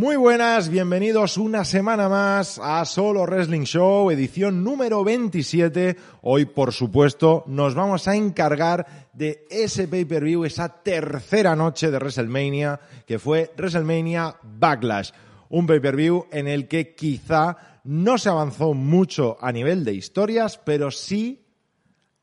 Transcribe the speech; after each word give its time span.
Muy 0.00 0.16
buenas, 0.16 0.70
bienvenidos 0.70 1.36
una 1.36 1.62
semana 1.62 2.08
más 2.08 2.58
a 2.58 2.82
Solo 2.86 3.26
Wrestling 3.26 3.64
Show, 3.64 4.10
edición 4.10 4.64
número 4.64 5.04
27. 5.04 5.94
Hoy, 6.22 6.46
por 6.46 6.72
supuesto, 6.72 7.44
nos 7.46 7.74
vamos 7.74 8.08
a 8.08 8.16
encargar 8.16 9.10
de 9.12 9.44
ese 9.50 9.88
pay-per-view, 9.88 10.46
esa 10.46 10.70
tercera 10.82 11.54
noche 11.54 11.90
de 11.90 11.98
WrestleMania, 11.98 12.80
que 13.06 13.18
fue 13.18 13.52
WrestleMania 13.58 14.36
Backlash. 14.42 15.10
Un 15.50 15.66
pay-per-view 15.66 16.28
en 16.32 16.48
el 16.48 16.66
que 16.66 16.94
quizá 16.94 17.58
no 17.84 18.16
se 18.16 18.30
avanzó 18.30 18.72
mucho 18.72 19.36
a 19.38 19.52
nivel 19.52 19.84
de 19.84 19.92
historias, 19.92 20.56
pero 20.64 20.90
sí 20.90 21.44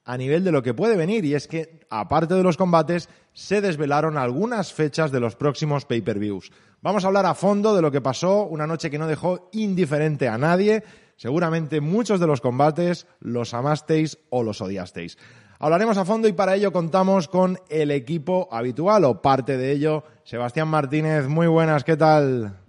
a 0.07 0.17
nivel 0.17 0.43
de 0.43 0.53
lo 0.53 0.63
que 0.63 0.73
puede 0.73 0.95
venir. 0.95 1.25
Y 1.25 1.35
es 1.35 1.47
que, 1.47 1.81
aparte 1.89 2.33
de 2.33 2.41
los 2.41 2.57
combates, 2.57 3.09
se 3.33 3.61
desvelaron 3.61 4.17
algunas 4.17 4.73
fechas 4.73 5.11
de 5.11 5.19
los 5.19 5.35
próximos 5.35 5.85
pay-per-views. 5.85 6.51
Vamos 6.81 7.03
a 7.03 7.07
hablar 7.07 7.25
a 7.25 7.35
fondo 7.35 7.75
de 7.75 7.81
lo 7.81 7.91
que 7.91 8.01
pasó, 8.01 8.43
una 8.43 8.65
noche 8.65 8.89
que 8.89 8.97
no 8.97 9.05
dejó 9.05 9.49
indiferente 9.51 10.29
a 10.29 10.37
nadie. 10.37 10.83
Seguramente 11.17 11.81
muchos 11.81 12.19
de 12.21 12.27
los 12.27 12.39
combates 12.39 13.05
los 13.19 13.53
amasteis 13.53 14.17
o 14.29 14.43
los 14.43 14.61
odiasteis. 14.61 15.17
Hablaremos 15.59 15.97
a 15.97 16.05
fondo 16.05 16.27
y 16.27 16.33
para 16.33 16.55
ello 16.55 16.71
contamos 16.71 17.27
con 17.27 17.59
el 17.69 17.91
equipo 17.91 18.47
habitual 18.51 19.03
o 19.03 19.21
parte 19.21 19.57
de 19.57 19.71
ello. 19.71 20.03
Sebastián 20.23 20.69
Martínez, 20.69 21.27
muy 21.27 21.47
buenas, 21.47 21.83
¿qué 21.83 21.97
tal? 21.97 22.66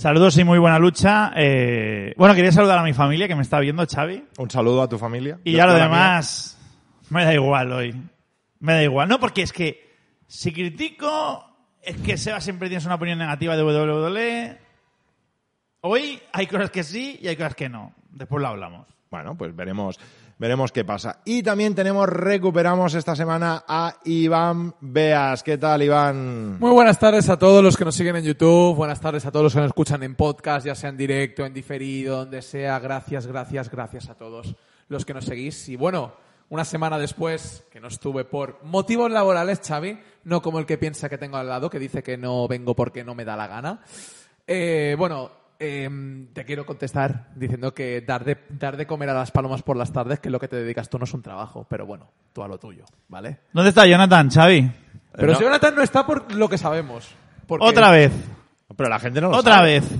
Saludos 0.00 0.38
y 0.38 0.44
muy 0.44 0.58
buena 0.58 0.78
lucha. 0.78 1.30
Eh, 1.36 2.14
bueno, 2.16 2.34
quería 2.34 2.50
saludar 2.50 2.78
a 2.78 2.82
mi 2.82 2.94
familia 2.94 3.28
que 3.28 3.34
me 3.34 3.42
está 3.42 3.60
viendo, 3.60 3.86
Xavi. 3.86 4.24
Un 4.38 4.48
saludo 4.48 4.80
a 4.80 4.88
tu 4.88 4.96
familia. 4.96 5.38
Y 5.44 5.52
ya 5.52 5.66
lo 5.66 5.74
demás, 5.74 6.58
me 7.10 7.22
da 7.22 7.34
igual 7.34 7.70
hoy. 7.70 7.94
Me 8.60 8.72
da 8.72 8.82
igual. 8.82 9.10
No, 9.10 9.20
porque 9.20 9.42
es 9.42 9.52
que 9.52 9.92
si 10.26 10.54
critico, 10.54 11.44
es 11.82 11.98
que 11.98 12.16
Seba 12.16 12.40
siempre 12.40 12.68
tienes 12.70 12.86
una 12.86 12.94
opinión 12.94 13.18
negativa 13.18 13.54
de 13.54 13.62
WWE. 13.62 14.58
Hoy 15.82 16.18
hay 16.32 16.46
cosas 16.46 16.70
que 16.70 16.82
sí 16.82 17.18
y 17.20 17.28
hay 17.28 17.36
cosas 17.36 17.54
que 17.54 17.68
no. 17.68 17.92
Después 18.08 18.40
lo 18.40 18.48
hablamos. 18.48 18.86
Bueno, 19.10 19.36
pues 19.36 19.54
veremos, 19.54 20.00
veremos 20.40 20.72
qué 20.72 20.86
pasa. 20.86 21.20
Y 21.26 21.42
también 21.42 21.74
tenemos, 21.74 22.08
recuperamos 22.08 22.94
esta 22.94 23.14
semana 23.14 23.62
a 23.68 23.96
Iván 24.04 24.74
Beas. 24.80 25.42
¿Qué 25.42 25.58
tal, 25.58 25.82
Iván? 25.82 26.58
Muy 26.58 26.70
buenas 26.70 26.98
tardes 26.98 27.28
a 27.28 27.38
todos 27.38 27.62
los 27.62 27.76
que 27.76 27.84
nos 27.84 27.94
siguen 27.94 28.16
en 28.16 28.24
YouTube, 28.24 28.74
buenas 28.74 29.02
tardes 29.02 29.26
a 29.26 29.30
todos 29.30 29.44
los 29.44 29.52
que 29.52 29.60
nos 29.60 29.68
escuchan 29.68 30.02
en 30.02 30.14
podcast, 30.14 30.64
ya 30.64 30.74
sea 30.74 30.88
en 30.88 30.96
directo, 30.96 31.44
en 31.44 31.52
diferido, 31.52 32.16
donde 32.16 32.40
sea. 32.40 32.78
Gracias, 32.78 33.26
gracias, 33.26 33.70
gracias 33.70 34.08
a 34.08 34.14
todos 34.14 34.56
los 34.88 35.04
que 35.04 35.12
nos 35.12 35.26
seguís. 35.26 35.68
Y 35.68 35.76
bueno, 35.76 36.14
una 36.48 36.64
semana 36.64 36.98
después, 36.98 37.62
que 37.70 37.78
no 37.78 37.88
estuve 37.88 38.24
por 38.24 38.64
motivos 38.64 39.10
laborales, 39.10 39.60
Xavi, 39.62 40.00
no 40.24 40.40
como 40.40 40.58
el 40.58 40.64
que 40.64 40.78
piensa 40.78 41.10
que 41.10 41.18
tengo 41.18 41.36
al 41.36 41.48
lado, 41.48 41.68
que 41.68 41.78
dice 41.78 42.02
que 42.02 42.16
no 42.16 42.48
vengo 42.48 42.74
porque 42.74 43.04
no 43.04 43.14
me 43.14 43.26
da 43.26 43.36
la 43.36 43.46
gana. 43.46 43.82
Eh, 44.46 44.96
bueno, 44.98 45.39
eh, 45.60 45.88
te 46.32 46.44
quiero 46.46 46.64
contestar 46.64 47.28
diciendo 47.36 47.74
que 47.74 48.00
dar 48.00 48.24
de, 48.24 48.38
dar 48.48 48.76
de 48.78 48.86
comer 48.86 49.10
a 49.10 49.14
las 49.14 49.30
palomas 49.30 49.62
por 49.62 49.76
las 49.76 49.92
tardes, 49.92 50.18
que 50.18 50.28
es 50.28 50.32
lo 50.32 50.40
que 50.40 50.48
te 50.48 50.56
dedicas 50.56 50.88
tú, 50.88 50.98
no 50.98 51.04
es 51.04 51.12
un 51.12 51.22
trabajo, 51.22 51.66
pero 51.68 51.84
bueno, 51.86 52.10
tú 52.32 52.42
a 52.42 52.48
lo 52.48 52.58
tuyo, 52.58 52.84
¿vale? 53.08 53.40
¿Dónde 53.52 53.68
está 53.68 53.86
Jonathan, 53.86 54.30
Xavi? 54.30 54.70
Pero 55.12 55.32
no. 55.32 55.38
si 55.38 55.44
Jonathan 55.44 55.74
no 55.74 55.82
está 55.82 56.06
por 56.06 56.34
lo 56.34 56.48
que 56.48 56.56
sabemos. 56.58 57.08
porque- 57.46 57.66
Otra 57.66 57.90
vez. 57.90 58.12
Pero 58.74 58.88
la 58.88 58.98
gente 58.98 59.20
no 59.20 59.28
lo 59.28 59.36
Otra 59.36 59.56
sabe. 59.56 59.80
vez. 59.80 59.90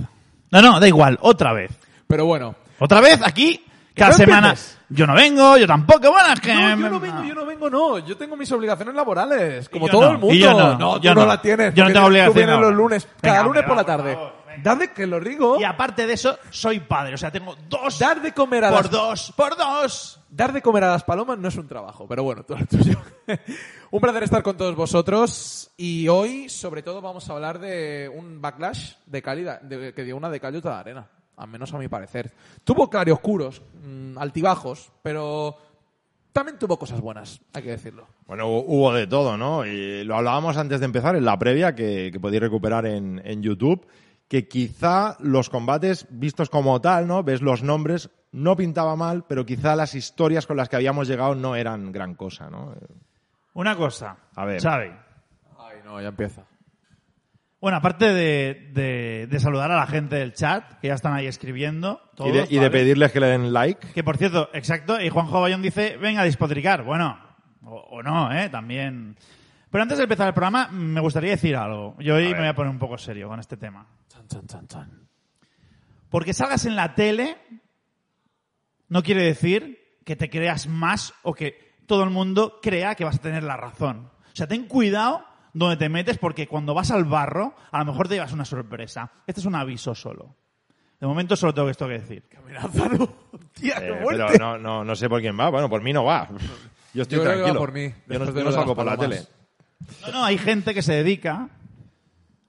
No, 0.49 0.61
no, 0.61 0.79
da 0.79 0.87
igual. 0.87 1.19
Otra 1.21 1.53
vez. 1.53 1.71
Pero 2.07 2.25
bueno, 2.25 2.55
Otra 2.79 2.99
vez 2.99 3.19
aquí. 3.23 3.63
Cada 3.93 4.11
no 4.11 4.17
semana. 4.17 4.55
Yo 4.89 5.05
no 5.05 5.13
vengo, 5.13 5.57
yo 5.57 5.67
tampoco. 5.67 6.09
Bueno, 6.11 6.33
es 6.33 6.39
que. 6.39 6.53
No, 6.53 6.69
yo 6.69 6.89
no 6.89 6.99
vengo, 6.99 7.23
yo 7.23 7.35
no 7.35 7.45
vengo, 7.45 7.69
no. 7.69 7.99
Yo 7.99 8.17
tengo 8.17 8.35
mis 8.35 8.51
obligaciones 8.51 8.95
laborales, 8.95 9.69
como 9.69 9.87
yo 9.87 9.91
todo 9.91 10.01
no, 10.05 10.11
el 10.11 10.17
mundo. 10.17 10.33
y 10.35 10.39
yo 10.39 10.53
no, 10.53 10.95
tú 10.95 11.01
yo 11.01 11.13
no 11.13 11.21
no. 11.21 11.27
la 11.27 11.41
tienes. 11.41 11.73
Yo 11.73 11.83
no 11.85 11.93
tengo 11.93 12.07
obligación 12.07 12.33
Tú 12.33 12.39
vienes 12.39 12.59
los 12.59 12.73
lunes, 12.73 13.07
cada 13.21 13.35
Venga, 13.35 13.47
lunes 13.47 13.63
por 13.63 13.75
la 13.77 13.83
por 13.85 14.40
Dad 14.63 14.79
que 14.95 15.07
lo 15.07 15.19
digo. 15.19 15.59
Y 15.59 15.63
aparte 15.63 16.05
de 16.07 16.13
eso, 16.13 16.37
soy 16.49 16.79
padre. 16.79 17.13
O 17.15 17.17
sea, 17.17 17.31
tengo 17.31 17.55
dos. 17.69 17.99
Dar 17.99 18.21
de 18.21 18.33
comer 18.33 18.65
a 18.65 18.69
por 18.71 18.81
las 18.83 18.91
dos. 18.91 19.33
Por 19.35 19.55
dos. 19.57 20.19
Dar 20.29 20.53
de 20.53 20.61
comer 20.61 20.83
a 20.85 20.91
las 20.91 21.03
palomas 21.03 21.37
no 21.37 21.47
es 21.47 21.55
un 21.57 21.67
trabajo, 21.67 22.07
pero 22.07 22.23
bueno, 22.23 22.43
todo 22.43 22.57
lo 22.59 22.65
tuyo. 22.65 22.97
un 23.91 23.99
placer 24.01 24.23
estar 24.23 24.43
con 24.43 24.55
todos 24.57 24.75
vosotros 24.75 25.71
y 25.77 26.07
hoy, 26.07 26.47
sobre 26.49 26.83
todo, 26.83 27.01
vamos 27.01 27.29
a 27.29 27.33
hablar 27.33 27.59
de 27.59 28.09
un 28.13 28.41
backlash 28.41 28.93
de 29.05 29.21
calidad, 29.21 29.61
de, 29.61 29.93
que 29.93 30.03
dio 30.03 30.15
una 30.15 30.29
de 30.29 30.39
Cayuta 30.39 30.69
de 30.69 30.75
Arena, 30.79 31.07
al 31.37 31.47
menos 31.49 31.73
a 31.73 31.77
mi 31.77 31.87
parecer. 31.89 32.31
Tuvo 32.63 32.89
claroscuros, 32.89 33.61
mm, 33.83 34.17
altibajos, 34.17 34.91
pero 35.03 35.57
también 36.31 36.57
tuvo 36.57 36.79
cosas 36.79 37.01
buenas, 37.01 37.41
hay 37.53 37.63
que 37.63 37.71
decirlo. 37.71 38.07
Bueno, 38.25 38.47
hu- 38.47 38.63
hubo 38.67 38.93
de 38.93 39.07
todo, 39.07 39.35
¿no? 39.37 39.65
Y 39.65 40.05
lo 40.05 40.15
hablábamos 40.15 40.55
antes 40.55 40.79
de 40.79 40.85
empezar 40.85 41.17
en 41.17 41.25
la 41.25 41.37
previa, 41.37 41.75
que, 41.75 42.09
que 42.13 42.19
podéis 42.21 42.41
recuperar 42.43 42.85
en, 42.85 43.21
en 43.25 43.43
YouTube, 43.43 43.85
que 44.31 44.47
quizá 44.47 45.17
los 45.19 45.49
combates 45.49 46.07
vistos 46.09 46.49
como 46.49 46.79
tal, 46.79 47.05
¿no? 47.05 47.21
Ves 47.21 47.41
los 47.41 47.63
nombres, 47.63 48.09
no 48.31 48.55
pintaba 48.55 48.95
mal, 48.95 49.25
pero 49.27 49.45
quizá 49.45 49.75
las 49.75 49.93
historias 49.93 50.47
con 50.47 50.55
las 50.55 50.69
que 50.69 50.77
habíamos 50.77 51.09
llegado 51.09 51.35
no 51.35 51.57
eran 51.57 51.91
gran 51.91 52.15
cosa, 52.15 52.49
¿no? 52.49 52.73
Una 53.51 53.75
cosa. 53.75 54.15
A 54.33 54.45
ver. 54.45 54.61
Xavi. 54.61 54.89
Ay, 55.59 55.79
no, 55.83 56.01
ya 56.01 56.07
empieza. 56.07 56.45
Bueno, 57.59 57.75
aparte 57.75 58.05
de, 58.13 58.71
de- 58.73 59.27
de 59.29 59.39
saludar 59.41 59.69
a 59.69 59.75
la 59.75 59.85
gente 59.87 60.15
del 60.15 60.31
chat, 60.33 60.79
que 60.79 60.87
ya 60.87 60.93
están 60.93 61.13
ahí 61.13 61.27
escribiendo. 61.27 61.99
y, 62.13 62.15
todos, 62.15 62.31
de, 62.31 62.47
y 62.49 62.57
de 62.57 62.69
pedirles 62.71 63.11
que 63.11 63.19
le 63.19 63.27
den 63.27 63.51
like. 63.51 63.85
Que 63.93 64.01
por 64.01 64.15
cierto, 64.15 64.47
exacto, 64.53 65.01
y 65.01 65.09
Juanjo 65.09 65.41
Bayón 65.41 65.61
dice, 65.61 65.97
venga 65.97 66.21
a 66.21 66.23
despotricar. 66.23 66.83
Bueno, 66.83 67.19
o, 67.65 67.75
o 67.75 68.01
no, 68.01 68.31
¿eh? 68.33 68.47
También. 68.47 69.17
Pero 69.71 69.81
antes 69.83 69.97
de 69.97 70.03
empezar 70.03 70.27
el 70.27 70.33
programa, 70.33 70.67
me 70.67 70.99
gustaría 70.99 71.31
decir 71.31 71.55
algo. 71.55 71.95
Yo 71.99 72.15
hoy 72.15 72.33
me 72.33 72.39
voy 72.39 72.47
a 72.47 72.53
poner 72.55 72.71
un 72.71 72.79
poco 72.79 72.97
serio 72.97 73.29
con 73.29 73.39
este 73.39 73.55
tema. 73.55 73.87
Porque 76.09 76.33
salgas 76.33 76.65
en 76.65 76.75
la 76.75 76.93
tele 76.93 77.37
no 78.89 79.01
quiere 79.01 79.23
decir 79.23 79.97
que 80.03 80.17
te 80.17 80.29
creas 80.29 80.67
más 80.67 81.13
o 81.23 81.33
que 81.33 81.75
todo 81.85 82.03
el 82.03 82.09
mundo 82.09 82.59
crea 82.61 82.95
que 82.95 83.05
vas 83.05 83.15
a 83.15 83.21
tener 83.21 83.43
la 83.43 83.55
razón. 83.55 84.11
O 84.25 84.35
sea, 84.35 84.47
ten 84.47 84.67
cuidado 84.67 85.23
donde 85.53 85.77
te 85.77 85.87
metes 85.87 86.17
porque 86.17 86.47
cuando 86.47 86.73
vas 86.73 86.91
al 86.91 87.05
barro, 87.05 87.55
a 87.71 87.79
lo 87.79 87.85
mejor 87.85 88.09
te 88.09 88.15
llevas 88.15 88.33
una 88.33 88.43
sorpresa. 88.45 89.11
Este 89.25 89.39
es 89.39 89.45
un 89.45 89.55
aviso 89.55 89.95
solo. 89.95 90.35
De 90.99 91.07
momento 91.07 91.35
solo 91.37 91.53
tengo 91.53 91.69
esto 91.69 91.87
que 91.87 91.93
decir. 91.99 92.23
Amenázalo. 92.37 93.07
Tía, 93.53 93.75
qué 93.79 93.87
Eh, 93.89 94.05
pero 94.07 94.27
no, 94.37 94.57
no, 94.57 94.83
no 94.83 94.95
sé 94.95 95.07
por 95.07 95.21
quién 95.21 95.39
va. 95.39 95.49
Bueno, 95.49 95.69
por 95.69 95.81
mí 95.81 95.93
no 95.93 96.03
va. 96.03 96.27
Yo 96.93 97.03
estoy 97.03 97.17
Yo 97.19 97.23
creo 97.23 97.35
que 97.35 97.41
va 97.41 97.45
tranquilo. 97.45 97.59
por 97.59 97.71
mí, 97.71 97.87
Yo 97.87 98.19
no, 98.19 98.25
después 98.25 98.33
de 98.35 98.39
yo 98.41 98.43
lo 98.43 98.43
no 98.43 98.51
de 98.51 98.57
salgo 98.57 98.75
por 98.75 98.85
la 98.85 98.97
palomas. 98.97 99.25
tele. 99.25 99.40
No, 100.01 100.11
no, 100.11 100.23
hay 100.25 100.37
gente 100.37 100.73
que 100.73 100.81
se 100.81 100.93
dedica 100.93 101.49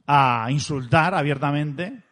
a 0.07 0.47
insultar 0.51 1.15
abiertamente 1.15 2.03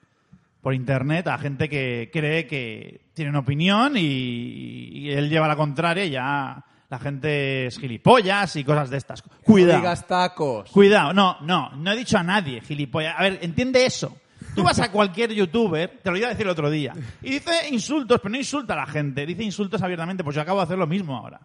por 0.60 0.74
internet 0.74 1.26
a 1.26 1.38
gente 1.38 1.68
que 1.68 2.10
cree 2.12 2.46
que 2.46 3.06
tiene 3.14 3.30
una 3.30 3.40
opinión 3.40 3.96
y, 3.96 4.00
y 4.00 5.10
él 5.10 5.28
lleva 5.30 5.48
la 5.48 5.56
contraria 5.56 6.04
y 6.04 6.10
ya 6.10 6.62
la 6.90 6.98
gente 6.98 7.66
es 7.66 7.78
gilipollas 7.78 8.56
y 8.56 8.64
cosas 8.64 8.90
de 8.90 8.96
estas. 8.96 9.24
No 9.24 9.32
Cuidado. 9.42 9.78
digas 9.80 10.06
tacos. 10.06 10.70
Cuidado, 10.70 11.14
no, 11.14 11.38
no, 11.42 11.70
no 11.76 11.92
he 11.92 11.96
dicho 11.96 12.18
a 12.18 12.22
nadie, 12.22 12.60
gilipollas. 12.60 13.14
A 13.16 13.22
ver, 13.22 13.38
entiende 13.42 13.86
eso. 13.86 14.16
Tú 14.54 14.64
vas 14.64 14.80
a 14.80 14.90
cualquier 14.90 15.32
youtuber, 15.32 16.00
te 16.02 16.10
lo 16.10 16.16
iba 16.16 16.26
a 16.26 16.30
decir 16.30 16.44
el 16.44 16.50
otro 16.50 16.70
día, 16.70 16.92
y 17.22 17.30
dice 17.30 17.68
insultos, 17.70 18.18
pero 18.20 18.30
no 18.30 18.38
insulta 18.38 18.72
a 18.72 18.78
la 18.78 18.86
gente, 18.86 19.24
dice 19.24 19.44
insultos 19.44 19.80
abiertamente, 19.82 20.24
pues 20.24 20.34
yo 20.34 20.42
acabo 20.42 20.58
de 20.58 20.64
hacer 20.64 20.78
lo 20.78 20.86
mismo 20.88 21.16
ahora. 21.16 21.40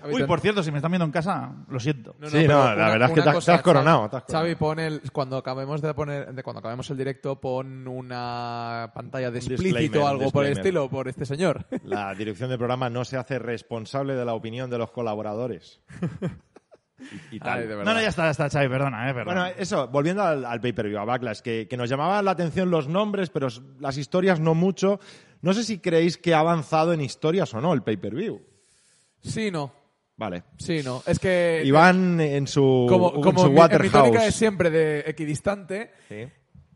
Xavi, 0.00 0.14
Uy, 0.14 0.22
por 0.24 0.40
cierto, 0.40 0.62
si 0.62 0.70
me 0.70 0.78
están 0.78 0.92
viendo 0.92 1.04
en 1.04 1.10
casa, 1.10 1.52
lo 1.68 1.80
siento. 1.80 2.14
No, 2.18 2.28
Sí, 2.30 2.46
no, 2.46 2.74
la 2.74 2.88
verdad 2.90 3.08
es 3.08 3.14
que 3.14 3.22
te 3.22 3.28
has- 3.30 3.44
te 3.44 3.52
has 3.52 3.62
coronado, 3.62 4.08
te 4.08 4.16
has 4.16 4.24
Xavi, 4.30 4.54
pon 4.54 4.78
el, 4.78 5.02
cuando 5.12 5.36
acabemos 5.36 5.82
de 5.82 5.92
poner, 5.94 6.32
de 6.32 6.42
cuando 6.42 6.60
acabemos 6.60 6.88
el 6.90 6.96
directo, 6.96 7.40
pon 7.40 7.86
una 7.88 8.90
pantalla 8.94 9.30
de 9.30 9.38
explícito 9.40 10.04
o 10.04 10.06
algo 10.08 10.30
por 10.30 10.44
el 10.46 10.52
estilo, 10.52 10.88
por 10.88 11.08
este 11.08 11.24
señor. 11.26 11.66
La 11.84 12.14
dirección 12.14 12.48
del 12.48 12.58
programa 12.58 12.88
no 12.90 13.04
se 13.04 13.16
hace 13.16 13.38
responsable 13.38 14.14
de 14.14 14.24
la 14.24 14.34
opinión 14.34 14.70
de 14.70 14.78
los 14.78 14.90
colaboradores. 14.90 15.80
Y, 17.30 17.36
y 17.36 17.38
tal. 17.38 17.60
Ay. 17.60 17.68
No, 17.68 17.94
no, 17.94 18.00
ya 18.00 18.08
está, 18.08 18.24
ya 18.24 18.30
está, 18.32 18.50
Xavi, 18.50 18.68
perdona, 18.68 19.08
eh, 19.08 19.14
perdona. 19.14 19.42
Bueno, 19.42 19.56
eso, 19.56 19.86
volviendo 19.86 20.20
al, 20.24 20.44
al 20.44 20.60
pay-per-view, 20.60 20.98
a 20.98 21.04
Backlash, 21.04 21.42
que, 21.42 21.68
que 21.68 21.76
nos 21.76 21.88
llamaban 21.88 22.24
la 22.24 22.32
atención 22.32 22.70
los 22.72 22.88
nombres, 22.88 23.30
pero 23.30 23.46
las 23.78 23.96
historias 23.98 24.40
no 24.40 24.54
mucho. 24.54 24.98
No 25.40 25.52
sé 25.52 25.62
si 25.62 25.78
creéis 25.78 26.18
que 26.18 26.34
ha 26.34 26.40
avanzado 26.40 26.92
en 26.92 27.00
historias 27.00 27.54
o 27.54 27.60
no 27.60 27.72
el 27.72 27.82
pay-per-view. 27.84 28.42
Sí, 29.20 29.48
no. 29.52 29.72
Vale. 30.18 30.42
Sí, 30.58 30.82
no. 30.84 31.02
Es 31.06 31.18
que... 31.18 31.62
Iván 31.64 32.20
en 32.20 32.46
su, 32.46 32.86
como, 32.88 33.14
en 33.14 33.22
como 33.22 33.40
su 33.40 33.44
mi, 33.46 33.50
en 33.50 33.54
mi 33.54 33.60
Waterhouse. 33.60 33.92
tónica 33.92 34.22
de 34.24 34.32
siempre 34.32 34.68
de 34.70 35.04
equidistante, 35.06 35.92
Sí. 36.08 36.28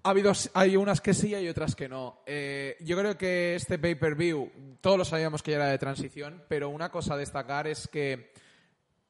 ha 0.04 0.10
habido, 0.10 0.32
hay 0.54 0.76
unas 0.76 1.00
que 1.00 1.12
sí 1.12 1.28
y 1.30 1.34
hay 1.34 1.48
otras 1.48 1.74
que 1.74 1.88
no. 1.88 2.22
Eh, 2.24 2.76
yo 2.80 2.96
creo 2.96 3.18
que 3.18 3.56
este 3.56 3.78
pay-per-view, 3.78 4.78
todos 4.80 4.96
lo 4.96 5.04
sabíamos 5.04 5.42
que 5.42 5.50
ya 5.50 5.56
era 5.58 5.66
de 5.66 5.78
transición, 5.78 6.42
pero 6.48 6.68
una 6.70 6.90
cosa 6.90 7.14
a 7.14 7.16
destacar 7.16 7.66
es 7.66 7.88
que 7.88 8.32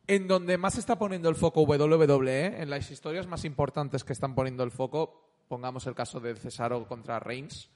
en 0.06 0.26
donde 0.26 0.56
más 0.58 0.78
está 0.78 0.98
poniendo 0.98 1.28
el 1.28 1.36
foco 1.36 1.62
WWE, 1.62 2.62
en 2.62 2.70
las 2.70 2.90
historias 2.90 3.26
más 3.26 3.44
importantes 3.44 4.02
que 4.02 4.12
están 4.14 4.34
poniendo 4.34 4.64
el 4.64 4.70
foco, 4.70 5.30
pongamos 5.46 5.86
el 5.86 5.94
caso 5.94 6.20
de 6.20 6.34
Cesaro 6.36 6.88
contra 6.88 7.20
Reigns, 7.20 7.68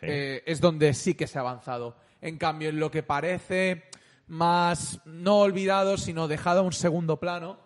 eh, 0.00 0.42
es 0.46 0.60
donde 0.60 0.94
sí 0.94 1.14
que 1.14 1.26
se 1.26 1.38
ha 1.38 1.40
avanzado. 1.42 1.96
En 2.20 2.38
cambio, 2.38 2.68
en 2.68 2.78
lo 2.78 2.90
que 2.90 3.02
parece 3.02 3.84
más 4.26 5.00
no 5.04 5.38
olvidado, 5.38 5.96
sino 5.96 6.28
dejado 6.28 6.60
a 6.60 6.64
un 6.64 6.72
segundo 6.72 7.18
plano, 7.18 7.58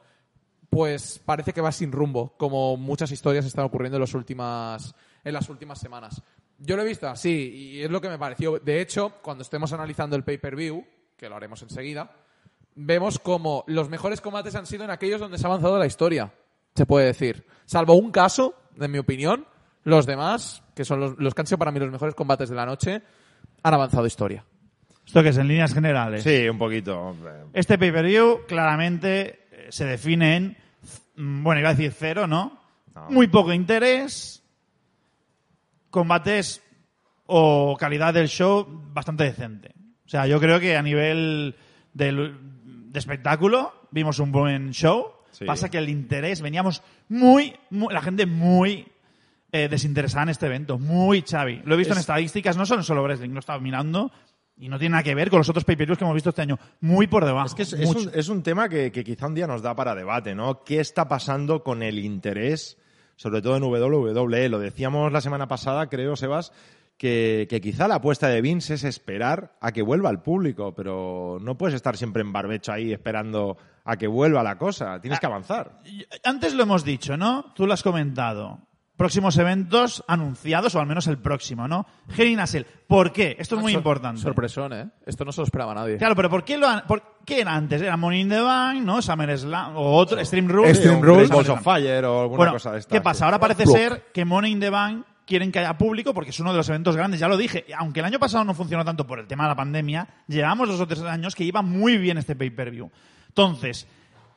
pues 0.70 1.20
parece 1.24 1.52
que 1.52 1.60
va 1.60 1.72
sin 1.72 1.92
rumbo, 1.92 2.34
como 2.36 2.76
muchas 2.76 3.10
historias 3.10 3.46
están 3.46 3.64
ocurriendo 3.64 3.96
en, 3.96 4.02
las 4.02 4.14
últimas, 4.14 4.94
en 5.24 5.32
las 5.32 5.48
últimas 5.48 5.78
semanas. 5.78 6.22
Yo 6.58 6.76
lo 6.76 6.82
he 6.82 6.86
visto 6.86 7.08
así, 7.08 7.30
y 7.30 7.82
es 7.82 7.90
lo 7.90 8.00
que 8.00 8.08
me 8.08 8.18
pareció. 8.18 8.58
De 8.58 8.80
hecho, 8.80 9.14
cuando 9.22 9.42
estemos 9.42 9.72
analizando 9.72 10.16
el 10.16 10.24
pay-per-view, 10.24 10.84
que 11.16 11.28
lo 11.28 11.36
haremos 11.36 11.62
enseguida, 11.62 12.10
vemos 12.74 13.18
como 13.18 13.64
los 13.66 13.88
mejores 13.88 14.20
combates 14.20 14.54
han 14.54 14.66
sido 14.66 14.84
en 14.84 14.90
aquellos 14.90 15.20
donde 15.20 15.38
se 15.38 15.46
ha 15.46 15.48
avanzado 15.48 15.78
la 15.78 15.86
historia, 15.86 16.32
se 16.74 16.86
puede 16.86 17.06
decir. 17.06 17.46
Salvo 17.64 17.94
un 17.94 18.10
caso, 18.10 18.54
en 18.78 18.90
mi 18.90 18.98
opinión, 18.98 19.46
los 19.84 20.06
demás, 20.06 20.62
que 20.74 20.84
son 20.84 21.00
los, 21.00 21.18
los 21.18 21.34
que 21.34 21.40
han 21.40 21.46
sido 21.46 21.58
para 21.58 21.72
mí 21.72 21.80
los 21.80 21.90
mejores 21.90 22.14
combates 22.14 22.50
de 22.50 22.56
la 22.56 22.66
noche, 22.66 23.02
han 23.62 23.74
avanzado 23.74 24.06
historia. 24.06 24.44
Esto 25.08 25.22
que 25.22 25.30
es 25.30 25.38
en 25.38 25.48
líneas 25.48 25.72
generales. 25.74 26.22
Sí, 26.22 26.48
un 26.48 26.58
poquito. 26.58 27.16
Este 27.54 27.78
pay-per-view 27.78 28.40
claramente 28.46 29.40
eh, 29.50 29.66
se 29.70 29.86
define 29.86 30.36
en, 30.36 30.56
mm, 31.16 31.42
bueno, 31.42 31.60
iba 31.60 31.70
a 31.70 31.74
decir 31.74 31.92
cero, 31.98 32.26
¿no? 32.26 32.60
No. 32.94 33.10
Muy 33.10 33.26
poco 33.28 33.52
interés, 33.52 34.42
combates 35.90 36.62
o 37.26 37.76
calidad 37.78 38.14
del 38.14 38.28
show 38.28 38.66
bastante 38.92 39.24
decente. 39.24 39.72
O 40.06 40.08
sea, 40.08 40.26
yo 40.26 40.40
creo 40.40 40.60
que 40.60 40.76
a 40.76 40.82
nivel 40.82 41.56
del- 41.92 42.36
de 42.92 42.98
espectáculo 42.98 43.88
vimos 43.90 44.18
un 44.18 44.32
buen 44.32 44.72
show. 44.72 45.06
Sí. 45.30 45.44
Pasa 45.44 45.68
que 45.70 45.78
el 45.78 45.88
interés, 45.88 46.40
veníamos 46.40 46.82
muy, 47.08 47.54
muy- 47.70 47.92
la 47.92 48.00
gente 48.02 48.26
muy 48.26 48.86
eh, 49.52 49.68
desinteresada 49.70 50.24
en 50.24 50.28
este 50.30 50.44
evento, 50.46 50.78
muy 50.78 51.22
chavi. 51.22 51.62
Lo 51.64 51.74
he 51.74 51.78
visto 51.78 51.94
en 51.94 51.98
Es- 51.98 52.02
estadísticas, 52.02 52.58
no 52.58 52.66
son 52.66 52.84
solo 52.84 53.02
wrestling, 53.02 53.30
lo 53.30 53.36
he 53.36 53.40
estado 53.40 53.60
mirando 53.60 54.12
y 54.58 54.68
no 54.68 54.78
tiene 54.78 54.92
nada 54.92 55.02
que 55.02 55.14
ver 55.14 55.30
con 55.30 55.38
los 55.38 55.48
otros 55.48 55.64
pay-per-views 55.64 55.98
que 55.98 56.04
hemos 56.04 56.14
visto 56.14 56.30
este 56.30 56.42
año. 56.42 56.58
Muy 56.80 57.06
por 57.06 57.24
debajo. 57.24 57.46
Es 57.46 57.54
que 57.54 57.62
es, 57.62 57.72
es 57.72 57.86
mucho. 57.86 58.08
un, 58.08 58.10
es 58.14 58.28
un 58.28 58.42
tema 58.42 58.68
que, 58.68 58.90
que 58.90 59.04
quizá 59.04 59.26
un 59.26 59.34
día 59.34 59.46
nos 59.46 59.62
da 59.62 59.74
para 59.74 59.94
debate, 59.94 60.34
¿no? 60.34 60.64
¿Qué 60.64 60.80
está 60.80 61.08
pasando 61.08 61.62
con 61.62 61.82
el 61.82 61.98
interés, 61.98 62.78
sobre 63.16 63.40
todo 63.42 63.56
en 63.56 63.62
WWE? 63.62 64.48
Lo 64.48 64.58
decíamos 64.58 65.12
la 65.12 65.20
semana 65.20 65.46
pasada, 65.48 65.88
creo, 65.88 66.16
Sebas, 66.16 66.52
que, 66.96 67.46
que 67.48 67.60
quizá 67.60 67.86
la 67.86 67.96
apuesta 67.96 68.28
de 68.28 68.40
Vince 68.40 68.74
es 68.74 68.84
esperar 68.84 69.56
a 69.60 69.72
que 69.72 69.82
vuelva 69.82 70.10
el 70.10 70.18
público, 70.20 70.74
pero 70.74 71.38
no 71.40 71.56
puedes 71.56 71.74
estar 71.74 71.96
siempre 71.96 72.22
en 72.22 72.32
barbecho 72.32 72.72
ahí 72.72 72.92
esperando 72.92 73.56
a 73.84 73.96
que 73.96 74.08
vuelva 74.08 74.42
la 74.42 74.58
cosa. 74.58 75.00
Tienes 75.00 75.20
que 75.20 75.26
avanzar. 75.26 75.80
Antes 76.24 76.54
lo 76.54 76.64
hemos 76.64 76.84
dicho, 76.84 77.16
¿no? 77.16 77.52
Tú 77.54 77.66
lo 77.66 77.74
has 77.74 77.82
comentado. 77.82 78.67
Próximos 78.98 79.38
eventos 79.38 80.04
anunciados, 80.08 80.74
o 80.74 80.80
al 80.80 80.86
menos 80.86 81.06
el 81.06 81.18
próximo, 81.18 81.68
¿no? 81.68 81.86
A 82.38 82.46
Cell. 82.48 82.64
¿Por 82.88 83.12
qué? 83.12 83.36
Esto 83.38 83.54
es 83.54 83.62
muy 83.62 83.70
Sor- 83.72 83.78
importante. 83.78 84.20
Sorpresón, 84.20 84.72
¿eh? 84.72 84.88
Esto 85.06 85.24
no 85.24 85.30
se 85.30 85.40
lo 85.40 85.44
esperaba 85.44 85.72
nadie. 85.72 85.98
Claro, 85.98 86.16
pero 86.16 86.28
¿por 86.28 86.42
qué, 86.44 86.58
lo 86.58 86.66
han- 86.66 86.84
por 86.84 87.20
qué 87.24 87.42
era 87.42 87.54
antes? 87.54 87.80
¿Era 87.80 87.96
Money 87.96 88.22
in 88.22 88.28
the 88.28 88.40
Bank, 88.40 88.82
no? 88.82 89.00
SummerSlam, 89.00 89.76
o 89.76 89.94
otro, 89.96 90.22
Stream 90.24 90.48
Rules. 90.48 90.78
Sí, 90.78 90.88
un 90.88 91.00
Rules. 91.00 91.28
Balls 91.28 91.48
of. 91.48 91.62
Fire 91.62 92.04
o 92.06 92.22
alguna 92.22 92.36
Bueno, 92.38 92.52
cosa 92.54 92.72
de 92.72 92.80
estas. 92.80 92.92
¿qué 92.92 93.00
pasa? 93.00 93.26
Ahora 93.26 93.38
parece 93.38 93.66
ser 93.66 94.06
que 94.12 94.24
Money 94.24 94.50
in 94.50 94.58
the 94.60 94.70
Bank 94.70 95.04
quieren 95.24 95.52
que 95.52 95.60
haya 95.60 95.78
público 95.78 96.12
porque 96.12 96.30
es 96.30 96.40
uno 96.40 96.50
de 96.50 96.56
los 96.56 96.68
eventos 96.68 96.96
grandes, 96.96 97.20
ya 97.20 97.28
lo 97.28 97.36
dije. 97.36 97.66
Aunque 97.78 98.00
el 98.00 98.06
año 98.06 98.18
pasado 98.18 98.42
no 98.42 98.52
funcionó 98.52 98.84
tanto 98.84 99.06
por 99.06 99.20
el 99.20 99.28
tema 99.28 99.44
de 99.44 99.50
la 99.50 99.56
pandemia, 99.56 100.08
llevamos 100.26 100.66
dos 100.68 100.80
o 100.80 100.88
tres 100.88 101.02
años 101.02 101.36
que 101.36 101.44
iba 101.44 101.62
muy 101.62 101.98
bien 101.98 102.18
este 102.18 102.34
pay-per-view. 102.34 102.90
Entonces, 103.28 103.86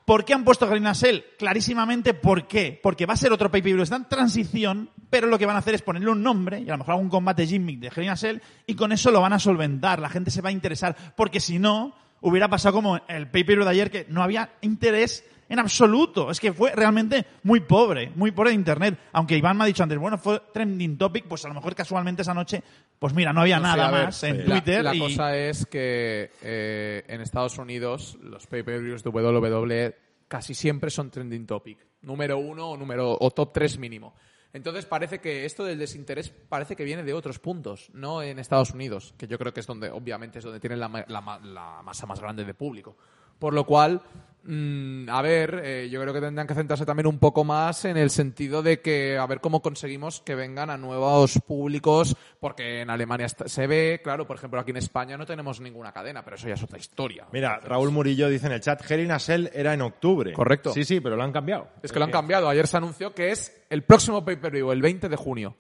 ¿por 0.06 0.26
qué 0.26 0.34
han 0.34 0.44
puesto 0.44 0.68
Green 0.68 0.94
Cell? 0.96 1.20
Clarísimamente, 1.38 2.14
¿por 2.14 2.48
qué? 2.48 2.80
Porque 2.82 3.06
va 3.06 3.14
a 3.14 3.18
ser 3.18 3.32
otro 3.32 3.52
pay-per-view, 3.52 3.84
está 3.84 3.96
en 3.96 4.10
transición, 4.10 4.90
pero 5.10 5.28
lo 5.28 5.38
que 5.38 5.46
van 5.46 5.56
a 5.56 5.60
hacer 5.60 5.76
es 5.76 5.82
ponerle 5.82 6.10
un 6.10 6.24
nombre 6.24 6.60
y 6.60 6.70
a 6.70 6.74
lo 6.74 6.80
mejor 6.80 6.94
algún 6.94 7.10
combate 7.10 7.46
gimmick 7.46 7.80
de 7.80 7.90
Green 7.90 8.16
Cell 8.18 8.40
y 8.66 8.76
con 8.76 8.92
eso 8.92 9.12
lo 9.12 9.22
van 9.22 9.34
a 9.34 9.40
solventar, 9.40 10.00
la 10.00 10.10
gente 10.10 10.32
se 10.32 10.42
va 10.42 10.50
a 10.50 10.54
interesar, 10.54 10.96
porque 11.16 11.40
si 11.40 11.60
no, 11.60 11.96
hubiera 12.22 12.50
pasado 12.50 12.76
como 12.76 13.00
el 13.08 13.30
pay-per-view 13.30 13.66
de 13.66 13.72
ayer 13.72 13.92
que 13.92 14.06
no 14.10 14.24
había 14.24 14.52
interés 14.62 15.26
en 15.52 15.60
absoluto. 15.60 16.32
Es 16.32 16.40
que 16.40 16.54
fue 16.54 16.72
realmente 16.74 17.26
muy 17.44 17.60
pobre, 17.60 18.12
muy 18.16 18.32
pobre 18.32 18.50
de 18.52 18.56
internet. 18.56 18.98
Aunque 19.12 19.38
Iván 19.38 19.58
me 19.58 19.66
ha 19.66 19.68
dicho 19.68 19.84
antes, 19.84 19.98
bueno, 19.98 20.18
fue 20.18 20.42
trending 20.54 20.98
topic, 20.98 21.26
pues 21.28 21.44
a 21.46 21.48
lo 21.50 21.54
mejor 21.54 21.76
casualmente 21.76 22.22
esa 22.22 22.34
noche, 22.34 22.64
pues 22.98 23.14
mira, 23.14 23.34
no 23.34 23.42
había 23.42 23.58
No 23.58 23.64
nada 23.64 23.92
ver, 23.92 24.06
más 24.06 24.24
en 24.24 24.40
la- 24.40 24.46
Twitter. 24.46 24.84
La, 24.84 24.96
y- 24.96 25.00
cosa 25.00 25.36
es 25.38 25.66
que 25.66 26.32
eh, 26.42 27.04
en 27.08 27.22
Estados 27.22 27.58
Unidos 27.58 28.18
los 28.22 28.48
pay-per-views 28.48 29.04
de 29.04 29.10
WWE 29.10 29.96
casi 30.28 30.54
siempre 30.54 30.90
son 30.90 31.12
trending 31.12 31.46
topic. 31.46 31.78
Número 32.02 32.38
uno 32.38 32.70
o, 32.72 32.78
número, 32.78 33.18
o 33.20 33.32
top 33.32 33.52
tres 33.54 33.78
mínimo. 33.78 34.16
Entonces 34.54 34.86
parece 34.86 35.20
que 35.20 35.46
esto 35.46 35.64
del 35.64 35.80
desinterés 35.80 36.30
parece 36.30 36.76
que 36.76 36.84
viene 36.84 37.04
de 37.04 37.14
otros 37.14 37.40
puntos, 37.40 37.90
no 37.94 38.22
en 38.22 38.38
Estados 38.40 38.72
Unidos, 38.72 39.14
que 39.18 39.28
yo 39.28 39.38
creo 39.38 39.54
que 39.54 39.62
es 39.62 39.68
donde, 39.68 39.90
obviamente, 39.90 40.40
es 40.40 40.44
donde 40.44 40.60
tienen 40.60 40.80
la, 40.80 40.90
la 41.08 41.82
masa 41.84 42.06
más 42.06 42.20
grande 42.20 42.44
de 42.44 42.54
público. 42.54 42.98
Por 43.40 43.54
lo 43.54 43.66
cual, 43.66 44.02
mm, 44.44 45.10
a 45.10 45.22
ver, 45.22 45.62
eh, 45.64 45.90
yo 45.90 46.02
creo 46.02 46.14
que 46.14 46.22
tendrán 46.22 46.48
que 46.48 46.54
centrarse 46.54 46.86
también 46.86 47.08
un 47.08 47.20
poco 47.20 47.44
más 47.44 47.86
en 47.86 47.98
el 47.98 48.10
sentido 48.10 48.62
de 48.62 48.82
que 48.82 49.18
a 49.18 49.26
ver 49.26 49.40
cómo 49.40 49.62
conseguimos 49.62 50.22
que 50.22 50.36
vengan 50.36 50.70
a 50.70 50.78
nuevos 50.78 51.40
públicos, 51.46 52.16
porque 52.40 52.82
en 52.82 52.90
Alemania 52.90 53.28
se 53.30 53.68
ve, 53.68 54.02
claro, 54.04 54.26
por 54.26 54.38
ejemplo, 54.38 54.60
aquí 54.60 54.72
en 54.72 54.78
España 54.78 55.18
no 55.18 55.26
tenemos 55.26 55.62
ninguna 55.62 55.92
cadena, 55.92 56.24
pero 56.24 56.36
eso 56.36 56.48
ya 56.48 56.56
es 56.56 56.64
otra 56.64 56.78
historia. 56.78 57.28
Mira, 57.32 57.60
Raúl 57.60 57.92
Murillo 57.92 58.30
dice 58.30 58.48
en 58.48 58.54
el 58.54 58.62
chat, 58.62 58.90
Hell 58.90 59.02
in 59.02 59.12
a 59.12 59.20
Cell 59.20 59.50
era 59.54 59.74
en 59.74 59.82
octubre. 59.82 60.34
Correcto. 60.34 60.74
Sí, 60.74 60.84
sí, 60.84 61.00
pero 61.00 61.16
lo 61.16 61.24
han 61.24 61.32
cambiado. 61.32 61.70
Es 61.82 61.92
que 61.92 62.00
lo 62.00 62.06
han 62.06 62.12
cambiado. 62.12 62.50
Ayer 62.50 62.68
se 62.68 62.78
anunció 62.78 63.14
que 63.14 63.32
es 63.32 63.62
el 63.70 63.84
próximo 63.84 64.24
pay-per-view, 64.26 64.72
el 64.72 64.82
20 64.82 65.10
de 65.10 65.16
junio. 65.16 65.56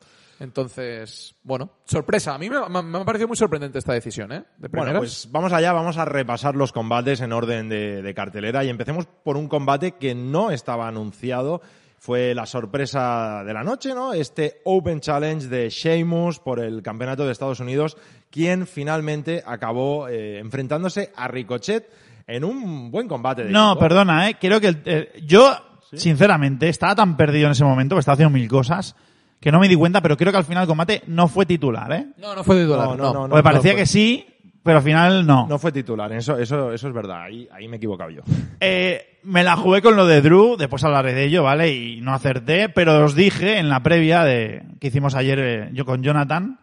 Entonces, 0.46 1.36
bueno, 1.44 1.70
sorpresa. 1.86 2.34
A 2.34 2.38
mí 2.40 2.50
me, 2.50 2.58
me- 2.68 2.82
me 2.82 2.98
ha 2.98 3.06
parecido 3.06 3.28
muy 3.28 3.38
sorprendente 3.38 3.78
esta 3.78 3.94
decisión, 3.94 4.32
¿eh? 4.32 4.44
De 4.58 4.70
Bueno, 4.70 4.98
pues 4.98 5.30
vamos 5.32 5.54
allá, 5.54 5.72
vamos 5.72 5.98
a 5.98 6.06
repasar 6.06 6.56
los 6.56 6.72
combates 6.74 7.22
en 7.22 7.32
orden 7.32 7.70
de, 7.70 8.02
de 8.02 8.14
cartelera 8.16 8.64
y 8.64 8.70
empecemos 8.70 9.06
por 9.06 9.38
un 9.38 9.48
combate 9.48 9.92
que 9.94 10.16
no 10.16 10.50
estaba 10.50 10.88
anunciado. 10.88 11.62
Fue 12.00 12.34
la 12.34 12.48
sorpresa 12.48 13.44
de 13.46 13.54
la 13.54 13.64
noche, 13.64 13.94
¿no? 13.94 14.14
Este 14.14 14.62
Open 14.66 15.00
Challenge 15.00 15.48
de 15.48 15.70
Sheamus 15.70 16.40
por 16.40 16.60
el 16.60 16.82
Campeonato 16.82 17.24
de 17.26 17.32
Estados 17.32 17.60
Unidos, 17.60 17.96
quien 18.32 18.66
finalmente 18.66 19.44
acabó 19.46 20.08
eh, 20.08 20.40
enfrentándose 20.40 21.12
a 21.16 21.28
Ricochet 21.28 21.88
en 22.26 22.44
un 22.44 22.90
buen 22.90 23.08
combate. 23.08 23.44
De 23.44 23.52
No, 23.52 23.74
equipo. 23.74 23.80
perdona, 23.82 24.28
¿eh? 24.30 24.38
Creo 24.42 24.60
que 24.60 24.68
el- 24.70 24.82
eh, 24.86 25.22
yo, 25.24 25.56
sinceramente, 25.94 26.68
estaba 26.70 26.96
tan 26.96 27.16
perdido 27.16 27.46
en 27.46 27.52
ese 27.52 27.64
momento, 27.64 27.96
que 27.96 28.00
estaba 28.00 28.14
haciendo 28.16 28.34
mil 28.36 28.48
cosas, 28.50 28.96
que 29.42 29.52
no 29.52 29.60
me 29.60 29.68
di 29.68 29.76
cuenta, 29.76 30.02
pero 30.02 30.16
creo 30.16 30.32
que 30.32 30.38
al 30.38 30.46
final 30.46 30.64
el 30.64 30.68
combate 30.68 31.02
no 31.08 31.28
fue 31.28 31.46
titular, 31.46 31.92
¿eh? 31.92 32.06
no, 32.18 32.36
no 32.36 32.44
fue 32.44 32.64
dólar. 32.64 32.90
No, 32.90 32.96
No, 32.96 33.04
no, 33.14 33.14
no, 33.24 33.30
Porque 33.30 33.44
parecía 33.44 33.76
que 33.76 33.88
sí, 33.88 34.24
pero 34.64 34.78
al 34.78 34.84
final 34.84 35.26
no. 35.26 35.48
No 35.48 35.58
fue 35.58 35.72
titular, 35.72 36.14
eso, 36.14 36.38
eso, 36.38 36.72
eso 36.72 36.88
es 36.88 36.94
verdad, 36.94 37.24
ahí, 37.24 37.50
ahí 37.52 37.68
me 37.68 37.76
he 37.76 37.78
equivocado 37.78 38.12
yo. 38.12 38.22
Eh, 38.64 39.18
me 39.24 39.44
la 39.44 39.56
jugué 39.56 39.82
con 39.82 39.96
lo 39.96 40.06
de 40.06 40.22
Drew, 40.22 40.56
después 40.56 40.84
hablaré 40.84 41.14
de 41.16 41.26
ello, 41.26 41.42
¿vale? 41.42 41.74
Y 41.74 42.00
no 42.02 42.14
acerté, 42.14 42.70
pero 42.70 43.04
os 43.04 43.16
dije 43.16 43.58
en 43.58 43.70
la 43.70 43.82
previa 43.82 44.24
de 44.24 44.62
que 44.80 44.88
hicimos 44.88 45.16
ayer 45.16 45.40
eh, 45.40 45.70
yo 45.74 45.84
con 45.84 46.04
Jonathan 46.04 46.60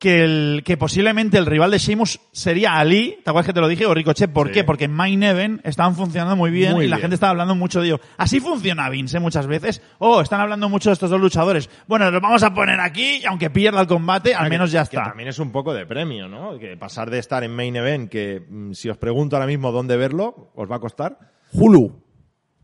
que, 0.00 0.24
el, 0.24 0.62
que 0.64 0.76
posiblemente 0.78 1.36
el 1.36 1.44
rival 1.44 1.70
de 1.70 1.78
Sheamus 1.78 2.20
sería 2.32 2.72
Ali, 2.78 3.18
¿te 3.22 3.28
acuerdas 3.30 3.46
que 3.46 3.52
te 3.52 3.60
lo 3.60 3.68
dije? 3.68 3.84
O 3.84 3.92
Ricochet, 3.94 4.32
¿por 4.32 4.48
Sí. 4.48 4.54
qué? 4.54 4.64
Porque 4.64 4.86
en 4.86 4.92
Main 4.92 5.22
Event 5.22 5.60
estaban 5.62 5.94
funcionando 5.94 6.34
muy 6.36 6.50
bien 6.50 6.72
Muy 6.72 6.86
y 6.86 6.88
la 6.88 6.96
bien. 6.96 7.02
gente 7.02 7.14
estaba 7.16 7.30
hablando 7.32 7.54
mucho 7.54 7.80
de 7.82 7.88
ello. 7.88 8.00
Así 8.16 8.40
funciona 8.40 8.88
Vince 8.88 9.18
¿eh? 9.18 9.20
muchas 9.20 9.46
veces. 9.46 9.82
Oh, 9.98 10.22
están 10.22 10.40
hablando 10.40 10.68
mucho 10.70 10.88
de 10.88 10.94
estos 10.94 11.10
dos 11.10 11.20
luchadores. 11.20 11.68
Bueno, 11.86 12.10
los 12.10 12.22
vamos 12.22 12.42
a 12.42 12.54
poner 12.54 12.80
aquí 12.80 13.20
y 13.22 13.26
aunque 13.26 13.50
pierda 13.50 13.82
el 13.82 13.86
combate, 13.86 14.34
al 14.34 14.44
Que- 14.44 14.50
menos 14.50 14.72
ya 14.72 14.80
que 14.86 14.96
está. 14.96 15.10
también 15.10 15.28
es 15.28 15.38
un 15.38 15.52
poco 15.52 15.74
de 15.74 15.84
premio, 15.84 16.28
¿no? 16.28 16.58
Que 16.58 16.78
pasar 16.78 17.10
de 17.10 17.18
estar 17.18 17.44
en 17.44 17.54
Main 17.54 17.76
Event, 17.76 18.10
que 18.10 18.40
mm, 18.48 18.72
si 18.72 18.88
os 18.88 18.96
pregunto 18.96 19.36
ahora 19.36 19.46
mismo 19.46 19.70
dónde 19.70 19.98
verlo, 19.98 20.50
os 20.54 20.68
va 20.70 20.76
a 20.76 20.80
costar. 20.80 21.18
Hulu. 21.52 22.02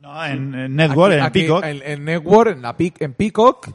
No, 0.00 0.25
en, 0.25 0.55
en 0.55 0.75
Network, 0.75 1.12
Aquí- 1.12 1.19
en 1.21 1.23
aquí, 1.26 1.40
Peacock. 1.40 1.64
En, 1.64 1.83
en 1.85 2.05
Network, 2.07 2.52
en, 2.57 2.62
la 2.62 2.76
Pic- 2.78 2.97
en 3.00 3.12
Peacock 3.12 3.69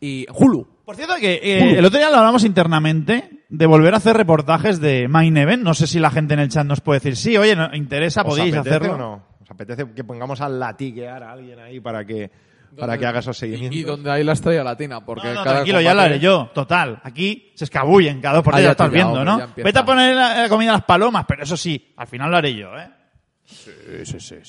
y 0.00 0.26
Hulu. 0.32 0.68
Por 0.90 0.96
cierto, 0.96 1.14
que 1.20 1.34
eh, 1.34 1.78
el 1.78 1.84
otro 1.84 2.00
día 2.00 2.10
lo 2.10 2.16
hablamos 2.16 2.42
internamente 2.42 3.44
de 3.48 3.66
volver 3.66 3.94
a 3.94 3.98
hacer 3.98 4.16
reportajes 4.16 4.80
de 4.80 5.06
Main 5.06 5.36
Event. 5.36 5.62
No 5.62 5.72
sé 5.72 5.86
si 5.86 6.00
la 6.00 6.10
gente 6.10 6.34
en 6.34 6.40
el 6.40 6.48
chat 6.48 6.66
nos 6.66 6.80
puede 6.80 6.98
decir, 6.98 7.14
sí, 7.14 7.36
oye, 7.38 7.54
no, 7.54 7.72
interesa, 7.76 8.22
¿Os 8.22 8.26
podéis 8.26 8.56
hacerlo. 8.56 8.94
o 8.94 8.98
no? 8.98 9.22
¿Os 9.40 9.48
apetece 9.48 9.86
que 9.94 10.02
pongamos 10.02 10.40
a 10.40 10.48
latiguear 10.48 11.22
a 11.22 11.30
alguien 11.30 11.60
ahí 11.60 11.78
para 11.78 12.04
que 12.04 12.28
para 12.76 12.98
que 12.98 13.06
haga 13.06 13.20
esos 13.20 13.36
Y, 13.36 13.38
seguimientos. 13.38 13.78
y 13.78 13.82
donde 13.84 14.10
hay 14.10 14.24
la 14.24 14.32
estrella 14.32 14.64
latina, 14.64 15.04
porque 15.04 15.28
No, 15.28 15.34
no, 15.34 15.44
cada 15.44 15.56
tranquilo, 15.58 15.80
ya 15.80 15.94
lo 15.94 16.00
haré 16.00 16.18
yo. 16.18 16.50
Total. 16.52 17.00
Aquí 17.04 17.52
se 17.54 17.66
escabullen 17.66 18.20
cada 18.20 18.34
dos 18.36 18.44
por 18.44 18.54
Ah, 18.54 18.56
tres, 18.56 18.64
ya 18.64 18.68
ya 18.68 18.72
estás 18.72 18.90
viendo, 18.90 19.12
hombre, 19.12 19.24
¿no? 19.24 19.62
Vete 19.64 19.78
a 19.78 19.84
poner 19.84 20.16
la, 20.16 20.42
la 20.42 20.48
comida 20.48 20.70
a 20.70 20.74
las 20.74 20.84
palomas, 20.84 21.24
pero 21.28 21.44
eso 21.44 21.56
sí, 21.56 21.92
al 21.96 22.08
final 22.08 22.32
lo 22.32 22.36
haré 22.36 22.52
yo, 22.52 22.76
¿eh? 22.76 22.88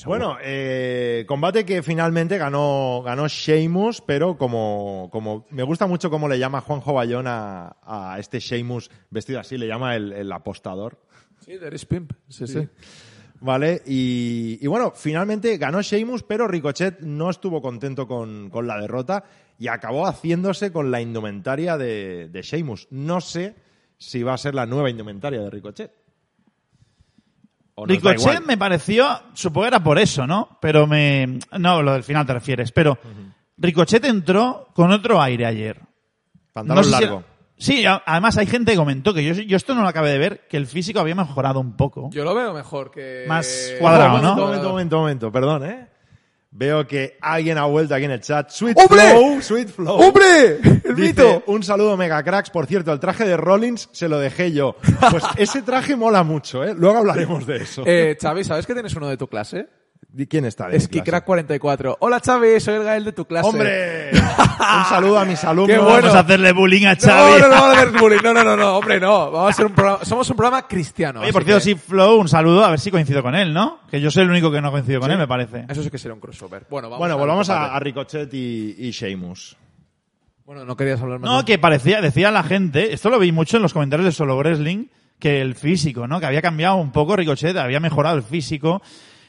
Bueno, 0.06 0.38
eh, 0.42 1.26
combate 1.28 1.66
que 1.66 1.82
finalmente 1.84 2.38
ganó, 2.38 3.02
ganó 3.04 3.28
Sheamus, 3.28 4.02
pero 4.02 4.38
como, 4.38 5.10
como 5.12 5.46
me 5.50 5.64
gusta 5.64 5.88
mucho 5.88 6.10
cómo 6.10 6.28
le 6.28 6.40
llama 6.40 6.62
Juanjo 6.62 6.94
Bayón 6.94 7.26
a, 7.28 7.78
a 7.84 8.18
este 8.20 8.40
Sheamus 8.40 8.90
vestido 9.10 9.40
así, 9.40 9.58
le 9.58 9.68
llama 9.68 9.96
el, 9.96 10.14
el 10.14 10.32
apostador. 10.32 11.00
Sí, 11.44 11.58
there 11.58 11.76
is 11.76 11.86
pimp. 11.86 12.14
Sí, 12.30 12.48
sí. 12.48 12.68
¿Vale? 13.40 13.82
Y, 13.88 14.60
y 14.62 14.68
bueno, 14.68 14.94
finalmente 14.96 15.58
ganó 15.58 15.82
Sheamus, 15.82 16.22
pero 16.22 16.48
Ricochet 16.48 17.00
no 17.00 17.32
estuvo 17.32 17.60
contento 17.60 18.08
con, 18.08 18.52
con 18.52 18.68
la 18.68 18.80
derrota 18.80 19.24
y 19.58 19.68
acabó 19.68 20.06
haciéndose 20.06 20.72
con 20.72 20.92
la 20.92 21.02
indumentaria 21.02 21.76
de, 21.76 22.30
de 22.30 22.42
Sheamus. 22.44 22.88
No 22.92 23.20
sé 23.20 23.56
si 23.98 24.22
va 24.22 24.36
a 24.36 24.38
ser 24.38 24.54
la 24.54 24.68
nueva 24.68 24.92
indumentaria 24.92 25.42
de 25.42 25.50
Ricochet. 25.50 25.92
Ricochet 27.86 28.46
me 28.46 28.58
pareció, 28.58 29.08
supongo 29.34 29.64
que 29.64 29.68
era 29.70 29.84
por 29.84 30.00
eso, 30.00 30.26
¿no? 30.28 30.58
Pero 30.62 30.88
me... 30.88 31.40
No, 31.60 31.82
lo 31.82 31.94
del 31.94 32.04
final 32.04 32.26
te 32.26 32.34
refieres, 32.34 32.72
pero 32.72 32.98
Ricochet 33.58 34.04
entró 34.06 34.68
con 34.74 34.92
otro 34.92 35.22
aire 35.22 35.46
ayer. 35.46 35.80
Pantalón 36.54 36.78
No 36.78 36.84
sé 36.84 36.90
si 36.98 37.02
largo. 37.04 37.18
era- 37.20 37.28
Sí, 37.58 37.86
además 37.86 38.38
hay 38.40 38.48
gente 38.48 38.72
que 38.72 38.78
comentó 38.78 39.14
que 39.14 39.24
yo, 39.24 39.34
yo 39.36 39.56
esto 39.56 39.76
no 39.76 39.84
lo 39.84 39.88
acabé 39.88 40.10
de 40.10 40.18
ver, 40.18 40.48
que 40.50 40.58
el 40.58 40.66
físico 40.66 41.00
había 41.00 41.14
mejorado 41.14 41.60
un 41.60 41.78
poco. 41.78 42.10
Yo 42.12 42.24
lo 42.24 42.34
veo 42.34 42.54
mejor 42.56 42.90
que... 42.90 43.26
Más 43.28 43.74
cuadrado, 43.80 44.18
momento, 44.18 44.36
¿no? 44.36 44.46
momento, 44.48 44.70
momento, 44.70 44.98
momento, 45.00 45.32
perdón, 45.32 45.66
¿eh? 45.66 45.88
Veo 46.54 46.86
que 46.86 47.18
alguien 47.22 47.58
ha 47.58 47.64
vuelto 47.66 47.96
aquí 47.96 48.04
en 48.04 48.12
el 48.12 48.20
chat. 48.20 48.50
Sweet 48.50 48.78
¡Hombre! 48.78 49.10
Flow, 49.12 49.42
Sweet 49.42 49.70
Flow. 49.70 49.96
¡Hombre! 50.02 50.60
¡El 50.84 50.96
Dice, 50.96 51.08
mito! 51.08 51.44
un 51.48 51.64
saludo 51.64 51.96
mega 51.96 52.22
cracks. 52.24 52.50
Por 52.50 52.66
cierto, 52.66 52.92
el 52.92 53.00
traje 53.00 53.26
de 53.26 53.38
Rollins 53.38 53.88
se 53.94 54.10
lo 54.10 54.20
dejé 54.20 54.52
yo. 54.52 54.76
Pues 55.10 55.24
ese 55.38 55.62
traje 55.62 55.96
mola 55.96 56.24
mucho, 56.24 56.64
¿eh? 56.66 56.74
Luego 56.78 56.98
hablaremos 57.00 57.48
de 57.48 57.56
eso. 57.56 57.84
Eh, 57.86 58.18
Xavi, 58.22 58.44
¿sabes 58.44 58.68
que 58.68 58.74
tienes 58.74 58.94
uno 58.96 59.08
de 59.08 59.16
tu 59.16 59.28
clase? 59.28 59.68
¿Y 60.18 60.26
¿Quién 60.26 60.46
está? 60.46 60.68
de 60.68 60.76
Es 60.78 60.88
clase? 60.88 61.10
Crack44. 61.10 61.98
Hola 62.00 62.20
Xavi, 62.20 62.60
soy 62.60 62.76
el 62.76 62.84
Gael 62.84 63.06
de 63.06 63.14
tu 63.14 63.26
clase. 63.26 63.48
¡Hombre! 63.48 64.12
un 64.14 64.86
saludo 64.90 65.20
a 65.20 65.26
mis 65.26 65.42
alumnos. 65.44 65.70
Qué 65.70 65.78
bueno. 65.78 65.98
Vamos 66.02 66.16
a 66.16 66.20
hacerle 66.20 66.52
bullying 66.52 66.86
a 66.86 66.96
No, 66.96 67.00
Xavi. 67.00 67.42
no, 67.42 67.48
no, 67.48 67.50
vamos 67.50 67.78
a 67.78 67.80
hacer 67.82 68.00
bullying. 68.00 68.20
no, 68.24 68.34
no, 68.34 68.44
no, 68.44 68.58
no, 68.58 68.78
hombre, 68.78 69.00
no. 69.00 69.32
Vamos 69.32 69.50
a 69.52 69.54
ser 69.54 69.66
un 69.68 69.74
programa, 69.74 70.04
somos 70.04 70.30
un 70.30 70.36
programa 70.36 70.68
cristiano. 70.68 71.22
Oye, 71.22 71.32
por 71.32 71.44
cierto, 71.46 71.60
que 71.60 71.64
sí, 71.64 71.76
Flow, 71.76 72.20
un 72.20 72.28
saludo, 72.28 72.66
a 72.66 72.72
ver 72.72 72.80
si 72.80 72.92
coincido 72.92 73.24
con 73.24 73.36
él, 73.36 73.54
¿no? 73.54 73.80
Que 73.90 74.02
yo 74.02 74.12
soy 74.12 74.24
el 74.24 74.30
único 74.32 74.52
que 74.52 74.60
no 74.60 74.70
coincido 74.72 75.00
con 75.00 75.12
él, 75.12 75.18
me 75.18 75.28
parece. 75.28 75.66
Eso 75.70 75.82
sí 75.82 75.90
que 75.90 75.98
será 75.98 76.14
un 76.14 76.20
crossover. 76.20 76.66
Bueno, 76.70 76.90
vamos 76.90 77.00
Bueno, 77.00 77.18
volvamos 77.18 77.50
a, 77.50 77.80
Ricochet 77.80 78.34
y, 78.34 78.76
y 78.80 78.92
Sheamus. 78.92 79.56
Bueno, 80.46 80.66
no 80.66 80.76
querías 80.76 81.02
hablar 81.02 81.20
más. 81.20 81.32
No, 81.32 81.46
que 81.46 81.58
parecía, 81.58 82.02
decía 82.02 82.32
la 82.32 82.44
gente, 82.44 82.92
esto 82.94 83.10
lo 83.10 83.18
vi 83.20 83.32
mucho 83.32 83.56
en 83.58 83.64
los 83.64 83.72
comentarios 83.72 84.06
de 84.06 84.12
Solo 84.12 84.36
Wrestling, 84.38 84.88
que 85.20 85.40
el 85.42 85.56
físico, 85.56 86.08
¿no? 86.08 86.20
Que 86.20 86.26
había 86.26 86.42
cambiado 86.42 86.76
un 86.76 86.92
poco 86.92 87.16
Ricochet, 87.16 87.56
había 87.56 87.80
mejorado 87.80 88.18
el 88.18 88.24
físico. 88.24 88.82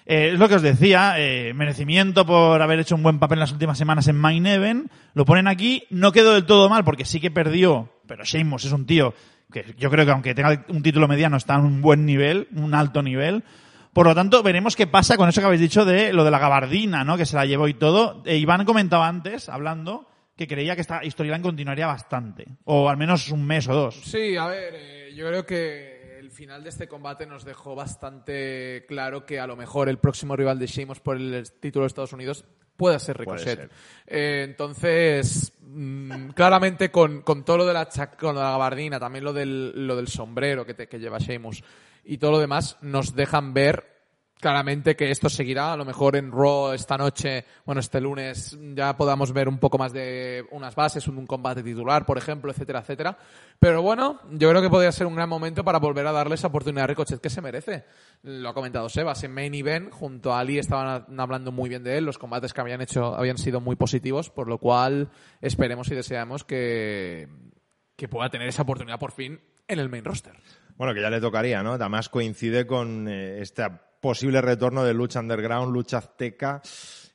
Eh, 0.07 0.31
es 0.33 0.39
lo 0.39 0.49
que 0.49 0.57
os 0.57 0.63
decía, 0.63 1.15
eh, 1.19 1.55
merecimiento 1.55 2.27
por 2.27 2.61
haber 2.61 2.81
hecho 2.81 2.95
un 2.95 3.03
buen 3.03 3.19
papel 3.19 3.37
en 3.37 3.41
las 3.41 3.53
últimas 3.53 3.79
semanas 3.79 4.09
en 4.09 4.17
Main 4.17 4.47
Event. 4.47 4.91
Lo 5.15 5.25
ponen 5.25 5.49
aquí, 5.49 5.85
no 5.91 6.13
quedó 6.13 6.35
del 6.35 6.47
todo 6.47 6.69
mal 6.69 6.85
porque 6.85 7.05
sí 7.05 7.21
que 7.21 7.31
perdió, 7.31 7.93
pero 8.07 8.25
Sheamus 8.25 8.65
es 8.65 8.73
un 8.73 8.87
tío 8.87 9.15
que 9.53 9.75
yo 9.79 9.91
creo 9.91 10.05
que 10.05 10.11
aunque 10.11 10.35
tenga 10.35 10.65
un 10.69 10.83
título 10.83 11.07
mediano 11.07 11.37
está 11.37 11.55
en 11.55 11.61
un 11.61 11.83
buen 11.83 12.05
nivel, 12.05 12.49
un 12.57 12.75
alto 12.75 13.03
nivel. 13.03 13.45
Por 13.93 14.07
lo 14.07 14.15
tanto, 14.15 14.43
veremos 14.43 14.75
qué 14.75 14.87
pasa 14.87 15.17
con 15.17 15.29
eso 15.29 15.41
que 15.41 15.47
habéis 15.47 15.61
dicho 15.61 15.85
de 15.85 16.13
lo 16.13 16.25
de 16.25 16.31
la 16.31 16.39
gabardina, 16.39 17.05
¿no? 17.05 17.19
Que 17.19 17.27
se 17.27 17.37
la 17.37 17.45
llevó 17.45 17.69
y 17.69 17.75
todo. 17.75 18.23
Eh, 18.25 18.39
Iván 18.39 18.65
comentaba 18.65 19.07
antes, 19.07 19.51
hablando, 19.51 20.09
que 20.35 20.49
creía 20.49 20.75
que 20.75 20.81
esta 20.81 21.03
storyline 21.05 21.43
continuaría 21.43 21.87
bastante. 21.87 22.47
O 22.65 22.89
al 22.89 22.97
menos 22.97 23.31
un 23.31 23.47
mes 23.47 23.69
o 23.69 23.75
dos. 23.75 24.01
Sí, 24.03 24.35
a 24.37 24.47
ver, 24.47 24.75
eh, 24.75 25.15
yo 25.15 25.29
creo 25.29 25.45
que 25.45 25.92
final 26.33 26.63
de 26.63 26.71
este 26.71 26.89
combate 26.89 27.27
nos 27.27 27.45
dejó 27.45 27.75
bastante 27.75 28.85
claro 28.89 29.25
que 29.27 29.39
a 29.41 29.47
lo 29.47 29.57
mejor 29.57 29.89
el 29.89 29.99
próximo 29.99 30.37
rival 30.37 30.59
de 30.59 30.67
Sheamus 30.67 31.01
por 31.01 31.17
el 31.17 31.51
título 31.61 31.85
de 31.85 31.89
Estados 31.89 32.13
Unidos 32.13 32.45
puede 32.77 32.99
ser 32.99 33.19
Ricochet. 33.19 33.59
ser. 33.59 33.71
Eh, 34.07 34.43
entonces, 34.45 35.53
mm, 35.61 36.31
claramente 36.31 36.91
con, 36.91 37.23
con 37.23 37.45
todo 37.45 37.59
lo 37.59 37.67
de 37.67 37.75
la 37.75 37.89
con 38.19 38.35
la 38.35 38.51
gabardina, 38.51 38.99
también 38.99 39.25
lo 39.25 39.33
del, 39.33 39.87
lo 39.87 39.95
del 39.97 40.09
sombrero 40.09 40.65
que, 40.67 40.75
te- 40.75 40.89
que 40.89 40.99
lleva 40.99 41.19
Sheamus 41.19 41.63
y 42.05 42.19
todo 42.19 42.33
lo 42.33 42.39
demás, 42.41 42.79
nos 42.81 43.15
dejan 43.15 43.55
ver 43.55 43.92
claramente 44.43 44.97
que 44.97 45.11
esto 45.11 45.31
seguirá. 45.31 45.73
A 45.73 45.77
lo 45.77 45.85
mejor 45.85 46.17
en 46.17 46.33
Raw 46.33 46.73
esta 46.73 46.99
noche, 46.99 47.47
bueno, 47.65 47.81
este 47.81 48.01
lunes 48.01 48.59
ya 48.75 48.97
podamos 48.97 49.33
ver 49.33 49.49
un 49.49 49.59
poco 49.59 49.79
más 49.79 49.93
de 49.93 50.45
unas 50.51 50.75
bases, 50.75 51.07
un, 51.07 51.25
combate 51.27 51.63
titular, 51.63 52.05
por 52.05 52.19
ejemplo, 52.19 52.51
etcétera, 52.51 52.81
etcétera. 52.81 53.17
Pero 53.61 53.83
bueno, 53.83 54.21
yo 54.33 54.51
creo 54.51 54.61
que 54.61 54.69
podría 54.69 54.91
ser 54.91 55.07
un 55.07 55.15
gran 55.15 55.29
momento 55.29 55.65
para 55.65 55.79
volver 55.79 56.07
a 56.09 56.13
darle 56.13 56.35
esa 56.35 56.49
oportunidad 56.49 56.85
a 56.85 56.87
Ricochet 56.89 57.21
que 57.21 57.31
se 57.31 57.41
merece. 57.41 57.85
Lo 58.25 58.49
ha 58.49 58.55
comentado 58.55 58.89
Sebas, 58.89 59.23
en 59.23 59.33
Main 59.33 59.55
Event, 59.55 59.93
junto 59.93 60.35
a 60.35 60.41
Ali 60.41 60.59
estaban 60.59 61.07
hablando 61.21 61.53
muy 61.53 61.69
bien 61.69 61.85
de 61.85 61.97
él, 61.97 62.05
los 62.05 62.19
combates 62.19 62.53
que 62.53 62.61
habían 62.61 62.83
hecho 62.83 63.15
habían 63.15 63.39
sido 63.39 63.61
muy 63.61 63.77
positivos, 63.77 64.29
por 64.29 64.49
lo 64.49 64.59
cual 64.59 65.11
esperemos 65.41 65.89
y 65.93 65.95
deseamos 65.95 66.43
que, 66.43 67.29
que 67.95 68.09
pueda 68.09 68.29
tener 68.29 68.49
esa 68.49 68.63
oportunidad 68.63 68.99
por 68.99 69.13
fin 69.13 69.41
en 69.69 69.79
el 69.79 69.89
main 69.89 70.05
roster. 70.05 70.35
Bueno, 70.77 70.95
que 70.95 71.01
ya 71.01 71.11
le 71.11 71.21
tocaría, 71.21 71.63
¿no? 71.63 71.75
Además 71.75 72.09
coincide 72.09 72.67
con 72.67 73.07
eh, 73.07 73.41
este 73.41 73.63
posible 74.03 74.41
retorno 74.43 74.83
de 74.85 74.93
lucha 74.93 75.21
underground, 75.21 75.73
lucha 75.73 75.99
azteca, 75.99 76.61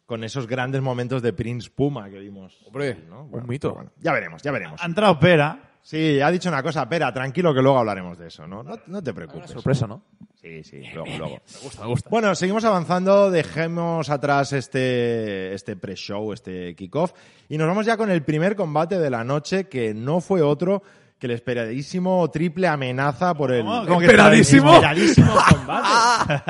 con 0.05 0.23
esos 0.23 0.47
grandes 0.47 0.81
momentos 0.81 1.21
de 1.21 1.33
Prince 1.33 1.69
Puma 1.69 2.09
que 2.09 2.17
vimos. 2.17 2.57
Hombre, 2.65 3.03
¿no? 3.09 3.25
un 3.25 3.45
mito. 3.45 3.73
bueno, 3.75 3.91
ya 3.99 4.13
veremos, 4.13 4.41
ya 4.41 4.51
veremos. 4.51 4.81
Ha 4.81 4.85
entrado 4.85 5.19
Pera. 5.19 5.63
Sí, 5.81 6.19
ha 6.19 6.31
dicho 6.31 6.49
una 6.49 6.63
cosa, 6.63 6.87
Pera, 6.87 7.13
tranquilo 7.13 7.53
que 7.53 7.61
luego 7.61 7.77
hablaremos 7.77 8.17
de 8.17 8.27
eso, 8.27 8.47
¿no? 8.47 8.63
No, 8.63 8.77
no 8.87 9.03
te 9.03 9.11
Una 9.11 9.15
preocupes. 9.15 9.51
sorpresa, 9.51 9.85
¿no? 9.85 10.01
Sí, 10.41 10.63
sí, 10.63 10.81
luego, 10.93 11.09
luego. 11.17 11.35
Me 11.53 11.59
gusta, 11.61 11.81
me 11.81 11.87
gusta. 11.87 12.09
Bueno, 12.09 12.35
seguimos 12.35 12.63
avanzando, 12.65 13.31
dejemos 13.31 14.09
atrás 14.09 14.53
este, 14.53 15.53
este 15.53 15.75
pre-show, 15.75 16.31
este 16.33 16.73
kickoff, 16.75 17.11
y 17.49 17.57
nos 17.57 17.67
vamos 17.67 17.85
ya 17.85 17.95
con 17.97 18.09
el 18.09 18.23
primer 18.23 18.55
combate 18.55 18.97
de 18.97 19.09
la 19.09 19.23
noche, 19.25 19.67
que 19.67 19.93
no 19.93 20.19
fue 20.21 20.41
otro 20.41 20.83
que 21.19 21.25
el 21.27 21.31
esperadísimo 21.31 22.29
triple 22.29 22.67
amenaza 22.67 23.33
por 23.33 23.51
el... 23.51 23.63
¿Cómo? 23.63 23.85
¿Cómo 23.87 23.99
que 23.99 24.05
¿Esperadísimo? 24.05 24.73
Esperadísimo 24.75 25.33
combate. 25.49 26.43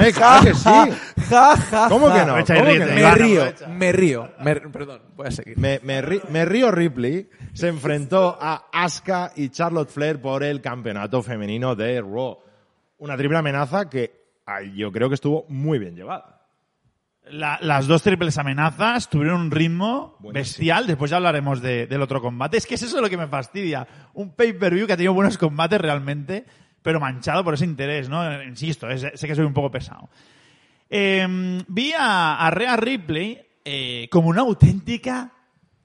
Eh, 0.08 0.12
claro 0.12 0.44
que 0.44 0.54
sí. 0.54 0.70
Ja, 1.28 1.56
ja, 1.56 1.88
¿Cómo 1.88 2.12
que 2.12 2.24
no? 2.24 2.36
Me 2.36 3.14
río, 3.14 3.44
me 3.68 3.92
río. 3.92 4.30
Me- 4.40 4.56
perdón, 4.56 5.02
voy 5.16 5.26
a 5.28 5.30
seguir. 5.30 5.56
Me, 5.58 5.80
me 5.82 6.02
ri- 6.02 6.22
me 6.30 6.44
río 6.44 6.70
Ripley 6.70 7.28
se 7.52 7.68
enfrentó 7.68 8.36
a 8.40 8.66
Asuka 8.72 9.32
y 9.36 9.50
Charlotte 9.50 9.88
Flair 9.90 10.20
por 10.20 10.42
el 10.42 10.60
campeonato 10.60 11.22
femenino 11.22 11.74
de 11.74 12.00
Raw. 12.00 12.38
Una 12.98 13.16
triple 13.16 13.38
amenaza 13.38 13.88
que 13.88 14.24
ay, 14.46 14.74
yo 14.76 14.90
creo 14.92 15.08
que 15.08 15.14
estuvo 15.14 15.44
muy 15.48 15.78
bien 15.78 15.94
llevada. 15.94 16.33
La- 17.30 17.58
las 17.62 17.86
dos 17.86 18.02
triples 18.02 18.36
amenazas 18.36 19.08
tuvieron 19.08 19.40
un 19.40 19.50
ritmo 19.50 20.16
Buenísimo. 20.20 20.32
bestial. 20.32 20.86
Después 20.86 21.10
ya 21.10 21.16
hablaremos 21.16 21.62
de- 21.62 21.86
del 21.86 22.02
otro 22.02 22.20
combate. 22.20 22.58
Es 22.58 22.66
que 22.66 22.74
es 22.74 22.82
eso 22.82 23.00
lo 23.00 23.08
que 23.08 23.16
me 23.16 23.26
fastidia. 23.28 23.86
Un 24.12 24.34
pay-per-view 24.34 24.86
que 24.86 24.92
ha 24.92 24.96
tenido 24.96 25.14
buenos 25.14 25.38
combates 25.38 25.80
realmente, 25.80 26.44
pero 26.82 27.00
manchado 27.00 27.42
por 27.42 27.54
ese 27.54 27.64
interés, 27.64 28.10
¿no? 28.10 28.42
Insisto, 28.42 28.90
es- 28.90 29.06
sé 29.14 29.26
que 29.26 29.34
soy 29.34 29.46
un 29.46 29.54
poco 29.54 29.70
pesado. 29.70 30.10
Eh, 30.90 31.26
vi 31.66 31.92
a, 31.98 32.36
a 32.46 32.50
Rhea 32.50 32.76
Ripley 32.76 33.40
eh, 33.64 34.08
como 34.10 34.28
una 34.28 34.42
auténtica 34.42 35.32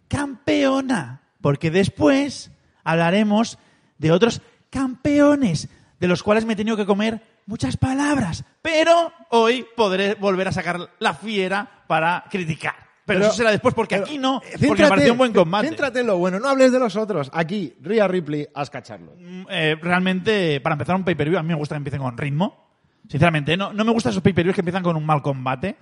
campeona. 0.10 1.22
Porque 1.42 1.72
después 1.72 2.52
hablaremos 2.84 3.58
de 3.98 4.12
otros 4.12 4.42
campeones, 4.70 5.70
de 6.02 6.08
los 6.10 6.22
cuales 6.22 6.44
me 6.46 6.54
he 6.54 6.56
tenido 6.58 6.76
que 6.76 6.86
comer 6.86 7.22
muchas 7.50 7.78
palabras. 7.78 8.46
Pero 8.62 9.12
hoy 9.32 9.66
podré 9.76 10.14
volver 10.14 10.48
a 10.48 10.52
sacar 10.52 10.92
la 11.00 11.16
fiera 11.16 11.84
para 11.88 12.24
criticar. 12.30 12.76
Pero, 13.06 13.22
eso 13.22 13.34
será 13.34 13.50
después, 13.50 13.74
porque 13.74 13.96
pero, 13.96 14.06
aquí 14.06 14.20
no, 14.20 14.40
porque 14.68 14.84
me 14.84 14.90
pareció 14.90 15.14
un 15.14 15.18
buen 15.18 15.34
combate. 15.34 15.68
Céntrate 15.68 16.02
en 16.02 16.06
lo 16.06 16.20
bueno, 16.20 16.40
no 16.40 16.48
hables 16.48 16.72
de 16.72 16.78
los 16.78 16.96
otros. 16.96 17.32
Aquí, 17.34 17.74
Rhea 17.82 18.08
Ripley, 18.08 18.48
Asuka 18.54 18.84
Charlotte. 18.84 19.18
Mm, 19.20 19.46
eh, 19.50 19.76
realmente, 19.82 20.62
para 20.62 20.74
empezar 20.74 20.96
un 20.96 21.04
pay-per-view, 21.04 21.40
a 21.40 21.42
mí 21.42 21.48
me 21.48 21.56
gusta 21.56 21.74
que 21.74 21.78
empiecen 21.78 22.02
con 22.02 22.16
ritmo. 22.16 22.70
Sinceramente, 23.08 23.58
no, 23.58 23.74
no 23.74 23.84
me 23.84 23.92
gustan 23.92 24.12
esos 24.12 24.22
pay-per-views 24.22 24.54
que 24.54 24.62
empiezan 24.62 24.84
con 24.84 24.96
un 24.96 25.04
mal 25.04 25.24
combate. 25.24 25.78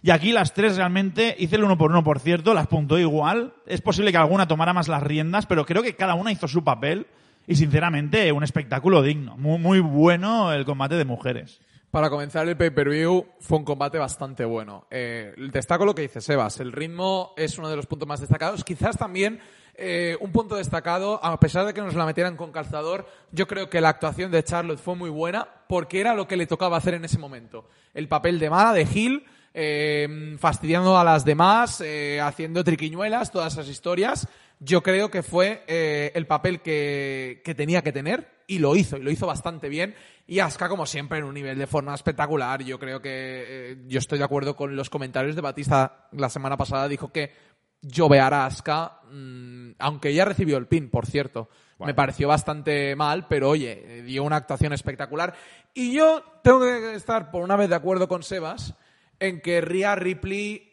Y 0.00 0.10
aquí 0.10 0.32
las 0.32 0.54
tres 0.54 0.76
realmente, 0.76 1.36
hice 1.38 1.56
el 1.56 1.64
uno 1.64 1.76
por 1.76 1.90
uno, 1.90 2.02
por 2.02 2.18
cierto, 2.18 2.54
las 2.54 2.66
puntuó 2.66 2.98
igual. 2.98 3.52
Es 3.66 3.82
posible 3.82 4.10
que 4.10 4.16
alguna 4.16 4.48
tomara 4.48 4.72
más 4.72 4.88
las 4.88 5.02
riendas, 5.02 5.44
pero 5.44 5.66
creo 5.66 5.82
que 5.82 5.96
cada 5.96 6.14
una 6.14 6.32
hizo 6.32 6.48
su 6.48 6.64
papel. 6.64 7.06
Y 7.50 7.56
sinceramente, 7.56 8.30
un 8.30 8.44
espectáculo 8.44 9.02
digno. 9.02 9.36
Muy, 9.36 9.58
muy 9.58 9.80
bueno 9.80 10.52
el 10.52 10.64
combate 10.64 10.94
de 10.94 11.04
mujeres. 11.04 11.60
Para 11.90 12.08
comenzar 12.08 12.48
el 12.48 12.56
pay-per-view 12.56 13.26
fue 13.40 13.58
un 13.58 13.64
combate 13.64 13.98
bastante 13.98 14.44
bueno. 14.44 14.86
Eh, 14.88 15.34
destaco 15.52 15.84
lo 15.84 15.92
que 15.92 16.02
dice 16.02 16.20
Sebas. 16.20 16.60
El 16.60 16.70
ritmo 16.70 17.34
es 17.36 17.58
uno 17.58 17.68
de 17.68 17.74
los 17.74 17.86
puntos 17.86 18.06
más 18.06 18.20
destacados. 18.20 18.62
Quizás 18.62 18.96
también 18.96 19.40
eh, 19.74 20.16
un 20.20 20.30
punto 20.30 20.54
destacado, 20.54 21.18
a 21.24 21.40
pesar 21.40 21.66
de 21.66 21.74
que 21.74 21.80
nos 21.80 21.96
la 21.96 22.06
metieran 22.06 22.36
con 22.36 22.52
calzador, 22.52 23.08
yo 23.32 23.48
creo 23.48 23.68
que 23.68 23.80
la 23.80 23.88
actuación 23.88 24.30
de 24.30 24.44
Charlotte 24.44 24.78
fue 24.78 24.94
muy 24.94 25.10
buena 25.10 25.48
porque 25.68 26.00
era 26.00 26.14
lo 26.14 26.28
que 26.28 26.36
le 26.36 26.46
tocaba 26.46 26.76
hacer 26.76 26.94
en 26.94 27.04
ese 27.04 27.18
momento. 27.18 27.68
El 27.94 28.06
papel 28.06 28.38
de 28.38 28.48
mala, 28.48 28.72
de 28.72 28.86
Hill, 28.94 29.24
eh, 29.54 30.36
fastidiando 30.38 30.96
a 30.96 31.02
las 31.02 31.24
demás, 31.24 31.80
eh, 31.80 32.20
haciendo 32.20 32.62
triquiñuelas, 32.62 33.32
todas 33.32 33.54
esas 33.54 33.68
historias. 33.68 34.28
Yo 34.60 34.82
creo 34.82 35.10
que 35.10 35.22
fue 35.22 35.64
eh, 35.66 36.12
el 36.14 36.26
papel 36.26 36.60
que, 36.60 37.40
que 37.44 37.54
tenía 37.54 37.82
que 37.82 37.92
tener 37.92 38.40
y 38.46 38.58
lo 38.58 38.76
hizo, 38.76 38.96
y 38.96 39.02
lo 39.02 39.10
hizo 39.10 39.26
bastante 39.26 39.68
bien. 39.68 39.94
Y 40.26 40.40
Asuka, 40.40 40.68
como 40.68 40.84
siempre, 40.84 41.18
en 41.18 41.24
un 41.24 41.34
nivel 41.34 41.58
de 41.58 41.66
forma 41.66 41.94
espectacular. 41.94 42.62
Yo 42.62 42.78
creo 42.78 43.00
que 43.00 43.10
eh, 43.10 43.76
yo 43.86 43.98
estoy 43.98 44.18
de 44.18 44.24
acuerdo 44.24 44.56
con 44.56 44.76
los 44.76 44.90
comentarios 44.90 45.34
de 45.34 45.40
Batista 45.40 46.08
la 46.12 46.28
semana 46.28 46.56
pasada. 46.56 46.88
Dijo 46.88 47.10
que 47.10 47.32
llovear 47.80 48.34
a 48.34 48.46
Asuka, 48.46 49.00
mm, 49.10 49.70
aunque 49.78 50.10
ella 50.10 50.26
recibió 50.26 50.58
el 50.58 50.66
pin, 50.66 50.90
por 50.90 51.06
cierto. 51.06 51.48
Me 51.78 51.94
pareció 51.94 52.28
bastante 52.28 52.94
mal, 52.94 53.26
pero 53.26 53.48
oye, 53.48 54.02
dio 54.02 54.24
una 54.24 54.36
actuación 54.36 54.74
espectacular. 54.74 55.32
Y 55.72 55.94
yo 55.94 56.22
tengo 56.42 56.60
que 56.60 56.94
estar 56.94 57.30
por 57.30 57.42
una 57.42 57.56
vez 57.56 57.70
de 57.70 57.76
acuerdo 57.76 58.06
con 58.06 58.22
Sebas 58.22 58.74
en 59.18 59.40
que 59.40 59.62
Rhea 59.62 59.94
Ripley 59.94 60.69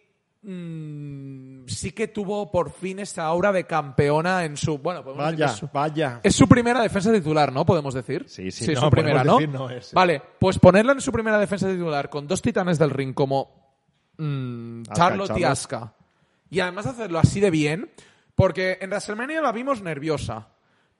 mm, 0.51 1.65
sí 1.67 1.91
que 1.91 2.07
tuvo 2.07 2.49
por 2.51 2.71
fin 2.71 2.99
esa 2.99 3.25
aura 3.25 3.51
de 3.51 3.65
campeona 3.65 4.45
en 4.45 4.57
su. 4.57 4.77
Bueno, 4.77 5.03
podemos 5.03 5.25
decir 5.25 5.39
Vaya, 5.39 5.45
que 5.47 5.53
es 5.53 5.59
su- 5.59 5.69
vaya. 5.71 6.19
es 6.23 6.35
su 6.35 6.47
primera 6.47 6.81
defensa 6.81 7.11
titular, 7.13 7.51
¿no? 7.51 7.65
Podemos 7.65 7.93
decir. 7.93 8.25
Sí, 8.27 8.49
sí, 8.51 8.71
es 8.71 8.75
no, 8.79 8.85
su 8.85 8.89
primera, 8.89 9.23
¿no? 9.23 9.35
decir 9.37 9.49
no 9.49 9.69
es, 9.69 9.87
sí. 9.87 9.95
Vale, 9.95 10.21
pues 10.39 10.57
ponerla 10.59 10.93
en 10.93 11.01
su 11.01 11.11
primera 11.11 11.37
defensa 11.37 11.67
titular 11.69 12.09
con 12.09 12.27
dos 12.27 12.41
titanes 12.41 12.79
del 12.79 12.89
ring 12.89 13.13
como 13.13 13.77
mm, 14.17 14.81
Asuka, 14.83 14.95
Charlotte 14.95 15.37
y. 15.37 15.43
Asuka. 15.43 15.93
Y 16.49 16.59
además 16.61 16.85
hacerlo 16.87 17.19
así 17.19 17.39
de 17.41 17.51
bien, 17.51 17.91
porque 18.33 18.77
en 18.79 18.89
WrestleMania 18.89 19.41
la 19.41 19.51
vimos 19.51 19.81
nerviosa. 19.81 20.47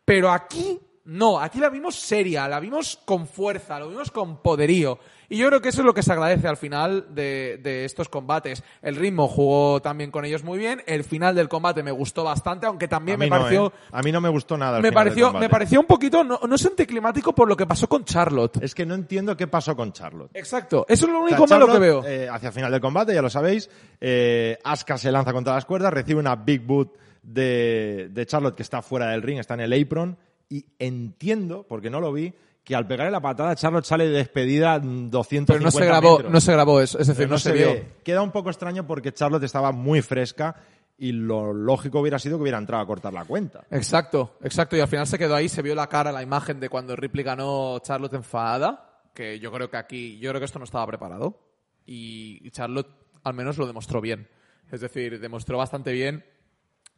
Pero 0.04 0.30
aquí 0.32 0.80
no, 1.08 1.40
aquí 1.40 1.60
la 1.60 1.70
vimos 1.70 1.96
seria, 1.96 2.48
la 2.48 2.60
vimos 2.60 3.00
con 3.06 3.28
fuerza, 3.28 3.80
lo 3.80 3.90
vimos 3.90 4.12
con 4.12 4.42
poderío. 4.42 5.00
Y 5.30 5.38
yo 5.38 5.48
creo 5.48 5.62
que 5.62 5.70
eso 5.70 5.82
es 5.82 5.86
lo 5.86 5.94
que 5.94 6.04
se 6.04 6.14
agradece 6.14 6.48
al 6.48 6.56
final 6.56 7.08
de, 7.14 7.60
de 7.62 7.84
estos 7.84 8.08
combates. 8.08 8.64
El 8.82 8.96
ritmo 8.96 9.28
jugó 9.28 9.82
también 9.82 10.10
con 10.10 10.24
ellos 10.24 10.44
muy 10.44 10.58
bien. 10.58 10.82
El 10.86 11.04
final 11.04 11.36
del 11.36 11.50
combate 11.50 11.84
me 11.84 11.92
gustó 11.92 12.24
bastante, 12.24 12.66
aunque 12.66 12.88
también 12.88 13.20
me 13.20 13.28
no, 13.28 13.38
pareció 13.38 13.68
¿eh? 13.68 13.72
A 13.92 14.02
mí 14.04 14.12
no 14.14 14.22
me 14.22 14.30
gustó 14.30 14.58
nada. 14.58 14.78
el 14.78 14.84
me 14.84 14.90
final 14.90 15.04
pareció, 15.04 15.34
me 15.34 15.50
pareció 15.50 15.80
un 15.82 15.86
poquito, 15.86 16.24
no, 16.24 16.40
no 16.48 16.56
es 16.56 16.66
anticlimático 16.66 17.34
por 17.36 17.50
lo 17.50 17.58
que 17.58 17.66
pasó 17.66 17.90
con 17.90 18.06
Charlotte. 18.06 18.58
Es 18.62 18.74
que 18.74 18.86
no 18.86 18.96
entiendo 18.96 19.36
qué 19.36 19.48
pasó 19.48 19.76
con 19.76 19.92
Charlotte. 19.92 20.32
Exacto, 20.34 20.86
eso 20.88 21.08
es 21.08 21.12
lo 21.12 21.20
O 21.20 21.24
único 21.24 21.46
sea, 21.46 21.58
malo 21.60 21.74
que 21.74 21.80
veo. 21.80 22.04
eh, 22.06 22.30
hacia 22.32 22.48
el 22.48 22.54
final 22.54 22.72
del 22.72 22.80
combate, 22.82 23.14
ya 23.14 23.22
lo 23.22 23.30
sabéis, 23.30 23.70
eh, 24.00 24.58
Asuka 24.64 24.98
se 24.98 25.12
lanza 25.12 25.34
contra 25.34 25.54
las 25.56 25.66
cuerdas, 25.66 25.92
recibe 25.94 26.20
una 26.22 26.36
big 26.38 26.62
boot 26.66 26.98
de, 27.22 28.08
de 28.12 28.26
Charlotte 28.26 28.56
que 28.56 28.64
está 28.64 28.82
fuera 28.82 29.10
del 29.10 29.22
ring, 29.22 29.40
está 29.40 29.56
en 29.56 29.60
el 29.62 29.74
apron, 29.74 30.18
y 30.50 30.66
entiendo, 30.80 31.66
porque 31.68 31.90
no 31.90 32.00
lo 32.00 32.12
vi, 32.14 32.34
que 32.64 32.76
al 32.76 32.86
pegarle 32.86 33.12
la 33.12 33.22
patada 33.22 33.56
Charlotte 33.56 33.86
sale 33.86 34.08
despedida 34.08 34.80
mm, 34.80 35.10
250 35.10 35.54
Pero 35.54 35.64
no 35.64 35.72
se 35.72 35.86
grabó, 35.86 36.18
metros. 36.18 36.34
no 36.34 36.42
se 36.42 36.52
grabó 36.52 36.82
eso, 36.82 37.00
es 37.00 37.08
decir, 37.08 37.24
Pero 37.24 37.32
no, 37.32 37.40
se, 37.40 37.52
vio. 37.54 37.68
ve. 37.68 37.88
Queda 38.04 38.22
un 38.22 38.32
poco 38.32 38.50
extraño 38.50 38.86
porque 38.86 39.14
Charlotte 39.14 39.44
estaba 39.44 39.72
muy 39.72 40.02
fresca 40.02 40.56
y 40.98 41.12
lo 41.12 41.54
lógico 41.54 42.00
hubiera 42.00 42.20
sido 42.20 42.38
que 42.38 42.42
hubiera 42.44 42.58
entrado 42.58 42.84
a 42.84 42.88
cortar 42.88 43.14
la 43.14 43.24
cuenta. 43.26 43.64
Exacto, 43.72 44.38
exacto, 44.42 44.76
y 44.76 44.80
al 44.80 44.88
final 44.88 45.06
se 45.08 45.18
quedó 45.18 45.36
ahí, 45.36 45.48
se 45.48 45.62
vio 45.62 45.76
la 45.76 45.88
cara, 45.88 46.12
la 46.12 46.24
imagen 46.24 46.60
de 46.60 46.70
cuando 46.70 46.96
Ripley 46.96 47.24
ganó 47.24 47.80
Charlotte 47.80 48.16
enfadada, 48.16 49.02
que 49.14 49.40
yo 49.40 49.52
creo 49.52 49.70
que 49.70 49.78
aquí, 49.78 50.18
yo 50.20 50.32
creo 50.32 50.42
que 50.42 50.46
esto 50.46 50.60
no 50.60 50.66
estaba 50.66 50.88
preparado, 50.88 51.40
y 51.86 52.50
Charlotte 52.52 52.90
al 53.24 53.34
menos 53.34 53.58
lo 53.58 53.68
demostró 53.68 54.02
bien. 54.02 54.28
Es 54.72 54.82
decir, 54.82 55.20
demostró 55.20 55.58
bastante 55.58 55.92
bien 55.92 56.26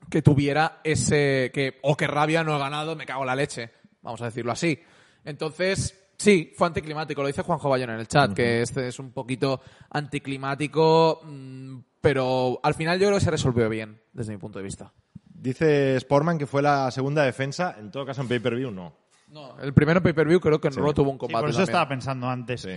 que 0.09 0.21
tuviera 0.21 0.79
ese, 0.83 1.51
que, 1.53 1.79
o 1.83 1.95
que 1.97 2.07
rabia 2.07 2.43
no 2.43 2.55
he 2.55 2.59
ganado, 2.59 2.95
me 2.95 3.05
cago 3.05 3.21
en 3.21 3.27
la 3.27 3.35
leche, 3.35 3.71
vamos 4.01 4.21
a 4.21 4.25
decirlo 4.25 4.51
así. 4.51 4.79
Entonces, 5.25 5.95
sí, 6.17 6.53
fue 6.55 6.67
anticlimático, 6.67 7.21
lo 7.21 7.27
dice 7.27 7.41
Juanjo 7.43 7.69
Bayona 7.69 7.93
en 7.93 7.99
el 8.01 8.07
chat, 8.07 8.33
que 8.33 8.61
este 8.61 8.87
es 8.87 8.99
un 8.99 9.11
poquito 9.11 9.61
anticlimático, 9.89 11.21
mm, 11.23 11.77
pero 12.01 12.59
al 12.63 12.73
final 12.75 12.99
yo 12.99 13.07
creo 13.07 13.17
que 13.19 13.25
se 13.25 13.31
resolvió 13.31 13.69
bien, 13.69 14.01
desde 14.13 14.31
mi 14.31 14.37
punto 14.37 14.59
de 14.59 14.63
vista. 14.63 14.91
Dice 15.25 15.99
Sportman 15.99 16.37
que 16.37 16.47
fue 16.47 16.61
la 16.61 16.91
segunda 16.91 17.23
defensa, 17.23 17.75
en 17.79 17.91
todo 17.91 18.05
caso 18.05 18.21
en 18.21 18.27
pay-per-view 18.27 18.71
no. 18.71 18.93
No, 19.29 19.59
el 19.59 19.73
primero 19.73 20.01
pay-per-view 20.01 20.39
creo 20.39 20.59
que 20.59 20.69
en 20.69 20.73
Raw 20.73 20.91
tuvo 20.93 21.11
un 21.11 21.15
Sí, 21.17 21.19
combate. 21.19 21.41
por 21.41 21.49
eso 21.49 21.57
también. 21.59 21.69
estaba 21.69 21.87
pensando 21.87 22.27
antes. 22.29 22.61
Sí. 22.61 22.71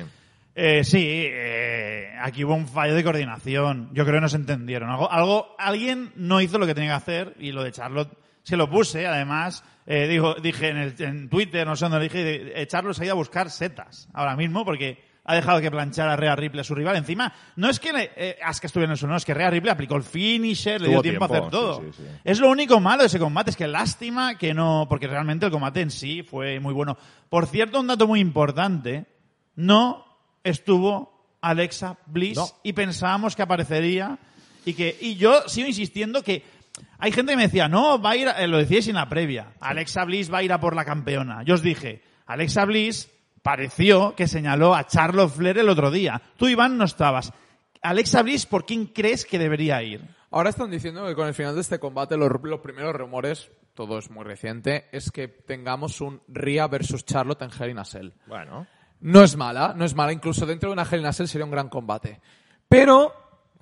Eh, 0.55 0.85
sí, 0.85 1.25
eh, 1.31 2.13
aquí 2.21 2.45
hubo 2.45 2.55
un 2.55 2.67
fallo 2.69 2.95
de 2.95 3.03
coordinación. 3.05 3.89
Yo 3.95 4.05
creo 4.05 4.17
que 4.17 4.21
no 4.21 4.29
se 4.29 4.37
entendieron. 4.37 4.91
Algo, 4.91 5.11
algo, 5.11 5.57
alguien 5.59 6.13
no 6.17 6.41
hizo 6.41 6.59
lo 6.59 6.67
que 6.67 6.75
tenía 6.75 6.91
que 6.91 6.97
hacer 6.97 7.35
y 7.39 7.53
lo 7.53 7.63
de 7.63 7.73
Charlotte 7.73 8.13
se 8.43 8.57
lo 8.57 8.69
puse. 8.69 9.07
Además, 9.07 9.65
eh, 9.87 10.07
dijo, 10.09 10.35
dije 10.35 10.69
en, 10.69 10.77
el- 10.77 10.95
en 11.03 11.29
Twitter, 11.31 11.67
no 11.67 11.75
sé 11.77 11.87
dónde 11.87 11.99
lo 11.99 12.03
dije, 12.05 12.61
eh, 12.61 12.67
Charlotte 12.67 12.95
se 12.97 13.03
ha 13.03 13.07
ido 13.07 13.13
a 13.15 13.17
buscar 13.17 13.51
setas 13.51 14.09
ahora 14.13 14.37
mismo 14.37 14.65
porque 14.65 15.11
ha 15.25 15.37
dejado 15.37 15.61
que 15.61 15.71
planchara 15.71 16.15
a 16.15 16.17
Rhea 16.17 16.35
Ripley 16.37 16.61
a 16.61 16.65
su 16.65 16.75
rival. 16.75 16.97
Encima, 16.97 17.33
no 17.57 17.71
es 17.71 17.79
que 17.81 17.93
le, 17.93 18.11
eh, 18.17 18.37
Asuka 18.45 18.67
estuviera 18.67 18.87
en 18.87 18.93
el 18.93 18.99
suelo, 18.99 19.13
no, 19.13 19.17
es 19.17 19.25
que 19.25 19.33
Rhea 19.33 19.51
Ripley 19.51 19.71
aplicó 19.73 19.95
el 19.97 20.03
finisher, 20.03 20.81
le 20.83 20.89
dio 20.89 21.01
tiempo, 21.01 21.29
tiempo, 21.29 21.35
a 21.35 21.39
hacer 21.39 21.51
todo. 21.51 21.81
sí, 21.81 21.87
sí, 21.97 22.03
sí. 22.03 22.09
Es 22.25 22.41
lo 22.41 22.51
único 22.51 22.79
malo 22.81 23.03
de 23.05 23.07
ese 23.07 23.21
combate, 23.21 23.51
es 23.51 23.57
que 23.57 23.69
lástima 23.69 24.37
que 24.37 24.53
no, 24.53 24.87
porque 24.89 25.07
realmente 25.07 25.47
el 25.47 25.53
combate 25.53 25.81
en 25.81 25.91
sí 25.93 26.23
fue 26.25 26.59
muy 26.61 26.75
bueno. 26.75 26.99
Por 27.31 27.47
cierto, 27.47 27.79
un 27.81 27.87
dato 27.87 28.07
muy 28.09 28.19
importante, 28.21 29.07
no 29.55 30.05
estuvo 30.45 31.37
Alexa 31.41 31.99
Bliss 32.07 32.37
No. 32.37 32.49
y 32.63 32.73
pensábamos 32.73 33.35
que 33.37 33.43
aparecería 33.43 34.19
y 34.65 34.75
que, 34.75 34.97
y 35.01 35.17
yo 35.17 35.49
sigo 35.49 35.67
insistiendo 35.69 36.23
que 36.23 36.43
hay 36.99 37.13
gente 37.13 37.33
que 37.33 37.37
me 37.37 37.43
decía, 37.45 37.69
no, 37.69 38.01
va 38.01 38.11
a 38.11 38.17
ir, 38.17 38.29
a- 38.29 38.43
eh, 38.43 38.47
lo 38.49 38.59
decíais 38.59 38.89
en 38.89 38.95
la 38.95 39.09
previa, 39.09 39.53
Alexa 39.61 40.05
Bliss 40.05 40.33
va 40.33 40.39
a 40.39 40.43
ir 40.43 40.53
a 40.53 40.61
por 40.61 40.75
la 40.77 40.85
campeona. 40.85 41.43
Yo 41.43 41.55
os 41.55 41.63
dije, 41.63 42.03
Alexa 42.27 42.65
Bliss 42.65 43.11
pareció 43.43 44.15
que 44.15 44.29
señaló 44.29 44.75
a 44.75 44.87
Charlotte 44.87 45.33
Flair 45.33 45.59
el 45.59 45.69
otro 45.69 45.91
día. 45.91 46.23
Tú, 46.37 46.47
Iván, 46.49 46.79
no 46.79 46.85
estabas. 46.85 47.33
Alexa 47.83 48.23
Bliss, 48.23 48.47
¿por 48.47 48.65
quién 48.65 48.87
crees 48.87 49.25
que 49.25 49.39
debería 49.39 49.83
ir? 49.83 50.01
Ahora 50.31 50.51
están 50.51 50.71
diciendo 50.71 51.05
que 51.07 51.15
con 51.17 51.27
el 51.27 51.35
final 51.35 51.55
de 51.57 51.61
este 51.61 51.79
combate 51.81 52.17
los, 52.17 52.31
los 52.45 52.61
primeros 52.61 52.95
rumores, 52.95 53.51
todo 53.75 53.99
es 53.99 54.11
muy 54.11 54.25
reciente, 54.25 54.87
es 54.93 55.11
que 55.11 55.27
tengamos 55.29 56.01
un 56.01 56.23
Rhea 56.29 56.69
versus 56.69 57.05
Charlotte 57.05 57.43
en 57.43 57.51
Hell 57.51 57.71
in 57.71 57.79
a 57.79 57.85
Cell. 57.85 58.11
Bueno. 58.27 58.67
No 59.03 59.23
es 59.23 59.37
mala, 59.37 59.75
no 59.77 59.85
es 59.85 59.95
mala. 59.95 60.13
Incluso 60.13 60.47
dentro 60.47 60.71
de 60.71 60.75
una 60.75 60.87
Hell 60.91 61.01
in 61.01 61.07
a 61.07 61.13
Cell 61.13 61.27
sería 61.27 61.45
un 61.45 61.51
gran 61.51 61.69
combate. 61.69 62.21
Pero 62.69 63.13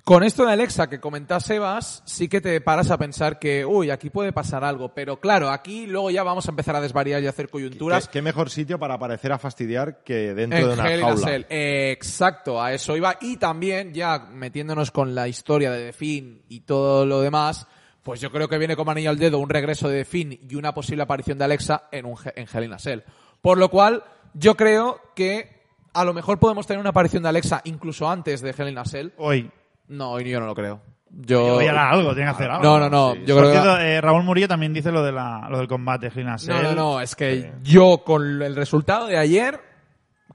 con 0.03 0.23
esto 0.23 0.45
de 0.45 0.53
Alexa 0.53 0.89
que 0.89 0.99
comenta 0.99 1.39
Sebas, 1.39 2.03
sí 2.05 2.27
que 2.27 2.41
te 2.41 2.59
paras 2.61 2.89
a 2.91 2.97
pensar 2.97 3.39
que, 3.39 3.65
uy, 3.65 3.89
aquí 3.89 4.09
puede 4.09 4.33
pasar 4.33 4.63
algo. 4.63 4.93
Pero 4.93 5.19
claro, 5.19 5.49
aquí 5.49 5.87
luego 5.87 6.11
ya 6.11 6.23
vamos 6.23 6.47
a 6.47 6.51
empezar 6.51 6.75
a 6.75 6.81
desvariar 6.81 7.21
y 7.21 7.27
a 7.27 7.31
hacer 7.31 7.49
coyunturas. 7.49 8.07
¿Qué, 8.07 8.13
qué 8.13 8.21
mejor 8.21 8.49
sitio 8.49 8.79
para 8.79 8.95
aparecer 8.95 9.31
a 9.31 9.37
fastidiar 9.39 10.03
que 10.03 10.33
dentro 10.33 10.67
de 10.67 10.73
una 10.73 10.91
Hell 10.91 10.99
in 10.99 11.05
a. 11.05 11.45
Eh, 11.49 11.91
exacto, 11.91 12.61
a 12.61 12.73
eso 12.73 12.95
iba. 12.95 13.17
Y 13.21 13.37
también, 13.37 13.93
ya 13.93 14.19
metiéndonos 14.19 14.91
con 14.91 15.15
la 15.15 15.27
historia 15.27 15.71
de 15.71 15.87
The 15.87 15.93
Finn 15.93 16.43
y 16.49 16.61
todo 16.61 17.05
lo 17.05 17.21
demás, 17.21 17.67
pues 18.03 18.21
yo 18.21 18.31
creo 18.31 18.47
que 18.47 18.57
viene 18.57 18.75
como 18.75 18.91
anillo 18.91 19.09
al 19.09 19.19
dedo 19.19 19.39
un 19.39 19.49
regreso 19.49 19.89
de 19.89 19.99
The 19.99 20.05
Finn 20.05 20.39
y 20.49 20.55
una 20.55 20.73
posible 20.73 21.03
aparición 21.03 21.37
de 21.37 21.45
Alexa 21.45 21.89
en, 21.91 22.05
un, 22.05 22.15
en 22.35 22.47
Hell 22.51 22.63
in 22.63 22.73
a 22.73 22.79
Cell. 22.79 23.01
Por 23.41 23.57
lo 23.57 23.69
cual, 23.69 24.03
yo 24.33 24.55
creo 24.55 25.01
que 25.15 25.61
a 25.93 26.05
lo 26.05 26.13
mejor 26.13 26.39
podemos 26.39 26.65
tener 26.67 26.79
una 26.79 26.89
aparición 26.89 27.23
de 27.23 27.29
Alexa 27.29 27.61
incluso 27.65 28.09
antes 28.09 28.41
de 28.41 28.49
a 28.51 28.85
Cell. 28.85 29.09
Hoy. 29.17 29.51
No, 29.87 30.19
yo 30.19 30.39
no 30.39 30.45
lo 30.45 30.55
creo. 30.55 30.81
Yo... 31.09 31.57
Hoy 31.57 31.67
hará 31.67 31.89
algo, 31.89 32.13
tiene 32.13 32.29
que 32.31 32.35
hacer 32.35 32.49
algo. 32.49 32.63
No, 32.63 32.79
no, 32.79 32.89
no. 32.89 33.13
Sí, 33.13 33.23
yo 33.25 33.37
creo 33.37 33.51
que... 33.51 33.59
cierto, 33.59 33.79
eh, 33.79 33.99
Raúl 33.99 34.23
Murillo 34.23 34.47
también 34.47 34.73
dice 34.73 34.91
lo, 34.91 35.03
de 35.03 35.11
la, 35.11 35.47
lo 35.49 35.57
del 35.57 35.67
combate 35.67 36.07
a 36.07 36.37
No, 36.47 36.61
no, 36.61 36.73
no. 36.73 37.01
Es 37.01 37.15
que 37.15 37.51
yo 37.61 38.03
con 38.05 38.41
el 38.41 38.55
resultado 38.55 39.07
de 39.07 39.17
ayer 39.17 39.59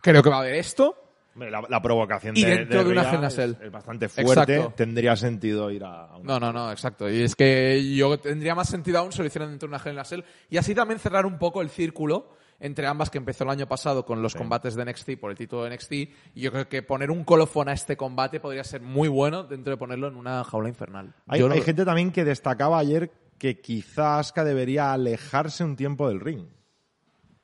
creo 0.03 0.23
que 0.23 0.29
va 0.29 0.37
a 0.37 0.41
haber 0.41 0.55
esto. 0.55 1.03
La, 1.37 1.63
la 1.69 1.83
provocación 1.83 2.35
Y 2.35 2.45
de, 2.45 2.57
dentro 2.59 2.83
de 2.83 2.93
una 2.93 3.03
a 3.03 3.27
es-. 3.27 3.39
Es, 3.39 3.71
bastante 3.71 4.09
fuerte. 4.09 4.57
Exacto. 4.57 4.75
Tendría 4.75 5.17
sentido 5.17 5.71
ir 5.71 5.85
a, 5.85 6.07
a 6.07 6.17
una. 6.17 6.39
No, 6.39 6.41
no, 6.41 6.53
no, 6.53 6.73
exacto. 6.73 7.11
Y 7.11 7.23
es 7.23 7.35
que 7.35 7.95
yo 7.95 8.19
tendría 8.19 8.55
más 8.55 8.69
sentido 8.69 8.99
aún 8.99 9.13
si 9.13 9.19
lo 9.19 9.27
hicieran 9.27 9.51
dentro 9.51 9.69
de 9.69 9.77
una 9.77 10.01
a 10.01 10.05
Cell. 10.05 10.23
Y 10.49 10.57
así 10.57 10.75
también 10.75 10.99
cerrar 10.99 11.27
un 11.27 11.39
poco 11.39 11.61
el 11.61 11.69
círculo 11.69 12.37
entre 12.61 12.87
ambas 12.87 13.11
que 13.11 13.19
empezó 13.19 13.45
el 13.45 13.51
año 13.51 13.66
pasado 13.66 14.05
con 14.05 14.23
los 14.23 14.35
combates 14.35 14.75
de 14.75 14.85
NXT 14.85 15.12
por 15.21 15.31
el 15.31 15.37
título 15.37 15.64
de 15.64 15.75
NXT. 15.75 15.92
Y 15.92 16.40
yo 16.40 16.53
creo 16.53 16.69
que 16.69 16.83
poner 16.83 17.11
un 17.11 17.25
colofón 17.25 17.69
a 17.69 17.73
este 17.73 17.97
combate 17.97 18.40
podría 18.40 18.64
ser 18.64 18.83
muy 18.83 19.09
bueno 19.09 19.45
dentro 19.45 19.73
de 19.73 19.77
ponerlo 19.77 20.09
en 20.09 20.16
una 20.16 20.42
jaula 20.45 20.69
infernal. 20.69 21.14
Hay, 21.27 21.42
gente 21.62 21.85
también 21.85 22.12
que 22.12 22.25
destacaba 22.25 22.79
ayer 22.79 23.11
que 23.38 23.61
quizá 23.61 24.19
Asuka 24.19 24.45
debería 24.45 24.92
alejarse 24.92 25.64
un 25.64 25.77
tiempo 25.77 26.09
del 26.09 26.21
ring. 26.21 26.47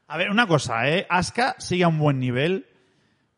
A 0.09 0.17
ver, 0.17 0.31
una 0.31 0.47
cosa, 0.47 0.89
¿eh? 0.89 1.07
Asuka 1.09 1.57
sigue 1.59 1.85
a 1.85 1.89
un 1.89 1.99
buen 1.99 2.19
nivel. 2.19 2.67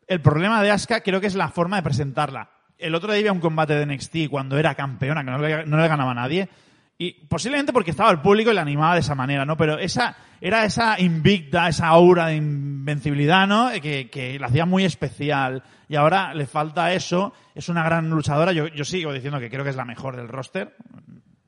El 0.07 0.21
problema 0.21 0.61
de 0.63 0.71
Asuka 0.71 1.01
creo 1.01 1.19
que 1.19 1.27
es 1.27 1.35
la 1.35 1.49
forma 1.49 1.77
de 1.77 1.83
presentarla. 1.83 2.51
El 2.77 2.95
otro 2.95 3.11
día 3.11 3.19
había 3.19 3.31
un 3.31 3.39
combate 3.39 3.73
de 3.73 3.85
NXT 3.85 4.29
cuando 4.29 4.57
era 4.57 4.75
campeona, 4.75 5.23
que 5.23 5.31
no 5.31 5.37
le, 5.37 5.65
no 5.65 5.77
le 5.77 5.87
ganaba 5.87 6.11
a 6.11 6.15
nadie. 6.15 6.49
Y 6.97 7.25
posiblemente 7.27 7.73
porque 7.73 7.91
estaba 7.91 8.11
el 8.11 8.21
público 8.21 8.51
y 8.51 8.53
la 8.53 8.61
animaba 8.61 8.93
de 8.93 9.01
esa 9.01 9.15
manera, 9.15 9.45
¿no? 9.45 9.57
Pero 9.57 9.77
esa, 9.77 10.15
era 10.39 10.63
esa 10.63 10.99
invicta, 10.99 11.67
esa 11.67 11.87
aura 11.87 12.27
de 12.27 12.37
invencibilidad, 12.37 13.47
¿no? 13.47 13.69
Que, 13.81 14.09
que 14.09 14.39
la 14.39 14.47
hacía 14.47 14.65
muy 14.65 14.85
especial. 14.85 15.63
Y 15.89 15.95
ahora 15.95 16.33
le 16.33 16.45
falta 16.45 16.93
eso. 16.93 17.33
Es 17.53 17.67
una 17.67 17.83
gran 17.83 18.09
luchadora. 18.09 18.53
Yo, 18.53 18.67
yo 18.67 18.85
sigo 18.85 19.11
diciendo 19.11 19.39
que 19.39 19.49
creo 19.49 19.63
que 19.63 19.71
es 19.71 19.75
la 19.75 19.85
mejor 19.85 20.15
del 20.15 20.29
roster. 20.29 20.75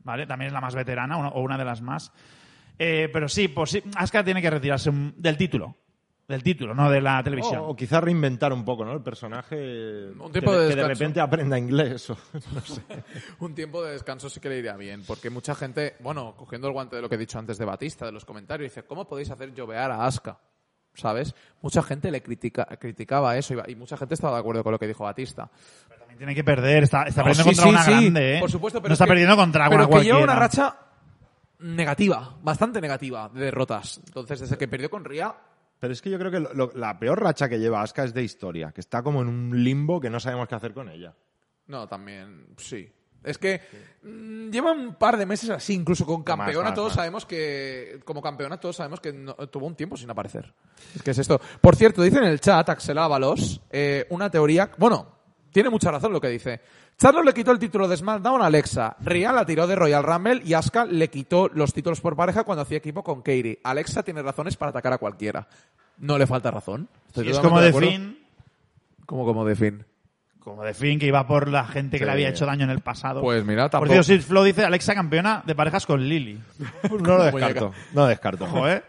¿Vale? 0.03 0.25
También 0.25 0.47
es 0.47 0.53
la 0.53 0.61
más 0.61 0.75
veterana 0.75 1.17
o 1.17 1.41
una 1.41 1.57
de 1.57 1.65
las 1.65 1.81
más. 1.81 2.11
Eh, 2.79 3.09
pero 3.11 3.27
sí, 3.27 3.53
Asuka 3.95 4.23
tiene 4.23 4.41
que 4.41 4.49
retirarse 4.49 4.91
del 4.93 5.37
título. 5.37 5.75
Del 6.27 6.43
título, 6.43 6.73
no 6.75 6.89
de 6.91 6.99
la 6.99 7.23
televisión. 7.23 7.59
O, 7.59 7.69
o 7.69 7.75
quizás 7.75 8.03
reinventar 8.03 8.51
un 8.51 8.65
poco, 8.65 8.83
¿no? 8.83 8.91
El 8.91 9.01
personaje. 9.01 10.07
Un 10.19 10.29
tiempo 10.31 10.51
que, 10.51 10.57
de 10.57 10.67
que 10.69 10.75
de 10.75 10.75
descanso. 10.75 10.87
repente 10.87 11.21
aprenda 11.21 11.57
inglés. 11.57 12.09
o- 12.09 12.17
no 12.53 12.61
sé. 12.61 12.81
Un 13.39 13.55
tiempo 13.55 13.81
de 13.81 13.93
descanso 13.93 14.29
sí 14.29 14.41
que 14.41 14.49
le 14.49 14.57
iría 14.59 14.75
bien, 14.75 15.03
porque 15.07 15.29
mucha 15.29 15.55
gente, 15.55 15.95
bueno, 16.01 16.35
cogiendo 16.35 16.67
el 16.67 16.73
guante 16.73 16.97
de 16.97 17.01
lo 17.01 17.07
que 17.07 17.15
he 17.15 17.17
dicho 17.17 17.39
antes 17.39 17.57
de 17.57 17.63
Batista, 17.63 18.05
de 18.05 18.11
los 18.11 18.25
comentarios, 18.25 18.69
dice, 18.71 18.83
¿cómo 18.85 19.07
podéis 19.07 19.31
hacer 19.31 19.53
llovear 19.53 19.89
a 19.89 20.05
Asuka? 20.05 20.37
¿Sabes? 20.95 21.33
Mucha 21.61 21.81
gente 21.81 22.11
le 22.11 22.21
critica, 22.21 22.65
criticaba 22.77 23.37
eso 23.37 23.53
y, 23.53 23.71
y 23.71 23.75
mucha 23.75 23.95
gente 23.95 24.15
estaba 24.15 24.33
de 24.33 24.39
acuerdo 24.41 24.63
con 24.63 24.73
lo 24.73 24.79
que 24.79 24.87
dijo 24.87 25.05
Batista. 25.05 25.49
También 25.97 26.17
tiene 26.17 26.35
que 26.35 26.43
perder, 26.43 26.83
está, 26.83 27.03
está 27.03 27.21
No, 27.21 27.27
perdiendo 27.27 27.51
sí, 27.53 27.55
contra 27.61 27.63
sí, 27.63 27.69
una 27.69 27.83
sí, 27.83 27.91
grande, 28.03 28.37
¿eh? 28.37 28.39
Por 28.41 28.51
supuesto, 28.51 28.81
pero 28.81 28.89
no 28.89 28.93
es 28.93 28.97
está 28.97 29.05
que- 29.05 29.09
perdiendo 29.11 29.35
contra 29.37 29.69
pero 29.69 29.87
una 29.87 29.97
que 29.99 30.03
lleva 30.03 30.19
una 30.23 30.35
racha 30.35 30.75
negativa, 31.59 32.35
bastante 32.41 32.81
negativa 32.81 33.29
de 33.33 33.39
derrotas. 33.45 34.01
Entonces, 34.05 34.41
desde 34.41 34.57
que 34.57 34.67
perdió 34.67 34.89
con 34.89 35.05
Ria, 35.05 35.33
Pero 35.79 35.93
es 35.93 36.01
que 36.01 36.09
yo 36.09 36.17
creo 36.17 36.31
que 36.31 36.39
lo- 36.39 36.53
lo- 36.53 36.71
la 36.75 36.97
peor 36.99 37.21
racha 37.21 37.47
que 37.47 37.59
lleva 37.59 37.81
Asuka 37.81 38.03
es 38.03 38.13
de 38.13 38.23
historia, 38.23 38.71
que 38.71 38.81
está 38.81 39.03
como 39.03 39.21
en 39.21 39.27
un 39.27 39.63
limbo 39.63 39.99
que 40.01 40.09
no 40.09 40.19
sabemos 40.19 40.47
qué 40.47 40.55
hacer 40.55 40.73
con 40.73 40.89
ella. 40.89 41.13
no, 41.67 41.87
también, 41.87 42.47
sí. 42.57 42.89
Es 43.23 43.37
que 43.37 43.59
mm, 44.03 44.49
lleva 44.51 44.71
un 44.71 44.95
par 44.95 45.17
de 45.17 45.25
meses 45.25 45.49
así, 45.49 45.73
incluso 45.73 46.05
con 46.05 46.23
campeona, 46.23 46.69
más, 46.69 46.75
todos 46.75 46.89
más. 46.89 46.95
sabemos 46.95 47.25
que, 47.25 47.99
como 48.05 48.21
campeona, 48.21 48.57
todos 48.59 48.75
sabemos 48.77 49.01
que 49.01 49.11
no- 49.11 49.33
tuvo 49.49 49.65
un 49.65 49.75
tiempo 49.75 49.97
sin 49.97 50.09
aparecer. 50.09 50.53
Es 50.95 51.03
que 51.03 51.11
es 51.11 51.17
esto. 51.17 51.41
Por 51.59 51.75
cierto, 51.75 52.01
dice 52.03 52.19
en 52.19 52.23
el 52.25 52.39
chat, 52.39 52.69
Axel 52.69 52.97
Ábalos, 52.97 53.59
eh, 53.69 54.05
una 54.11 54.29
teoría, 54.31 54.71
bueno, 54.77 55.17
tiene 55.51 55.69
mucha 55.69 55.91
razón 55.91 56.13
lo 56.13 56.21
que 56.21 56.29
dice. 56.29 56.61
Charlo 56.97 57.21
le 57.21 57.33
quitó 57.33 57.51
el 57.51 57.59
título 57.59 57.87
de 57.87 57.95
SmackDown 57.95 58.41
a 58.41 58.47
Alexa. 58.47 58.95
Rhea 59.01 59.31
la 59.31 59.45
tiró 59.45 59.67
de 59.67 59.75
Royal 59.75 60.03
Rumble 60.03 60.41
y 60.43 60.53
Asuka 60.55 60.85
le 60.85 61.09
quitó 61.09 61.47
los 61.53 61.71
títulos 61.73 62.01
por 62.01 62.15
pareja 62.15 62.43
cuando 62.43 62.63
hacía 62.63 62.77
equipo 62.79 63.03
con 63.03 63.21
Katie. 63.21 63.59
Alexa 63.63 64.01
tiene 64.01 64.23
razones 64.23 64.57
para 64.57 64.69
atacar 64.71 64.93
a 64.93 64.97
cualquiera. 64.97 65.47
No 65.99 66.17
le 66.17 66.25
falta 66.25 66.49
razón. 66.49 66.89
Es 67.15 67.37
como 67.39 67.61
de. 67.61 67.71
Finn, 67.71 68.17
Como 69.05 69.25
como 69.25 69.45
de 69.45 69.55
fin. 69.55 69.85
como 70.39 70.63
de 70.63 70.73
Finn, 70.73 70.97
que 70.97 71.05
iba 71.05 71.27
por 71.27 71.49
la 71.49 71.65
gente 71.65 71.99
que 71.99 72.05
le 72.05 72.11
había 72.11 72.29
hecho 72.29 72.45
daño 72.47 72.63
en 72.63 72.71
el 72.71 72.79
pasado. 72.81 73.21
Pues 73.21 73.45
mira, 73.45 73.63
Por 73.63 73.71
tampoco. 73.71 73.91
cierto, 73.93 74.03
Six 74.05 74.25
Flow 74.25 74.43
dice 74.43 74.63
Alexa 74.65 74.95
campeona 74.95 75.43
de 75.45 75.53
parejas 75.53 75.85
con 75.85 76.01
Lily. 76.07 76.39
No 76.89 77.17
lo 77.17 77.23
descarto. 77.25 77.73
No 77.93 78.01
lo 78.01 78.07
descarto. 78.07 78.45
Ojo, 78.45 78.67
¿eh? 78.69 78.83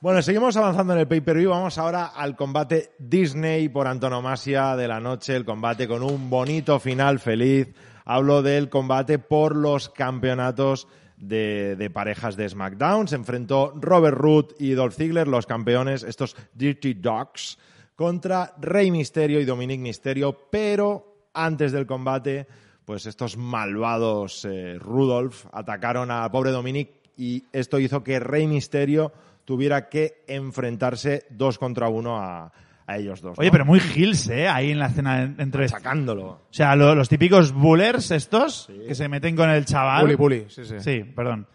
Bueno, 0.00 0.22
seguimos 0.22 0.56
avanzando 0.56 0.92
en 0.92 1.00
el 1.00 1.08
pay-per-view. 1.08 1.50
Vamos 1.50 1.76
ahora 1.76 2.06
al 2.06 2.36
combate 2.36 2.92
Disney 3.00 3.68
por 3.68 3.88
antonomasia 3.88 4.76
de 4.76 4.86
la 4.86 5.00
noche. 5.00 5.34
El 5.34 5.44
combate 5.44 5.88
con 5.88 6.04
un 6.04 6.30
bonito 6.30 6.78
final 6.78 7.18
feliz. 7.18 7.74
Hablo 8.04 8.42
del 8.42 8.68
combate 8.68 9.18
por 9.18 9.56
los 9.56 9.88
campeonatos 9.88 10.86
de, 11.16 11.90
parejas 11.92 12.36
de 12.36 12.48
SmackDown. 12.48 13.08
Se 13.08 13.16
enfrentó 13.16 13.72
Robert 13.74 14.16
Root 14.16 14.54
y 14.60 14.70
Dolph 14.70 14.94
Ziggler, 14.94 15.26
los 15.26 15.46
campeones, 15.46 16.04
estos 16.04 16.36
Dirty 16.54 16.94
Dogs, 16.94 17.58
contra 17.96 18.54
Rey 18.60 18.92
Misterio 18.92 19.40
y 19.40 19.44
Dominic 19.44 19.80
Misterio. 19.80 20.48
Pero 20.48 21.28
antes 21.34 21.72
del 21.72 21.88
combate, 21.88 22.46
pues 22.84 23.04
estos 23.06 23.36
malvados 23.36 24.44
eh, 24.44 24.78
Rudolph 24.78 25.46
atacaron 25.50 26.12
a 26.12 26.30
pobre 26.30 26.52
Dominic 26.52 26.90
y 27.16 27.42
esto 27.52 27.80
hizo 27.80 28.04
que 28.04 28.20
Rey 28.20 28.46
Misterio 28.46 29.12
tuviera 29.48 29.88
que 29.88 30.24
enfrentarse 30.28 31.24
dos 31.30 31.56
contra 31.58 31.88
uno 31.88 32.18
a, 32.18 32.52
a 32.86 32.98
ellos 32.98 33.22
dos. 33.22 33.38
Oye, 33.38 33.48
¿no? 33.48 33.52
pero 33.52 33.64
muy 33.64 33.80
hills, 33.80 34.28
¿eh? 34.28 34.46
Ahí 34.46 34.72
en 34.72 34.78
la 34.78 34.88
escena 34.88 35.22
en- 35.22 35.36
entre... 35.38 35.66
sacándolo. 35.70 36.26
O 36.26 36.46
sea, 36.50 36.76
lo- 36.76 36.94
los 36.94 37.08
típicos 37.08 37.52
bullers 37.52 38.10
estos, 38.10 38.70
que 38.86 38.94
se 38.94 39.08
meten 39.08 39.34
con 39.34 39.48
el 39.48 39.64
chaval. 39.64 40.02
Bully, 40.02 40.14
bully, 40.16 40.44
sí, 40.50 40.66
sí. 40.66 40.74
Sí, 40.80 41.02
perdón. 41.02 41.46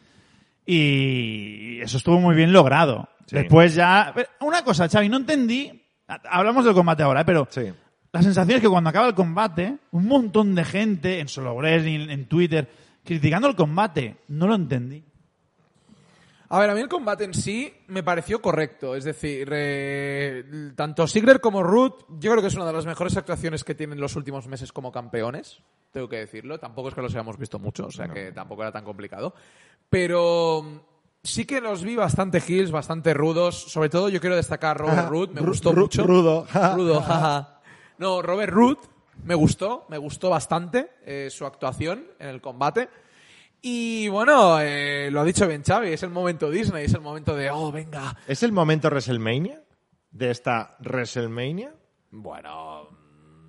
Y 0.66 1.80
eso 1.82 1.98
estuvo 1.98 2.20
muy 2.20 2.36
bien 2.36 2.52
logrado. 2.52 3.08
Sí. 3.28 3.36
Después 3.36 3.76
ya... 3.76 4.12
Una 4.42 4.64
cosa, 4.64 4.90
Xavi, 4.90 5.08
no 5.08 5.18
entendí... 5.18 5.82
Hablamos 6.08 6.66
del 6.66 6.74
combate 6.74 7.04
ahora, 7.04 7.22
¿eh? 7.22 7.26
pero 7.26 7.48
Sí. 7.52 7.72
la 8.12 8.22
sensación 8.24 8.56
es 8.58 8.62
que 8.64 8.70
cuando 8.70 8.90
acaba 8.90 9.08
el 9.08 9.14
combate, 9.14 9.78
un 9.92 10.08
montón 10.08 10.56
de 10.56 10.64
gente 10.66 11.20
en 11.20 11.28
Solo 11.28 11.54
Wrestling, 11.56 12.10
en 12.10 12.26
Twitter, 12.26 12.68
criticando 13.04 13.48
el 13.48 13.56
combate. 13.56 14.18
No 14.30 14.48
lo 14.48 14.56
entendí. 14.56 15.04
A 16.56 16.60
ver, 16.60 16.70
a 16.70 16.76
mí 16.76 16.82
el 16.82 16.88
combate 16.88 17.24
en 17.24 17.34
sí 17.34 17.74
me 17.88 18.04
pareció 18.04 18.40
correcto. 18.40 18.96
Es 18.96 19.04
decir, 19.06 19.50
eh, 19.52 20.72
tanto 20.76 21.08
Sigler 21.08 21.42
como 21.42 21.64
Root, 21.64 22.06
yo 22.20 22.30
creo 22.30 22.42
que 22.44 22.48
es 22.50 22.54
una 22.56 22.66
de 22.68 22.74
las 22.74 22.86
mejores 22.86 23.18
actuaciones 23.18 23.64
que 23.64 23.74
tienen 23.74 24.00
los 24.00 24.16
últimos 24.16 24.46
meses 24.48 24.72
como 24.72 24.92
campeones. 24.92 25.64
Tengo 25.92 26.08
que 26.08 26.18
decirlo. 26.18 26.60
Tampoco 26.60 26.90
es 26.90 26.94
que 26.96 27.02
los 27.02 27.12
hayamos 27.12 27.40
visto 27.40 27.58
mucho, 27.58 27.88
o 27.88 27.92
sea 27.92 28.08
que 28.08 28.32
tampoco 28.32 28.62
era 28.62 28.72
tan 28.72 28.84
complicado. 28.86 29.34
Pero 29.90 30.62
mm, 30.64 30.78
sí 31.24 31.46
que 31.46 31.60
los 31.60 31.84
vi 31.84 31.96
bastante 31.96 32.38
heels, 32.48 32.70
bastante 32.70 33.16
rudos. 33.16 33.56
Sobre 33.72 33.90
todo 33.90 34.10
yo 34.10 34.20
quiero 34.22 34.36
destacar 34.36 34.78
a 34.78 34.80
Robert 34.80 35.10
Root, 35.10 35.32
me 35.34 35.42
gustó 35.42 35.72
ru- 35.74 35.82
mucho. 35.82 36.04
rudo. 36.06 36.46
Rudo, 36.76 37.02
jaja. 37.02 37.62
No, 37.98 38.22
Robert 38.22 38.54
Root 38.54 38.80
me 39.24 39.34
gustó, 39.34 39.86
me 39.90 39.98
gustó 39.98 40.30
bastante 40.30 40.92
eh, 41.04 41.30
su 41.32 41.48
actuación 41.48 42.06
en 42.20 42.28
el 42.30 42.42
combate. 42.42 42.90
Y 43.66 44.10
bueno, 44.10 44.60
eh, 44.60 45.10
lo 45.10 45.22
ha 45.22 45.24
dicho 45.24 45.48
bien 45.48 45.64
Xavi, 45.64 45.94
es 45.94 46.04
el 46.04 46.10
momento 46.10 46.50
Disney, 46.52 46.84
es 46.84 46.94
el 46.94 47.00
momento 47.00 47.34
de, 47.34 47.50
oh, 47.50 47.72
venga. 47.72 48.14
¿Es 48.28 48.44
el 48.44 48.52
momento 48.52 48.90
WrestleMania? 48.90 49.64
¿De 50.12 50.30
esta 50.32 50.76
WrestleMania? 50.82 51.74
Bueno, 52.12 52.90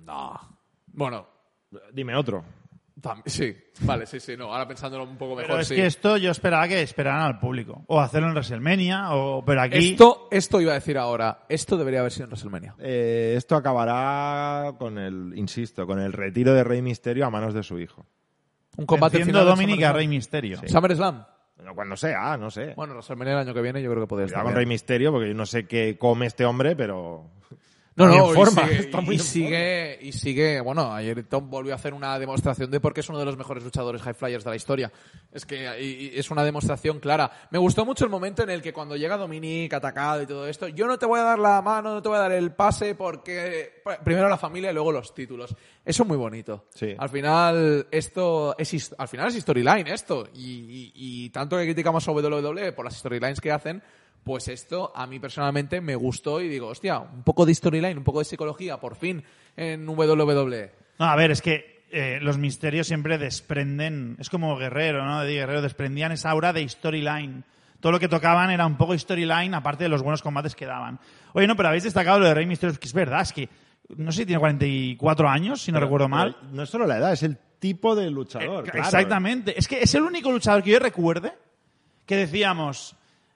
no. 0.05 0.39
Bueno, 0.87 1.27
Dime 1.91 2.15
otro. 2.15 2.45
tam- 3.01 3.21
sí, 3.25 3.53
vale, 3.81 4.05
sí, 4.05 4.21
sí, 4.21 4.37
no. 4.37 4.45
Ahora 4.53 4.65
pensándolo 4.65 5.03
un 5.03 5.17
poco 5.17 5.35
mejor, 5.35 5.49
Pero 5.51 5.61
es 5.61 5.67
sí. 5.67 5.75
que 5.75 5.85
esto 5.85 6.15
yo 6.15 6.31
esperaba 6.31 6.65
que 6.69 6.81
esperaran 6.81 7.23
al 7.23 7.39
público. 7.39 7.83
O 7.87 7.99
hacerlo 7.99 8.27
en 8.29 8.33
WrestleMania, 8.35 9.13
o 9.13 9.43
pero 9.43 9.61
aquí... 9.63 9.89
Esto, 9.91 10.29
esto 10.31 10.61
iba 10.61 10.71
a 10.71 10.75
decir 10.75 10.97
ahora, 10.97 11.45
esto 11.49 11.75
debería 11.75 11.99
haber 11.99 12.13
sido 12.13 12.23
en 12.25 12.29
WrestleMania. 12.29 12.75
Eh, 12.79 13.33
esto 13.35 13.57
acabará 13.57 14.75
con 14.79 14.97
el, 14.97 15.33
insisto, 15.35 15.85
con 15.85 15.99
el 15.99 16.13
retiro 16.13 16.53
de 16.53 16.63
Rey 16.63 16.81
Misterio 16.81 17.25
a 17.25 17.29
manos 17.29 17.53
de 17.53 17.63
su 17.63 17.77
hijo. 17.79 18.05
Un 18.77 18.85
combate 18.85 19.17
Venciendo 19.17 19.41
final 19.41 19.55
Dominic 19.55 19.83
a. 19.83 19.93
Rey 19.93 20.07
Misterio. 20.07 20.59
SummerSlam. 20.65 21.25
Bueno, 21.57 21.73
cuando 21.73 21.95
sea, 21.95 22.37
no 22.37 22.51
sé. 22.51 22.73
Bueno, 22.75 22.93
WrestleMania 22.93 23.33
el 23.33 23.39
año 23.39 23.53
que 23.53 23.61
viene 23.61 23.81
yo 23.81 23.89
creo 23.89 24.03
que 24.03 24.07
podría 24.07 24.25
estar 24.25 24.43
con. 24.43 24.53
Rey 24.53 24.65
Misterio, 24.65 25.11
porque 25.11 25.29
yo 25.29 25.33
no 25.33 25.45
sé 25.45 25.67
qué 25.67 25.97
come 25.97 26.25
este 26.25 26.45
hombre, 26.45 26.75
pero... 26.75 27.31
No, 27.97 28.07
no, 28.07 28.31
y 28.31 28.35
forma, 28.35 28.67
sigue- 28.67 28.79
está 28.79 28.99
muy 29.01 29.15
y 29.15 29.19
sigue, 29.19 29.99
y 30.01 30.11
sigue, 30.11 30.59
bueno, 30.59 30.93
ayer 30.93 31.23
Tom 31.23 31.49
volvió 31.49 31.71
a 31.71 31.75
hacer 31.77 31.93
una 31.93 32.19
demostración 32.19 32.69
de 32.69 32.81
por 32.81 32.93
qué 32.93 32.99
es 32.99 33.07
uno 33.09 33.19
de 33.19 33.25
los 33.25 33.37
mejores 33.37 33.63
luchadores 33.63 34.01
high 34.01 34.13
flyers 34.13 34.43
de 34.43 34.49
la 34.49 34.55
historia. 34.57 34.91
Es 35.31 35.45
que 35.45 35.81
y- 35.81 36.09
y 36.13 36.19
es 36.19 36.29
una 36.29 36.43
demostración 36.43 36.99
clara. 36.99 37.31
Me 37.51 37.57
gustó 37.57 37.85
mucho 37.85 38.03
el 38.03 38.11
momento 38.11 38.43
en 38.43 38.49
el 38.49 38.61
que 38.61 38.73
cuando 38.73 38.97
llega 38.97 39.15
Dominic 39.15 39.73
atacado 39.73 40.21
y 40.21 40.25
todo 40.27 40.45
esto, 40.47 40.67
yo 40.67 40.87
no 40.87 40.99
te 40.99 41.05
voy 41.05 41.21
a 41.21 41.23
dar 41.23 41.39
la 41.39 41.61
mano, 41.61 41.93
no 41.93 42.01
te 42.01 42.09
voy 42.09 42.17
a 42.17 42.21
dar 42.21 42.33
el 42.33 42.51
pase 42.51 42.95
porque 42.95 43.81
pr- 43.85 44.03
primero 44.03 44.27
la 44.27 44.37
familia 44.37 44.71
y 44.71 44.73
luego 44.73 44.91
los 44.91 45.13
títulos. 45.13 45.55
Eso 45.85 46.03
es 46.03 46.07
muy 46.09 46.17
bonito. 46.17 46.65
Sí. 46.75 46.93
Al 46.97 47.09
final 47.09 47.87
esto 47.91 48.55
es 48.57 48.93
al 48.97 49.07
final 49.07 49.27
es 49.29 49.35
storyline 49.35 49.87
esto 49.87 50.27
y, 50.33 50.41
y- 50.41 50.91
y 50.95 51.29
tanto 51.29 51.55
que 51.57 51.63
criticamos 51.63 52.05
a 52.07 52.11
WWE 52.11 52.73
por 52.73 52.83
las 52.83 52.97
storylines 52.97 53.39
que 53.39 53.51
hacen, 53.53 53.81
pues 54.25 54.47
esto 54.47 54.91
a 54.95 55.05
mí 55.05 55.19
personalmente 55.19 55.79
me 55.79 55.95
gustó 55.95 56.41
y 56.41 56.49
digo, 56.49 56.67
hostia, 56.67 56.97
un 56.97 57.23
poco 57.23 57.45
de 57.45 57.53
storyline, 57.53 57.97
un 57.97 58.03
poco 58.03 58.19
de 58.19 58.25
psicología, 58.25 58.79
por 58.79 58.95
fin, 58.95 59.23
en 59.55 59.87
WWE. 59.87 60.71
No, 60.97 61.05
a 61.05 61.15
ver, 61.15 61.29
es 61.29 61.43
que 61.43 61.85
eh, 61.91 62.17
los 62.21 62.39
misterios 62.39 62.87
siempre 62.87 63.19
desprenden, 63.19 64.17
es 64.19 64.29
como 64.29 64.57
Guerrero, 64.57 65.05
¿no? 65.05 65.21
De 65.21 65.31
Guerrero, 65.31 65.61
desprendían 65.61 66.11
esa 66.11 66.31
aura 66.31 66.53
de 66.53 66.67
storyline. 66.67 67.43
Todo 67.79 67.91
lo 67.91 67.99
que 67.99 68.07
tocaban 68.07 68.49
era 68.49 68.65
un 68.65 68.77
poco 68.77 68.97
storyline, 68.97 69.53
aparte 69.53 69.83
de 69.83 69.89
los 69.89 70.01
buenos 70.01 70.23
combates 70.23 70.55
que 70.55 70.65
daban. 70.65 70.99
Oye, 71.33 71.45
no, 71.45 71.55
pero 71.55 71.69
habéis 71.69 71.83
destacado 71.83 72.17
lo 72.19 72.25
de 72.25 72.33
Rey 72.33 72.47
Misterio, 72.47 72.75
que 72.79 72.87
es 72.87 72.93
verdad, 72.93 73.21
es 73.21 73.31
que 73.31 73.47
no 73.95 74.11
sé 74.11 74.21
si 74.21 74.25
tiene 74.25 74.39
44 74.39 75.29
años, 75.29 75.61
si 75.61 75.71
no 75.71 75.79
recuerdo 75.79 76.09
mal. 76.09 76.35
Pero 76.41 76.51
no 76.51 76.63
es 76.63 76.69
solo 76.69 76.87
la 76.87 76.97
edad, 76.97 77.13
es 77.13 77.21
el 77.21 77.37
tipo 77.59 77.95
de 77.95 78.09
luchador. 78.09 78.67
Eh, 78.67 78.71
claro. 78.71 78.87
Exactamente. 78.87 79.57
Es 79.57 79.67
que 79.67 79.81
es 79.81 79.93
el 79.93 80.01
único 80.01 80.31
luchador 80.31 80.63
que 80.63 80.71
yo 80.71 80.79
recuerde 80.79 81.31
que 82.07 82.15
decíamos, 82.15 82.95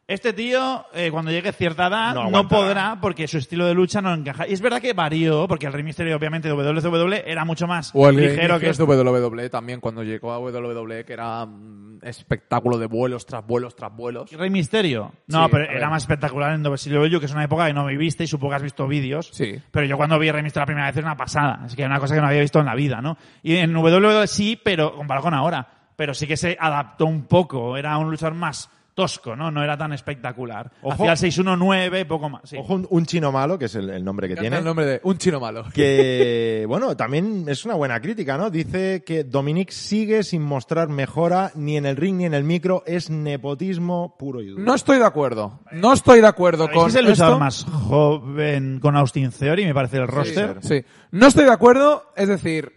este 0.10 0.34
tío, 0.34 0.88
eh, 0.92 1.12
cuando 1.12 1.30
llegue 1.30 1.52
cierta 1.52 1.86
edad, 1.86 2.16
No 2.32 2.48
podrá 2.48 2.98
porque 3.00 3.28
su 3.28 3.38
estilo 3.38 3.68
de 3.68 3.76
lucha 3.76 4.02
no 4.02 4.12
encaja. 4.12 4.48
Y 4.48 4.54
es 4.54 4.60
verdad 4.60 4.82
que 4.82 4.94
varió, 4.94 5.48
porque 5.48 5.68
el 5.68 5.74
Rey 5.74 5.84
Misterio, 5.84 6.18
obviamente, 6.18 6.48
de 6.48 6.56
WWE 6.56 7.24
era 7.28 7.46
mucho 7.46 7.68
más 7.68 7.92
O 7.94 8.10
el 8.10 8.16
ligero 8.16 8.60
que 8.60 8.70
es 8.70 8.78
de 8.80 8.86
WWE 8.86 9.52
también, 9.52 9.80
cuando 9.80 10.04
llegó 10.04 10.32
a 10.32 10.40
WWE, 10.40 11.06
que 11.06 11.14
era 11.14 11.44
un 11.44 12.00
espectáculo 12.02 12.80
de 12.80 12.88
vuelos 12.88 13.28
tras 13.28 13.46
vuelos 13.46 13.76
tras 13.76 13.96
vuelos. 13.96 14.32
Rey 14.32 14.50
Misterio. 14.50 15.12
No, 15.28 15.46
Sí, 15.46 15.52
pero 15.52 15.72
era 15.72 15.92
más 15.92 16.02
espectacular 16.02 16.56
en 16.56 16.64
WCW, 16.64 17.20
que 17.20 17.28
es 17.28 17.34
una 17.34 17.44
época 17.44 17.68
que 17.68 17.74
no 17.74 17.86
viviste 17.86 18.24
y 18.24 18.28
supongo 18.28 18.50
que 18.50 18.56
has 18.56 18.64
visto 18.64 18.88
vídeos. 18.88 19.30
Sí. 19.32 19.62
Pero 19.70 19.86
yo 19.86 19.96
cuando 19.96 20.18
vi 20.18 20.32
Rey 20.32 20.42
Misterio 20.42 20.64
la 20.64 20.66
primera 20.66 20.88
vez 20.88 20.98
era 20.98 21.06
una 21.06 21.18
pasada. 21.18 21.62
Es 21.68 21.76
que 21.76 21.84
era 21.84 21.92
una 21.92 22.00
cosa 22.00 22.16
que 22.16 22.22
no 22.22 22.28
había 22.28 22.42
visto 22.42 22.60
en 22.60 22.66
la 22.66 22.74
vida, 22.74 23.00
¿no? 23.00 23.16
Y 23.44 23.58
en 23.58 23.76
WWE 23.76 24.26
sí, 24.26 24.60
pero 24.62 24.96
comparado 24.96 25.26
con 25.26 25.36
ahora. 25.36 25.68
Pero 25.96 26.16
sí 26.16 26.26
que 26.26 26.36
se 26.36 26.58
adaptó 26.60 27.06
un 27.06 27.26
poco. 27.26 27.78
Era 27.78 27.96
un 28.00 28.10
luchador 28.10 28.34
más 28.34 28.72
tosco, 28.94 29.36
¿no? 29.36 29.50
No 29.50 29.64
era 29.64 29.78
tan 29.78 29.94
espectacular. 29.94 30.72
Ojo. 30.82 30.94
Hacía 30.94 31.12
el 31.12 31.18
619, 31.18 32.06
poco 32.06 32.30
más. 32.30 32.42
sí. 32.44 32.58
Ojo, 32.58 32.74
un, 32.74 32.88
un 32.90 33.06
chino 33.06 33.32
malo, 33.32 33.58
que 33.58 33.66
es 33.66 33.76
el, 33.76 33.90
el 33.90 34.04
nombre 34.04 34.28
que 34.28 34.36
tiene. 34.36 34.58
el 34.58 34.64
nombre 34.64 34.86
de 34.86 35.02
un 35.04 35.18
chino 35.18 35.40
malo. 35.40 35.64
que 35.74 36.66
bueno, 36.70 36.98
también 36.98 37.46
es 37.48 37.64
una 37.66 37.76
buena 37.76 38.00
crítica, 38.02 38.38
¿no? 38.38 38.50
Dice 38.50 39.04
que 39.06 39.24
Dominic 39.24 39.72
sigue 39.72 40.24
sin 40.24 40.42
mostrar 40.42 40.90
mejora 40.90 41.52
ni 41.56 41.78
en 41.78 41.86
el 41.86 41.96
ring 41.96 42.18
ni 42.18 42.26
en 42.26 42.34
el 42.34 42.44
micro, 42.44 42.84
es 42.86 43.10
nepotismo 43.10 44.16
puro 44.18 44.42
y 44.42 44.48
duro. 44.48 44.62
No 44.64 44.76
estoy 44.76 44.98
de 44.98 45.06
acuerdo. 45.06 45.60
No 45.72 45.94
estoy 45.94 46.22
de 46.22 46.28
acuerdo 46.28 46.66
¿Sabéis 46.66 46.80
con 46.82 46.90
es 46.90 46.96
el 46.96 47.06
luchador 47.06 47.34
esto. 47.34 47.40
más 47.40 47.66
joven 47.66 48.80
con 48.82 48.96
Austin 48.98 49.32
Theory, 49.32 49.66
me 49.66 49.74
parece, 49.74 49.98
el 49.98 50.08
roster? 50.08 50.58
Sí. 50.62 50.84
No 51.12 51.28
estoy 51.28 51.46
de 51.46 51.52
acuerdo, 51.54 52.12
es 52.16 52.28
decir, 52.28 52.72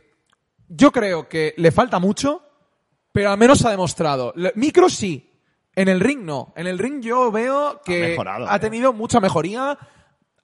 yo 0.68 0.90
creo 0.92 1.28
que 1.28 1.54
le 1.56 1.70
falta 1.72 1.98
mucho, 1.98 2.42
pero 3.12 3.30
al 3.30 3.38
menos 3.38 3.64
ha 3.64 3.70
demostrado. 3.70 4.32
Le- 4.36 4.52
Micro 4.56 4.88
sí, 4.88 5.30
en 5.76 5.88
el 5.88 6.00
ring 6.00 6.20
no. 6.22 6.52
En 6.56 6.66
el 6.66 6.78
ring 6.78 7.00
yo 7.02 7.30
veo 7.32 7.80
que 7.84 8.04
Ha 8.04 8.08
mejorado, 8.08 8.48
ha 8.50 8.56
eh. 8.56 8.60
tenido 8.60 8.92
mucha 8.92 9.20
mejoría, 9.20 9.78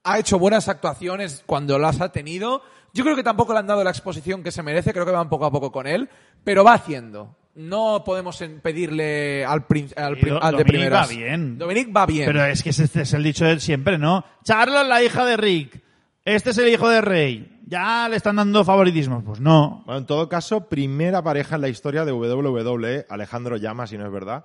ha 0.04 0.18
hecho 0.18 0.38
buenas 0.38 0.68
actuaciones 0.68 1.42
cuando 1.46 1.78
las 1.78 2.00
ha 2.00 2.10
tenido. 2.12 2.62
Yo 2.94 3.04
creo 3.04 3.14
que 3.16 3.22
tampoco 3.22 3.52
le 3.52 3.58
han 3.58 3.66
dado 3.66 3.84
la 3.84 3.90
exposición 3.90 4.42
que 4.42 4.50
se 4.50 4.62
merece, 4.62 4.92
creo 4.92 5.04
que 5.04 5.12
van 5.12 5.28
poco 5.28 5.44
a 5.44 5.50
poco 5.50 5.70
con 5.70 5.86
él, 5.86 6.08
pero 6.44 6.64
va 6.64 6.72
haciendo. 6.74 7.36
No 7.54 8.02
podemos 8.04 8.42
pedirle 8.62 9.44
al, 9.44 9.66
prin- 9.66 9.92
al, 9.96 10.16
prim- 10.16 10.36
al 10.40 10.52
de 10.56 10.58
Dominic 10.58 10.66
primeras. 10.66 11.06
va 11.08 11.12
bien. 11.12 11.58
Dominic 11.58 11.96
va 11.96 12.06
bien. 12.06 12.26
Pero 12.26 12.44
es 12.44 12.62
que 12.62 12.70
ese 12.70 12.84
este 12.84 13.02
es 13.02 13.12
el 13.14 13.22
dicho 13.24 13.44
de 13.44 13.58
siempre, 13.60 13.98
¿no? 13.98 14.24
Charlotte, 14.44 14.86
la 14.86 15.02
hija 15.02 15.24
de 15.26 15.36
Rick. 15.36 15.82
Este 16.24 16.50
es 16.50 16.58
el 16.58 16.68
hijo 16.68 16.88
de 16.88 17.00
Rey. 17.00 17.60
Ya 17.66 18.08
le 18.08 18.16
están 18.16 18.36
dando 18.36 18.64
favoritismos. 18.64 19.24
Pues 19.24 19.40
no. 19.40 19.82
Bueno, 19.86 19.98
en 19.98 20.06
todo 20.06 20.28
caso, 20.28 20.68
primera 20.68 21.20
pareja 21.22 21.56
en 21.56 21.62
la 21.62 21.68
historia 21.68 22.04
de 22.04 22.12
WWE, 22.12 23.06
Alejandro 23.08 23.56
Llama, 23.56 23.86
si 23.88 23.98
no 23.98 24.06
es 24.06 24.12
verdad, 24.12 24.44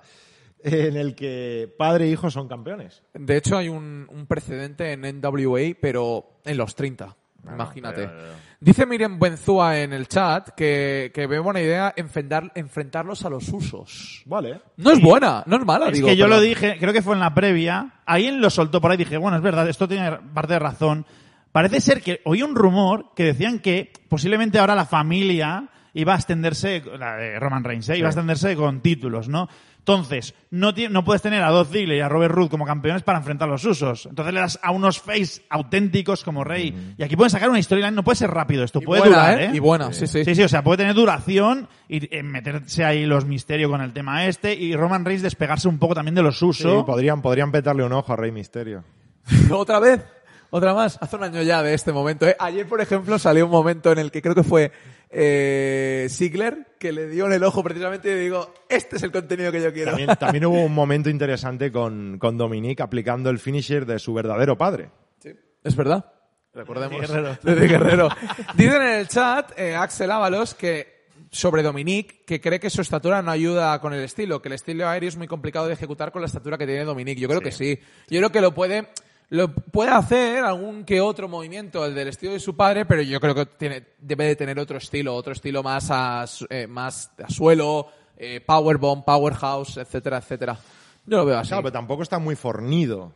en 0.64 0.96
el 0.96 1.14
que 1.14 1.72
padre 1.78 2.06
e 2.06 2.08
hijo 2.10 2.30
son 2.30 2.48
campeones. 2.48 3.02
De 3.12 3.36
hecho, 3.36 3.56
hay 3.56 3.68
un, 3.68 4.06
un 4.10 4.26
precedente 4.26 4.92
en 4.92 5.02
NWA, 5.20 5.76
pero 5.80 6.38
en 6.44 6.56
los 6.56 6.74
30. 6.74 7.14
Imagínate. 7.46 8.06
pero- 8.08 8.44
Dice 8.58 8.86
Miriam 8.86 9.18
Benzúa 9.18 9.78
en 9.80 9.92
el 9.92 10.08
chat 10.08 10.48
que, 10.56 11.12
que 11.14 11.26
ve 11.26 11.38
buena 11.38 11.60
idea 11.60 11.92
enfrentar, 11.94 12.50
enfrentarlos 12.54 13.22
a 13.26 13.28
los 13.28 13.46
usos. 13.50 14.22
Vale. 14.24 14.62
No 14.78 14.90
es 14.92 15.02
buena, 15.02 15.42
no 15.46 15.56
es 15.56 15.66
mala, 15.66 15.88
Es 15.88 15.92
digo. 15.92 16.08
que 16.08 16.16
yo 16.16 16.24
pero- 16.24 16.36
lo 16.36 16.40
dije, 16.42 16.76
creo 16.80 16.94
que 16.94 17.02
fue 17.02 17.12
en 17.14 17.20
la 17.20 17.34
previa. 17.34 17.96
Alguien 18.06 18.40
lo 18.40 18.48
soltó 18.48 18.80
por 18.80 18.90
ahí 18.90 18.94
y 18.94 19.04
dije, 19.04 19.18
bueno, 19.18 19.36
es 19.36 19.42
verdad, 19.42 19.68
esto 19.68 19.86
tiene 19.86 20.10
parte 20.32 20.54
de 20.54 20.58
razón. 20.58 21.04
Parece 21.52 21.82
ser 21.82 22.00
que 22.00 22.20
oí 22.24 22.42
un 22.42 22.54
rumor 22.54 23.12
que 23.14 23.24
decían 23.24 23.58
que 23.58 23.92
posiblemente 24.08 24.58
ahora 24.58 24.74
la 24.74 24.86
familia 24.86 25.68
iba 25.94 26.12
a 26.12 26.16
extenderse, 26.16 26.82
la 26.98 27.16
de 27.16 27.38
Roman 27.40 27.64
Reigns, 27.64 27.88
¿eh? 27.88 27.98
iba 27.98 28.08
a 28.08 28.10
extenderse 28.10 28.54
con 28.56 28.80
títulos, 28.80 29.28
¿no? 29.28 29.48
Entonces, 29.78 30.34
no, 30.50 30.72
no 30.90 31.04
puedes 31.04 31.20
tener 31.20 31.42
a 31.42 31.50
Dolph 31.50 31.70
Ziggler 31.70 31.98
y 31.98 32.00
a 32.00 32.08
Robert 32.08 32.34
Roode 32.34 32.48
como 32.48 32.64
campeones 32.64 33.02
para 33.02 33.18
enfrentar 33.18 33.50
los 33.50 33.62
usos. 33.66 34.06
Entonces 34.06 34.32
le 34.32 34.40
das 34.40 34.58
a 34.62 34.70
unos 34.70 34.98
face 34.98 35.42
auténticos 35.50 36.24
como 36.24 36.42
Rey. 36.42 36.94
Y 36.96 37.02
aquí 37.02 37.16
pueden 37.16 37.28
sacar 37.28 37.50
una 37.50 37.62
storyline, 37.62 37.94
no 37.94 38.02
puede 38.02 38.16
ser 38.16 38.30
rápido 38.30 38.64
esto, 38.64 38.80
Y 38.80 38.86
puede 38.86 39.02
buena, 39.02 39.16
durar, 39.16 39.40
¿eh? 39.42 39.44
¿eh? 39.44 39.50
Y 39.52 39.58
buena, 39.58 39.92
sí, 39.92 40.06
sí. 40.06 40.24
Sí, 40.24 40.34
sí, 40.34 40.42
o 40.42 40.48
sea, 40.48 40.64
puede 40.64 40.78
tener 40.78 40.94
duración 40.94 41.68
y 41.86 42.16
eh, 42.16 42.22
meterse 42.22 42.82
ahí 42.82 43.04
los 43.04 43.26
misterios 43.26 43.70
con 43.70 43.82
el 43.82 43.92
tema 43.92 44.24
este 44.24 44.54
y 44.54 44.74
Roman 44.74 45.04
Reigns 45.04 45.22
despegarse 45.22 45.68
un 45.68 45.78
poco 45.78 45.94
también 45.94 46.14
de 46.14 46.22
los 46.22 46.38
Sí, 46.38 46.46
usos. 46.46 46.84
podrían, 46.84 47.20
podrían 47.20 47.52
petarle 47.52 47.84
un 47.84 47.92
ojo 47.92 48.10
a 48.14 48.16
Rey 48.16 48.32
Misterio. 48.32 48.84
¿Otra 49.50 49.80
vez? 49.80 50.02
Otra 50.48 50.72
más. 50.72 50.96
Hace 51.02 51.16
un 51.16 51.24
año 51.24 51.42
ya 51.42 51.62
de 51.62 51.74
este 51.74 51.92
momento. 51.92 52.26
¿eh? 52.26 52.36
Ayer, 52.38 52.66
por 52.66 52.80
ejemplo, 52.80 53.18
salió 53.18 53.44
un 53.44 53.50
momento 53.50 53.92
en 53.92 53.98
el 53.98 54.10
que 54.10 54.22
creo 54.22 54.34
que 54.34 54.44
fue 54.44 54.72
eh, 55.14 56.08
Ziggler 56.10 56.74
que 56.78 56.92
le 56.92 57.08
dio 57.08 57.26
en 57.26 57.32
el 57.32 57.44
ojo 57.44 57.62
precisamente 57.62 58.10
y 58.12 58.18
digo, 58.18 58.52
este 58.68 58.96
es 58.96 59.02
el 59.04 59.12
contenido 59.12 59.50
que 59.52 59.62
yo 59.62 59.72
quiero. 59.72 59.92
También, 59.92 60.16
también 60.18 60.44
hubo 60.46 60.60
un 60.62 60.74
momento 60.74 61.08
interesante 61.08 61.70
con, 61.72 62.18
con 62.18 62.36
Dominic 62.36 62.80
aplicando 62.80 63.30
el 63.30 63.38
finisher 63.38 63.86
de 63.86 63.98
su 63.98 64.12
verdadero 64.12 64.58
padre. 64.58 64.90
Sí, 65.20 65.30
es 65.62 65.76
verdad. 65.76 66.04
Recordemos. 66.52 67.00
De 67.00 67.06
Guerrero. 67.06 67.38
Desde 67.42 67.66
Guerrero. 67.66 68.08
Dicen 68.54 68.82
en 68.82 68.94
el 69.00 69.08
chat, 69.08 69.58
eh, 69.58 69.74
Axel 69.74 70.10
Ábalos, 70.10 70.54
que 70.54 70.94
sobre 71.30 71.62
Dominic, 71.62 72.24
que 72.24 72.40
cree 72.40 72.60
que 72.60 72.70
su 72.70 72.80
estatura 72.80 73.20
no 73.22 73.30
ayuda 73.30 73.80
con 73.80 73.92
el 73.92 74.04
estilo, 74.04 74.40
que 74.40 74.48
el 74.48 74.54
estilo 74.54 74.88
aéreo 74.88 75.08
es 75.08 75.16
muy 75.16 75.26
complicado 75.26 75.66
de 75.66 75.74
ejecutar 75.74 76.12
con 76.12 76.22
la 76.22 76.26
estatura 76.26 76.56
que 76.56 76.66
tiene 76.66 76.84
Dominic. 76.84 77.18
Yo 77.18 77.28
creo 77.28 77.40
que 77.40 77.50
sí. 77.50 77.78
Yo 78.08 78.20
creo 78.20 78.30
que 78.30 78.40
lo 78.40 78.54
puede, 78.54 78.88
lo 79.30 79.52
puede 79.54 79.90
hacer 79.90 80.44
algún 80.44 80.84
que 80.84 81.00
otro 81.00 81.28
movimiento, 81.28 81.84
el 81.84 81.94
del 81.94 82.08
estilo 82.08 82.32
de 82.32 82.40
su 82.40 82.56
padre, 82.56 82.84
pero 82.84 83.02
yo 83.02 83.20
creo 83.20 83.34
que 83.34 83.46
tiene, 83.46 83.84
debe 83.98 84.26
de 84.26 84.36
tener 84.36 84.58
otro 84.58 84.78
estilo, 84.78 85.14
otro 85.14 85.32
estilo 85.32 85.62
más 85.62 85.88
a, 85.90 86.24
eh, 86.50 86.66
más 86.66 87.12
a 87.22 87.28
suelo, 87.28 87.88
eh, 88.16 88.40
powerbomb, 88.40 89.04
powerhouse, 89.04 89.78
etcétera, 89.78 90.18
etcétera. 90.18 90.58
Yo 91.06 91.18
lo 91.18 91.24
veo 91.24 91.38
así. 91.38 91.48
Claro, 91.48 91.64
pero 91.64 91.72
tampoco 91.72 92.02
está 92.02 92.18
muy 92.18 92.36
fornido 92.36 93.12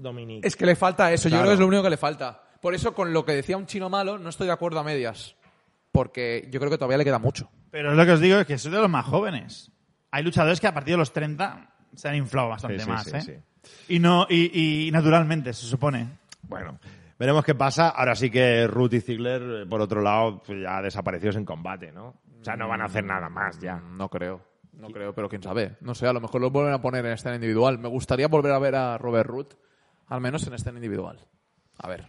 Dominic. 0.00 0.44
Es 0.44 0.56
que 0.56 0.66
le 0.66 0.76
falta 0.76 1.12
eso, 1.12 1.28
yo 1.28 1.36
creo 1.36 1.48
que 1.48 1.54
es 1.54 1.60
lo 1.60 1.66
único 1.66 1.82
que 1.82 1.90
le 1.90 1.96
falta. 1.96 2.42
Por 2.60 2.74
eso, 2.74 2.94
con 2.94 3.12
lo 3.12 3.24
que 3.24 3.32
decía 3.32 3.56
un 3.56 3.66
chino 3.66 3.88
malo, 3.88 4.18
no 4.18 4.28
estoy 4.28 4.46
de 4.46 4.52
acuerdo 4.52 4.80
a 4.80 4.84
medias. 4.84 5.36
Porque 5.92 6.48
yo 6.50 6.60
creo 6.60 6.70
que 6.70 6.78
todavía 6.78 6.98
le 6.98 7.04
queda 7.04 7.18
mucho. 7.18 7.50
Pero 7.70 7.94
lo 7.94 8.04
que 8.04 8.12
os 8.12 8.20
digo, 8.20 8.38
es 8.38 8.46
que 8.46 8.58
soy 8.58 8.70
de 8.70 8.78
los 8.78 8.90
más 8.90 9.06
jóvenes. 9.06 9.70
Hay 10.10 10.22
luchadores 10.22 10.60
que 10.60 10.66
a 10.66 10.74
partir 10.74 10.94
de 10.94 10.98
los 10.98 11.12
30 11.12 11.70
se 11.94 12.08
han 12.08 12.16
inflado 12.16 12.48
bastante 12.48 12.78
Sí, 12.78 12.84
sí, 12.84 12.90
más, 12.90 13.04
sí, 13.04 13.30
¿eh? 13.30 13.42
Y, 13.88 13.98
no, 13.98 14.26
y, 14.28 14.86
y 14.86 14.90
naturalmente, 14.90 15.52
se 15.52 15.66
supone. 15.66 16.08
Bueno, 16.42 16.78
veremos 17.18 17.44
qué 17.44 17.54
pasa. 17.54 17.90
Ahora 17.90 18.14
sí 18.14 18.30
que 18.30 18.66
Ruth 18.66 18.94
y 18.94 19.00
Ziggler, 19.00 19.42
eh, 19.62 19.66
por 19.66 19.80
otro 19.80 20.00
lado, 20.02 20.42
pues 20.44 20.60
ya 20.62 20.80
desaparecidos 20.82 21.36
en 21.36 21.44
combate, 21.44 21.92
¿no? 21.92 22.08
O 22.40 22.44
sea, 22.44 22.56
no 22.56 22.68
van 22.68 22.80
a 22.80 22.86
hacer 22.86 23.04
nada 23.04 23.28
más 23.28 23.58
ya. 23.60 23.76
Mm, 23.76 23.96
No 23.96 24.08
creo. 24.08 24.40
No 24.72 24.88
creo, 24.88 25.12
pero 25.14 25.28
quién 25.28 25.42
sabe. 25.42 25.76
No 25.82 25.94
sé, 25.94 26.06
a 26.06 26.12
lo 26.12 26.20
mejor 26.22 26.40
lo 26.40 26.50
vuelven 26.50 26.72
a 26.72 26.80
poner 26.80 27.04
en 27.04 27.12
escena 27.12 27.34
individual. 27.34 27.78
Me 27.78 27.88
gustaría 27.88 28.28
volver 28.28 28.52
a 28.52 28.58
ver 28.58 28.74
a 28.76 28.96
Robert 28.96 29.28
Root, 29.28 29.54
al 30.06 30.20
menos 30.22 30.46
en 30.46 30.54
escena 30.54 30.78
individual. 30.78 31.18
A 31.76 31.86
ver. 31.88 32.06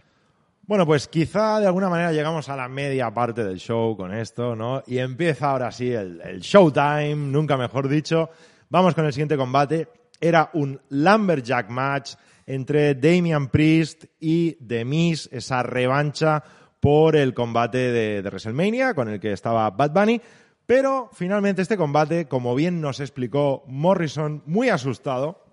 Bueno, 0.62 0.86
pues 0.86 1.06
quizá 1.08 1.60
de 1.60 1.66
alguna 1.66 1.90
manera 1.90 2.12
llegamos 2.12 2.48
a 2.48 2.56
la 2.56 2.68
media 2.68 3.12
parte 3.12 3.44
del 3.44 3.58
show 3.58 3.94
con 3.96 4.14
esto, 4.14 4.56
¿no? 4.56 4.82
Y 4.86 4.98
empieza 4.98 5.50
ahora 5.50 5.70
sí 5.70 5.92
el, 5.92 6.20
el 6.22 6.40
showtime, 6.40 7.16
nunca 7.16 7.58
mejor 7.58 7.88
dicho. 7.88 8.30
Vamos 8.70 8.94
con 8.94 9.04
el 9.04 9.12
siguiente 9.12 9.36
combate. 9.36 9.88
Era 10.22 10.50
un 10.54 10.80
Lumberjack 10.90 11.68
match 11.68 12.14
entre 12.46 12.94
Damian 12.94 13.48
Priest 13.48 14.04
y 14.20 14.52
The 14.64 14.84
Miz, 14.84 15.28
esa 15.32 15.64
revancha 15.64 16.44
por 16.78 17.16
el 17.16 17.34
combate 17.34 17.90
de, 17.90 18.22
WrestleMania 18.22 18.94
con 18.94 19.08
el 19.08 19.18
que 19.18 19.32
estaba 19.32 19.68
Bad 19.70 19.90
Bunny. 19.90 20.20
Pero 20.64 21.10
finalmente 21.12 21.62
este 21.62 21.76
combate, 21.76 22.28
como 22.28 22.54
bien 22.54 22.80
nos 22.80 23.00
explicó 23.00 23.64
Morrison, 23.66 24.44
muy 24.46 24.68
asustado, 24.68 25.44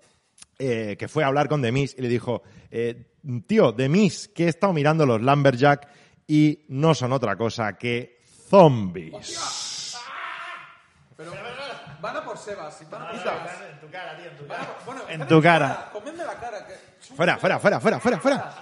eh, 0.60 0.94
que 0.96 1.08
fue 1.08 1.24
a 1.24 1.26
hablar 1.26 1.48
con 1.48 1.62
Demis 1.62 1.96
y 1.98 2.02
le 2.02 2.08
dijo, 2.08 2.42
eh, 2.70 3.10
tío, 3.48 3.72
Demis, 3.72 4.28
que 4.28 4.44
he 4.44 4.48
estado 4.48 4.72
mirando 4.72 5.04
los 5.04 5.20
Lumberjack 5.20 5.88
y 6.28 6.64
no 6.68 6.94
son 6.94 7.12
otra 7.12 7.34
cosa 7.34 7.76
que 7.76 8.20
zombies. 8.48 9.96
Pero 11.16 11.32
van 12.00 12.16
a 12.16 12.24
por 12.24 12.38
Sebas. 12.38 12.80
Van 12.90 13.02
a 13.02 13.08
por 13.08 13.16
En 13.16 13.80
tu 13.80 13.90
cara, 13.90 14.16
tío, 14.16 14.30
en 14.30 14.36
tu 14.36 14.46
cara. 14.46 14.76
Bueno, 14.86 15.00
En 15.08 15.26
tu 15.26 15.42
cara. 15.42 15.90
Comedme 15.92 16.24
la 16.24 16.34
cara. 16.34 16.66
Fuera, 17.16 17.38
fuera, 17.38 17.58
fuera, 17.58 17.80
fuera, 17.80 17.98
fuera, 18.00 18.18
fuera. 18.20 18.54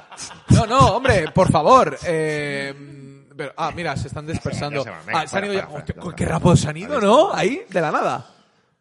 No, 0.51 0.67
no, 0.67 0.79
hombre, 0.97 1.31
por 1.35 1.51
favor. 1.51 1.97
Eh, 2.07 3.25
pero- 3.37 3.53
ah, 3.57 3.71
mira, 3.75 3.97
se 3.97 4.09
están 4.09 4.27
dispersando. 4.27 4.79
Ya 4.81 4.85
se 4.85 4.91
van, 4.91 5.07
venga, 5.07 5.21
Ah, 5.21 5.27
se 5.27 5.37
han 5.37 5.43
fuera, 5.43 5.47
ido 5.47 5.55
ya. 5.55 5.67
fuera, 5.67 5.79
Hostia, 5.81 5.95
qué 5.95 6.01
fuera. 6.01 6.27
rápido 6.33 6.57
se 6.57 6.69
han 6.69 6.77
ido, 6.77 7.01
¿no? 7.01 7.33
Ahí, 7.35 7.63
de 7.69 7.81
la 7.81 7.91
nada. 7.91 8.27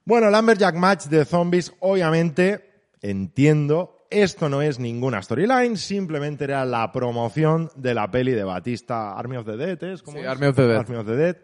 Bueno, 0.06 0.30
Lumberjack 0.30 0.76
match 0.76 1.06
de 1.06 1.26
zombies, 1.26 1.74
obviamente, 1.80 2.92
entiendo, 3.02 4.06
esto 4.10 4.48
no 4.48 4.62
es 4.62 4.80
ninguna 4.80 5.22
storyline, 5.22 5.76
simplemente 5.76 6.46
era 6.46 6.64
la 6.66 6.92
promoción 6.94 7.70
de 7.76 7.94
la 7.94 8.10
peli 8.10 8.32
de 8.32 8.44
Batista, 8.46 9.14
Army 9.18 9.38
of 9.38 9.46
the 9.46 9.58
Dead, 9.58 9.84
¿es? 9.84 10.02
¿Cómo 10.02 10.18
Sí, 10.18 10.24
es? 10.24 10.30
Army 10.30 10.48
of 10.48 10.56
the 10.56 10.62
Dead. 10.68 10.78
Army 10.78 10.96
of 10.96 11.06
the 11.06 11.16
Dead. 11.16 11.38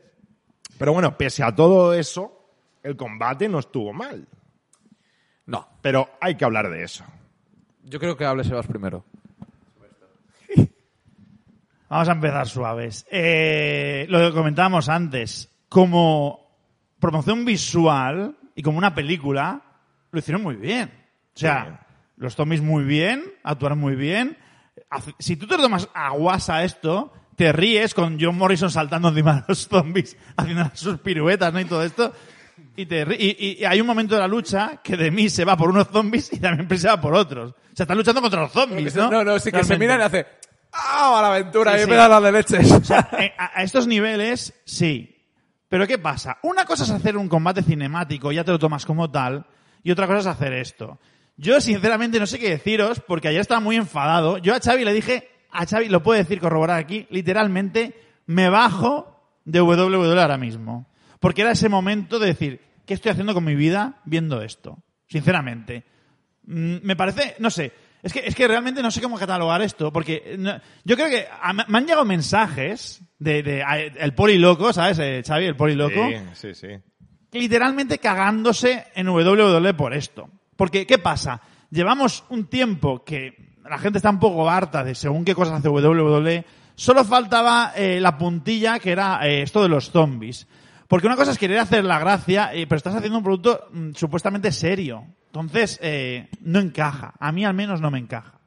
Pero 0.78 0.93
bueno, 0.93 1.17
pese 1.17 1.43
a 1.43 1.54
todo 1.54 1.93
eso, 1.93 2.43
el 2.84 2.96
combate 2.96 3.48
no 3.50 3.60
estuvo 3.60 3.93
mal. 3.93 4.28
No, 5.46 5.67
Pero 5.82 6.10
hay 6.22 6.36
que 6.36 6.46
hablar 6.46 6.69
de 6.69 6.84
eso. 6.84 7.04
yo 7.84 8.00
creo 8.00 8.15
que 8.15 8.26
hable 8.26 8.43
Sebas 8.43 8.67
primero. 8.67 9.04
Vamos 11.89 12.10
a 12.10 12.13
empezar 12.13 12.48
suaves. 12.48 13.06
Eh, 13.12 14.06
lo 14.10 14.19
que 14.19 14.34
comentábamos 14.36 14.89
antes, 14.89 15.50
como 15.69 16.58
promoción 17.00 17.46
visual 17.46 18.36
y 18.56 18.63
como 18.63 18.78
una 18.78 18.96
película, 18.96 19.62
lo 20.12 20.19
hicieron 20.19 20.41
muy 20.41 20.56
bien. 20.56 20.91
O 21.36 21.39
sea, 21.39 21.65
Sí. 21.65 21.96
los 22.17 22.36
zombies 22.36 22.62
muy 22.62 22.84
bien, 22.84 23.24
actuaron 23.43 23.80
muy 23.80 23.96
bien. 23.96 24.38
Si 25.19 25.36
tú 25.36 25.46
te 25.48 25.58
tomas 25.58 25.89
a 25.93 26.12
guasa 26.12 26.63
esto, 26.63 27.13
te 27.36 27.52
ríes 27.52 27.93
con 27.93 28.17
John 28.19 28.38
Morrison 28.38 28.69
saltando 28.72 29.10
encima 29.10 29.36
de 29.36 29.43
los 29.48 29.67
zombies, 29.67 30.17
haciendo 30.38 30.69
sus 30.74 31.00
piruetas, 31.00 31.52
¿no? 31.54 31.60
Y 31.60 31.65
todo 31.65 31.84
esto. 31.84 32.13
Y, 32.76 32.86
te 32.86 33.02
y, 33.20 33.36
y- 33.39 33.58
y 33.62 33.66
hay 33.66 33.80
un 33.82 33.88
momento 33.88 34.16
de 34.16 34.22
la 34.22 34.28
lucha 34.28 34.80
que 34.84 34.98
de 34.98 35.12
mí 35.12 35.30
se 35.30 35.46
va 35.46 35.56
por 35.58 35.70
unos 35.70 35.88
zombies 35.89 36.32
y 36.34 36.39
también 36.39 36.68
se 36.80 36.88
va 36.88 37.00
por 37.00 37.13
otros. 37.16 37.52
O 37.52 37.76
sea, 37.76 37.84
están 37.84 37.98
luchando 37.98 38.22
contra 38.22 38.42
los 38.42 38.52
zombies, 38.52 38.96
¿no? 38.96 39.10
No, 39.10 39.24
no, 39.24 39.39
sí 39.39 39.52
que 39.52 39.63
se 39.63 39.78
miran 39.78 40.00
y 40.00 40.04
hace. 40.04 40.26
¡Ah, 40.72 41.12
mala 41.13 41.28
aventura! 41.36 41.74
Sí, 41.74 41.78
y 41.80 41.84
sí. 41.84 41.89
me 41.89 41.96
da 41.96 42.08
la 42.08 42.20
de 42.22 42.32
leches. 42.32 42.72
O 42.72 42.84
sea, 42.84 43.10
eh, 43.20 43.32
a, 43.38 43.60
a 43.60 43.63
estos 43.63 43.86
niveles, 43.88 44.54
sí. 44.66 45.10
Pero 45.70 45.86
¿qué 45.88 45.98
pasa? 45.98 46.38
Una 46.44 46.66
cosa 46.66 46.84
es 46.84 46.89
hacer 46.92 47.18
un 47.18 47.28
combate 47.28 47.62
cinemático, 47.63 48.32
ya 48.32 48.44
te 48.44 48.52
lo 48.52 48.60
tomas 48.60 48.86
como 48.86 49.10
tal, 49.12 49.46
y 49.84 49.92
otra 49.92 50.06
cosa 50.08 50.20
es 50.20 50.28
hacer 50.28 50.54
esto. 50.54 51.00
Yo, 51.38 51.60
sinceramente, 51.62 52.20
no 52.20 52.28
sé 52.28 52.38
qué 52.39 52.50
deciros, 52.50 53.00
porque 53.00 53.28
ayer 53.28 53.42
estaba 53.42 53.60
muy 53.60 53.76
enfadado. 53.76 54.38
Yo 54.38 54.54
a 54.56 54.60
Xavi 54.60 54.86
le 54.86 54.94
dije, 54.94 55.30
a 55.52 55.66
Xavi, 55.66 55.89
lo 55.89 56.04
puedo 56.04 56.18
decir, 56.20 56.39
corroborar 56.39 56.78
aquí, 56.80 57.08
literalmente, 57.10 58.00
me 58.28 58.50
bajo 58.50 59.20
de 59.46 59.62
WWE 59.62 60.22
ahora 60.22 60.38
mismo. 60.38 60.88
Porque 61.24 61.42
era 61.42 61.52
ese 61.54 61.70
momento 61.70 62.20
de 62.20 62.28
decir, 62.28 62.60
¿qué 62.86 62.94
estoy 62.96 63.12
haciendo 63.12 63.34
con 63.34 63.46
mi 63.46 63.56
vida 63.56 64.02
viendo 64.04 64.42
esto? 64.42 64.84
Sinceramente. 65.08 65.86
Mm, 66.46 66.80
Me 66.84 66.98
parece, 66.98 67.36
no 67.40 67.50
sé, 67.50 67.72
es 68.02 68.12
que, 68.12 68.20
es 68.26 68.36
que 68.36 68.46
realmente 68.46 68.82
no 68.84 68.92
sé 68.92 69.02
cómo 69.02 69.18
catalogar 69.18 69.62
esto, 69.62 69.94
porque 69.94 70.36
no- 70.38 70.60
yo 70.84 70.96
creo 70.98 71.08
que 71.10 71.26
a- 71.42 71.54
me 71.54 71.78
han 71.78 71.86
llegado 71.86 72.04
mensajes 72.04 73.00
de, 73.20 73.42
de- 73.42 73.64
a- 73.64 73.80
el 73.80 74.14
poli 74.14 74.38
loco, 74.38 74.74
¿sabes? 74.74 75.00
Eh, 75.00 75.24
Xavi, 75.26 75.46
el 75.46 75.56
poli 75.56 75.76
loco 75.76 76.10
Sí, 76.10 76.16
sí, 76.34 76.54
sí. 76.54 76.68
literalmente 77.32 78.00
cagándose 78.00 78.88
en 78.94 79.08
WWE 79.08 79.74
por 79.76 79.94
esto. 79.94 80.30
Porque, 80.58 80.86
¿qué 80.86 80.98
pasa? 80.98 81.40
Llevamos 81.72 82.26
un 82.28 82.48
tiempo 82.48 83.06
que 83.06 83.56
la 83.64 83.78
gente 83.78 84.00
está 84.00 84.10
un 84.10 84.20
poco 84.20 84.50
harta 84.50 84.84
de 84.84 84.94
según 84.94 85.24
qué 85.24 85.34
cosas 85.34 85.60
hace 85.60 85.70
WWE. 85.70 86.44
Solo 86.76 87.06
faltaba 87.06 87.72
eh, 87.78 88.02
la 88.02 88.18
puntilla 88.18 88.78
que 88.80 88.92
era 88.92 89.26
eh, 89.26 89.42
esto 89.44 89.64
de 89.64 89.70
los 89.70 89.90
zombies. 89.90 90.48
Porque 90.94 91.08
una 91.08 91.16
cosa 91.16 91.32
es 91.32 91.40
querer 91.40 91.58
hacer 91.58 91.84
la 91.84 91.98
gracia, 91.98 92.54
eh, 92.54 92.68
pero 92.68 92.78
estás 92.78 92.94
haciendo 92.94 93.18
un 93.18 93.24
producto 93.24 93.68
mm, 93.72 93.94
supuestamente 93.96 94.52
serio. 94.52 95.08
Entonces, 95.26 95.80
eh, 95.82 96.30
no 96.42 96.60
encaja. 96.60 97.16
A 97.20 97.32
mí 97.32 97.44
al 97.44 97.56
menos 97.56 97.82
no 97.82 97.90
me 97.90 97.98
encaja. 97.98 98.40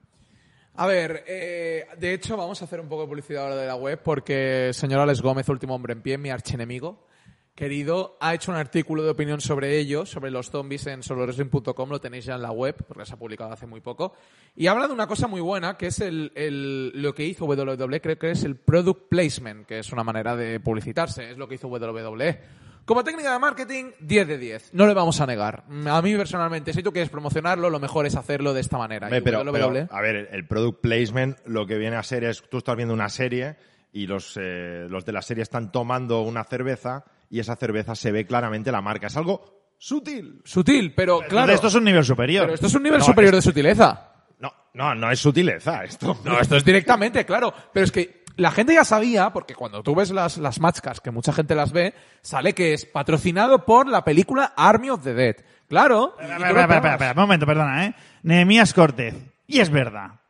A 0.76 0.86
ver, 0.86 1.24
eh, 1.26 1.88
de 1.98 2.14
hecho 2.14 2.36
vamos 2.36 2.62
a 2.62 2.66
hacer 2.66 2.78
un 2.78 2.88
poco 2.88 3.02
de 3.02 3.08
publicidad 3.08 3.42
ahora 3.42 3.56
de 3.56 3.66
la 3.66 3.74
web 3.74 4.00
porque 4.00 4.70
señor 4.72 5.00
Alex 5.00 5.22
Gómez, 5.22 5.48
último 5.48 5.74
hombre 5.74 5.94
en 5.94 6.02
pie, 6.02 6.18
mi 6.18 6.30
archenemigo, 6.30 7.08
querido, 7.56 8.16
ha 8.20 8.34
hecho 8.34 8.52
un 8.52 8.56
artículo 8.58 9.02
de 9.02 9.10
opinión 9.10 9.40
sobre 9.40 9.78
ello, 9.78 10.06
sobre 10.06 10.30
los 10.30 10.50
zombies 10.50 10.86
en 10.86 11.02
solowrestling.com, 11.02 11.90
lo 11.90 12.00
tenéis 12.00 12.26
ya 12.26 12.34
en 12.36 12.42
la 12.42 12.52
web, 12.52 12.76
porque 12.86 13.06
se 13.06 13.14
ha 13.14 13.16
publicado 13.16 13.50
hace 13.52 13.66
muy 13.66 13.80
poco, 13.80 14.12
y 14.54 14.66
habla 14.68 14.86
de 14.86 14.92
una 14.92 15.06
cosa 15.06 15.26
muy 15.26 15.40
buena, 15.40 15.76
que 15.76 15.86
es 15.88 15.98
el, 16.00 16.30
el- 16.36 16.92
lo 17.02 17.14
que 17.14 17.24
hizo 17.24 17.46
WWE, 17.46 18.00
creo 18.00 18.18
que 18.18 18.30
es 18.30 18.44
el 18.44 18.56
product 18.56 19.08
placement, 19.08 19.66
que 19.66 19.78
es 19.78 19.90
una 19.92 20.04
manera 20.04 20.36
de 20.36 20.60
publicitarse, 20.60 21.30
es 21.30 21.38
lo 21.38 21.48
que 21.48 21.56
hizo 21.56 21.68
WWE. 21.68 22.38
Como 22.84 23.02
técnica 23.02 23.32
de 23.32 23.38
marketing, 23.40 23.86
10 23.98 24.28
de 24.28 24.38
10. 24.38 24.74
No 24.74 24.86
le 24.86 24.94
vamos 24.94 25.20
a 25.20 25.26
negar. 25.26 25.64
A 25.88 26.02
mí 26.02 26.14
personalmente, 26.16 26.72
si 26.72 26.84
tú 26.84 26.92
quieres 26.92 27.10
promocionarlo, 27.10 27.68
lo 27.68 27.80
mejor 27.80 28.06
es 28.06 28.14
hacerlo 28.14 28.54
de 28.54 28.60
esta 28.60 28.78
manera. 28.78 29.08
Pero, 29.24 29.38
pero, 29.52 29.64
a 29.90 30.00
ver, 30.02 30.14
el- 30.14 30.28
el 30.30 30.46
product 30.46 30.82
placement 30.82 31.38
lo 31.46 31.66
que 31.66 31.78
viene 31.78 31.96
a 31.96 32.02
ser 32.04 32.22
es, 32.22 32.44
tú 32.48 32.58
estás 32.58 32.76
viendo 32.76 32.94
una 32.94 33.08
serie 33.08 33.56
y 33.92 34.06
los, 34.06 34.38
eh, 34.40 34.86
los 34.88 35.04
de 35.04 35.12
la 35.12 35.22
serie 35.22 35.42
están 35.42 35.72
tomando 35.72 36.20
una 36.22 36.44
cerveza 36.44 37.04
y 37.30 37.40
esa 37.40 37.56
cerveza 37.56 37.94
se 37.94 38.12
ve 38.12 38.26
claramente 38.26 38.70
la 38.72 38.80
marca. 38.80 39.06
Es 39.08 39.16
algo 39.16 39.72
sutil. 39.78 40.40
Sutil, 40.44 40.94
pero 40.94 41.20
claro. 41.28 41.52
Esto 41.52 41.66
es 41.68 41.74
un 41.74 41.84
nivel 41.84 42.04
superior. 42.04 42.44
Pero 42.44 42.54
esto 42.54 42.66
es 42.66 42.74
un 42.74 42.82
nivel 42.82 42.98
No, 43.00 43.04
superior 43.04 43.34
es- 43.34 43.44
de 43.44 43.50
sutileza. 43.50 44.12
No, 44.38 44.52
no, 44.74 44.94
no 44.94 45.10
es 45.10 45.18
sutileza 45.18 45.84
esto. 45.84 46.18
No, 46.24 46.38
esto 46.40 46.56
es 46.56 46.64
directamente, 46.64 47.24
claro. 47.24 47.52
Pero 47.72 47.84
es 47.84 47.92
que 47.92 48.24
la 48.36 48.50
gente 48.50 48.74
ya 48.74 48.84
sabía, 48.84 49.30
porque 49.30 49.54
cuando 49.54 49.82
tú 49.82 49.94
ves 49.94 50.10
las, 50.10 50.36
las 50.38 50.60
matchcas, 50.60 51.00
que 51.00 51.10
mucha 51.10 51.32
gente 51.32 51.54
las 51.54 51.72
ve, 51.72 51.94
sale 52.20 52.52
que 52.54 52.74
es 52.74 52.84
patrocinado 52.84 53.64
por 53.64 53.88
la 53.88 54.04
película 54.04 54.52
Army 54.56 54.90
of 54.90 55.02
the 55.02 55.14
Dead. 55.14 55.36
Claro. 55.68 56.16
Espera, 56.20 56.60
espera, 56.62 56.92
espera, 56.92 57.12
un 57.12 57.16
momento, 57.20 57.46
perdona, 57.46 57.86
¿eh? 57.86 57.94
Nehemías 58.22 58.72
Cortez. 58.74 59.14
Y 59.46 59.60
es 59.60 59.70
verdad. 59.70 60.20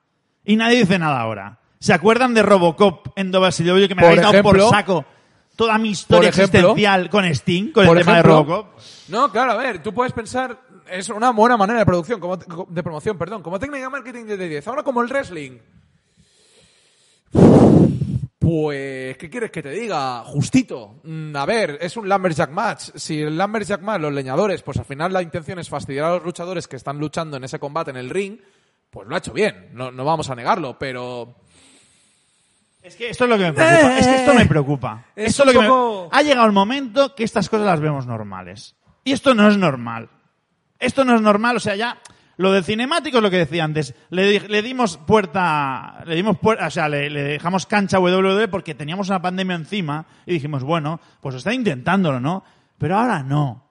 Y 0.45 0.57
nadie 0.57 0.79
dice 0.79 0.99
nada 0.99 1.21
ahora. 1.21 1.59
¿Se 1.81 1.93
acuerdan 1.93 2.33
de 2.33 2.43
Robocop 2.43 3.09
en 3.17 3.33
WCW 3.33 3.87
que 3.89 3.95
me 3.95 4.03
Por 4.03 4.05
habéis 4.05 4.23
dado 4.23 4.33
ejemplo- 4.35 4.67
por 4.67 4.71
saco 4.71 5.05
toda 5.57 5.77
mi 5.79 5.91
historia 5.91 6.31
Por 6.31 6.39
ejemplo- 6.41 6.59
existencial 6.61 7.11
con 7.11 7.25
Sting, 7.25 7.73
con 7.73 7.85
el 7.87 7.99
tema 7.99 8.13
ejemplo- 8.13 8.15
de 8.17 8.23
Robocop? 8.23 8.79
No, 9.09 9.31
claro, 9.33 9.53
a 9.53 9.57
ver, 9.57 9.83
tú 9.83 9.93
puedes 9.93 10.13
pensar, 10.13 10.61
es 10.91 11.09
una 11.09 11.31
buena 11.33 11.57
manera 11.57 11.79
de 11.81 11.87
producción, 11.87 12.21
como, 12.21 12.37
de 12.37 12.83
promoción, 12.83 13.17
perdón, 13.19 13.43
como 13.43 13.59
técnica 13.59 13.85
de 13.85 13.91
marketing 13.91 14.25
de 14.27 14.37
10. 14.49 14.69
Ahora 14.69 14.83
como 14.83 15.03
el 15.03 15.09
wrestling. 15.09 15.59
Pues, 18.39 19.17
¿qué 19.17 19.29
quieres 19.29 19.51
que 19.51 19.63
te 19.63 19.71
diga? 19.71 20.23
Justito. 20.25 21.01
Mm, 21.03 21.35
A 21.35 21.47
ver, 21.47 21.79
es 21.81 21.97
un 21.97 22.09
Lumberjack 22.09 22.51
match. 22.51 22.91
Si 22.95 23.21
el 23.21 23.37
Lumberjack 23.37 23.81
match, 23.83 24.01
los 24.03 24.13
leñadores, 24.13 24.63
pues 24.63 24.79
al 24.79 24.85
final 24.85 25.13
la 25.13 25.23
intención 25.23 25.59
es 25.59 25.69
fastidiar 25.69 26.05
a 26.05 26.15
los 26.15 26.25
luchadores 26.25 26.69
que 26.69 26.77
están 26.77 26.99
luchando 26.99 27.37
en 27.37 27.45
ese 27.45 27.59
combate 27.59 27.91
en 27.91 27.97
el 27.97 28.09
ring, 28.11 28.39
pues 28.91 29.09
lo 29.09 29.15
ha 29.15 29.19
hecho 29.19 29.33
bien. 29.33 29.71
No, 29.73 29.91
no 29.91 30.05
vamos 30.05 30.31
a 30.31 30.35
negarlo, 30.37 30.79
pero... 30.79 31.35
Es 32.87 32.97
que 32.97 33.11
esto 33.11 33.25
es 33.25 33.31
lo 33.31 33.37
que 33.37 33.45
me 33.45 33.53
preocupa. 33.53 33.99
Es 33.99 34.07
que 34.07 34.15
esto 34.17 34.35
me 34.35 34.47
preocupa. 34.47 35.05
Es 35.17 35.31
Esto 35.31 35.43
es 35.43 35.47
lo 35.47 35.53
que 35.53 35.59
me- 35.59 35.67
Ha 36.13 36.23
llegado 36.23 36.47
el 36.47 36.53
momento 36.53 37.15
que 37.15 37.25
estas 37.25 37.49
cosas 37.49 37.67
las 37.67 37.81
vemos 37.81 38.07
normales. 38.07 38.77
Y 39.05 39.13
esto 39.13 39.35
no 39.35 39.49
es 39.49 39.57
normal. 39.57 40.09
Esto 40.79 41.05
no 41.05 41.15
es 41.15 41.21
normal, 41.23 41.57
o 41.57 41.61
sea, 41.61 41.75
ya 41.75 41.99
lo 42.37 42.53
del 42.53 42.63
cinemático 42.65 43.17
es 43.17 43.23
lo 43.23 43.31
que 43.31 43.39
decía 43.39 43.65
antes. 43.65 43.95
Le, 44.11 44.25
di- 44.29 44.49
le 44.49 44.63
dimos 44.63 44.99
puerta, 44.99 46.03
le 46.07 46.15
dimos 46.17 46.39
puerta, 46.39 46.67
o 46.67 46.71
sea, 46.71 46.89
le, 46.89 47.09
le 47.11 47.23
dejamos 47.23 47.67
cancha 47.67 47.99
WWE 47.99 48.49
porque 48.49 48.75
teníamos 48.75 49.09
una 49.09 49.23
pandemia 49.23 49.57
encima 49.57 50.05
y 50.27 50.35
dijimos, 50.35 50.63
bueno, 50.63 51.01
pues 51.21 51.35
está 51.37 51.53
intentándolo, 51.55 52.21
¿no? 52.21 52.45
Pero 52.79 52.99
ahora 52.99 53.23
no. 53.23 53.65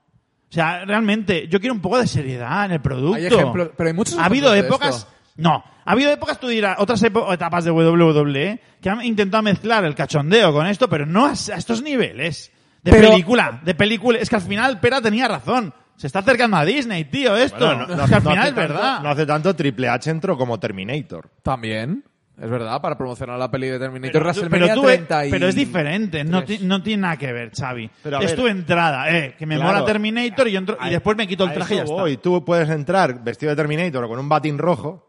O 0.50 0.54
sea, 0.56 0.84
realmente, 0.86 1.48
yo 1.48 1.60
quiero 1.60 1.76
un 1.76 1.82
poco 1.82 2.00
de 2.00 2.08
seriedad 2.08 2.66
en 2.66 2.72
el 2.72 2.82
producto. 2.82 3.16
Hay 3.18 3.26
ejemplos- 3.28 3.70
pero 3.78 3.88
hay 3.88 3.94
muchos 3.94 4.18
Ha 4.18 4.26
habido 4.26 4.54
épocas. 4.56 5.08
No, 5.38 5.64
ha 5.86 5.92
habido 5.92 6.12
épocas, 6.12 6.40
tú 6.40 6.48
dirás, 6.48 6.78
otras 6.80 7.02
epo- 7.04 7.32
etapas 7.34 7.64
de 7.66 7.72
WWE 7.72 8.60
que 8.82 8.90
han 8.90 9.04
intentado 9.04 9.44
mezclar 9.44 9.84
el 9.86 9.96
cachondeo 9.96 10.54
con 10.54 10.68
esto, 10.68 10.88
pero 10.90 11.06
no 11.06 11.26
a, 11.26 11.32
a 11.32 11.34
estos 11.34 11.82
niveles. 11.82 12.52
De 12.84 12.92
Pero- 12.92 13.10
película, 13.10 13.60
de 13.64 13.74
película. 13.76 14.20
Es 14.20 14.30
que 14.30 14.36
al 14.36 14.42
final 14.44 14.80
Pera 14.80 15.02
tenía 15.02 15.28
razón. 15.28 15.74
Se 15.96 16.08
está 16.08 16.20
acercando 16.20 16.58
a 16.58 16.66
Disney, 16.66 17.06
tío, 17.06 17.36
esto. 17.36 17.66
Bueno, 17.66 17.88
no- 17.88 18.04
es 18.04 18.10
que 18.10 18.16
al 18.16 18.24
no 18.24 18.30
final 18.30 18.38
hace 18.40 18.50
es 18.50 18.56
tanto- 18.56 18.74
verdad. 18.74 19.00
No 19.02 19.10
hace 19.10 19.26
tanto 19.26 19.56
Triple 19.56 19.90
H 19.90 20.10
entró 20.10 20.38
como 20.38 20.60
Terminator. 20.60 21.30
También, 21.42 22.04
es 22.40 22.50
verdad, 22.50 22.80
para 22.82 22.98
promocionar 22.98 23.40
la 23.40 23.50
peli 23.50 23.70
de 23.70 23.80
Terminator 23.80 24.22
pero, 24.22 24.34
tú- 24.34 24.48
pero 24.50 24.74
tú- 24.76 24.82
30 24.84 25.26
y- 25.26 25.32
pero 25.32 25.48
es 25.48 25.56
diferente, 25.56 26.24
no, 26.26 26.44
no 26.62 26.84
tiene 26.84 27.02
nada 27.02 27.18
que 27.18 27.32
ver, 27.34 27.52
Xavi. 27.58 27.90
Pero 28.04 28.20
es 28.20 28.28
ver- 28.28 28.36
tu 28.36 28.48
entrada, 28.48 29.10
eh, 29.18 29.36
que 29.40 29.46
me 29.46 29.56
Claro. 29.56 29.72
mola 29.74 29.86
Terminator 29.86 30.48
y, 30.48 30.52
yo 30.52 30.60
entro- 30.60 30.78
y 30.86 30.90
después 30.90 31.18
me 31.18 31.28
quito 31.28 31.46
el 31.46 31.54
traje 31.54 31.74
y 31.76 31.78
ya 31.78 31.84
eso 31.86 31.94
está. 31.94 32.02
voy. 32.04 32.18
Tú 32.18 32.44
puedes 32.46 32.70
entrar 32.70 33.24
vestido 33.24 33.50
de 33.52 33.56
Terminator 33.56 34.04
o 34.04 34.08
con 34.10 34.20
un 34.20 34.30
batín 34.30 34.58
rojo 34.58 35.05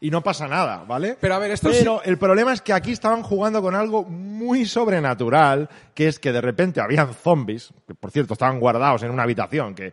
y 0.00 0.10
no 0.10 0.22
pasa 0.22 0.46
nada, 0.48 0.84
¿vale? 0.84 1.16
Pero 1.20 1.34
a 1.34 1.38
ver, 1.38 1.50
esto 1.52 1.70
Pero 1.70 2.02
el 2.02 2.18
problema 2.18 2.52
es 2.52 2.60
que 2.62 2.72
aquí 2.72 2.92
estaban 2.92 3.22
jugando 3.22 3.62
con 3.62 3.74
algo 3.74 4.04
muy 4.04 4.66
sobrenatural, 4.66 5.68
que 5.94 6.08
es 6.08 6.18
que 6.18 6.32
de 6.32 6.40
repente 6.40 6.80
habían 6.80 7.12
zombies, 7.14 7.72
que 7.86 7.94
por 7.94 8.10
cierto 8.10 8.34
estaban 8.34 8.60
guardados 8.60 9.02
en 9.02 9.10
una 9.10 9.22
habitación, 9.24 9.74
que 9.74 9.92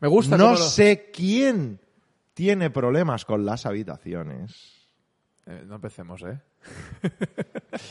Me 0.00 0.08
gusta 0.08 0.36
no 0.36 0.50
lo- 0.52 0.56
sé 0.56 1.10
quién 1.12 1.80
tiene 2.34 2.70
problemas 2.70 3.24
con 3.24 3.44
las 3.44 3.66
habitaciones. 3.66 4.74
Eh, 5.46 5.64
no 5.66 5.76
empecemos, 5.76 6.22
¿eh? 6.22 6.38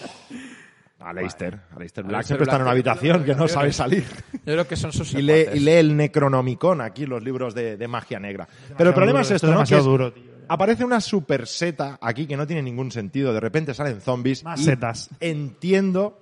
Aleister, 1.00 1.60
Aleister 1.76 2.04
Black 2.04 2.16
Aleister 2.16 2.26
siempre 2.38 2.44
está 2.46 2.56
en 2.56 2.62
una 2.64 2.74
Black, 2.74 2.88
habitación 2.88 3.24
que 3.24 3.36
no 3.36 3.48
sabe 3.48 3.72
salir. 3.72 4.04
Yo 4.34 4.40
creo 4.54 4.68
que 4.68 4.76
son 4.76 4.92
sus 4.92 5.14
Y 5.14 5.22
lee, 5.22 5.46
y 5.54 5.60
lee 5.60 5.74
el 5.74 5.96
Necronomicon 5.96 6.82
aquí, 6.82 7.06
los 7.06 7.24
libros 7.24 7.54
de, 7.54 7.78
de 7.78 7.88
magia 7.88 8.20
negra. 8.20 8.48
Pero 8.76 8.90
el 8.90 8.96
problema 8.96 9.20
duro, 9.20 9.22
es 9.22 9.32
esto 9.32 9.48
esto, 9.48 9.62
es 9.64 9.72
¿no? 9.72 9.78
es- 9.78 9.84
duro, 9.86 10.12
tío. 10.14 10.27
Aparece 10.50 10.86
una 10.86 11.02
super 11.02 11.48
seta 11.48 11.98
aquí 12.02 12.28
que 12.28 12.38
no 12.38 12.48
tiene 12.48 12.62
ningún 12.62 12.92
sentido. 12.92 13.34
De 13.34 13.40
repente 13.40 13.74
salen 13.74 14.02
zombies. 14.02 14.44
Más 14.44 14.60
y 14.60 14.64
setas. 14.64 15.10
Entiendo 15.20 16.20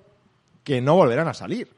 que 0.64 0.80
no 0.80 0.94
volverán 0.96 1.28
a 1.28 1.34
salir. 1.34 1.68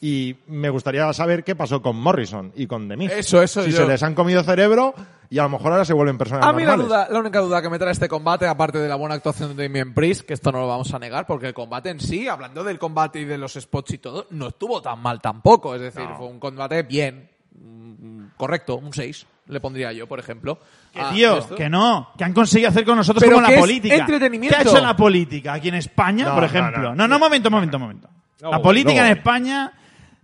Y 0.00 0.36
me 0.48 0.68
gustaría 0.68 1.10
saber 1.14 1.42
qué 1.42 1.56
pasó 1.56 1.80
con 1.80 1.96
Morrison 1.96 2.52
y 2.54 2.66
con 2.66 2.86
The 2.88 2.96
Miz. 2.96 3.12
Eso, 3.12 3.42
eso, 3.42 3.62
Si 3.64 3.70
yo- 3.70 3.78
se 3.78 3.86
les 3.86 4.02
han 4.02 4.14
comido 4.14 4.42
cerebro 4.42 4.94
y 5.30 5.38
a 5.38 5.44
lo 5.44 5.48
mejor 5.48 5.72
ahora 5.72 5.84
se 5.86 5.94
vuelven 5.94 6.18
personas 6.18 6.44
A 6.46 6.52
mí 6.52 6.64
la, 6.64 6.76
duda, 6.76 7.08
la 7.10 7.18
única 7.18 7.40
duda 7.40 7.62
que 7.62 7.70
me 7.70 7.78
trae 7.78 7.92
este 7.92 8.08
combate, 8.08 8.46
aparte 8.46 8.78
de 8.78 8.88
la 8.88 8.96
buena 8.96 9.14
actuación 9.14 9.56
de 9.56 9.62
Damien 9.64 9.94
Priest, 9.94 10.26
que 10.26 10.34
esto 10.34 10.52
no 10.52 10.60
lo 10.60 10.68
vamos 10.68 10.92
a 10.92 10.98
negar, 10.98 11.26
porque 11.26 11.46
el 11.48 11.54
combate 11.54 11.88
en 11.90 11.98
sí, 12.00 12.28
hablando 12.28 12.62
del 12.62 12.78
combate 12.78 13.20
y 13.20 13.24
de 13.24 13.38
los 13.38 13.54
spots 13.54 13.94
y 13.94 13.98
todo, 13.98 14.26
no 14.30 14.48
estuvo 14.48 14.82
tan 14.82 15.00
mal 15.00 15.20
tampoco. 15.22 15.74
Es 15.74 15.80
decir, 15.80 16.06
fue 16.18 16.26
un 16.26 16.38
combate 16.40 16.82
bien, 16.82 17.30
mm, 17.58 18.26
correcto, 18.36 18.76
un 18.76 18.92
6, 18.92 19.26
le 19.48 19.60
pondría 19.60 19.92
yo, 19.92 20.06
por 20.06 20.18
ejemplo. 20.18 20.58
Que 20.92 21.00
a 21.00 21.10
tío, 21.10 21.38
esto. 21.38 21.54
que 21.54 21.68
no, 21.68 22.10
que 22.18 22.24
han 22.24 22.32
conseguido 22.32 22.70
hacer 22.70 22.84
con 22.84 22.96
nosotros 22.96 23.22
Pero 23.22 23.36
como 23.36 23.46
que 23.46 23.52
la 23.52 23.58
es 23.58 23.62
política. 23.62 23.94
entretenimiento. 23.96 24.56
¿Qué 24.56 24.68
ha 24.68 24.70
hecho 24.72 24.80
la 24.82 24.96
política 24.96 25.52
aquí 25.54 25.68
en 25.68 25.74
España, 25.76 26.24
No, 26.26 26.32
por 26.34 26.40
no, 26.42 26.46
ejemplo? 26.46 26.82
no. 26.90 26.94
No, 26.94 27.08
no, 27.08 27.18
momento, 27.18 27.50
momento, 27.50 27.78
momento. 27.78 28.08
La 28.40 28.48
voy, 28.58 28.62
política 28.62 29.00
en 29.06 29.12
voy. 29.12 29.18
España, 29.18 29.72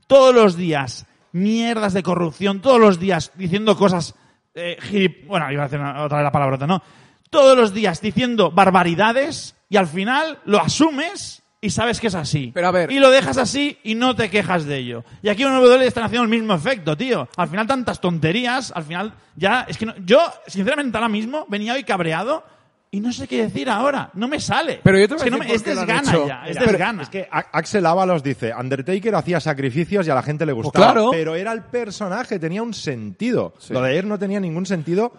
todos 0.07 0.35
los 0.35 0.57
días, 0.57 1.07
mierdas 1.33 1.93
de 1.95 2.03
corrupción, 2.03 2.61
todos 2.61 2.81
los 2.81 2.99
días 2.99 3.33
diciendo 3.37 3.77
cosas, 3.77 4.15
eh, 4.55 4.77
gilip- 4.81 5.27
bueno, 5.27 5.51
iba 5.51 5.63
a 5.63 5.67
hacer 5.67 5.81
una- 5.81 6.03
otra 6.03 6.19
vez 6.19 6.25
la 6.25 6.33
palabrota, 6.33 6.67
¿no? 6.67 6.83
Todos 7.31 7.57
los 7.57 7.73
días 7.73 8.01
diciendo 8.03 8.51
barbaridades 8.51 9.55
y 9.71 9.77
al 9.79 9.87
final 9.87 10.39
lo 10.45 10.61
asumes 10.61 11.42
y 11.65 11.71
sabes 11.71 11.99
que 12.01 12.09
es 12.09 12.15
así. 12.15 12.51
Pero 12.53 12.67
a 12.67 12.71
ver- 12.73 12.91
Y 12.93 12.99
lo 12.99 13.11
dejas 13.11 13.39
así 13.39 13.79
y 13.85 13.95
no 13.95 14.15
te 14.17 14.29
quejas 14.29 14.67
de 14.67 14.77
ello. 14.77 15.05
Y 15.23 15.29
aquí 15.31 15.45
en 15.45 15.53
W 15.55 15.87
están 15.87 16.05
haciendo 16.05 16.25
el 16.25 16.29
mismo 16.29 16.53
efecto, 16.55 16.97
tío. 16.97 17.29
Al 17.37 17.49
final 17.49 17.67
tantas 17.67 18.01
tonterías, 18.01 18.73
al 18.77 18.83
final 18.85 19.15
ya, 19.37 19.65
es 19.69 19.79
que 19.79 19.87
no- 19.87 19.95
yo, 20.05 20.19
sinceramente 20.47 20.97
ahora 20.99 21.09
mismo, 21.09 21.47
venía 21.49 21.73
hoy 21.75 21.85
cabreado 21.85 22.45
y 22.91 23.01
no 23.01 23.11
sé 23.13 23.27
qué 23.29 23.45
decir 23.45 23.71
ahora. 23.71 24.11
No 24.15 24.29
me 24.29 24.39
sale. 24.41 24.81
Pero 24.83 24.99
yo 24.99 25.09
te 25.09 25.15
voy 25.15 25.19
es 25.19 25.23
a 25.23 25.25
que 25.25 25.31
no 25.31 25.39
decir 25.39 25.49
me- 25.49 25.59
por 25.61 25.71
es 25.71 25.77
desgana 25.79 26.27
ya. 26.27 26.47
Es 26.49 26.59
desgana. 26.59 27.03
Es 27.05 27.09
que 27.09 27.29
A- 27.31 27.47
Axel 27.53 27.87
Ábalos 27.87 28.23
dice, 28.23 28.53
Undertaker 28.53 29.15
hacía 29.15 29.41
sacrificios 29.41 30.07
y 30.07 30.11
a 30.11 30.15
la 30.17 30.23
gente 30.23 30.45
le 30.45 30.53
gustaba, 30.53 30.93
claro. 30.93 31.11
pero 31.13 31.37
era 31.37 31.53
el 31.53 31.63
personaje, 31.63 32.39
tenía 32.39 32.63
un 32.63 32.75
sentido. 32.75 33.55
Sí. 33.59 33.73
Lo 33.73 33.81
de 33.81 33.91
ayer 33.93 34.05
no 34.05 34.19
tenía 34.19 34.41
ningún 34.41 34.67
sentido. 34.67 35.13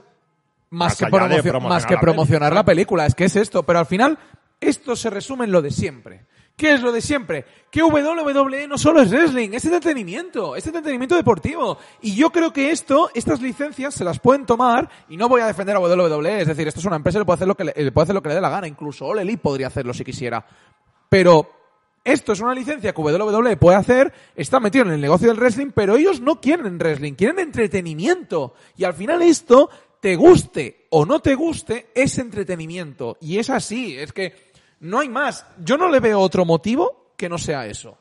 más 0.71 0.97
que, 0.97 1.05
promocionar 1.05 1.61
más 1.61 1.85
que 1.85 1.93
la 1.93 1.99
promocionar 2.01 2.51
la 2.53 2.65
película. 2.65 3.05
Es 3.05 3.15
que 3.15 3.25
es 3.25 3.35
esto. 3.35 3.63
Pero 3.63 3.79
al 3.79 3.85
final, 3.85 4.17
esto 4.59 4.95
se 4.95 5.09
resume 5.09 5.45
en 5.45 5.51
lo 5.51 5.61
de 5.61 5.69
siempre. 5.71 6.25
¿Qué 6.55 6.73
es 6.73 6.81
lo 6.81 6.91
de 6.91 7.01
siempre? 7.01 7.45
Que 7.71 7.81
WWE 7.81 8.67
no 8.67 8.77
solo 8.77 9.01
es 9.01 9.09
wrestling, 9.09 9.49
es 9.53 9.65
entretenimiento, 9.65 10.55
es 10.55 10.65
entretenimiento 10.67 11.15
deportivo. 11.15 11.79
Y 12.01 12.13
yo 12.15 12.29
creo 12.29 12.53
que 12.53 12.69
esto, 12.69 13.09
estas 13.15 13.41
licencias 13.41 13.95
se 13.95 14.03
las 14.03 14.19
pueden 14.19 14.45
tomar, 14.45 14.87
y 15.09 15.17
no 15.17 15.27
voy 15.27 15.41
a 15.41 15.47
defender 15.47 15.75
a 15.75 15.79
WWE, 15.79 16.41
es 16.41 16.47
decir, 16.47 16.67
esto 16.67 16.79
es 16.79 16.85
una 16.85 16.97
empresa 16.97 17.17
y 17.17 17.21
le 17.21 17.25
puede 17.25 17.35
hacer 17.35 17.47
lo 17.47 17.55
que 17.55 17.63
le, 17.63 17.73
le 17.75 17.91
puede 17.91 18.03
hacer 18.03 18.15
lo 18.15 18.21
que 18.21 18.29
le 18.29 18.35
dé 18.35 18.41
la 18.41 18.49
gana, 18.49 18.67
incluso 18.67 19.05
All 19.07 19.19
Elite 19.19 19.41
podría 19.41 19.67
hacerlo 19.67 19.93
si 19.93 20.03
quisiera. 20.03 20.45
Pero 21.09 21.49
esto 22.03 22.33
es 22.33 22.41
una 22.41 22.53
licencia 22.53 22.93
que 22.93 23.01
WWE 23.01 23.57
puede 23.57 23.77
hacer, 23.77 24.13
está 24.35 24.59
metido 24.59 24.85
en 24.85 24.91
el 24.91 25.01
negocio 25.01 25.29
del 25.29 25.37
wrestling, 25.37 25.71
pero 25.73 25.95
ellos 25.95 26.21
no 26.21 26.39
quieren 26.39 26.77
wrestling, 26.77 27.13
quieren 27.13 27.39
entretenimiento. 27.39 28.53
Y 28.77 28.83
al 28.83 28.93
final 28.93 29.23
esto, 29.23 29.69
te 29.99 30.15
guste 30.17 30.87
o 30.89 31.05
no 31.05 31.21
te 31.21 31.33
guste, 31.33 31.87
es 31.95 32.17
entretenimiento. 32.17 33.17
Y 33.21 33.37
es 33.37 33.49
así, 33.49 33.97
es 33.97 34.11
que 34.11 34.52
no 34.83 34.99
hay 34.99 35.09
más. 35.09 35.45
Yo 35.63 35.77
no 35.77 35.89
le 35.89 35.99
veo 35.99 36.19
otro 36.19 36.45
motivo 36.45 37.13
que 37.17 37.27
no 37.27 37.37
sea 37.37 37.65
eso. 37.65 37.97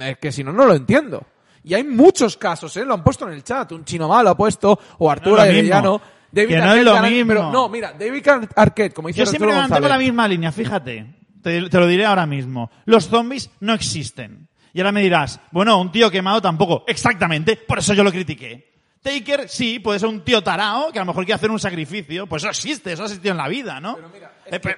Es 0.00 0.18
que 0.18 0.32
si 0.32 0.42
no, 0.44 0.52
no 0.52 0.64
lo 0.66 0.74
entiendo. 0.74 1.24
Y 1.64 1.74
hay 1.74 1.84
muchos 1.84 2.36
casos, 2.36 2.76
¿eh? 2.76 2.84
Lo 2.84 2.94
han 2.94 3.02
puesto 3.04 3.26
en 3.26 3.34
el 3.34 3.42
chat. 3.44 3.72
Un 3.72 3.84
chino 3.84 4.08
malo 4.08 4.30
ha 4.30 4.36
puesto, 4.36 4.78
o 4.98 5.10
Arturo 5.10 5.40
Arellano. 5.40 6.00
David 6.30 6.48
Que 6.48 6.56
no 6.58 6.64
Arquette 6.64 6.78
es 6.78 6.84
lo 6.84 7.02
mismo. 7.02 7.28
Pero 7.28 7.50
no, 7.52 7.68
mira, 7.68 7.92
David 7.98 8.28
Ar- 8.28 8.48
Arquette, 8.54 8.94
como 8.94 9.08
dice 9.08 9.20
Yo 9.20 9.26
siempre 9.26 9.46
Arturo 9.48 9.54
me 9.56 9.60
mantengo 9.62 9.80
González. 9.80 9.90
la 9.90 9.98
misma 9.98 10.28
línea, 10.28 10.52
fíjate. 10.52 11.14
Te, 11.42 11.68
te 11.68 11.78
lo 11.78 11.86
diré 11.86 12.04
ahora 12.04 12.26
mismo. 12.26 12.70
Los 12.84 13.08
zombies 13.08 13.50
no 13.60 13.72
existen. 13.74 14.48
Y 14.74 14.80
ahora 14.80 14.92
me 14.92 15.02
dirás, 15.02 15.40
bueno, 15.50 15.80
un 15.80 15.90
tío 15.90 16.10
quemado 16.10 16.42
tampoco. 16.42 16.84
Exactamente, 16.86 17.56
por 17.56 17.78
eso 17.78 17.94
yo 17.94 18.04
lo 18.04 18.12
critiqué. 18.12 18.68
Taker, 19.02 19.48
sí, 19.48 19.78
puede 19.78 19.98
ser 20.00 20.08
un 20.08 20.22
tío 20.22 20.42
tarao 20.42 20.92
que 20.92 20.98
a 20.98 21.02
lo 21.02 21.06
mejor 21.06 21.24
quiere 21.24 21.36
hacer 21.36 21.50
un 21.50 21.58
sacrificio. 21.58 22.26
Pues 22.26 22.42
eso 22.42 22.50
existe, 22.50 22.92
eso 22.92 23.02
ha 23.02 23.06
existido 23.06 23.32
en 23.32 23.38
la 23.38 23.48
vida, 23.48 23.80
¿no? 23.80 23.96
Eh, 24.46 24.60
pero- 24.60 24.76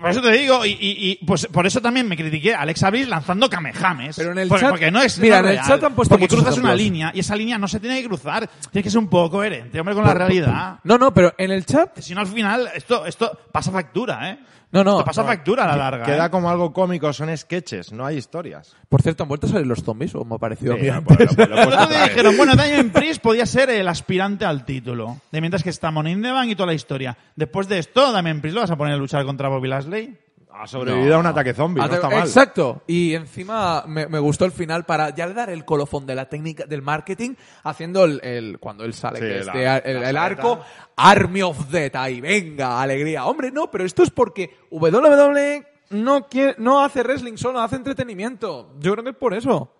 por 0.00 0.10
eso 0.10 0.20
te 0.20 0.32
digo, 0.32 0.64
y, 0.66 0.70
y- 0.70 1.10
y, 1.20 1.24
pues 1.24 1.46
por 1.46 1.66
eso 1.66 1.80
también 1.80 2.08
me 2.08 2.16
critiqué 2.16 2.54
a 2.54 2.60
Alex 2.62 2.82
Abril 2.82 3.08
lanzando 3.08 3.48
kamehames. 3.48 4.16
Pero 4.16 4.32
en 4.32 4.38
el 4.38 4.48
porque, 4.48 4.62
chat- 4.62 4.70
porque 4.70 4.90
no 4.90 5.00
es 5.00 5.18
mira, 5.18 5.38
en 5.38 5.44
el 5.46 5.50
real. 5.52 5.66
chat 5.66 5.84
han 5.84 5.94
puesto 5.94 6.14
Porque 6.14 6.28
cruzas 6.28 6.56
una 6.58 6.74
línea 6.74 7.12
y 7.14 7.20
esa 7.20 7.36
línea 7.36 7.58
no 7.58 7.68
se 7.68 7.78
tiene 7.78 8.00
que 8.02 8.08
cruzar. 8.08 8.48
Tiene 8.70 8.82
que 8.82 8.90
ser 8.90 8.98
un 8.98 9.08
poco 9.08 9.32
coherente, 9.36 9.78
hombre, 9.78 9.94
con 9.94 10.04
la 10.04 10.14
realidad. 10.14 10.78
No, 10.84 10.98
no, 10.98 11.12
pero 11.14 11.34
en 11.38 11.50
el 11.52 11.64
chat 11.64 11.98
Si 11.98 12.14
no, 12.14 12.20
al 12.20 12.26
final, 12.26 12.68
esto, 12.74 13.06
esto 13.06 13.38
pasa 13.52 13.70
factura, 13.70 14.30
¿eh? 14.30 14.38
No, 14.72 14.82
no. 14.82 14.92
Esto 14.92 15.04
pasa 15.04 15.22
no. 15.22 15.28
factura 15.28 15.64
a 15.64 15.66
la 15.68 15.76
larga. 15.76 16.04
Queda 16.06 16.26
¿eh? 16.26 16.30
como 16.30 16.50
algo 16.50 16.72
cómico, 16.72 17.12
son 17.12 17.36
sketches, 17.36 17.92
no 17.92 18.04
hay 18.06 18.16
historias. 18.16 18.74
Por 18.88 19.02
cierto, 19.02 19.22
¿han 19.22 19.28
vuelto 19.28 19.46
a 19.46 19.50
salir 19.50 19.66
los 19.66 19.82
zombies 19.84 20.14
o 20.14 20.24
me 20.24 20.34
ha 20.36 20.38
parecido 20.38 20.72
a 20.72 20.76
mí 20.76 20.82
Sí, 20.82 20.88
antes? 20.88 21.16
pues, 21.36 21.36
lo- 21.36 21.46
lo 21.46 21.56
he 21.56 21.60
El 21.60 21.64
puesto 21.66 21.68
otro 21.68 21.74
otra 21.84 21.86
día 21.86 21.98
vez. 22.00 22.08
dijeron, 22.10 22.36
bueno, 22.38 22.56
Damien 22.56 22.90
Priest 22.90 23.22
podía 23.22 23.44
ser 23.46 23.70
el 23.70 23.86
aspirante 23.86 24.44
al 24.44 24.64
título. 24.64 25.18
De 25.30 25.40
mientras 25.40 25.62
que 25.62 25.70
está 25.70 25.90
Money 25.90 26.14
in 26.14 26.22
the 26.22 26.30
Bank 26.32 26.48
y 26.50 26.54
toda 26.56 26.68
la 26.68 26.74
historia. 26.74 27.16
Después 27.36 27.68
de 27.68 27.78
esto, 27.78 28.10
Damien 28.12 28.40
Priest 28.40 28.54
lo 28.54 28.62
vas 28.62 28.70
a 28.70 28.76
poner 28.76 28.94
a 28.94 28.96
luchar 28.96 29.24
contra 29.26 29.48
Bobby 29.48 29.68
Lashley. 29.68 30.16
Ha 30.54 30.66
sobrevivido 30.66 31.16
a 31.16 31.18
un 31.18 31.26
ataque 31.26 31.54
zombie, 31.54 31.80
no 31.80 31.92
está 31.94 32.08
mal. 32.10 32.20
Exacto. 32.20 32.82
Y 32.86 33.14
encima 33.14 33.84
me, 33.86 34.06
me 34.06 34.18
gustó 34.18 34.44
el 34.44 34.52
final 34.52 34.84
para 34.84 35.10
ya 35.14 35.26
dar 35.28 35.50
el 35.50 35.64
colofón 35.64 36.06
de 36.06 36.14
la 36.14 36.28
técnica 36.28 36.64
del 36.66 36.82
marketing 36.82 37.34
haciendo 37.64 38.04
el, 38.04 38.20
el- 38.22 38.58
cuando 38.58 38.84
él 38.84 38.92
sale 38.94 39.18
Sí, 39.18 39.24
que 39.24 39.38
es 39.40 39.46
la- 39.46 39.78
el, 39.78 40.16
arco 40.16 40.60
Army 40.96 41.42
of 41.42 41.68
Death 41.70 41.96
ahí 41.96 42.20
venga 42.20 42.80
alegría 42.82 43.24
hombre 43.24 43.50
no 43.50 43.70
pero 43.70 43.84
esto 43.84 44.02
es 44.02 44.10
porque 44.10 44.50
WWE 44.70 45.66
no 45.90 46.26
quiere, 46.28 46.54
no 46.58 46.84
hace 46.84 47.02
wrestling 47.02 47.36
solo 47.36 47.60
hace 47.60 47.76
entretenimiento 47.76 48.74
yo 48.78 48.92
creo 48.92 49.04
que 49.04 49.10
es 49.10 49.16
por 49.16 49.34
eso 49.34 49.74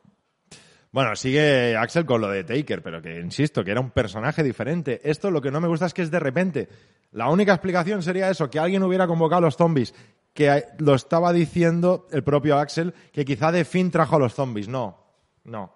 Bueno, 0.90 1.14
sigue 1.16 1.76
Axel 1.76 2.04
con 2.04 2.20
lo 2.20 2.28
de 2.28 2.44
Taker, 2.44 2.82
pero 2.82 3.00
que 3.00 3.18
insisto, 3.18 3.64
que 3.64 3.70
era 3.70 3.80
un 3.80 3.90
personaje 3.92 4.42
diferente. 4.42 5.00
Esto 5.04 5.30
lo 5.30 5.40
que 5.40 5.50
no 5.50 5.58
me 5.60 5.68
gusta 5.68 5.86
es 5.86 5.94
que 5.94 6.02
es 6.02 6.10
de 6.10 6.20
repente. 6.20 6.68
La 7.12 7.30
única 7.30 7.52
explicación 7.54 8.02
sería 8.02 8.28
eso, 8.28 8.50
que 8.50 8.58
alguien 8.58 8.82
hubiera 8.82 9.06
convocado 9.06 9.38
a 9.38 9.40
los 9.46 9.56
zombies, 9.56 9.94
que 10.34 10.64
lo 10.78 10.94
estaba 10.94 11.32
diciendo 11.32 12.06
el 12.10 12.22
propio 12.24 12.58
Axel, 12.58 12.94
que 13.12 13.24
quizá 13.24 13.52
The 13.52 13.64
Finn 13.64 13.90
trajo 13.90 14.16
a 14.16 14.18
los 14.18 14.34
zombies. 14.34 14.68
No, 14.68 14.98
no. 15.44 15.74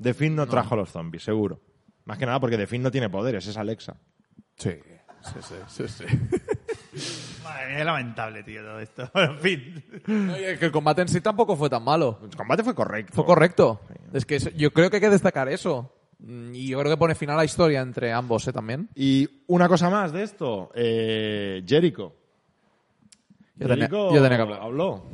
The 0.00 0.14
Finn 0.14 0.36
no, 0.36 0.46
trajo 0.46 0.74
a 0.74 0.78
los 0.78 0.90
zombies, 0.90 1.24
seguro. 1.24 1.60
Más 2.04 2.16
que 2.18 2.26
nada 2.26 2.40
porque 2.40 2.56
The 2.56 2.66
Finn 2.66 2.82
no 2.82 2.90
tiene 2.90 3.10
poderes, 3.10 3.46
es 3.46 3.56
Alexa. 3.56 3.96
sí 4.56 4.70
sí 5.42 5.54
sí 5.66 5.88
sí, 5.88 6.04
Madre 7.44 7.66
mía, 7.68 7.78
es 7.80 7.84
lamentable, 7.84 8.42
tío, 8.44 8.62
todo 8.62 8.80
esto. 8.80 9.10
En 9.14 9.38
fin. 9.40 9.84
que 10.04 10.58
el 10.66 10.70
combate 10.70 11.02
en 11.02 11.08
sí 11.08 11.20
tampoco 11.20 11.56
fue 11.56 11.68
tan 11.68 11.82
malo 11.82 12.20
El 12.22 12.36
combate 12.36 12.62
fue 12.62 12.74
correcto. 12.74 13.12
Fue 13.14 13.24
correcto. 13.24 13.80
Es 14.12 14.24
que 14.24 14.38
yo 14.56 14.72
creo 14.72 14.90
que 14.90 14.96
hay 14.96 15.00
que 15.02 15.10
destacar 15.10 15.48
eso. 15.48 15.92
Mm, 16.20 16.54
Y 16.54 16.68
yo 16.68 16.78
creo 16.78 16.92
que 16.92 16.96
pone 16.98 17.14
final 17.14 17.34
a 17.34 17.38
la 17.38 17.44
historia 17.44 17.80
entre 17.80 18.12
ambos, 18.12 18.46
¿eh? 18.48 18.52
También. 18.52 18.88
Y 18.94 19.28
una 19.48 19.68
cosa 19.68 19.90
más 19.90 20.12
de 20.12 20.22
esto, 20.22 20.70
eh, 20.74 21.62
Jericho. 21.66 22.14
Yo 23.58 23.66
tenía, 23.68 23.86
Jericho 23.88 24.14
yo 24.14 24.22
tenía 24.22 24.36
que 24.36 24.42
hablar. 24.42 24.60
Habló. 24.62 25.04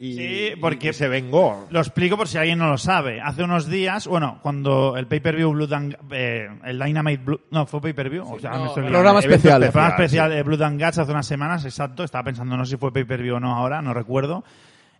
Y, 0.00 0.14
Sí, 0.14 0.50
porque- 0.60 0.90
y 0.90 0.92
se 0.92 1.08
vengó. 1.08 1.66
Lo 1.70 1.80
explico 1.80 2.16
por 2.16 2.28
si 2.28 2.38
alguien 2.38 2.58
no 2.58 2.68
lo 2.68 2.78
sabe. 2.78 3.20
Hace 3.20 3.42
unos 3.42 3.66
días, 3.68 4.06
bueno, 4.06 4.38
cuando 4.42 4.96
el 4.96 5.08
pay-per-view 5.08 5.50
Blood 5.52 5.72
and, 5.72 5.96
eh, 6.12 6.46
el 6.64 6.78
Dynamite 6.78 7.24
Blood, 7.24 7.40
no, 7.50 7.66
fue 7.66 7.80
pay-per-view. 7.80 8.22
o 8.22 8.38
sea, 8.38 8.50
no, 8.52 8.56
liando. 8.66 8.74
programa 8.74 9.18
especial. 9.18 9.62
El 9.62 9.70
programa 9.72 9.94
especial, 9.96 10.30
de 10.30 10.42
Blood 10.44 10.62
and 10.62 10.80
Guts 10.80 10.98
hace 10.98 11.10
unas 11.10 11.26
semanas, 11.26 11.64
exacto. 11.64 12.04
Estaba 12.04 12.22
pensando, 12.24 12.56
no 12.56 12.64
sé 12.64 12.72
si 12.72 12.76
fue 12.76 12.92
pay-per-view 12.92 13.36
o 13.36 13.40
no 13.40 13.56
ahora, 13.56 13.82
no 13.82 13.92
recuerdo. 13.92 14.44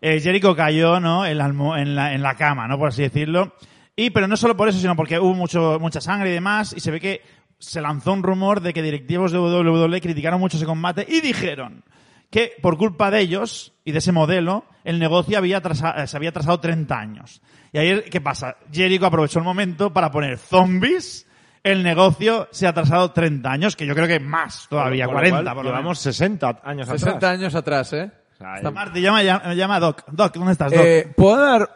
Eh, 0.00 0.20
Jericho 0.20 0.56
cayó, 0.56 0.98
¿no? 0.98 1.24
En 1.26 1.38
la, 1.38 1.46
en, 1.46 1.94
la, 1.94 2.14
en 2.14 2.22
la 2.22 2.34
cama, 2.34 2.66
¿no? 2.66 2.76
Por 2.76 2.88
así 2.88 3.02
decirlo. 3.02 3.52
Y, 3.94 4.10
pero 4.10 4.26
no 4.28 4.36
solo 4.36 4.56
por 4.56 4.68
eso, 4.68 4.78
sino 4.80 4.96
porque 4.96 5.18
hubo 5.20 5.34
mucho, 5.34 5.78
mucha 5.80 6.00
sangre 6.00 6.30
y 6.30 6.32
demás, 6.32 6.72
y 6.76 6.80
se 6.80 6.90
ve 6.90 7.00
que 7.00 7.22
se 7.58 7.80
lanzó 7.80 8.12
un 8.12 8.22
rumor 8.22 8.60
de 8.60 8.72
que 8.72 8.82
directivos 8.82 9.30
de 9.32 9.38
WWE 9.38 10.00
criticaron 10.00 10.38
mucho 10.40 10.56
ese 10.56 10.66
combate 10.66 11.04
y 11.08 11.20
dijeron 11.20 11.82
que 12.30 12.52
por 12.62 12.76
culpa 12.76 13.10
de 13.10 13.20
ellos 13.20 13.72
y 13.84 13.92
de 13.92 13.98
ese 13.98 14.12
modelo, 14.12 14.64
el 14.84 14.98
negocio 14.98 15.38
había 15.38 15.58
eh, 15.58 16.06
se 16.06 16.16
había 16.16 16.30
atrasado 16.30 16.60
30 16.60 16.98
años. 16.98 17.40
Y 17.72 17.78
ahí, 17.78 18.02
¿qué 18.10 18.20
pasa? 18.20 18.56
Jericho 18.72 19.06
aprovechó 19.06 19.38
el 19.38 19.44
momento 19.44 19.92
para 19.92 20.10
poner 20.10 20.38
zombies, 20.38 21.26
el 21.62 21.82
negocio 21.82 22.48
se 22.50 22.66
ha 22.66 22.70
atrasado 22.70 23.10
30 23.12 23.50
años, 23.50 23.76
que 23.76 23.86
yo 23.86 23.94
creo 23.94 24.06
que 24.06 24.20
más 24.20 24.66
todavía, 24.68 25.06
lo 25.06 25.12
40 25.12 25.42
cual, 25.42 25.54
por 25.54 25.64
lo 25.64 25.70
Llevamos 25.70 25.84
menos. 25.84 25.98
60 26.00 26.60
años 26.64 26.86
60 26.88 27.16
atrás. 27.16 27.32
años 27.32 27.54
atrás, 27.54 27.92
¿eh? 27.92 28.10
Está- 28.32 28.70
Marty, 28.70 29.00
llama, 29.00 29.22
llama, 29.54 29.80
Doc. 29.80 30.04
Doc, 30.12 30.34
¿dónde 30.34 30.52
estás, 30.52 30.70
Doc? 30.72 30.80
Eh, 30.80 31.12
¿Puedo 31.16 31.36
dar 31.44 31.68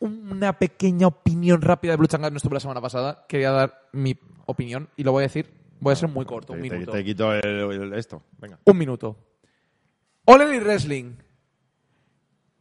una 0.00 0.54
pequeña 0.54 1.06
opinión 1.06 1.60
rápida 1.60 1.92
de 1.92 1.96
Blue 1.98 2.06
Changar? 2.06 2.32
No 2.32 2.38
estuve 2.38 2.54
la 2.54 2.60
semana 2.60 2.80
pasada. 2.80 3.24
Quería 3.28 3.50
dar 3.50 3.82
mi 3.92 4.16
opinión 4.46 4.88
y 4.96 5.04
lo 5.04 5.12
voy 5.12 5.22
a 5.22 5.26
decir. 5.26 5.52
Voy 5.80 5.92
a 5.92 5.96
ser 5.96 6.08
muy 6.08 6.24
corto, 6.24 6.52
un 6.54 6.60
Te, 6.62 6.68
te- 6.68 6.74
minuto. 6.74 6.92
te 6.92 7.04
quito 7.04 7.32
el- 7.34 7.42
el- 7.82 7.92
esto. 7.94 8.22
Venga. 8.38 8.58
Un 8.64 8.78
minuto. 8.78 9.16
All 10.24 10.40
Elite 10.40 10.64
Wrestling. 10.64 11.16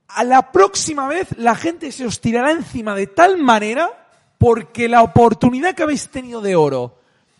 A 0.07 0.23
la 0.23 0.51
próxima 0.51 1.07
vez 1.07 1.37
la 1.37 1.55
gente 1.55 1.91
se 1.91 2.05
os 2.05 2.19
tirará 2.19 2.51
encima 2.51 2.95
de 2.95 3.07
tal 3.07 3.37
manera 3.37 3.89
porque 4.37 4.89
la 4.89 5.03
oportunidad 5.03 5.75
que 5.75 5.83
habéis 5.83 6.09
tenido 6.09 6.41
de 6.41 6.55
oro 6.55 6.97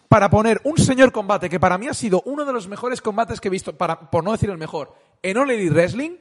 para 0.08 0.30
poner 0.30 0.62
un 0.64 0.78
señor 0.78 1.12
combate 1.12 1.50
que 1.50 1.60
para 1.60 1.78
mí 1.78 1.88
ha 1.88 1.94
sido 1.94 2.22
uno 2.26 2.46
de 2.46 2.54
los 2.54 2.68
mejores 2.68 3.02
combates 3.02 3.42
que 3.42 3.48
he 3.48 3.52
visto, 3.52 3.78
para, 3.78 4.12
por 4.12 4.24
no 4.24 4.32
decir 4.32 4.50
el 4.50 4.58
mejor, 4.58 4.94
en 5.24 5.38
All 5.38 5.50
Elite 5.50 5.74
Wrestling 5.74 6.18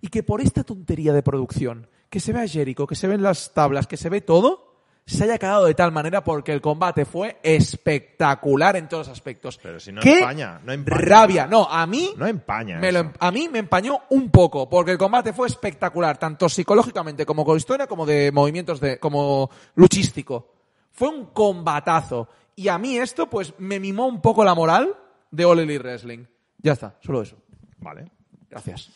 y 0.00 0.08
que 0.08 0.22
por 0.22 0.40
esta 0.40 0.64
tontería 0.64 1.12
de 1.12 1.22
producción, 1.22 1.88
que 2.10 2.20
se 2.20 2.32
ve 2.32 2.40
a 2.40 2.48
Jericho, 2.48 2.86
que 2.86 2.94
se 2.94 3.08
ven 3.08 3.22
las 3.22 3.52
tablas, 3.52 3.86
que 3.86 3.96
se 3.96 4.08
ve 4.08 4.20
todo, 4.20 4.73
se 5.06 5.24
haya 5.24 5.38
cagado 5.38 5.66
de 5.66 5.74
tal 5.74 5.92
manera 5.92 6.24
porque 6.24 6.52
el 6.52 6.60
combate 6.62 7.04
fue 7.04 7.38
espectacular 7.42 8.76
en 8.76 8.88
todos 8.88 9.08
los 9.08 9.12
aspectos. 9.16 9.58
Pero 9.62 9.78
si 9.78 9.92
no 9.92 10.00
¡Qué 10.00 10.18
empaña, 10.20 10.60
no 10.64 10.72
empaña. 10.72 11.00
rabia! 11.00 11.46
No, 11.46 11.64
a 11.70 11.86
mí 11.86 12.14
No 12.16 12.26
empaña. 12.26 12.78
me 12.78 12.90
lo 12.90 13.00
em- 13.00 13.12
a 13.18 13.30
mí 13.30 13.48
me 13.50 13.58
empañó 13.58 14.00
un 14.10 14.30
poco, 14.30 14.68
porque 14.68 14.92
el 14.92 14.98
combate 14.98 15.32
fue 15.32 15.46
espectacular, 15.46 16.16
tanto 16.18 16.48
psicológicamente 16.48 17.26
como 17.26 17.44
con 17.44 17.56
historia, 17.56 17.86
como 17.86 18.06
de 18.06 18.32
movimientos 18.32 18.80
de, 18.80 18.98
como 18.98 19.50
luchístico. 19.74 20.52
Fue 20.92 21.08
un 21.08 21.26
combatazo. 21.26 22.28
Y 22.56 22.68
a 22.68 22.78
mí 22.78 22.96
esto, 22.96 23.28
pues, 23.28 23.52
me 23.58 23.80
mimó 23.80 24.06
un 24.06 24.20
poco 24.22 24.44
la 24.44 24.54
moral 24.54 24.94
de 25.30 25.44
All 25.44 25.58
Elite 25.58 25.80
Wrestling. 25.82 26.24
Ya 26.58 26.72
está, 26.72 26.96
solo 27.00 27.20
eso. 27.22 27.36
Vale. 27.78 28.10
Gracias. 28.48 28.90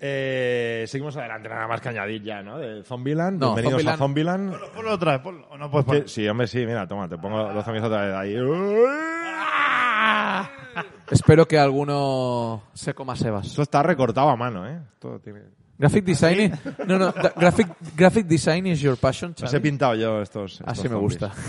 Eh, 0.00 0.84
seguimos 0.86 1.16
adelante, 1.16 1.48
nada 1.48 1.66
más 1.66 1.80
que 1.80 1.88
añadir 1.88 2.22
ya, 2.22 2.42
¿no? 2.42 2.58
De 2.58 2.84
Zombieland. 2.84 3.40
No, 3.40 3.54
Bienvenidos 3.54 3.86
a 3.86 3.96
Zombieland. 3.96 4.50
Zombieland. 4.52 4.74
Ponlo 4.74 4.92
otra 4.92 5.12
vez, 5.12 5.20
ponlo. 5.22 5.46
¿O 5.50 5.58
no 5.58 5.70
puedes 5.70 5.86
poner? 5.86 6.08
Sí, 6.08 6.26
hombre, 6.28 6.46
sí, 6.46 6.58
mira, 6.64 6.86
toma, 6.86 7.08
te 7.08 7.18
pongo 7.18 7.50
los 7.52 7.64
zombies 7.64 7.84
otra 7.84 8.02
vez 8.06 8.14
ahí. 8.14 8.36
Espero 11.10 11.46
que 11.48 11.58
alguno 11.58 12.62
se 12.74 12.94
coma 12.94 13.16
sebas. 13.16 13.46
Esto 13.46 13.62
está 13.62 13.82
recortado 13.82 14.28
a 14.28 14.36
mano, 14.36 14.66
¿eh? 14.68 14.78
Esto 14.94 15.18
tiene... 15.20 15.40
Graphic 15.78 16.04
design. 16.04 16.40
i- 16.40 16.52
No, 16.86 16.98
no, 16.98 17.12
graphic, 17.36 17.68
graphic 17.96 18.26
design 18.26 18.66
is 18.66 18.80
your 18.80 18.96
passion. 18.96 19.34
Los 19.40 19.54
he 19.54 19.60
pintado 19.60 19.94
yo 19.94 20.20
estos. 20.22 20.54
estos 20.54 20.68
Así 20.68 20.82
me 20.88 20.90
zombies. 20.90 21.18
gusta. 21.18 21.32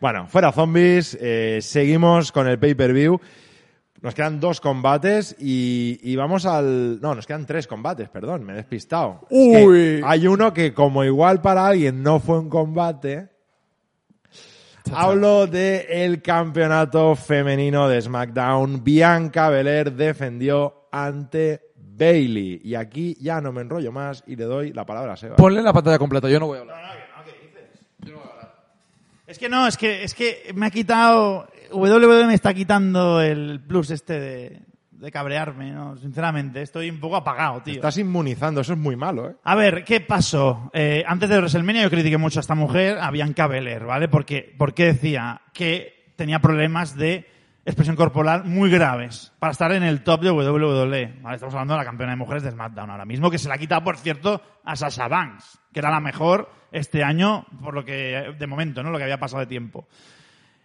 Bueno, 0.00 0.26
fuera 0.26 0.50
zombies, 0.50 1.16
eh, 1.20 1.60
seguimos 1.62 2.32
con 2.32 2.48
el 2.48 2.58
pay-per-view. 2.58 3.20
Nos 4.02 4.14
quedan 4.14 4.40
dos 4.40 4.60
combates 4.60 5.36
y, 5.38 6.00
y 6.02 6.16
vamos 6.16 6.44
al... 6.44 7.00
No, 7.00 7.14
nos 7.14 7.26
quedan 7.26 7.46
tres 7.46 7.68
combates, 7.68 8.08
perdón, 8.08 8.44
me 8.44 8.52
he 8.52 8.56
despistado. 8.56 9.20
Es 9.30 9.56
que 9.56 9.64
Uy. 9.64 10.00
hay 10.04 10.26
uno 10.26 10.52
que 10.52 10.74
como 10.74 11.04
igual 11.04 11.40
para 11.40 11.66
alguien 11.66 12.02
no 12.02 12.20
fue 12.20 12.38
un 12.38 12.48
combate... 12.48 13.30
Hablo 14.92 15.46
de 15.46 15.86
el 15.88 16.20
campeonato 16.20 17.14
femenino 17.14 17.88
de 17.88 18.02
SmackDown. 18.02 18.82
Bianca 18.82 19.48
Belair 19.48 19.92
defendió 19.92 20.88
ante 20.90 21.70
Bailey. 21.76 22.60
Y 22.64 22.74
aquí 22.74 23.16
ya 23.20 23.40
no 23.40 23.52
me 23.52 23.60
enrollo 23.60 23.92
más 23.92 24.24
y 24.26 24.34
le 24.34 24.44
doy 24.44 24.72
la 24.72 24.84
palabra 24.84 25.12
a 25.12 25.16
Seba. 25.16 25.36
Ponle 25.36 25.62
la 25.62 25.72
pantalla 25.72 25.98
completa, 25.98 26.28
yo 26.28 26.40
no 26.40 26.48
voy 26.48 26.58
a 26.58 26.60
hablar. 26.62 27.02
Es 29.26 29.38
que 29.38 29.48
no, 29.48 29.66
es 29.66 29.78
que, 29.78 30.02
es 30.04 30.14
que 30.14 30.52
me 30.54 30.66
ha 30.66 30.70
quitado. 30.70 31.48
WWE 31.72 32.26
me 32.26 32.34
está 32.34 32.54
quitando 32.54 33.20
el 33.20 33.60
plus 33.66 33.90
este 33.90 34.20
de, 34.20 34.62
de 35.02 35.10
cabrearme, 35.10 35.72
¿no? 35.72 35.96
Sinceramente, 35.96 36.62
estoy 36.62 36.88
un 36.88 37.00
poco 37.00 37.16
apagado, 37.16 37.60
tío. 37.62 37.74
Estás 37.74 37.98
inmunizando, 37.98 38.60
eso 38.60 38.74
es 38.74 38.78
muy 38.78 38.94
malo, 38.94 39.30
¿eh? 39.30 39.36
A 39.42 39.56
ver, 39.56 39.82
¿qué 39.84 40.00
pasó? 40.00 40.70
Eh, 40.72 41.02
antes 41.06 41.28
de 41.28 41.38
WrestleMania 41.38 41.82
yo 41.82 41.90
critiqué 41.90 42.18
mucho 42.18 42.38
a 42.38 42.42
esta 42.42 42.54
mujer, 42.54 42.98
a 43.00 43.10
Bianca 43.10 43.48
Belair, 43.48 43.84
¿vale? 43.84 44.06
Porque, 44.06 44.54
porque 44.56 44.86
decía 44.86 45.42
que 45.52 46.12
tenía 46.16 46.38
problemas 46.38 46.96
de 46.96 47.26
expresión 47.64 47.96
corporal 47.96 48.44
muy 48.44 48.70
graves 48.70 49.32
para 49.38 49.52
estar 49.52 49.72
en 49.72 49.82
el 49.82 50.02
top 50.02 50.22
de 50.22 50.30
WWE. 50.30 51.18
¿vale? 51.20 51.34
Estamos 51.34 51.54
hablando 51.54 51.74
de 51.74 51.78
la 51.78 51.84
campeona 51.84 52.12
de 52.12 52.16
mujeres 52.16 52.42
de 52.44 52.50
SmackDown 52.52 52.90
ahora 52.90 53.04
mismo, 53.04 53.28
que 53.28 53.38
se 53.38 53.48
la 53.48 53.54
ha 53.54 53.58
quitado, 53.58 53.82
por 53.82 53.96
cierto, 53.96 54.40
a 54.64 54.76
Sasha 54.76 55.08
Banks, 55.08 55.58
que 55.72 55.80
era 55.80 55.90
la 55.90 56.00
mejor 56.00 56.48
este 56.70 57.02
año, 57.02 57.44
por 57.60 57.74
lo 57.74 57.84
que, 57.84 58.34
de 58.38 58.46
momento, 58.46 58.84
¿no? 58.84 58.90
Lo 58.90 58.98
que 58.98 59.04
había 59.04 59.18
pasado 59.18 59.40
de 59.40 59.46
tiempo. 59.46 59.88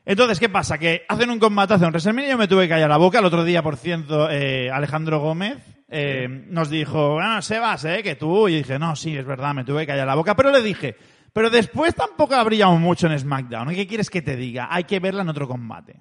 Entonces, 0.09 0.39
¿qué 0.39 0.47
pasa? 0.47 0.77
Que 0.77 1.03
hacen 1.09 1.29
un 1.29 1.37
combatazo 1.37 1.83
en 1.83 1.89
WrestleMania 1.91 2.29
y 2.29 2.31
yo 2.31 2.37
me 2.37 2.47
tuve 2.47 2.63
que 2.63 2.69
callar 2.69 2.89
la 2.89 2.95
boca. 2.95 3.19
El 3.19 3.25
otro 3.25 3.43
día, 3.43 3.61
por 3.61 3.75
cierto, 3.75 4.29
eh, 4.31 4.71
Alejandro 4.71 5.19
Gómez 5.19 5.57
eh, 5.89 6.27
nos 6.49 6.69
dijo, 6.69 7.15
bueno, 7.15 7.41
Sebas, 7.41 7.83
¿eh? 7.83 8.01
Que 8.03 8.15
tú. 8.15 8.47
Y 8.47 8.55
dije, 8.55 8.79
no, 8.79 8.95
sí, 8.95 9.17
es 9.17 9.25
verdad, 9.25 9.53
me 9.53 9.65
tuve 9.65 9.81
que 9.81 9.87
callar 9.87 10.07
la 10.07 10.15
boca. 10.15 10.33
Pero 10.33 10.49
le 10.51 10.61
dije, 10.61 10.95
pero 11.33 11.49
después 11.49 11.93
tampoco 11.93 12.35
ha 12.35 12.43
brillado 12.45 12.77
mucho 12.77 13.07
en 13.07 13.19
SmackDown. 13.19 13.75
¿Qué 13.75 13.85
quieres 13.85 14.09
que 14.09 14.21
te 14.21 14.37
diga? 14.37 14.69
Hay 14.71 14.85
que 14.85 15.01
verla 15.01 15.23
en 15.23 15.29
otro 15.29 15.45
combate. 15.45 15.97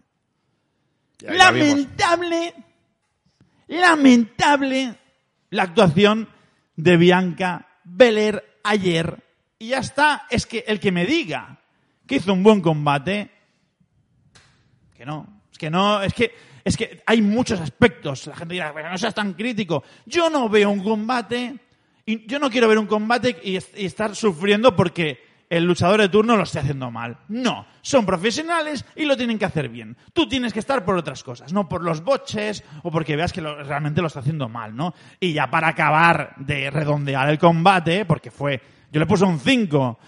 Ya- 1.18 1.34
ya 1.34 1.50
vimos. 1.50 1.68
lamentable, 1.70 2.54
lamentable 3.66 4.94
la 5.50 5.62
actuación 5.64 6.28
de 6.76 6.96
Bianca 6.96 7.66
Belair 7.84 8.44
ayer. 8.62 9.22
Y 9.59 9.68
ya 9.68 9.78
está. 9.78 10.26
Es 10.30 10.46
que 10.46 10.64
el 10.68 10.78
que 10.78 10.92
me 10.92 11.07
diga 11.07 11.59
que 12.07 12.16
hizo 12.16 12.32
un 12.32 12.42
buen 12.44 12.61
combate, 12.61 13.30
que 14.97 15.07
no. 15.07 15.42
Es 15.53 15.59
que 15.59 15.70
no, 15.70 16.03
es 16.03 16.12
que, 16.12 16.34
es 16.64 16.76
que 16.76 17.03
hay 17.07 17.22
muchos 17.22 17.61
aspectos. 17.61 18.26
La 18.26 18.36
gente 18.36 18.55
dirá, 18.55 18.72
"Pero 18.74 18.90
no 18.90 18.99
seas 18.99 19.14
tan 19.14 19.32
crítico. 19.34 19.82
Yo 20.05 20.28
no 20.28 20.49
veo 20.49 20.70
un 20.70 20.82
combate, 20.82 21.57
y 22.05 22.26
yo 22.26 22.38
no 22.38 22.51
quiero 22.51 22.68
ver 22.68 22.78
un 22.78 22.86
combate 22.86 23.38
y, 23.42 23.57
est- 23.57 23.76
y 23.78 23.86
estar 23.86 24.14
sufriendo 24.14 24.76
porque 24.76 25.24
el 25.49 25.64
luchador 25.64 26.01
de 26.01 26.09
turno 26.09 26.36
lo 26.36 26.42
esté 26.42 26.59
haciendo 26.59 26.90
mal. 26.90 27.18
No, 27.28 27.66
son 27.80 28.05
profesionales 28.05 28.84
y 28.97 29.05
lo 29.05 29.16
tienen 29.16 29.38
que 29.38 29.44
hacer 29.44 29.68
bien. 29.68 29.97
Tú 30.12 30.28
tienes 30.28 30.53
que 30.53 30.59
estar 30.59 30.84
por 30.84 30.97
otras 30.97 31.22
cosas, 31.22 31.53
no 31.53 31.68
por 31.68 31.82
los 31.84 32.03
boches 32.03 32.64
o 32.82 32.90
porque 32.90 33.14
veas 33.16 33.32
que 33.32 33.40
realmente 33.40 34.01
lo 34.03 34.09
está 34.09 34.20
haciendo 34.20 34.49
mal, 34.49 34.74
¿no? 34.76 34.92
Y 35.20 35.32
ya 35.32 35.49
para 35.49 35.68
acabar 35.68 36.34
de 36.38 36.68
redondear 36.70 37.28
el 37.30 37.38
combate, 37.38 38.05
porque 38.05 38.30
fue, 38.32 38.61
yo 38.90 38.99
le 39.01 39.07
puse 39.07 39.24
un 39.24 39.38
5 39.38 39.99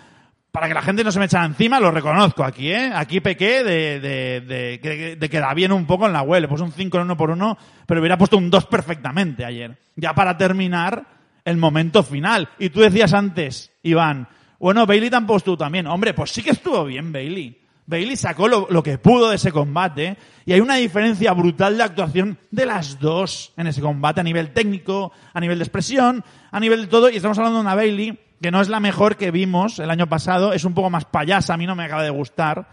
para 0.59 0.66
que 0.66 0.74
la 0.74 0.82
gente 0.82 1.04
no 1.04 1.12
se 1.12 1.20
me 1.20 1.26
echara 1.26 1.44
encima, 1.44 1.78
lo 1.78 1.92
reconozco 1.92 2.42
aquí, 2.42 2.72
¿eh? 2.72 2.90
Aquí 2.92 3.20
pequé 3.20 3.62
de, 3.62 4.00
de, 4.00 4.40
de, 4.40 4.78
de, 4.78 5.14
de 5.14 5.30
quedar 5.30 5.54
bien 5.54 5.70
un 5.70 5.86
poco 5.86 6.06
en 6.06 6.12
la 6.12 6.22
web. 6.22 6.40
Le 6.40 6.48
puse 6.48 6.64
un 6.64 6.72
5 6.72 6.96
en 6.96 7.04
uno 7.04 7.16
por 7.16 7.30
uno, 7.30 7.56
pero 7.86 8.00
hubiera 8.00 8.18
puesto 8.18 8.36
un 8.36 8.50
2 8.50 8.66
perfectamente 8.66 9.44
ayer. 9.44 9.78
Ya 9.94 10.14
para 10.14 10.36
terminar 10.36 11.06
el 11.44 11.59
momento 11.59 12.02
final. 12.02 12.48
Y 12.59 12.70
tú 12.70 12.80
decías 12.80 13.12
antes, 13.14 13.70
Iván, 13.84 14.26
bueno, 14.59 14.84
Bailey 14.84 15.11
tampoco 15.11 15.36
estuvo 15.36 15.56
también. 15.56 15.86
Hombre, 15.86 16.12
pues 16.12 16.32
sí 16.32 16.42
que 16.42 16.50
estuvo 16.50 16.84
bien 16.86 17.12
Bailey. 17.12 17.56
Bailey 17.86 18.16
sacó 18.16 18.48
lo, 18.48 18.66
lo 18.68 18.82
que 18.82 18.98
pudo 18.98 19.30
de 19.30 19.36
ese 19.36 19.52
combate 19.52 20.16
y 20.44 20.54
hay 20.54 20.61
una 20.61 20.74
diferencia 20.74 21.32
brutal 21.34 21.76
de 21.76 21.84
actuación 21.84 22.36
de 22.50 22.66
las 22.66 22.98
dos 22.98 23.52
en 23.56 23.68
ese 23.68 23.80
combate 23.80 24.22
a 24.22 24.24
nivel 24.24 24.52
técnico, 24.52 25.12
a 25.32 25.38
nivel 25.38 25.59
de 25.59 25.64
expresión, 25.64 26.24
a 26.50 26.59
nivel 26.59 26.80
de 26.80 26.86
todo. 26.88 27.09
Y 27.11 27.14
estamos 27.14 27.38
hablando 27.38 27.59
de 27.59 27.62
una 27.62 27.76
Bailey 27.76 28.18
que 28.41 28.51
no 28.51 28.61
es 28.61 28.68
la 28.68 28.80
mejor 28.80 29.16
que 29.16 29.30
vimos 29.30 29.78
el 29.78 29.91
año 29.91 30.09
pasado, 30.09 30.53
es 30.53 30.64
un 30.64 30.74
poco 30.74 30.91
más 30.91 31.05
payasa, 31.05 31.55
a 31.55 31.57
mí 31.57 31.66
no 31.66 31.74
me 31.74 31.84
acaba 31.84 32.03
de 32.03 32.11
gustar. 32.11 32.68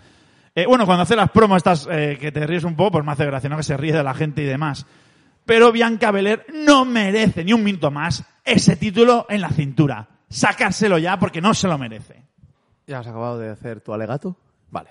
Eh, 0.53 0.66
bueno, 0.68 0.86
cuando 0.86 1.03
hace 1.03 1.16
las 1.16 1.32
promos 1.32 1.57
estas 1.57 1.88
eh, 1.91 2.18
que 2.20 2.32
te 2.32 2.45
ríes 2.45 2.63
un 2.63 2.76
poco, 2.76 2.91
pues 2.93 3.05
me 3.05 3.11
hace 3.11 3.26
gracia, 3.26 3.49
¿no? 3.49 3.57
Que 3.57 3.63
se 3.63 3.78
ríe 3.78 3.93
de 3.93 4.03
la 4.03 4.13
gente 4.13 4.41
y 4.41 4.45
demás. 4.45 4.86
Pero 5.45 5.72
Bianca 5.72 6.11
Belair 6.11 6.45
no 6.53 6.86
merece 6.86 7.43
ni 7.43 7.53
un 7.53 7.63
minuto 7.63 7.91
más 7.91 8.24
ese 8.43 8.76
título 8.76 9.26
en 9.30 9.41
la 9.41 9.49
cintura. 9.49 10.07
Sácaselo 10.30 10.97
ya 10.97 11.20
porque 11.20 11.41
no 11.41 11.53
se 11.53 11.68
lo 11.68 11.78
merece. 11.78 12.24
¿Ya 12.88 12.99
has 12.99 13.07
acabado 13.07 13.39
de 13.39 13.49
hacer 13.49 13.82
tu 13.82 13.93
alegato? 13.93 14.38
Vale. 14.72 14.89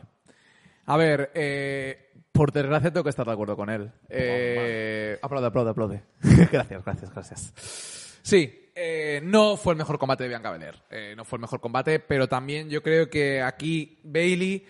A 0.87 0.97
ver, 0.97 1.31
eh, 1.35 2.13
por 2.31 2.53
desgracia 2.53 2.93
tengo 2.93 3.05
que 3.05 3.11
estar 3.11 3.27
de 3.27 3.33
acuerdo 3.33 3.57
con 3.57 3.71
él. 3.71 3.91
Eh, 4.09 5.19
aplaude, 5.23 5.47
aplaude, 5.47 5.71
aplaude. 5.71 6.03
gracias, 6.53 6.85
gracias, 6.85 7.11
gracias. 7.13 7.53
Sí, 8.23 8.64
eh, 8.75 9.21
no 9.23 9.57
fue 9.57 9.73
el 9.75 9.79
mejor 9.79 9.99
combate 9.99 10.25
de 10.25 10.29
Bianca 10.29 10.51
Belair. 10.51 10.75
Eh, 10.91 11.15
no 11.17 11.25
fue 11.25 11.37
el 11.37 11.43
mejor 11.43 11.61
combate, 11.61 11.99
pero 12.01 12.29
también 12.29 12.69
yo 12.69 12.83
creo 12.83 13.09
que 13.09 13.41
aquí 13.43 13.99
Bailey... 14.03 14.65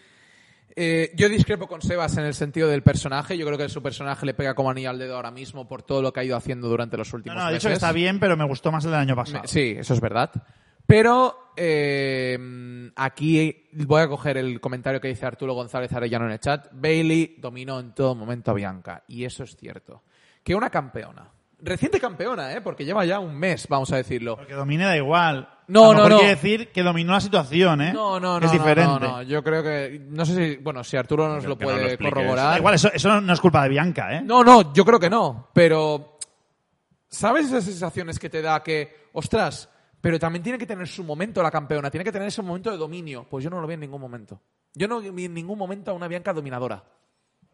eh, 0.77 1.13
yo 1.15 1.29
discrepo 1.29 1.67
con 1.69 1.81
Sebas 1.83 2.17
en 2.17 2.25
el 2.25 2.35
sentido 2.35 2.69
del 2.69 2.83
personaje. 2.83 3.39
Yo 3.39 3.47
creo 3.47 3.57
que 3.59 3.69
su 3.69 3.83
personaje 3.83 4.27
le 4.27 4.35
pega 4.35 4.55
como 4.55 4.71
anillo 4.71 4.91
al 4.91 4.99
dedo 4.99 5.17
ahora 5.17 5.31
mismo 5.31 5.67
por 5.69 5.83
todo 5.83 6.03
lo 6.03 6.13
que 6.13 6.21
ha 6.21 6.25
ido 6.25 6.37
haciendo 6.37 6.69
durante 6.69 6.97
los 6.97 7.13
No, 7.13 7.17
últimos 7.19 7.37
no, 7.37 7.43
he 7.43 7.53
meses. 7.53 7.63
dicho 7.63 7.69
que 7.69 7.75
está 7.75 7.93
bien, 7.93 8.19
pero 8.21 8.37
me 8.37 8.45
gustó 8.47 8.71
más 8.73 8.85
el 8.85 8.91
del 8.91 9.01
año 9.01 9.17
pasado. 9.17 9.43
Me- 9.43 9.49
Sí, 9.49 9.75
eso 9.79 9.95
es 9.95 10.01
verdad. 10.01 10.31
Pero 10.87 11.53
eh, 11.57 12.39
aquí 12.97 13.69
voy 13.73 14.03
a 14.03 14.09
coger 14.09 14.37
el 14.37 14.61
comentario 14.61 15.01
que 15.01 15.09
dice 15.09 15.25
Arturo 15.25 15.55
González 15.55 15.93
Arellano 15.93 16.27
en 16.27 16.33
el 16.33 16.41
chat. 16.41 16.69
Bailey 16.73 17.37
dominó 17.39 17.81
en 17.81 17.95
todo 17.95 18.15
momento 18.15 18.51
a 18.51 18.55
Bianca. 18.55 19.03
Y 19.09 19.25
eso 19.25 19.45
es 19.45 19.57
cierto. 19.57 20.03
Que 20.43 20.55
una 20.55 20.69
campeona, 20.69 21.31
reciente 21.65 21.99
campeona, 21.99 22.53
¿eh? 22.53 22.61
porque 22.61 22.85
lleva 22.85 23.05
ya 23.05 23.19
un 23.19 23.35
mes, 23.35 23.67
vamos 23.69 23.93
a 23.93 23.97
decirlo. 23.97 24.37
Porque 24.37 24.55
domine 24.55 24.85
da 24.85 24.97
igual. 24.97 25.49
No, 25.67 25.85
a 25.85 25.87
lo 25.87 25.93
no, 25.93 25.95
mejor 25.95 26.11
no. 26.11 26.19
quiere 26.19 26.35
decir 26.35 26.73
que 26.73 26.83
dominó 26.83 27.13
la 27.13 27.21
situación, 27.21 27.81
¿eh? 27.81 27.93
No, 27.93 28.21
no, 28.21 28.39
no. 28.39 28.47
Es 28.47 28.53
no, 28.53 28.59
diferente. 28.59 29.07
No, 29.07 29.17
no, 29.17 29.23
Yo 29.23 29.43
creo 29.43 29.63
que. 29.63 30.03
No 30.11 30.27
sé 30.27 30.35
si. 30.35 30.63
Bueno, 30.63 30.85
si 30.85 30.97
Arturo 30.97 31.27
nos 31.27 31.45
lo 31.45 31.57
que 31.57 31.65
nos 31.65 31.75
lo 31.75 31.81
puede. 31.81 31.97
Da 31.97 32.11
corroborar. 32.11 32.59
igual, 32.59 32.75
eso, 32.75 32.91
eso 32.93 33.21
no 33.21 33.33
es 33.33 33.41
culpa 33.41 33.63
de 33.63 33.71
Bianca, 33.71 34.15
¿eh? 34.15 34.23
No, 34.23 34.45
no, 34.45 34.73
yo 34.75 34.85
creo 34.85 35.01
que 35.01 35.09
no. 35.09 35.49
Pero, 35.55 36.19
¿sabes 37.09 37.47
esas 37.47 37.65
sensaciones 37.65 38.19
que 38.19 38.29
te 38.29 38.43
da 38.43 38.63
que, 38.63 39.09
ostras, 39.15 39.71
pero 40.01 40.19
también 40.19 40.43
tiene 40.43 40.59
que 40.59 40.67
tener 40.67 40.87
su 40.87 41.03
momento 41.03 41.43
la 41.43 41.51
campeona, 41.51 41.91
tiene 41.91 42.05
que 42.05 42.13
tener 42.13 42.29
ese 42.29 42.43
momento 42.43 42.71
de 42.71 42.77
dominio? 42.77 43.27
Pues 43.29 43.43
yo 43.43 43.49
no 43.49 43.61
lo 43.61 43.67
vi 43.67 43.75
en 43.75 43.81
ningún 43.81 44.01
momento. 44.01 44.41
Yo 44.75 44.87
no 44.87 45.01
vi 45.01 45.25
en 45.25 45.35
ningún 45.35 45.57
momento 45.57 45.93
a 45.93 45.95
una 45.95 46.09
Bianca 46.09 46.35
dominadora. 46.35 46.85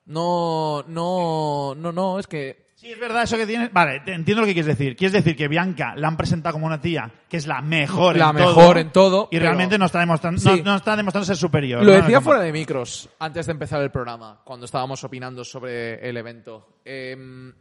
No, 0.06 0.82
no, 0.88 1.74
no, 1.76 1.92
no, 1.92 2.18
es 2.18 2.26
que... 2.26 2.69
Sí, 2.81 2.91
es 2.93 2.99
verdad 2.99 3.24
eso 3.24 3.37
que 3.37 3.47
tienes. 3.47 3.70
Vale, 3.74 4.01
te 4.01 4.14
entiendo 4.14 4.41
lo 4.41 4.47
que 4.47 4.55
quieres 4.55 4.78
decir. 4.78 4.97
Quieres 4.97 5.12
decir 5.12 5.37
que 5.37 5.49
Bianca 5.49 5.95
la 5.97 6.09
han 6.09 6.16
presentado 6.16 6.55
como 6.55 6.64
una 6.64 6.81
tía 6.81 7.12
que 7.28 7.37
es 7.37 7.47
la 7.47 7.61
mejor 7.61 8.16
La 8.16 8.31
en 8.31 8.37
mejor 8.37 8.55
todo. 8.55 8.76
en 8.78 8.91
todo, 8.91 9.28
Y 9.31 9.37
pero- 9.37 9.43
realmente 9.51 9.76
no 9.76 9.85
está 9.85 10.01
demostrando, 10.01 10.41
no, 10.43 10.57
Sí. 10.57 10.62
no 10.62 10.76
está 10.76 10.97
demostrando 10.97 11.26
ser 11.26 11.37
superior. 11.37 11.85
Lo 11.85 11.93
¿no? 11.93 12.01
decía 12.01 12.22
fuera 12.22 12.41
de 12.41 12.51
micros, 12.53 13.11
antes 13.18 13.45
de 13.45 13.53
empezar 13.53 13.83
el 13.83 13.91
programa, 13.91 14.41
cuando 14.45 14.64
estábamos 14.64 15.05
opinando 15.05 15.45
sobre 15.45 16.09
el 16.09 16.16
evento. 16.16 16.78
Eh, 16.83 17.53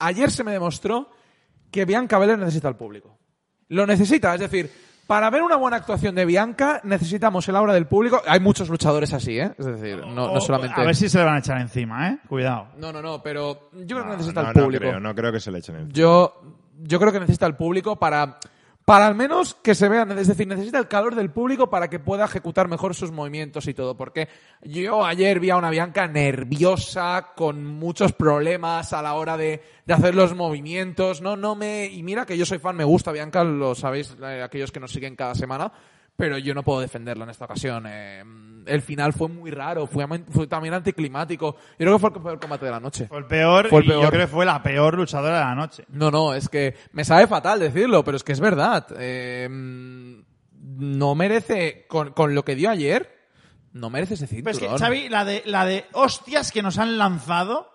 ayer 0.00 0.30
se 0.32 0.42
me 0.42 0.50
demostró 0.50 1.10
que 1.70 1.84
Bianca 1.84 2.18
Belair 2.18 2.40
necesita 2.40 2.66
al 2.66 2.76
público. 2.76 3.16
Lo 3.68 3.86
necesita, 3.86 4.34
es 4.34 4.40
decir, 4.40 4.68
para 5.08 5.30
ver 5.30 5.42
una 5.42 5.56
buena 5.56 5.78
actuación 5.78 6.14
de 6.14 6.26
Bianca 6.26 6.82
necesitamos 6.84 7.48
el 7.48 7.56
aura 7.56 7.72
del 7.72 7.86
público. 7.86 8.20
Hay 8.26 8.40
muchos 8.40 8.68
luchadores 8.68 9.14
así, 9.14 9.40
¿eh? 9.40 9.54
Es 9.56 9.64
decir, 9.64 10.06
no, 10.06 10.38
solamente... 10.38 10.78
A 10.78 10.84
ver 10.84 10.94
si 10.94 11.08
se 11.08 11.16
le 11.16 11.24
van 11.24 11.36
a 11.36 11.38
echar 11.38 11.58
encima, 11.58 12.10
¿eh? 12.10 12.18
Cuidado. 12.28 12.66
No, 12.76 12.92
no, 12.92 13.00
no, 13.00 13.22
pero 13.22 13.70
yo 13.72 13.96
creo 13.96 14.04
que 14.04 14.16
necesita 14.18 14.42
no, 14.42 14.48
al 14.48 14.54
no 14.54 14.62
público. 14.64 14.80
creo, 14.82 15.00
no 15.00 15.14
creo 15.14 15.32
que 15.32 15.40
se 15.40 15.50
le 15.50 15.60
echen 15.60 15.76
encima. 15.76 15.94
Yo, 15.94 16.42
yo 16.82 17.00
creo 17.00 17.10
que 17.10 17.20
necesita 17.20 17.46
el 17.46 17.56
público 17.56 17.96
para, 17.96 18.38
para 18.88 19.06
al 19.06 19.14
menos 19.14 19.52
que 19.52 19.74
se 19.74 19.86
vean, 19.86 20.18
es 20.18 20.28
decir, 20.28 20.46
necesita 20.46 20.78
el 20.78 20.88
calor 20.88 21.14
del 21.14 21.30
público 21.30 21.68
para 21.68 21.90
que 21.90 21.98
pueda 21.98 22.24
ejecutar 22.24 22.68
mejor 22.68 22.94
sus 22.94 23.10
movimientos 23.10 23.68
y 23.68 23.74
todo. 23.74 23.98
Porque 23.98 24.30
yo 24.62 25.04
ayer 25.04 25.40
vi 25.40 25.50
a 25.50 25.58
una 25.58 25.68
Bianca 25.68 26.08
nerviosa, 26.08 27.34
con 27.36 27.66
muchos 27.66 28.14
problemas 28.14 28.94
a 28.94 29.02
la 29.02 29.12
hora 29.12 29.36
de, 29.36 29.62
de 29.84 29.92
hacer 29.92 30.14
los 30.14 30.34
movimientos. 30.34 31.20
No, 31.20 31.36
no 31.36 31.54
me, 31.54 31.84
y 31.84 32.02
mira 32.02 32.24
que 32.24 32.38
yo 32.38 32.46
soy 32.46 32.60
fan, 32.60 32.76
me 32.76 32.84
gusta 32.84 33.12
Bianca, 33.12 33.44
lo 33.44 33.74
sabéis, 33.74 34.16
eh, 34.22 34.40
aquellos 34.42 34.72
que 34.72 34.80
nos 34.80 34.90
siguen 34.90 35.16
cada 35.16 35.34
semana. 35.34 35.70
Pero 36.16 36.38
yo 36.38 36.54
no 36.54 36.62
puedo 36.62 36.80
defenderla 36.80 37.24
en 37.24 37.30
esta 37.30 37.44
ocasión. 37.44 37.84
Eh, 37.86 38.24
el 38.66 38.82
final 38.82 39.12
fue 39.12 39.28
muy 39.28 39.50
raro, 39.50 39.86
fue, 39.86 40.06
también 40.48 40.74
anticlimático. 40.74 41.56
Yo 41.72 41.76
creo 41.78 41.92
que 41.94 41.98
fue 42.00 42.10
el 42.10 42.22
peor 42.22 42.40
combate 42.40 42.64
de 42.66 42.70
la 42.70 42.80
noche. 42.80 43.06
Fue 43.06 43.18
el 43.18 43.26
peor, 43.26 43.68
Fue 43.68 43.80
el 43.80 43.86
y 43.86 43.88
yo 43.90 44.08
creo 44.08 44.26
que 44.26 44.26
fue 44.26 44.44
la 44.44 44.62
peor 44.62 44.94
luchadora 44.96 45.38
de 45.38 45.44
la 45.44 45.54
noche. 45.54 45.84
No, 45.88 46.10
no, 46.10 46.34
es 46.34 46.48
que 46.48 46.74
me 46.92 47.04
sabe 47.04 47.26
fatal 47.26 47.60
decirlo, 47.60 48.04
pero 48.04 48.16
es 48.16 48.24
que 48.24 48.32
es 48.32 48.40
verdad. 48.40 48.86
Eh, 48.98 49.48
mm, 49.50 50.20
no 50.78 51.14
merece, 51.14 51.86
con, 51.88 52.12
con 52.12 52.34
lo 52.34 52.44
que 52.44 52.54
dio 52.54 52.70
ayer, 52.70 53.16
no 53.72 53.90
merece 53.90 54.14
ese 54.14 54.26
cinturón. 54.26 54.54
es 54.54 54.58
que, 54.60 54.78
Xavi, 54.78 55.08
la 55.08 55.24
de, 55.24 55.42
la 55.46 55.64
de 55.64 55.84
hostias 55.92 56.52
que 56.52 56.62
nos 56.62 56.78
han 56.78 56.98
lanzado 56.98 57.70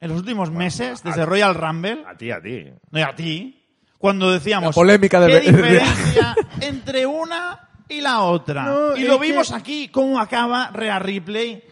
en 0.00 0.10
los 0.10 0.18
últimos 0.20 0.50
meses, 0.50 1.02
desde 1.02 1.24
Royal 1.24 1.54
Rumble, 1.54 2.04
A 2.06 2.16
ti, 2.16 2.30
a 2.30 2.40
ti. 2.40 2.66
no 2.90 2.98
y 2.98 3.02
a 3.02 3.14
ti, 3.14 3.62
cuando 3.98 4.30
decíamos 4.30 4.68
La 4.76 4.80
polémica 4.80 5.20
de- 5.20 5.40
qué 5.40 5.40
diferencia 5.52 6.34
entre 6.60 7.06
una 7.06 7.60
y 7.88 8.00
la 8.00 8.20
otra. 8.22 8.64
No, 8.64 8.96
y 8.96 9.04
lo 9.04 9.18
que- 9.20 9.26
vimos 9.28 9.52
aquí, 9.52 9.88
cómo 9.88 10.18
acaba 10.20 10.70
Rhea 10.72 10.98
Ripley 10.98 11.62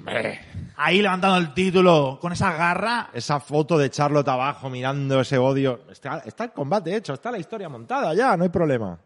ahí 0.76 1.00
levantando 1.02 1.36
el 1.38 1.54
título 1.54 2.18
con 2.20 2.32
esa 2.32 2.52
garra. 2.52 3.10
Esa 3.12 3.40
foto 3.40 3.78
de 3.78 3.90
Charlotte 3.90 4.28
abajo 4.28 4.68
mirando 4.70 5.20
ese 5.20 5.38
odio. 5.38 5.82
Está, 5.90 6.18
está 6.24 6.44
el 6.44 6.52
combate 6.52 6.94
hecho, 6.96 7.14
está 7.14 7.30
la 7.30 7.38
historia 7.38 7.68
montada 7.68 8.14
ya, 8.14 8.36
no 8.36 8.44
hay 8.44 8.50
problema. 8.50 8.98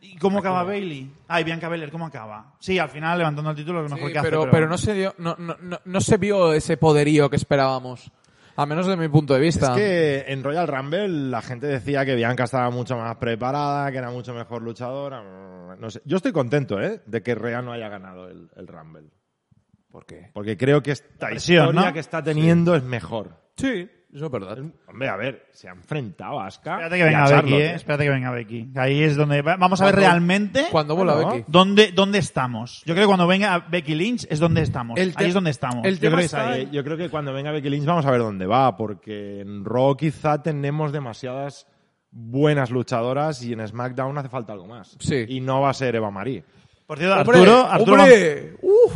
¿Y 0.00 0.16
cómo 0.18 0.38
acaba 0.38 0.62
Bailey? 0.64 1.10
Ay, 1.28 1.44
Bianca 1.44 1.68
Belair, 1.68 1.90
¿cómo 1.90 2.06
acaba? 2.06 2.52
Sí, 2.60 2.78
al 2.78 2.90
final 2.90 3.16
levantando 3.18 3.50
el 3.50 3.56
título 3.56 3.78
es 3.82 3.90
lo 3.90 3.96
mejor 3.96 4.08
Sí, 4.08 4.12
que 4.12 4.18
hace. 4.18 4.28
pero, 4.30 4.50
pero 4.50 4.68
no 4.68 4.76
se 4.76 4.92
dio, 4.92 5.14
no, 5.18 5.34
no, 5.38 5.56
no, 5.60 5.80
no 5.82 6.00
se 6.00 6.18
vio 6.18 6.52
ese 6.52 6.76
poderío 6.76 7.30
que 7.30 7.36
esperábamos. 7.36 8.10
A 8.56 8.66
menos 8.66 8.86
desde 8.86 9.00
mi 9.00 9.08
punto 9.08 9.34
de 9.34 9.40
vista. 9.40 9.72
Es 9.72 9.76
que 9.76 10.32
en 10.32 10.44
Royal 10.44 10.68
Rumble 10.68 11.08
la 11.08 11.42
gente 11.42 11.66
decía 11.66 12.04
que 12.04 12.14
Bianca 12.14 12.44
estaba 12.44 12.70
mucho 12.70 12.96
más 12.96 13.16
preparada, 13.16 13.90
que 13.90 13.98
era 13.98 14.10
mucho 14.10 14.32
mejor 14.32 14.62
luchadora. 14.62 15.22
No 15.78 15.90
sé. 15.90 16.00
Yo 16.04 16.18
estoy 16.18 16.32
contento, 16.32 16.80
¿eh? 16.80 17.02
De 17.06 17.22
que 17.22 17.34
Rhea 17.34 17.62
no 17.62 17.72
haya 17.72 17.88
ganado 17.88 18.28
el, 18.28 18.48
el 18.56 18.66
Rumble. 18.66 19.10
¿Por 19.90 20.06
qué? 20.06 20.30
Porque 20.32 20.56
creo 20.56 20.82
que 20.82 20.92
esta 20.92 21.28
presión, 21.28 21.66
historia 21.66 21.88
¿no? 21.88 21.92
que 21.92 22.00
está 22.00 22.22
teniendo 22.22 22.74
es 22.74 22.82
mejor. 22.82 23.36
Sí, 23.56 23.88
eso 24.14 24.26
es 24.26 24.30
verdad. 24.30 24.58
Hombre, 24.86 25.08
a 25.08 25.16
ver, 25.16 25.46
se 25.52 25.68
ha 25.68 25.72
enfrentado 25.72 26.40
a 26.40 26.46
Asuka. 26.46 26.74
Espérate 26.74 26.96
que 26.98 27.04
venga 27.04 27.28
Becky, 27.42 27.54
¿eh? 27.54 27.66
¿eh? 27.66 27.74
Espérate 27.74 28.04
que 28.04 28.10
venga 28.10 28.30
Becky. 28.30 28.70
Ahí 28.76 29.02
es 29.02 29.16
donde 29.16 29.42
va- 29.42 29.56
vamos 29.56 29.80
a 29.80 29.86
ver 29.86 29.96
realmente 29.96 30.66
Cuando 30.70 30.94
vuela 30.96 31.14
Becky. 31.16 31.44
dónde, 31.48 31.90
dónde 31.92 32.18
estamos. 32.18 32.82
Yo 32.86 32.94
creo 32.94 33.04
que 33.04 33.08
cuando 33.08 33.26
venga 33.26 33.58
Becky 33.58 33.94
Lynch 33.94 34.26
es 34.30 34.38
donde 34.38 34.62
estamos. 34.62 34.98
El 34.98 35.12
Ahí 35.16 35.26
es 35.28 35.34
donde 35.34 35.50
estamos. 35.50 35.84
el 35.84 35.94
Yo 35.98 36.10
creo 36.10 36.18
que 36.18 36.24
es 36.24 36.32
está 36.32 36.50
ahí. 36.50 36.62
Eh, 36.62 36.68
yo 36.70 36.84
creo 36.84 36.96
que 36.96 37.10
cuando 37.10 37.32
venga 37.32 37.50
Becky 37.50 37.68
Lynch 37.70 37.84
vamos 37.86 38.06
a 38.06 38.10
ver 38.10 38.20
dónde 38.20 38.46
va, 38.46 38.76
porque 38.76 39.40
en 39.40 39.64
Raw 39.64 39.96
quizá 39.96 40.42
tenemos 40.42 40.92
demasiadas 40.92 41.66
buenas 42.16 42.70
luchadoras 42.70 43.42
y 43.42 43.52
en 43.52 43.66
SmackDown 43.66 44.16
hace 44.18 44.28
falta 44.28 44.52
algo 44.52 44.68
más. 44.68 44.96
Sí. 45.00 45.24
Y 45.28 45.40
no 45.40 45.60
va 45.62 45.70
a 45.70 45.74
ser 45.74 45.96
Eva 45.96 46.12
Marie. 46.12 46.44
Por 46.86 46.98
cierto, 46.98 47.16
¡Hombre! 47.18 47.38
Arturo, 47.38 47.66
Arturo, 47.66 48.02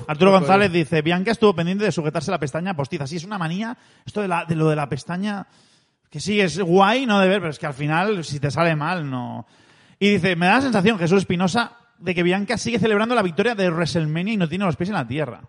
Arturo 0.06 0.30
González 0.32 0.70
dice, 0.70 1.00
Bianca 1.02 1.30
estuvo 1.30 1.54
pendiente 1.54 1.84
de 1.84 1.92
sujetarse 1.92 2.30
la 2.30 2.38
pestaña 2.38 2.74
postiza. 2.74 3.06
Sí, 3.06 3.16
es 3.16 3.24
una 3.24 3.38
manía. 3.38 3.76
Esto 4.04 4.20
de, 4.20 4.28
la, 4.28 4.44
de 4.44 4.54
lo 4.56 4.68
de 4.68 4.76
la 4.76 4.88
pestaña, 4.88 5.46
que 6.10 6.20
sí, 6.20 6.40
es 6.40 6.58
guay, 6.60 7.06
no 7.06 7.18
de 7.20 7.28
ver, 7.28 7.38
pero 7.40 7.50
es 7.50 7.58
que 7.58 7.66
al 7.66 7.74
final, 7.74 8.24
si 8.24 8.40
te 8.40 8.50
sale 8.50 8.76
mal, 8.76 9.08
no. 9.08 9.46
Y 9.98 10.10
dice, 10.10 10.36
me 10.36 10.46
da 10.46 10.56
la 10.56 10.60
sensación, 10.62 10.98
Jesús 10.98 11.18
Espinosa, 11.18 11.72
de 11.98 12.14
que 12.14 12.22
Bianca 12.22 12.58
sigue 12.58 12.78
celebrando 12.78 13.14
la 13.14 13.22
victoria 13.22 13.54
de 13.54 13.70
WrestleMania 13.70 14.34
y 14.34 14.36
no 14.36 14.48
tiene 14.48 14.64
los 14.66 14.76
pies 14.76 14.90
en 14.90 14.94
la 14.94 15.08
tierra. 15.08 15.40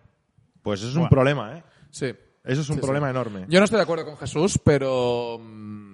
Pues 0.62 0.80
eso 0.80 0.90
es 0.90 0.96
un 0.96 1.08
problema, 1.08 1.56
¿eh? 1.58 1.62
Sí. 1.90 2.06
Eso 2.42 2.62
es 2.62 2.70
un 2.70 2.76
Sí, 2.76 2.80
problema 2.80 3.06
sí. 3.08 3.10
enorme. 3.10 3.44
Yo 3.48 3.58
no 3.60 3.64
estoy 3.64 3.76
de 3.76 3.82
acuerdo 3.82 4.06
con 4.06 4.16
Jesús, 4.16 4.58
pero 4.64 5.38
mm, 5.38 5.89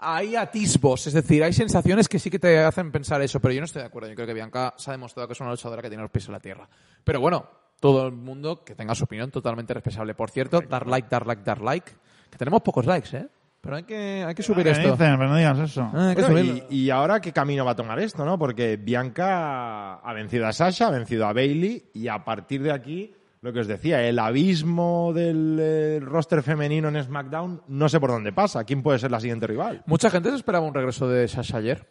hay 0.00 0.36
atisbos, 0.36 1.06
es 1.06 1.12
decir, 1.12 1.42
hay 1.42 1.52
sensaciones 1.52 2.08
que 2.08 2.18
sí 2.18 2.30
que 2.30 2.38
te 2.38 2.58
hacen 2.58 2.90
pensar 2.92 3.20
eso, 3.22 3.40
pero 3.40 3.52
yo 3.54 3.60
no 3.60 3.64
estoy 3.66 3.82
de 3.82 3.86
acuerdo. 3.88 4.08
Yo 4.08 4.14
creo 4.14 4.26
que 4.26 4.34
Bianca 4.34 4.74
se 4.76 4.90
ha 4.90 4.92
demostrado 4.92 5.26
que 5.28 5.32
es 5.32 5.40
una 5.40 5.50
luchadora 5.50 5.82
que 5.82 5.88
tiene 5.88 6.02
los 6.02 6.10
pies 6.10 6.26
en 6.26 6.32
la 6.32 6.40
tierra. 6.40 6.68
Pero 7.04 7.20
bueno, 7.20 7.48
todo 7.80 8.06
el 8.06 8.12
mundo 8.12 8.64
que 8.64 8.74
tenga 8.74 8.94
su 8.94 9.04
opinión 9.04 9.30
totalmente 9.30 9.74
respetable. 9.74 10.14
Por 10.14 10.30
cierto, 10.30 10.60
dar 10.60 10.86
like, 10.86 11.08
dar 11.10 11.26
like, 11.26 11.42
dar 11.42 11.60
like. 11.60 11.92
Que 12.30 12.38
tenemos 12.38 12.62
pocos 12.62 12.86
likes, 12.86 13.16
¿eh? 13.16 13.28
Pero 13.60 13.76
hay 13.76 13.82
que, 13.82 14.24
hay 14.26 14.34
que 14.34 14.42
subir 14.42 14.64
¿Qué 14.64 14.70
esto. 14.70 14.92
dicen? 14.92 15.16
Pero 15.18 15.28
no 15.28 15.36
digas 15.36 15.58
eso. 15.58 15.90
Ah, 15.92 16.14
Bueno, 16.16 16.40
y, 16.40 16.64
y 16.70 16.90
ahora 16.90 17.20
qué 17.20 17.32
camino 17.32 17.64
va 17.64 17.72
a 17.72 17.76
tomar 17.76 17.98
esto, 17.98 18.24
¿no? 18.24 18.38
Porque 18.38 18.76
Bianca 18.76 19.94
ha 19.94 20.12
vencido 20.12 20.46
a 20.46 20.52
Sasha, 20.52 20.86
ha 20.86 20.90
vencido 20.90 21.26
a 21.26 21.32
Bailey 21.32 21.90
y 21.92 22.06
a 22.08 22.24
partir 22.24 22.62
de 22.62 22.72
aquí, 22.72 23.14
lo 23.40 23.52
que 23.52 23.60
os 23.60 23.66
decía, 23.66 24.06
el 24.06 24.18
abismo 24.18 25.12
del 25.14 25.58
eh, 25.60 26.00
roster 26.00 26.42
femenino 26.42 26.88
en 26.88 27.02
SmackDown 27.02 27.62
no 27.68 27.88
sé 27.88 28.00
por 28.00 28.10
dónde 28.10 28.32
pasa. 28.32 28.64
¿Quién 28.64 28.82
puede 28.82 28.98
ser 28.98 29.10
la 29.10 29.20
siguiente 29.20 29.46
rival? 29.46 29.82
Mucha 29.86 30.10
gente 30.10 30.30
se 30.30 30.36
esperaba 30.36 30.66
un 30.66 30.74
regreso 30.74 31.08
de 31.08 31.28
Sasha 31.28 31.58
ayer 31.58 31.88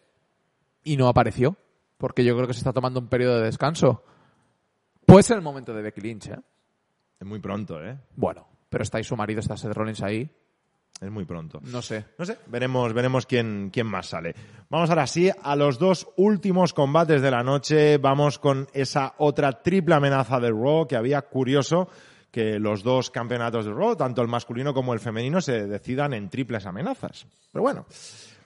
y 0.83 0.97
no 0.97 1.07
apareció, 1.07 1.57
porque 1.97 2.23
yo 2.23 2.35
creo 2.35 2.47
que 2.47 2.53
se 2.53 2.59
está 2.59 2.73
tomando 2.73 2.99
un 2.99 3.07
periodo 3.07 3.39
de 3.39 3.45
descanso. 3.45 4.03
Puede 5.05 5.23
ser 5.23 5.37
el 5.37 5.43
momento 5.43 5.73
de 5.73 5.81
Becky 5.81 6.01
Lynch, 6.01 6.27
¿eh? 6.27 6.39
Es 7.19 7.25
muy 7.25 7.39
pronto, 7.39 7.83
¿eh? 7.83 7.97
Bueno, 8.15 8.47
pero 8.69 8.83
está 8.83 8.97
ahí 8.97 9.03
su 9.03 9.15
marido, 9.15 9.39
está 9.39 9.57
Seth 9.57 9.73
Rollins 9.73 10.03
ahí. 10.03 10.29
Es 10.99 11.11
muy 11.11 11.25
pronto. 11.25 11.59
No 11.63 11.81
sé. 11.81 12.05
No 12.17 12.25
sé, 12.25 12.37
veremos, 12.47 12.91
veremos 12.93 13.25
quién, 13.25 13.69
quién 13.71 13.85
más 13.85 14.07
sale. 14.07 14.33
Vamos 14.69 14.89
ahora 14.89 15.05
sí 15.05 15.29
a 15.43 15.55
los 15.55 15.77
dos 15.77 16.07
últimos 16.17 16.73
combates 16.73 17.21
de 17.21 17.31
la 17.31 17.43
noche. 17.43 17.97
Vamos 17.97 18.39
con 18.39 18.67
esa 18.73 19.13
otra 19.19 19.61
triple 19.61 19.95
amenaza 19.95 20.39
de 20.39 20.49
Raw 20.49 20.87
que 20.87 20.95
había 20.95 21.21
curioso 21.21 21.87
que 22.31 22.59
los 22.59 22.83
dos 22.83 23.09
campeonatos 23.09 23.65
de 23.65 23.73
Raw, 23.73 23.95
tanto 23.95 24.21
el 24.21 24.27
masculino 24.27 24.73
como 24.73 24.93
el 24.93 24.99
femenino, 24.99 25.39
se 25.39 25.67
decidan 25.67 26.13
en 26.13 26.29
triples 26.29 26.65
amenazas. 26.65 27.25
Pero 27.51 27.63
bueno, 27.63 27.85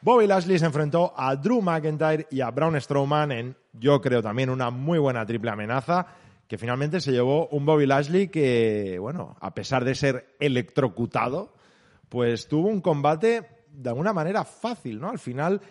Bobby 0.01 0.27
Lashley 0.27 0.59
se 0.59 0.65
enfrentó 0.65 1.13
a 1.15 1.35
Drew 1.35 1.61
McIntyre 1.61 2.27
y 2.31 2.41
a 2.41 2.51
Braun 2.51 2.79
Strowman 2.79 3.31
en, 3.31 3.55
yo 3.73 4.01
creo 4.01 4.21
también, 4.21 4.49
una 4.49 4.69
muy 4.69 4.99
buena 4.99 5.25
triple 5.25 5.51
amenaza 5.51 6.07
que 6.47 6.57
finalmente 6.57 6.99
se 6.99 7.11
llevó 7.11 7.47
un 7.47 7.65
Bobby 7.65 7.85
Lashley 7.85 8.27
que, 8.27 8.97
bueno, 8.99 9.37
a 9.39 9.53
pesar 9.53 9.85
de 9.85 9.95
ser 9.95 10.35
electrocutado, 10.39 11.53
pues 12.11 12.45
tuvo 12.49 12.67
un 12.67 12.81
combate 12.81 13.41
de 13.69 13.89
alguna 13.89 14.11
manera 14.11 14.43
fácil, 14.43 14.99
¿no? 14.99 15.09
Al 15.09 15.17
final 15.17 15.61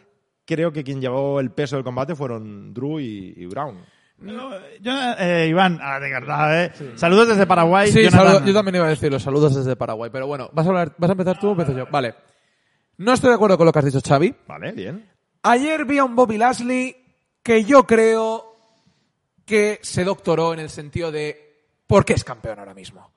creo 0.47 0.73
que 0.73 0.83
quien 0.83 0.99
llevó 0.99 1.39
el 1.39 1.51
peso 1.51 1.77
del 1.77 1.85
combate 1.85 2.15
fueron 2.15 2.73
Drew 2.73 2.99
y, 2.99 3.35
y 3.37 3.45
Brown. 3.45 3.85
Yo, 4.23 4.51
yo, 4.81 4.93
eh, 5.19 5.49
Iván, 5.51 5.79
ah, 5.83 6.01
de 6.01 6.09
verdad, 6.11 6.65
¿eh? 6.65 6.73
Saludos 6.95 7.29
desde 7.29 7.47
Paraguay. 7.47 7.93
Sí, 7.93 8.09
saludo- 8.11 8.43
yo 8.47 8.55
también 8.55 8.77
iba 8.77 8.87
a 8.87 8.89
decir 8.89 9.13
los 9.13 9.23
saludos 9.23 9.55
desde 9.55 9.77
Paraguay, 9.77 10.09
pero 10.11 10.27
bueno, 10.27 10.49
¿vas 10.55 10.65
a, 10.65 10.71
hablar, 10.71 10.95
¿vas 10.97 11.11
a 11.11 11.13
empezar 11.13 11.39
tú 11.39 11.49
o 11.49 11.51
empiezo 11.51 11.73
yo? 11.73 11.87
Vale. 11.91 12.15
No 12.97 13.13
estoy 13.13 13.29
de 13.29 13.35
acuerdo 13.35 13.59
con 13.59 13.67
lo 13.67 13.73
que 13.73 13.79
has 13.79 13.85
dicho, 13.85 14.01
Xavi. 14.01 14.35
Vale, 14.49 14.73
bien. 14.73 15.11
Ayer 15.43 15.85
vi 15.85 15.99
a 15.99 16.05
un 16.05 16.17
Bobby 16.17 16.39
Lashley 16.39 16.97
que 17.43 17.65
yo 17.65 17.87
creo 17.87 18.57
que 19.45 19.79
se 19.83 20.05
doctoró 20.05 20.55
en 20.55 20.61
el 20.61 20.71
sentido 20.71 21.13
de 21.13 21.67
por 21.87 22.07
qué 22.07 22.15
es 22.15 22.25
campeón 22.25 22.59
ahora 22.59 22.73
mismo. 22.73 23.13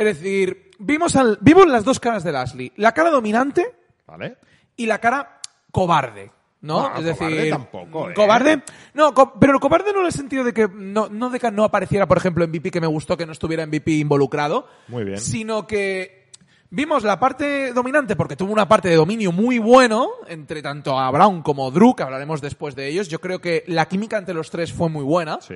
Es 0.00 0.06
decir, 0.18 0.70
vimos, 0.78 1.14
al, 1.16 1.38
vimos 1.40 1.66
las 1.66 1.84
dos 1.84 2.00
caras 2.00 2.24
de 2.24 2.32
Lashley. 2.32 2.72
La 2.76 2.92
cara 2.92 3.10
dominante 3.10 3.74
Vale. 4.06 4.36
y 4.76 4.86
la 4.86 4.98
cara 4.98 5.40
cobarde. 5.70 6.30
¿no? 6.62 6.88
No, 6.90 6.96
es 6.98 7.04
decir, 7.04 7.18
cobarde 7.28 7.50
tampoco, 7.50 8.10
¿eh? 8.10 8.14
cobarde, 8.14 8.62
no, 8.92 9.14
co- 9.14 9.32
pero 9.40 9.58
cobarde 9.60 9.92
no 9.94 10.00
en 10.00 10.06
el 10.06 10.12
sentido 10.12 10.44
de 10.44 10.52
que 10.52 10.68
no, 10.68 11.08
no 11.08 11.30
de 11.30 11.38
que 11.40 11.50
no 11.50 11.64
apareciera, 11.64 12.06
por 12.06 12.18
ejemplo, 12.18 12.44
en 12.44 12.50
VP 12.52 12.70
que 12.70 12.80
me 12.82 12.86
gustó 12.86 13.16
que 13.16 13.24
no 13.24 13.32
estuviera 13.32 13.62
en 13.62 13.70
VP 13.70 13.92
involucrado, 13.92 14.66
Muy 14.88 15.04
bien. 15.04 15.18
sino 15.18 15.66
que 15.66 16.28
vimos 16.68 17.02
la 17.02 17.18
parte 17.18 17.72
dominante 17.72 18.14
porque 18.14 18.36
tuvo 18.36 18.52
una 18.52 18.68
parte 18.68 18.88
de 18.90 18.96
dominio 18.96 19.32
muy 19.32 19.58
bueno 19.58 20.10
entre 20.28 20.60
tanto 20.60 20.98
a 20.98 21.10
Brown 21.10 21.40
como 21.42 21.70
Drew, 21.70 21.94
que 21.94 22.02
hablaremos 22.02 22.42
después 22.42 22.74
de 22.74 22.88
ellos. 22.88 23.08
Yo 23.08 23.20
creo 23.22 23.38
que 23.40 23.64
la 23.66 23.86
química 23.88 24.18
entre 24.18 24.34
los 24.34 24.50
tres 24.50 24.70
fue 24.72 24.90
muy 24.90 25.02
buena. 25.04 25.40
Sí. 25.40 25.54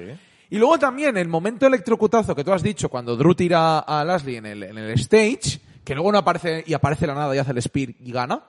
Y 0.50 0.58
luego 0.58 0.78
también 0.78 1.16
el 1.16 1.28
momento 1.28 1.66
electrocutazo 1.66 2.34
que 2.34 2.44
tú 2.44 2.52
has 2.52 2.62
dicho 2.62 2.88
cuando 2.88 3.16
Drew 3.16 3.34
tira 3.34 3.78
a 3.78 4.04
Lashley 4.04 4.36
en 4.36 4.46
el, 4.46 4.62
en 4.62 4.78
el 4.78 4.90
stage, 4.92 5.60
que 5.84 5.94
luego 5.94 6.12
no 6.12 6.18
aparece 6.18 6.64
y 6.66 6.74
aparece 6.74 7.06
la 7.06 7.14
nada 7.14 7.34
y 7.34 7.38
hace 7.38 7.52
el 7.52 7.62
spear 7.62 7.90
y 8.00 8.12
gana. 8.12 8.42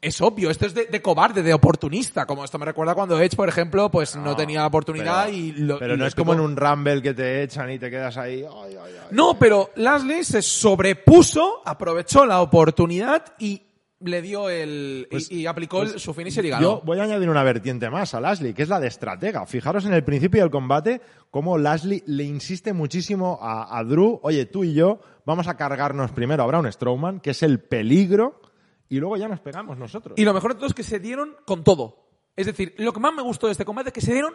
Es 0.00 0.20
obvio, 0.20 0.48
esto 0.48 0.64
es 0.64 0.74
de, 0.74 0.86
de 0.86 1.02
cobarde, 1.02 1.42
de 1.42 1.52
oportunista, 1.52 2.24
como 2.24 2.44
esto 2.44 2.56
me 2.56 2.64
recuerda 2.64 2.94
cuando 2.94 3.20
Edge, 3.20 3.34
por 3.34 3.48
ejemplo, 3.48 3.90
pues 3.90 4.14
no, 4.14 4.36
tenía 4.36 4.64
oportunidad 4.64 5.24
pero, 5.24 5.36
y 5.36 5.52
lo 5.52 5.78
Pero 5.80 5.94
y 5.94 5.98
no 5.98 6.06
es 6.06 6.14
como 6.14 6.32
en 6.32 6.38
un 6.38 6.56
Rumble 6.56 7.02
que 7.02 7.14
te 7.14 7.42
echan 7.42 7.68
y 7.72 7.80
te 7.80 7.90
quedas 7.90 8.16
ahí. 8.16 8.44
ay, 8.44 8.76
ay, 8.80 8.92
ay. 8.96 9.08
No, 9.10 9.36
pero 9.36 9.70
Lashley 9.74 10.22
se 10.22 10.40
sobrepuso, 10.40 11.62
aprovechó 11.64 12.24
la 12.26 12.42
oportunidad 12.42 13.24
y 13.40 13.60
le 14.00 14.22
dio 14.22 14.48
el... 14.48 15.06
y- 15.08 15.10
Pues- 15.10 15.30
y, 15.30 15.46
aplicó 15.46 15.82
el- 15.82 15.90
pues 15.90 16.02
su 16.02 16.14
finisher 16.14 16.44
y 16.44 16.50
ganó. 16.50 16.62
Yo 16.62 16.82
voy 16.84 16.98
a 17.00 17.02
añadir 17.04 17.28
una 17.28 17.42
vertiente 17.42 17.90
más 17.90 18.14
a 18.14 18.20
Lashley, 18.20 18.54
que 18.54 18.62
es 18.62 18.68
la 18.68 18.78
de 18.80 18.86
estratega. 18.88 19.44
Fijaros 19.46 19.84
en 19.86 19.92
el 19.92 20.04
principio 20.04 20.40
del 20.42 20.50
combate 20.50 21.00
cómo 21.30 21.58
Lashley 21.58 22.02
le 22.06 22.24
insiste 22.24 22.72
muchísimo 22.72 23.38
a, 23.42 23.76
a 23.78 23.84
Drew, 23.84 24.20
oye, 24.22 24.46
tú 24.46 24.64
y 24.64 24.72
yo 24.74 25.00
vamos 25.24 25.48
a 25.48 25.56
cargarnos 25.56 26.12
primero 26.12 26.42
a 26.42 26.46
Braun 26.46 26.70
Strowman, 26.72 27.20
que 27.20 27.30
es 27.30 27.42
el 27.42 27.60
peligro, 27.60 28.40
y 28.88 28.98
luego 28.98 29.16
ya 29.16 29.28
nos 29.28 29.40
pegamos 29.40 29.76
nosotros. 29.76 30.14
Y 30.18 30.24
lo 30.24 30.32
mejor 30.32 30.52
de 30.52 30.56
todo 30.56 30.66
es 30.66 30.74
que 30.74 30.82
se 30.84 30.98
dieron 31.00 31.36
con 31.44 31.64
todo. 31.64 32.06
Es 32.36 32.46
decir, 32.46 32.74
lo 32.78 32.92
que 32.92 33.00
más 33.00 33.12
me 33.12 33.22
gustó 33.22 33.46
de 33.46 33.52
este 33.52 33.64
combate 33.64 33.88
es 33.88 33.92
que 33.92 34.00
se 34.00 34.12
dieron 34.12 34.34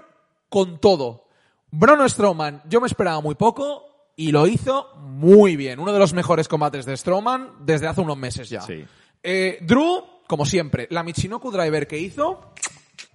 con 0.49 0.79
todo. 0.79 1.27
Braun 1.71 2.07
Strowman, 2.09 2.61
yo 2.69 2.81
me 2.81 2.87
esperaba 2.87 3.21
muy 3.21 3.33
poco 3.35 3.85
y 4.15 4.31
lo 4.31 4.45
hizo 4.45 4.93
muy 4.97 5.55
bien. 5.55 5.79
Uno 5.79 5.91
de 5.93 5.97
los 5.99 6.13
mejores 6.13 6.47
combates 6.47 6.85
de 6.85 6.95
Strowman 6.95 7.49
desde 7.65 7.87
hace 7.87 8.01
unos 8.01 8.17
meses 8.17 8.49
ya. 8.49 8.61
Sí. 8.61 8.85
Eh, 9.23 9.57
Drew, 9.61 10.03
como 10.27 10.45
siempre, 10.45 10.87
la 10.91 11.01
Michinoku 11.03 11.49
Driver 11.51 11.87
que 11.87 11.97
hizo, 11.97 12.53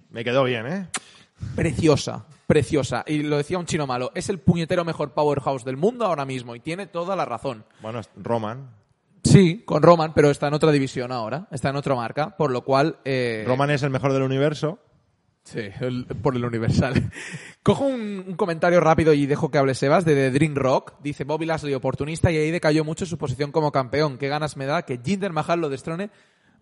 Me 0.09 0.23
quedó 0.23 0.43
bien, 0.43 0.65
¿eh? 0.67 0.87
preciosa, 1.55 2.25
preciosa. 2.47 3.03
Y 3.07 3.19
lo 3.23 3.37
decía 3.37 3.59
un 3.59 3.65
chino 3.65 3.85
malo, 3.87 4.11
es 4.15 4.29
el 4.29 4.39
puñetero 4.39 4.83
mejor 4.83 5.13
powerhouse 5.13 5.63
del 5.63 5.77
mundo 5.77 6.05
ahora 6.05 6.25
mismo 6.25 6.55
y 6.55 6.59
tiene 6.59 6.87
toda 6.87 7.15
la 7.15 7.25
razón. 7.25 7.63
Bueno, 7.81 8.01
Roman. 8.15 8.71
Sí, 9.23 9.63
con 9.65 9.83
Roman, 9.83 10.13
pero 10.13 10.31
está 10.31 10.47
en 10.47 10.53
otra 10.53 10.71
división 10.71 11.11
ahora, 11.11 11.47
está 11.51 11.69
en 11.69 11.75
otra 11.75 11.93
marca, 11.93 12.35
por 12.37 12.51
lo 12.51 12.63
cual... 12.63 12.97
eh, 13.05 13.43
Roman 13.45 13.69
es 13.69 13.83
el 13.83 13.89
mejor 13.89 14.13
del 14.13 14.23
universo. 14.23 14.79
Sí, 15.51 15.61
el- 15.81 16.05
por 16.21 16.35
el 16.35 16.45
Universal. 16.45 17.11
Cojo 17.63 17.85
un, 17.85 18.23
un 18.27 18.35
comentario 18.35 18.79
rápido 18.79 19.13
y 19.13 19.25
dejo 19.25 19.49
que 19.49 19.57
hable 19.57 19.73
Sebas 19.73 20.05
de 20.05 20.13
The 20.15 20.31
Dream 20.31 20.55
Rock. 20.55 20.93
Dice 21.01 21.23
Bobby 21.23 21.45
Lashley 21.45 21.73
oportunista 21.73 22.31
y 22.31 22.37
ahí 22.37 22.51
decayó 22.51 22.83
mucho 22.83 23.05
su 23.05 23.17
posición 23.17 23.51
como 23.51 23.71
campeón. 23.71 24.17
Qué 24.17 24.27
ganas 24.27 24.57
me 24.57 24.65
da 24.65 24.83
que 24.83 24.99
Jinder 25.03 25.33
Mahal 25.33 25.59
lo 25.61 25.69
destrone. 25.69 26.09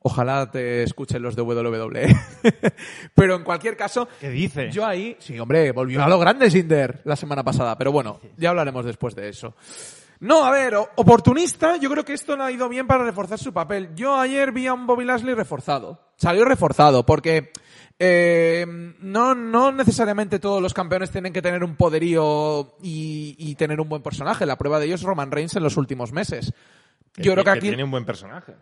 Ojalá 0.03 0.49
te 0.51 0.83
escuchen 0.83 1.21
los 1.21 1.35
de 1.35 1.41
WWE. 1.41 2.15
pero 3.15 3.35
en 3.35 3.43
cualquier 3.43 3.75
caso, 3.75 4.07
¿Qué 4.21 4.29
dice? 4.29 4.69
yo 4.71 4.85
ahí, 4.85 5.17
sí, 5.19 5.37
hombre, 5.39 5.71
volvió 5.71 6.03
a 6.03 6.07
lo 6.07 6.19
grande 6.19 6.49
Jinder 6.49 7.01
la 7.03 7.15
semana 7.15 7.43
pasada, 7.43 7.77
pero 7.77 7.91
bueno, 7.91 8.19
ya 8.37 8.51
hablaremos 8.51 8.85
después 8.85 9.15
de 9.15 9.27
eso. 9.29 9.55
No, 10.19 10.45
a 10.45 10.51
ver, 10.51 10.75
oportunista, 10.95 11.77
yo 11.77 11.89
creo 11.89 12.05
que 12.05 12.13
esto 12.13 12.37
le 12.37 12.43
ha 12.43 12.51
ido 12.51 12.69
bien 12.69 12.87
para 12.87 13.03
reforzar 13.03 13.37
su 13.37 13.51
papel. 13.53 13.89
Yo 13.95 14.15
ayer 14.17 14.51
vi 14.51 14.67
a 14.67 14.73
un 14.73 14.87
Bobby 14.87 15.03
Lashley 15.03 15.33
reforzado. 15.35 15.99
Salió 16.15 16.45
reforzado, 16.45 17.05
porque 17.05 17.51
eh, 17.99 18.65
no, 18.99 19.35
no 19.35 19.71
necesariamente 19.71 20.39
todos 20.39 20.61
los 20.61 20.73
campeones 20.73 21.11
tienen 21.11 21.33
que 21.33 21.41
tener 21.41 21.63
un 21.63 21.75
poderío 21.75 22.75
y, 22.81 23.35
y 23.37 23.55
tener 23.55 23.81
un 23.81 23.89
buen 23.89 24.01
personaje. 24.01 24.45
La 24.45 24.57
prueba 24.57 24.79
de 24.79 24.85
ello 24.85 24.95
es 24.95 25.03
Roman 25.03 25.31
Reigns 25.31 25.55
en 25.55 25.63
los 25.63 25.77
últimos 25.77 26.11
meses. 26.11 26.53
Yo 27.15 27.33
creo 27.33 27.43
que 27.43 27.49
aquí... 27.49 27.67
tiene 27.67 27.83
un 27.83 27.91
buen 27.91 28.05
personaje. 28.05 28.53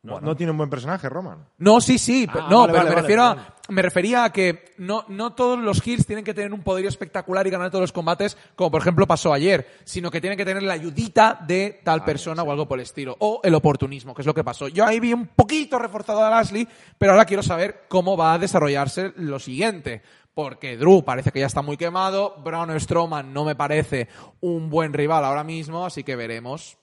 No, 0.00 0.20
no 0.20 0.36
tiene 0.36 0.52
un 0.52 0.58
buen 0.58 0.70
personaje, 0.70 1.08
Roman. 1.08 1.44
No, 1.58 1.80
sí, 1.80 1.98
sí, 1.98 2.26
Ah, 2.30 2.46
no, 2.48 2.60
vale, 2.60 2.72
pero 2.72 2.84
vale, 2.84 2.90
me 2.90 3.00
refiero 3.02 3.22
vale. 3.22 3.40
a, 3.40 3.72
me 3.72 3.82
refería 3.82 4.24
a 4.24 4.32
que 4.32 4.72
no, 4.78 5.04
no 5.08 5.34
todos 5.34 5.58
los 5.58 5.84
heels 5.84 6.06
tienen 6.06 6.24
que 6.24 6.32
tener 6.34 6.52
un 6.52 6.62
poderío 6.62 6.88
espectacular 6.88 7.44
y 7.46 7.50
ganar 7.50 7.70
todos 7.70 7.82
los 7.82 7.92
combates, 7.92 8.36
como 8.54 8.70
por 8.70 8.80
ejemplo 8.80 9.08
pasó 9.08 9.32
ayer, 9.32 9.66
sino 9.84 10.10
que 10.10 10.20
tienen 10.20 10.36
que 10.38 10.44
tener 10.44 10.62
la 10.62 10.74
ayudita 10.74 11.38
de 11.46 11.80
tal 11.82 12.04
persona 12.04 12.44
o 12.44 12.50
algo 12.52 12.68
por 12.68 12.78
el 12.78 12.84
estilo, 12.84 13.16
o 13.18 13.40
el 13.42 13.54
oportunismo, 13.56 14.14
que 14.14 14.22
es 14.22 14.26
lo 14.26 14.34
que 14.34 14.44
pasó. 14.44 14.68
Yo 14.68 14.86
ahí 14.86 15.00
vi 15.00 15.12
un 15.12 15.26
poquito 15.26 15.78
reforzado 15.80 16.24
a 16.24 16.30
Lashley, 16.30 16.68
pero 16.96 17.12
ahora 17.12 17.24
quiero 17.24 17.42
saber 17.42 17.84
cómo 17.88 18.16
va 18.16 18.34
a 18.34 18.38
desarrollarse 18.38 19.12
lo 19.16 19.38
siguiente. 19.40 20.02
Porque 20.32 20.76
Drew 20.76 21.02
parece 21.04 21.32
que 21.32 21.40
ya 21.40 21.46
está 21.46 21.62
muy 21.62 21.76
quemado, 21.76 22.36
Braun 22.44 22.78
Strowman 22.78 23.32
no 23.32 23.44
me 23.44 23.56
parece 23.56 24.06
un 24.40 24.70
buen 24.70 24.92
rival 24.92 25.24
ahora 25.24 25.42
mismo, 25.42 25.84
así 25.84 26.04
que 26.04 26.14
veremos 26.14 26.78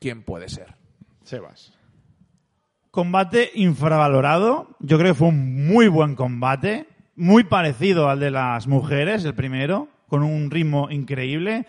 quién 0.00 0.24
puede 0.24 0.48
ser. 0.48 0.74
Sebas. 1.22 1.75
Combate 2.96 3.50
infravalorado. 3.54 4.68
Yo 4.80 4.96
creo 4.96 5.12
que 5.12 5.18
fue 5.18 5.28
un 5.28 5.66
muy 5.66 5.86
buen 5.88 6.14
combate. 6.14 6.86
Muy 7.14 7.44
parecido 7.44 8.08
al 8.08 8.20
de 8.20 8.30
las 8.30 8.66
mujeres, 8.66 9.22
el 9.26 9.34
primero, 9.34 9.88
con 10.08 10.22
un 10.22 10.50
ritmo 10.50 10.88
increíble. 10.90 11.66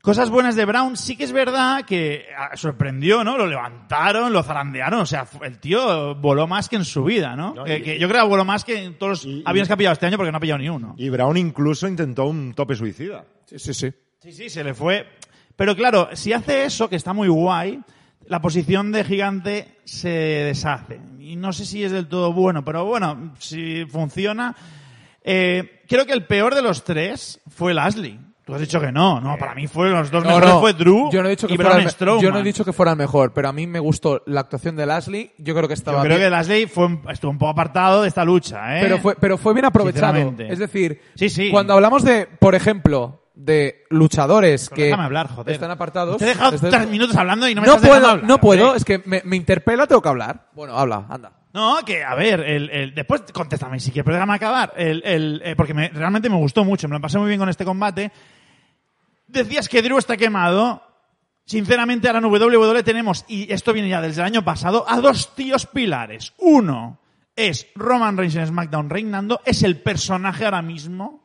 Cosas 0.00 0.30
buenas 0.30 0.54
de 0.54 0.64
Brown, 0.66 0.96
sí 0.96 1.16
que 1.16 1.24
es 1.24 1.32
verdad 1.32 1.84
que 1.84 2.26
ah, 2.38 2.56
sorprendió, 2.56 3.24
¿no? 3.24 3.36
Lo 3.36 3.48
levantaron, 3.48 4.32
lo 4.32 4.44
zarandearon, 4.44 5.00
o 5.00 5.06
sea, 5.06 5.26
el 5.42 5.58
tío 5.58 6.14
voló 6.14 6.46
más 6.46 6.68
que 6.68 6.76
en 6.76 6.84
su 6.84 7.02
vida, 7.02 7.34
¿no? 7.34 7.52
No, 7.52 7.64
que, 7.64 7.78
y- 7.78 7.82
que 7.82 7.98
yo 7.98 8.08
creo 8.08 8.22
que 8.22 8.28
voló 8.28 8.44
más 8.44 8.64
que 8.64 8.82
en 8.84 8.94
todos 8.96 9.10
los 9.10 9.26
y- 9.26 9.42
aviones 9.44 9.66
que 9.66 9.74
ha 9.74 9.76
pillado 9.76 9.94
este 9.94 10.06
año 10.06 10.16
porque 10.18 10.30
no 10.30 10.38
ha 10.38 10.40
pillado 10.40 10.58
ni 10.58 10.68
uno. 10.68 10.94
Y 10.96 11.08
Brown 11.10 11.36
incluso 11.36 11.88
intentó 11.88 12.26
un 12.26 12.54
tope 12.54 12.76
suicida. 12.76 13.24
Sí, 13.44 13.58
sí, 13.58 13.74
sí. 13.74 13.92
Sí, 14.20 14.32
sí, 14.32 14.48
se 14.48 14.62
le 14.62 14.72
fue. 14.72 15.04
Pero 15.56 15.74
claro, 15.74 16.08
si 16.14 16.32
hace 16.32 16.64
eso, 16.64 16.88
que 16.88 16.94
está 16.96 17.12
muy 17.12 17.26
guay, 17.28 17.80
la 18.30 18.40
posición 18.40 18.92
de 18.92 19.04
gigante 19.04 19.66
se 19.84 20.08
deshace. 20.08 21.00
Y 21.18 21.36
no 21.36 21.52
sé 21.52 21.66
si 21.66 21.82
es 21.84 21.92
del 21.92 22.08
todo 22.08 22.32
bueno, 22.32 22.64
pero 22.64 22.84
bueno, 22.84 23.34
si 23.38 23.84
funciona. 23.86 24.56
Eh, 25.22 25.82
creo 25.88 26.06
que 26.06 26.12
el 26.12 26.24
peor 26.26 26.54
de 26.54 26.62
los 26.62 26.84
tres 26.84 27.40
fue 27.48 27.74
Lashley. 27.74 28.18
Tú 28.44 28.54
has 28.54 28.60
dicho 28.60 28.80
que 28.80 28.90
no, 28.90 29.20
no, 29.20 29.36
para 29.36 29.54
mí 29.54 29.66
fue 29.66 29.90
los 29.90 30.10
dos 30.10 30.24
No, 30.24 30.30
mejores 30.30 30.48
no. 30.48 30.60
fue 30.60 30.72
Drew 30.72 31.10
yo 31.12 31.22
no 31.22 31.28
he 31.28 31.30
dicho 31.30 31.46
que 31.46 31.54
y 31.54 31.56
fuera 31.56 31.76
el. 31.76 31.88
Yo 32.20 32.30
no 32.32 32.38
he 32.38 32.42
dicho 32.42 32.64
que 32.64 32.72
fuera 32.72 32.92
el 32.92 32.98
mejor, 32.98 33.32
pero 33.32 33.48
a 33.48 33.52
mí 33.52 33.66
me 33.66 33.78
gustó 33.78 34.22
la 34.26 34.40
actuación 34.40 34.74
de 34.76 34.86
Lashley. 34.86 35.32
Yo 35.38 35.54
creo 35.54 35.68
que 35.68 35.74
estaba 35.74 35.98
Yo 35.98 36.04
creo 36.04 36.16
bien, 36.16 36.26
que 36.28 36.30
Lashley 36.30 36.66
fue, 36.66 36.86
un- 36.86 37.02
estuvo 37.10 37.30
un 37.30 37.38
poco 37.38 37.50
apartado 37.50 38.02
de 38.02 38.08
esta 38.08 38.24
lucha, 38.24 38.78
¿eh? 38.78 38.82
pero 38.82 38.98
fue 38.98 39.14
pero 39.20 39.38
fue 39.38 39.52
bien 39.54 39.66
aprovechado. 39.66 40.34
Es 40.38 40.58
decir, 40.58 41.00
Sí, 41.14 41.28
sí. 41.28 41.50
cuando 41.50 41.74
hablamos 41.74 42.02
de, 42.02 42.26
por 42.26 42.54
ejemplo, 42.56 43.19
de 43.34 43.84
luchadores 43.90 44.68
Pero 44.68 44.76
que 44.76 44.84
déjame 44.86 45.04
hablar, 45.04 45.28
joder. 45.28 45.54
están 45.54 45.70
apartados. 45.70 46.16
Te 46.18 46.24
he 46.24 46.28
dejado 46.28 46.58
tres 46.58 46.88
minutos 46.88 47.16
hablando 47.16 47.48
y 47.48 47.54
no 47.54 47.60
me 47.62 47.66
no 47.68 47.74
estás 47.74 47.88
puedo, 47.88 48.06
hablar, 48.08 48.24
no 48.26 48.38
puedo, 48.38 48.74
es 48.74 48.84
que 48.84 49.02
me, 49.06 49.22
me 49.24 49.36
interpela, 49.36 49.86
tengo 49.86 50.02
que 50.02 50.08
hablar. 50.08 50.48
Bueno, 50.52 50.76
habla, 50.76 51.06
anda. 51.08 51.32
No, 51.52 51.78
que 51.84 52.04
a 52.04 52.14
ver, 52.14 52.40
el, 52.40 52.70
el- 52.70 52.94
después 52.94 53.22
contéstame 53.32 53.80
si 53.80 53.90
quieres, 53.90 54.04
pero 54.04 54.16
déjame 54.16 54.34
acabar. 54.34 54.72
El, 54.76 55.02
el, 55.04 55.42
eh, 55.44 55.56
porque 55.56 55.74
me- 55.74 55.88
realmente 55.88 56.28
me 56.30 56.36
gustó 56.36 56.64
mucho, 56.64 56.86
me 56.88 56.94
lo 56.96 57.00
pasé 57.00 57.18
muy 57.18 57.28
bien 57.28 57.40
con 57.40 57.48
este 57.48 57.64
combate. 57.64 58.12
Decías 59.26 59.68
que 59.68 59.82
Drew 59.82 59.98
está 59.98 60.16
quemado. 60.16 60.82
Sinceramente, 61.46 62.06
ahora 62.08 62.20
en 62.20 62.26
WWE 62.26 62.82
tenemos, 62.84 63.24
y 63.26 63.52
esto 63.52 63.72
viene 63.72 63.88
ya 63.88 64.00
desde 64.00 64.20
el 64.20 64.26
año 64.26 64.44
pasado, 64.44 64.84
a 64.88 65.00
dos 65.00 65.34
tíos 65.34 65.66
pilares. 65.66 66.32
Uno 66.38 67.00
es 67.34 67.66
Roman 67.74 68.16
Reigns 68.16 68.36
en 68.36 68.46
SmackDown 68.46 68.88
reinando, 68.90 69.40
es 69.44 69.64
el 69.64 69.80
personaje 69.80 70.44
ahora 70.44 70.62
mismo. 70.62 71.19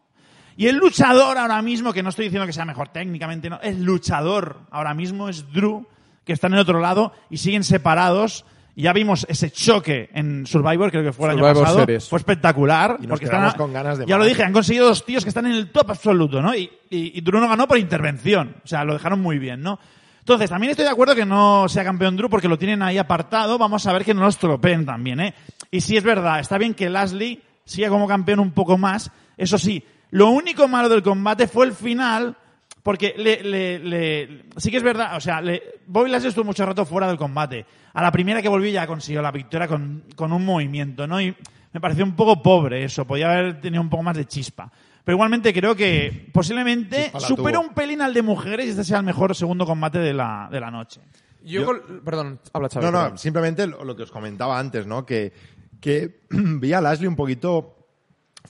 Y 0.58 0.68
el 0.68 0.78
luchador 0.78 1.38
ahora 1.38 1.62
mismo, 1.62 1.92
que 1.92 2.02
no 2.02 2.10
estoy 2.10 2.26
diciendo 2.26 2.46
que 2.46 2.54
sea 2.54 2.66
mejor 2.66 2.90
técnicamente, 2.90 3.50
no, 3.50 3.60
el 3.62 3.84
luchador 3.84 4.62
ahora 4.72 4.94
mismo 4.94 5.28
es 5.28 5.52
Drew, 5.52 5.86
que 6.24 6.34
está 6.34 6.48
en 6.48 6.54
el 6.54 6.60
otro 6.60 6.80
lado 6.80 7.14
y 7.30 7.38
siguen 7.38 7.64
separados. 7.64 8.46
Ya 8.78 8.92
vimos 8.92 9.26
ese 9.30 9.52
choque 9.52 10.10
en 10.14 10.46
Survivor, 10.46 10.92
creo 10.92 11.04
que 11.04 11.14
fue 11.14 11.28
el 11.28 11.32
año 11.32 11.40
Survivor 11.40 11.64
pasado. 11.64 11.80
Series. 11.80 12.10
Fue 12.10 12.20
espectacular. 12.20 12.98
Y 13.00 13.04
nos 13.04 13.12
porque 13.12 13.26
están, 13.26 13.52
con 13.54 13.72
ganas 13.72 13.98
de 13.98 14.06
Ya 14.06 14.18
lo 14.18 14.26
dije, 14.26 14.44
han 14.44 14.52
conseguido 14.52 14.88
dos 14.88 15.06
tíos 15.06 15.24
que 15.24 15.30
están 15.30 15.46
en 15.46 15.54
el 15.54 15.72
top 15.72 15.92
absoluto, 15.92 16.42
¿no? 16.42 16.54
Y, 16.54 16.70
y, 16.90 17.18
y 17.18 17.22
Drew 17.22 17.40
no 17.40 17.48
ganó 17.48 17.68
por 17.68 17.78
intervención. 17.78 18.58
O 18.64 18.68
sea, 18.68 18.84
lo 18.84 18.94
dejaron 18.94 19.22
muy 19.22 19.40
bien, 19.40 19.62
¿no? 19.62 19.80
Entonces, 20.20 20.50
también 20.50 20.72
estoy 20.72 20.86
de 20.86 20.92
acuerdo 20.92 21.14
que 21.14 21.26
no 21.26 21.70
sea 21.70 21.84
campeón 21.84 22.18
Drew 22.18 22.30
porque 22.30 22.48
lo 22.48 22.58
tienen 22.58 22.82
ahí 22.82 22.98
apartado. 22.98 23.58
Vamos 23.58 23.86
a 23.86 23.94
ver 23.94 24.04
que 24.04 24.14
no 24.14 24.22
los 24.22 24.38
tropeen 24.38 24.86
también, 24.86 25.20
¿eh? 25.20 25.36
Y 25.70 25.82
sí 25.82 25.96
es 25.96 26.04
verdad, 26.04 26.40
está 26.40 26.58
bien 26.58 26.74
que 26.74 26.90
Lashley 26.90 27.44
siga 27.64 27.90
como 27.90 28.08
campeón 28.08 28.40
un 28.40 28.52
poco 28.52 28.78
más. 28.78 29.12
Eso 29.38 29.58
sí, 29.58 29.84
lo 30.18 30.30
único 30.30 30.68
malo 30.68 30.90
del 30.90 31.04
combate 31.04 31.48
fue 31.48 31.66
el 31.66 31.74
final, 31.74 32.36
porque 32.84 33.14
le, 33.18 33.44
le, 33.44 33.80
le- 33.80 34.46
sí 34.58 34.72
que 34.72 34.78
es 34.78 34.84
verdad, 34.84 35.16
o 35.18 35.20
sea, 35.20 35.42
le, 35.42 35.62
Bobby 35.88 36.10
Lashley 36.10 36.30
estuvo 36.30 36.46
mucho 36.46 36.66
rato 36.66 36.86
fuera 36.86 37.08
del 37.08 37.18
combate. 37.18 37.66
A 37.94 38.02
la 38.02 38.12
primera 38.12 38.42
que 38.42 38.50
volvió 38.50 38.70
ya 38.72 38.88
consiguió 38.88 39.22
la 39.22 39.32
victoria 39.32 39.68
con, 39.68 40.04
con 40.16 40.32
un 40.34 40.46
movimiento, 40.46 41.08
¿no? 41.08 41.20
Y 41.22 41.36
me 41.74 41.82
pareció 41.82 42.04
un 42.06 42.16
poco 42.16 42.42
pobre 42.42 42.84
eso, 42.84 43.06
podía 43.06 43.32
haber 43.32 43.60
tenido 43.62 43.82
un 43.82 43.90
poco 43.90 44.04
más 44.04 44.16
de 44.16 44.26
chispa. 44.26 44.72
Pero 45.04 45.16
igualmente 45.18 45.54
creo 45.54 45.76
que 45.76 46.30
posiblemente 46.34 47.12
tuvo. 47.60 47.68
un 47.70 47.74
pelín 47.76 48.02
al 48.02 48.14
de 48.14 48.22
mujeres 48.22 48.66
y 48.66 48.70
este 48.70 48.84
sea 48.84 48.98
el 49.00 49.06
mejor 49.06 49.36
segundo 49.36 49.66
combate 49.66 50.00
de 50.00 50.14
la, 50.14 50.48
de 50.52 50.60
la 50.60 50.72
noche. 50.72 51.02
Yo, 51.44 51.64
perdón, 52.04 52.40
habla 52.54 52.70
Chávez. 52.70 52.86
No, 52.86 52.92
no, 52.92 53.04
perdón. 53.04 53.18
simplemente 53.20 53.68
lo, 53.68 53.84
lo 53.84 53.96
que 53.96 54.04
os 54.04 54.12
comentaba 54.12 54.58
antes, 54.58 54.88
¿no? 54.88 55.06
Que, 55.06 55.32
que 55.80 56.22
vi 56.30 56.74
a 56.74 56.82
Lashley 56.82 57.08
un 57.08 57.16
poquito 57.16 57.76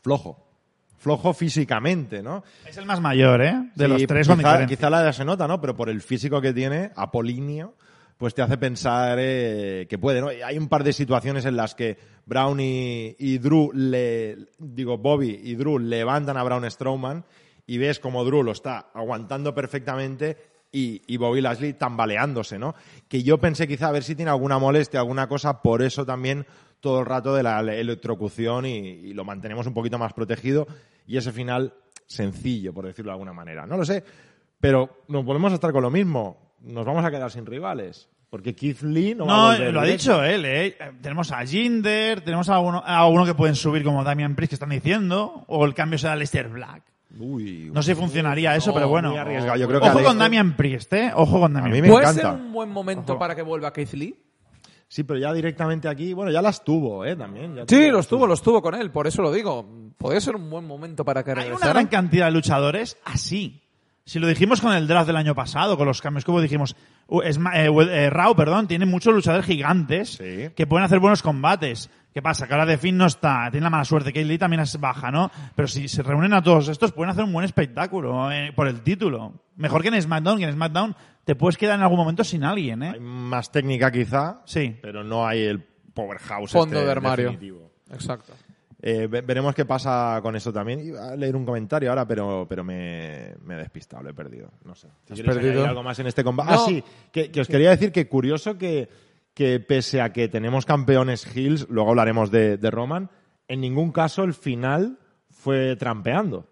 flojo. 0.02 0.45
Flojo 1.06 1.36
físicamente, 1.36 2.24
¿no? 2.24 2.44
Es 2.68 2.78
el 2.78 2.88
más 2.88 3.00
mayor, 3.00 3.40
¿eh? 3.44 3.54
De 3.76 3.86
Sí, 3.86 3.92
los 3.92 4.08
tres 4.08 4.28
quizá, 4.28 4.66
quizá 4.66 4.90
la 4.90 5.04
edad 5.04 5.12
se 5.12 5.24
nota, 5.24 5.48
¿no? 5.48 5.62
Pero 5.62 5.76
por 5.76 5.88
el 5.88 6.02
físico 6.02 6.42
que 6.42 6.52
tiene, 6.52 6.90
apolíneo, 6.96 7.76
pues 8.18 8.34
te 8.34 8.42
hace 8.42 8.58
pensar 8.58 9.20
eh, 9.22 9.86
que 9.88 10.00
puede, 10.00 10.20
¿no? 10.20 10.34
Y 10.34 10.42
hay 10.42 10.58
un 10.58 10.68
par 10.68 10.84
de 10.84 10.94
situaciones 10.94 11.46
en 11.46 11.58
las 11.58 11.76
que 11.76 12.00
Brown 12.26 12.60
y, 12.60 13.16
y 13.20 13.38
Drew 13.38 13.70
le, 13.76 14.48
digo, 14.58 14.98
Bobby 14.98 15.40
y 15.44 15.54
Drew 15.54 15.78
levantan 15.78 16.38
a 16.38 16.44
Brown 16.44 16.68
Strowman 16.72 17.24
y 17.68 17.78
ves 17.78 18.00
como 18.00 18.26
Drew 18.26 18.42
lo 18.42 18.54
está 18.54 18.88
aguantando 18.96 19.54
perfectamente 19.54 20.38
y, 20.72 21.04
y 21.06 21.18
Bobby 21.18 21.40
Lashley 21.40 21.74
tambaleándose, 21.74 22.58
¿no? 22.58 22.74
Que 23.08 23.22
yo 23.22 23.38
pensé 23.38 23.68
quizá 23.68 23.90
a 23.90 23.92
ver 23.92 24.04
si 24.04 24.16
tiene 24.16 24.32
alguna 24.32 24.58
molestia, 24.58 25.02
alguna 25.02 25.28
cosa, 25.28 25.62
por 25.62 25.84
eso 25.84 26.04
también 26.04 26.48
todo 26.86 27.00
el 27.00 27.06
rato 27.08 27.34
de 27.34 27.42
la 27.44 27.60
electrocución 27.62 28.66
y, 28.68 28.78
y 28.78 29.14
lo 29.14 29.26
mantenemos 29.26 29.66
un 29.66 29.74
poquito 29.74 29.98
más 29.98 30.14
protegido 30.14 30.68
y 31.08 31.18
ese 31.18 31.32
final 31.32 31.74
sencillo, 32.06 32.74
por 32.74 32.86
decirlo 32.86 33.10
de 33.10 33.14
alguna 33.16 33.34
manera. 33.34 33.66
No 33.66 33.76
lo 33.76 33.84
sé, 33.86 34.04
pero 34.60 35.02
nos 35.08 35.26
volvemos 35.26 35.52
a 35.52 35.56
estar 35.56 35.72
con 35.72 35.82
lo 35.82 35.90
mismo. 35.90 36.54
Nos 36.62 36.86
vamos 36.86 37.04
a 37.04 37.10
quedar 37.10 37.32
sin 37.32 37.46
rivales. 37.46 38.08
Porque 38.30 38.54
Keith 38.56 38.82
Lee 38.82 39.16
no, 39.16 39.26
va 39.26 39.34
a 39.34 39.38
No, 39.38 39.58
volver 39.58 39.74
lo 39.74 39.80
ha 39.80 39.86
dicho 39.86 40.24
él, 40.24 40.46
¿eh? 40.46 40.78
Tenemos 41.02 41.32
a 41.32 41.46
Jinder, 41.46 42.22
tenemos 42.22 42.50
a 42.50 42.56
alguno, 42.56 42.84
a 42.86 43.00
alguno 43.00 43.26
que 43.26 43.34
pueden 43.34 43.56
subir 43.56 43.84
como 43.84 44.04
Damian 44.04 44.36
Priest 44.36 44.50
que 44.52 44.56
están 44.56 44.70
diciendo, 44.70 45.44
o 45.48 45.66
el 45.66 45.74
cambio 45.74 45.98
será 45.98 46.16
Lester 46.16 46.50
Black. 46.50 46.84
Uy, 47.18 47.70
No 47.74 47.82
sé 47.82 47.94
si 47.96 48.00
funcionaría 48.00 48.56
eso, 48.56 48.72
No, 48.72 48.76
pero 48.76 48.90
bueno. 48.90 49.10
muy 49.12 49.18
arriesgado. 49.20 49.58
Yo 49.58 49.68
creo 49.68 49.80
que 49.80 49.88
Ojo 49.90 50.04
con 50.04 50.18
Damian 50.18 50.56
Priest, 50.58 50.92
¿eh? 50.94 51.12
Ojo 51.16 51.40
con 51.40 51.54
Damian 51.54 51.72
Priest. 51.72 51.88
¿Puede 51.90 52.04
encanta. 52.04 52.32
ser 52.34 52.42
un 52.42 52.52
buen 52.52 52.70
momento 52.70 53.14
Ojo. 53.14 53.20
para 53.20 53.36
que 53.36 53.42
vuelva 53.42 53.72
Keith 53.72 53.94
Lee? 53.94 54.16
Sí, 54.96 55.04
pero 55.04 55.20
ya 55.20 55.34
directamente 55.34 55.90
aquí, 55.90 56.14
bueno, 56.14 56.32
ya 56.32 56.42
las 56.42 56.64
tuvo, 56.64 57.04
¿eh? 57.04 57.18
También. 57.18 57.54
ya 57.54 57.66
Sí, 57.68 57.90
los 57.90 58.08
tuvo, 58.08 58.26
los 58.26 58.42
tuvo 58.42 58.62
con 58.62 58.76
él, 58.76 58.92
por 58.92 59.08
eso 59.08 59.22
lo 59.22 59.30
digo. 59.30 59.92
Podría 59.98 60.22
ser 60.22 60.38
un 60.38 60.50
buen 60.50 60.66
momento 60.66 61.04
para 61.04 61.22
que 61.22 61.32
Hay 61.32 61.52
una 61.52 61.68
gran 61.68 61.88
cantidad 61.88 62.28
de 62.28 62.32
luchadores 62.32 62.98
así. 63.04 63.62
Si 64.06 64.20
lo 64.20 64.28
dijimos 64.28 64.62
con 64.62 64.72
el 64.72 64.88
draft 64.88 65.08
del 65.08 65.18
año 65.18 65.36
pasado, 65.36 65.76
con 65.76 65.86
los 65.86 66.02
cambios 66.02 66.24
que 66.24 66.32
hubo, 66.32 66.40
dijimos, 66.40 66.78
uh, 67.08 67.24
es 67.24 67.38
eh, 67.56 67.70
eh, 67.70 68.10
Raw, 68.10 68.38
perdón, 68.38 68.70
tiene 68.70 68.86
muchos 68.86 69.14
luchadores 69.14 69.46
gigantes 69.46 70.12
Sí. 70.12 70.52
que 70.56 70.66
pueden 70.66 70.86
hacer 70.86 71.00
buenos 71.00 71.22
combates. 71.22 71.90
¿Qué 72.14 72.22
pasa? 72.22 72.48
Que 72.48 72.54
ahora 72.54 72.66
The 72.66 72.78
Finn 72.78 72.96
no 72.96 73.08
está, 73.08 73.50
tiene 73.52 73.66
la 73.66 73.70
mala 73.70 73.84
suerte. 73.84 74.14
Kate 74.14 74.24
Lee 74.24 74.38
también 74.38 74.62
es 74.62 74.80
baja, 74.80 75.12
¿no? 75.12 75.30
Pero 75.58 75.68
si 75.68 75.90
se 75.90 76.04
reúnen 76.04 76.34
a 76.34 76.42
todos 76.42 76.70
estos, 76.70 76.94
pueden 76.94 77.12
hacer 77.12 77.26
un 77.26 77.34
buen 77.34 77.44
espectáculo 77.44 78.32
eh, 78.32 78.54
por 78.56 78.70
el 78.70 78.80
título. 78.80 79.34
Mejor 79.58 79.82
que 79.82 79.90
en 79.90 80.02
SmackDown, 80.02 80.38
que 80.38 80.46
en 80.46 80.54
SmackDown 80.54 80.96
te 81.26 81.36
puedes 81.36 81.58
quedar 81.58 81.76
en 81.76 81.82
algún 81.82 81.98
momento 81.98 82.24
sin 82.24 82.44
alguien, 82.44 82.82
Hay 82.84 82.96
¿eh? 82.98 83.00
más 83.00 83.52
técnica 83.52 83.92
quizá, 83.92 84.42
Sí. 84.46 84.78
pero 84.82 85.04
no 85.04 85.28
hay 85.28 85.42
el 85.44 85.62
powerhouse 85.94 86.52
Fondo 86.52 86.76
este 86.76 86.86
de 86.86 86.92
armario. 86.92 87.26
definitivo. 87.32 87.72
Exacto. 87.92 88.34
Eh, 88.82 89.08
ve- 89.08 89.22
veremos 89.22 89.56
qué 89.56 89.66
pasa 89.66 90.20
con 90.22 90.36
eso 90.36 90.54
también. 90.54 90.80
Iba 90.80 91.10
a 91.10 91.16
leer 91.16 91.36
un 91.36 91.44
comentario 91.46 91.90
ahora, 91.90 92.06
pero, 92.08 92.46
pero 92.48 92.64
me, 92.64 93.34
me 93.44 93.56
he 93.56 93.58
despistado, 93.58 94.04
lo 94.04 94.10
he 94.10 94.14
perdido. 94.14 94.52
No 94.64 94.76
sé. 94.76 94.88
Si 95.08 95.14
¿Has 95.14 95.22
perdido? 95.22 95.66
algo 95.66 95.82
más 95.82 95.98
en 96.00 96.08
este 96.08 96.24
combate. 96.24 96.52
No. 96.52 96.62
Ah, 96.62 96.66
sí, 96.68 96.84
que, 97.12 97.32
que 97.32 97.42
os 97.42 97.48
quería 97.48 97.72
decir 97.72 97.92
que 97.92 98.08
curioso 98.08 98.58
que, 98.60 98.88
que 99.34 99.60
pese 99.60 100.02
a 100.02 100.14
que 100.14 100.28
tenemos 100.28 100.66
campeones 100.66 101.36
Hills, 101.36 101.66
luego 101.70 101.90
hablaremos 101.90 102.30
de, 102.30 102.58
de 102.58 102.70
Roman, 102.70 103.10
en 103.48 103.62
ningún 103.62 103.92
caso 103.92 104.24
el 104.24 104.34
final 104.36 105.00
fue 105.32 105.76
trampeando. 105.78 106.48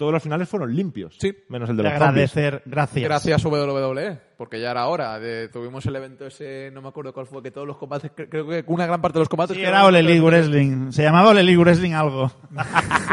Todos 0.00 0.14
los 0.14 0.22
finales 0.22 0.48
fueron 0.48 0.74
limpios. 0.74 1.14
Sí. 1.20 1.30
Menos 1.50 1.68
el 1.68 1.76
de 1.76 1.82
los 1.82 1.92
zombies. 1.92 2.08
agradecer, 2.34 2.62
gracias. 2.64 3.04
Gracias 3.04 3.44
WWE, 3.44 4.18
porque 4.38 4.58
ya 4.58 4.70
era 4.70 4.86
hora. 4.86 5.18
De- 5.20 5.50
tuvimos 5.50 5.84
el 5.84 5.94
evento 5.94 6.24
ese, 6.26 6.70
no 6.72 6.80
me 6.80 6.88
acuerdo 6.88 7.12
cuál 7.12 7.26
fue, 7.26 7.42
que 7.42 7.50
todos 7.50 7.66
los 7.66 7.76
combates, 7.76 8.10
cre- 8.12 8.30
creo 8.30 8.48
que 8.48 8.64
una 8.68 8.86
gran 8.86 9.02
parte 9.02 9.18
de 9.18 9.20
los 9.20 9.28
combates... 9.28 9.54
Sí, 9.58 9.62
era 9.62 9.84
Ole 9.84 9.98
Elite 9.98 10.22
Wrestling. 10.22 10.90
Se 10.90 11.02
llamaba 11.02 11.28
Ole 11.32 11.42
Elite 11.42 11.58
Wrestling 11.58 11.92
algo. 11.92 12.32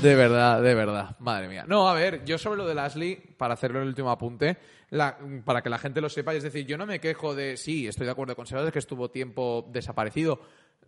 De 0.00 0.14
verdad, 0.14 0.62
de 0.62 0.74
verdad. 0.74 1.16
Madre 1.18 1.48
mía. 1.48 1.64
No, 1.68 1.88
a 1.88 1.94
ver, 1.94 2.24
yo 2.24 2.38
sobre 2.38 2.56
lo 2.58 2.66
de 2.66 2.74
Lashley, 2.74 3.16
para 3.36 3.52
hacerlo 3.54 3.82
el 3.82 3.88
último 3.88 4.10
apunte, 4.10 4.56
la- 4.90 5.18
para 5.44 5.60
que 5.60 5.68
la 5.68 5.76
gente 5.78 6.00
lo 6.00 6.08
sepa, 6.08 6.32
es 6.32 6.42
decir, 6.42 6.64
yo 6.66 6.78
no 6.78 6.86
me 6.86 7.00
quejo 7.00 7.34
de, 7.34 7.56
sí, 7.58 7.86
estoy 7.86 8.06
de 8.06 8.12
acuerdo 8.12 8.34
con 8.34 8.46
Sebas, 8.46 8.70
que 8.72 8.78
estuvo 8.78 9.10
tiempo 9.10 9.68
desaparecido 9.72 10.40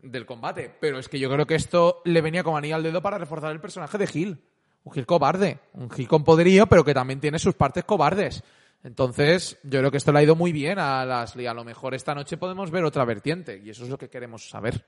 del 0.03 0.26
combate, 0.26 0.74
pero 0.80 0.99
es 0.99 1.09
que 1.09 1.18
yo 1.18 1.30
creo 1.30 1.47
que 1.47 1.55
esto 1.55 2.03
le 2.05 2.20
venía 2.20 2.44
como 2.44 2.57
anillo 2.57 2.76
al 2.76 2.82
dedo 2.82 3.03
para 3.03 3.18
reforzar 3.18 3.53
el 3.53 3.61
personaje 3.61 3.99
de 3.99 4.07
Gil. 4.07 4.38
Un 4.84 4.92
Gil 4.92 5.07
cobarde, 5.07 5.59
un 5.74 5.90
Gil 5.90 6.07
con 6.09 6.24
poderío, 6.24 6.66
pero 6.66 6.84
que 6.84 6.94
también 6.94 7.20
tiene 7.20 7.38
sus 7.38 7.55
partes 7.55 7.84
cobardes. 7.84 8.42
Entonces, 8.84 9.59
yo 9.64 9.80
creo 9.80 9.90
que 9.90 9.97
esto 9.97 10.12
le 10.12 10.20
ha 10.20 10.22
ido 10.22 10.36
muy 10.36 10.53
bien 10.53 10.78
a 10.78 11.05
Lashley. 11.05 11.47
A 11.47 11.55
lo 11.55 11.64
mejor 11.64 11.94
esta 11.94 12.14
noche 12.14 12.36
podemos 12.36 12.70
ver 12.70 12.84
otra 12.84 13.05
vertiente, 13.05 13.61
y 13.64 13.70
eso 13.70 13.84
es 13.84 13.90
lo 13.90 13.99
que 13.99 14.09
queremos 14.09 14.49
saber. 14.49 14.84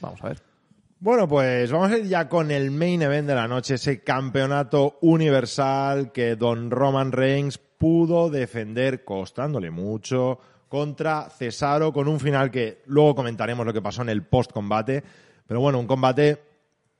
Vamos 0.00 0.22
a 0.22 0.28
ver. 0.28 0.42
Bueno, 1.00 1.26
pues 1.26 1.72
vamos 1.72 1.90
a 1.90 1.98
ir 1.98 2.04
ya 2.06 2.28
con 2.28 2.50
el 2.50 2.70
main 2.70 3.00
event 3.00 3.26
de 3.26 3.34
la 3.34 3.48
noche, 3.48 3.74
ese 3.74 4.02
campeonato 4.04 4.98
universal 5.00 6.12
que 6.12 6.36
Don 6.36 6.70
Roman 6.70 7.10
Reigns 7.10 7.56
pudo 7.56 8.28
defender 8.28 9.02
costándole 9.02 9.70
mucho 9.70 10.38
contra 10.70 11.28
Cesaro 11.28 11.92
con 11.92 12.06
un 12.08 12.18
final 12.20 12.50
que 12.50 12.80
luego 12.86 13.14
comentaremos 13.16 13.66
lo 13.66 13.72
que 13.74 13.82
pasó 13.82 14.00
en 14.02 14.08
el 14.08 14.22
post-combate. 14.22 15.02
Pero 15.46 15.60
bueno, 15.60 15.78
un 15.80 15.86
combate 15.88 16.40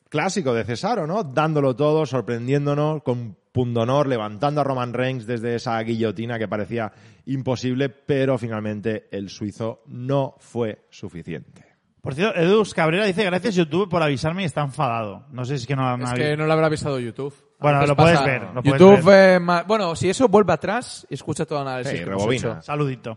clásico 0.08 0.52
de 0.52 0.64
Cesaro, 0.64 1.06
¿no? 1.06 1.22
Dándolo 1.22 1.76
todo, 1.76 2.04
sorprendiéndonos, 2.04 3.02
con 3.04 3.36
pundonor, 3.52 4.08
levantando 4.08 4.60
a 4.60 4.64
Roman 4.64 4.92
Reigns 4.92 5.24
desde 5.26 5.54
esa 5.54 5.80
guillotina 5.82 6.36
que 6.38 6.48
parecía 6.48 6.92
imposible, 7.26 7.88
pero 7.88 8.38
finalmente 8.38 9.06
el 9.12 9.28
suizo 9.28 9.82
no 9.86 10.34
fue 10.38 10.86
suficiente. 10.90 11.64
Por 12.00 12.14
cierto, 12.14 12.40
Edu 12.40 12.64
Cabrera 12.74 13.04
dice 13.04 13.22
gracias 13.24 13.54
YouTube 13.54 13.88
por 13.88 14.02
avisarme 14.02 14.42
y 14.42 14.46
está 14.46 14.62
enfadado. 14.62 15.26
No 15.30 15.44
sé 15.44 15.58
si 15.58 15.62
es 15.62 15.66
que 15.68 15.76
no, 15.76 15.96
no 15.96 16.04
Es 16.06 16.10
ha- 16.10 16.14
que 16.14 16.36
no 16.36 16.46
lo 16.46 16.52
habrá 16.52 16.66
avisado 16.66 16.98
YouTube. 16.98 17.34
Bueno, 17.60 17.86
lo 17.86 17.94
puedes 17.94 18.24
ver, 18.24 18.42
lo 18.54 18.62
puedes 18.62 18.80
YouTube, 18.80 19.04
ver. 19.04 19.40
eh, 19.42 19.62
bueno, 19.66 19.94
si 19.94 20.08
eso 20.08 20.26
vuelve 20.26 20.54
atrás 20.54 21.06
y 21.10 21.14
escucha 21.14 21.44
todo 21.44 21.60
el 21.60 21.68
análisis 21.68 21.98
Sí, 21.98 22.04
que 22.04 22.10
hemos 22.10 22.32
hecho. 22.32 22.62
Saludito. 22.62 23.16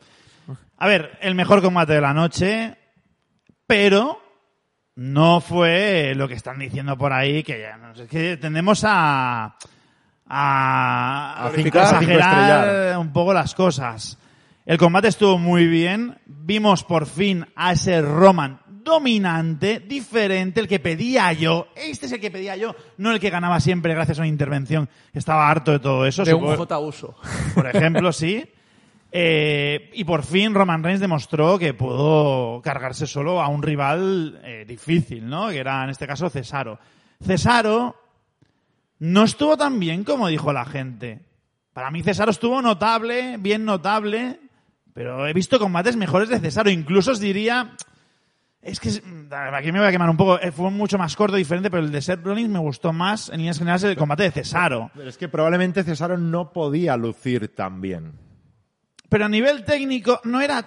A 0.78 0.88
ver, 0.88 1.18
el 1.22 1.36
mejor 1.36 1.62
combate 1.62 1.94
de 1.94 2.02
la 2.02 2.14
noche, 2.14 2.78
pero 3.68 4.22
no 4.96 5.42
fue 5.42 6.14
lo 6.16 6.28
que 6.28 6.34
están 6.36 6.60
diciendo 6.60 6.98
por 6.98 7.14
ahí, 7.14 7.44
que 7.44 7.60
ya 7.62 7.78
no 7.78 7.96
sé, 7.96 8.04
es 8.04 8.10
que 8.10 8.38
tendemos 8.38 8.84
a 8.86 9.56
a, 10.28 11.48
A 11.48 11.52
exagerar 11.52 12.98
un 12.98 13.12
poco 13.12 13.34
las 13.34 13.54
cosas. 13.54 14.18
El 14.66 14.78
combate 14.78 15.10
estuvo 15.10 15.38
muy 15.38 15.68
bien, 15.68 16.18
vimos 16.26 16.84
por 16.84 17.06
fin 17.06 17.46
a 17.56 17.74
ese 17.74 18.02
Roman 18.02 18.62
dominante, 18.68 19.80
diferente, 19.80 20.60
el 20.60 20.68
que 20.68 20.80
pedía 20.80 21.32
yo. 21.34 21.68
Este 21.76 22.06
es 22.06 22.12
el 22.14 22.20
que 22.20 22.32
pedía 22.32 22.56
yo, 22.56 22.76
no 22.98 23.12
el 23.12 23.20
que 23.20 23.30
ganaba 23.30 23.60
siempre 23.60 23.94
gracias 23.94 24.20
a 24.20 24.22
una 24.22 24.30
intervención. 24.30 24.90
Estaba 25.14 25.50
harto 25.50 25.72
de 25.72 25.80
todo 25.80 26.06
eso. 26.06 26.24
De 26.24 26.34
un 26.34 26.56
J 26.56 26.80
uso. 26.80 27.16
por 27.56 27.68
ejemplo, 27.68 28.12
sí. 28.12 28.46
Eh, 29.16 29.92
y 29.94 30.06
por 30.06 30.24
fin 30.24 30.56
Roman 30.56 30.84
Reigns 30.84 31.00
demostró 31.00 31.60
que 31.60 31.76
pudo 31.76 32.60
cargarse 32.64 33.06
solo 33.06 33.40
a 33.40 33.48
un 33.48 33.62
rival 33.62 34.42
eh, 34.44 34.66
difícil, 34.68 35.30
¿no? 35.30 35.50
Que 35.50 35.60
era 35.60 35.84
en 35.84 35.92
este 35.92 36.08
caso 36.08 36.32
Cesaro. 36.32 36.80
Cesaro 37.24 37.96
no 38.98 39.24
estuvo 39.24 39.56
tan 39.56 39.80
bien 39.80 40.04
como 40.04 40.30
dijo 40.30 40.52
la 40.52 40.66
gente. 40.66 41.20
Para 41.74 41.92
mí 41.92 42.02
Cesaro 42.02 42.32
estuvo 42.32 42.60
notable, 42.64 43.38
bien 43.38 43.66
notable, 43.66 44.40
pero 44.96 45.28
he 45.28 45.34
visto 45.34 45.60
combates 45.60 45.96
mejores 45.96 46.30
de 46.30 46.40
Cesaro. 46.40 46.72
Incluso 46.72 47.12
os 47.12 47.20
diría, 47.20 47.76
es 48.64 48.80
que 48.80 48.90
aquí 48.90 49.72
me 49.72 49.78
voy 49.78 49.90
a 49.90 49.92
quemar 49.92 50.10
un 50.10 50.18
poco. 50.18 50.40
Eh, 50.40 50.52
Fue 50.52 50.72
mucho 50.72 50.98
más 50.98 51.16
corto, 51.16 51.36
diferente, 51.36 51.70
pero 51.70 51.84
el 51.84 51.92
de 51.92 52.02
Seth 52.02 52.24
Rollins 52.24 52.50
me 52.50 52.58
gustó 52.58 52.92
más 52.92 53.30
en 53.30 53.38
líneas 53.38 53.60
generales 53.60 53.84
el 53.84 53.96
combate 53.96 54.24
de 54.24 54.32
Cesaro. 54.32 54.90
Pero 54.96 55.08
es 55.08 55.20
que 55.20 55.28
probablemente 55.28 55.84
Cesaro 55.84 56.18
no 56.18 56.52
podía 56.52 56.98
lucir 56.98 57.54
tan 57.54 57.80
bien. 57.80 58.23
Pero 59.14 59.26
a 59.26 59.30
nivel 59.30 59.64
técnico 59.64 60.20
no 60.24 60.42
era 60.42 60.66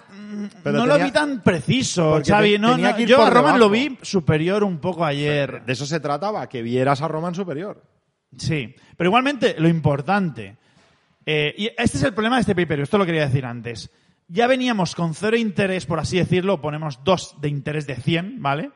Pero 0.63 0.77
no 0.77 0.85
lo 0.85 0.97
vi 0.97 1.11
tan 1.11 1.43
preciso, 1.43 2.21
Xavi. 2.25 2.57
No, 2.57 2.77
yo 2.95 3.21
a 3.21 3.29
Roman 3.29 3.59
lo 3.59 3.69
vi 3.69 3.97
superior 4.01 4.63
un 4.63 4.79
poco 4.79 5.03
ayer. 5.03 5.65
De 5.65 5.73
eso 5.73 5.85
se 5.85 5.99
trataba, 5.99 6.47
que 6.47 6.61
vieras 6.61 7.01
a 7.01 7.09
Roman 7.09 7.35
superior. 7.35 7.83
Sí, 8.37 8.73
pero 8.95 9.09
igualmente 9.09 9.57
lo 9.59 9.67
importante. 9.67 10.55
eh, 11.25 11.55
y 11.57 11.65
este 11.65 11.97
es 11.97 12.03
el 12.03 12.13
problema 12.13 12.37
de 12.37 12.41
este 12.49 12.55
pay 12.55 12.65
esto 12.79 12.97
lo 12.97 13.05
quería 13.05 13.27
decir 13.27 13.45
antes. 13.45 13.91
Ya 14.29 14.47
veníamos 14.47 14.95
con 14.95 15.13
cero 15.13 15.35
interés, 15.35 15.85
por 15.85 15.99
así 15.99 16.17
decirlo, 16.17 16.61
ponemos 16.61 17.03
dos 17.03 17.35
de 17.41 17.49
interés 17.49 17.85
de 17.85 17.97
100, 17.97 18.41
¿vale? 18.41 18.71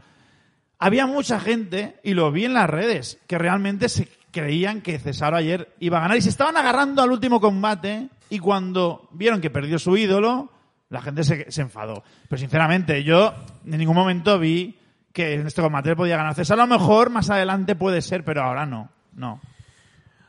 Había 0.79 1.05
mucha 1.05 1.39
gente, 1.39 1.95
y 2.03 2.13
lo 2.13 2.29
vi 2.33 2.43
en 2.43 2.55
las 2.55 2.69
redes, 2.69 3.19
que 3.25 3.37
realmente 3.37 3.87
se 3.87 4.09
creían 4.31 4.81
que 4.81 4.99
Cesaro 4.99 5.37
ayer 5.37 5.73
iba 5.79 5.97
a 5.97 6.01
ganar 6.01 6.17
y 6.17 6.21
se 6.21 6.29
estaban 6.29 6.57
agarrando 6.57 7.01
al 7.01 7.11
último 7.11 7.39
combate 7.39 8.09
y 8.29 8.39
cuando 8.39 9.09
vieron 9.11 9.41
que 9.41 9.49
perdió 9.49 9.77
su 9.77 9.97
ídolo, 9.97 10.51
la 10.89 11.01
gente 11.01 11.23
se, 11.23 11.51
se 11.51 11.61
enfadó. 11.61 12.03
Pero 12.27 12.39
sinceramente, 12.39 13.03
yo 13.03 13.33
en 13.65 13.77
ningún 13.77 13.95
momento 13.95 14.39
vi 14.39 14.77
que 15.13 15.33
en 15.33 15.47
este 15.47 15.61
combate 15.61 15.95
podía 15.95 16.17
ganar 16.17 16.35
Cesaro. 16.35 16.61
A 16.61 16.65
lo 16.65 16.79
mejor 16.79 17.09
más 17.09 17.29
adelante 17.29 17.75
puede 17.75 18.01
ser, 18.01 18.23
pero 18.23 18.43
ahora 18.43 18.65
no. 18.65 18.89
No. 19.13 19.41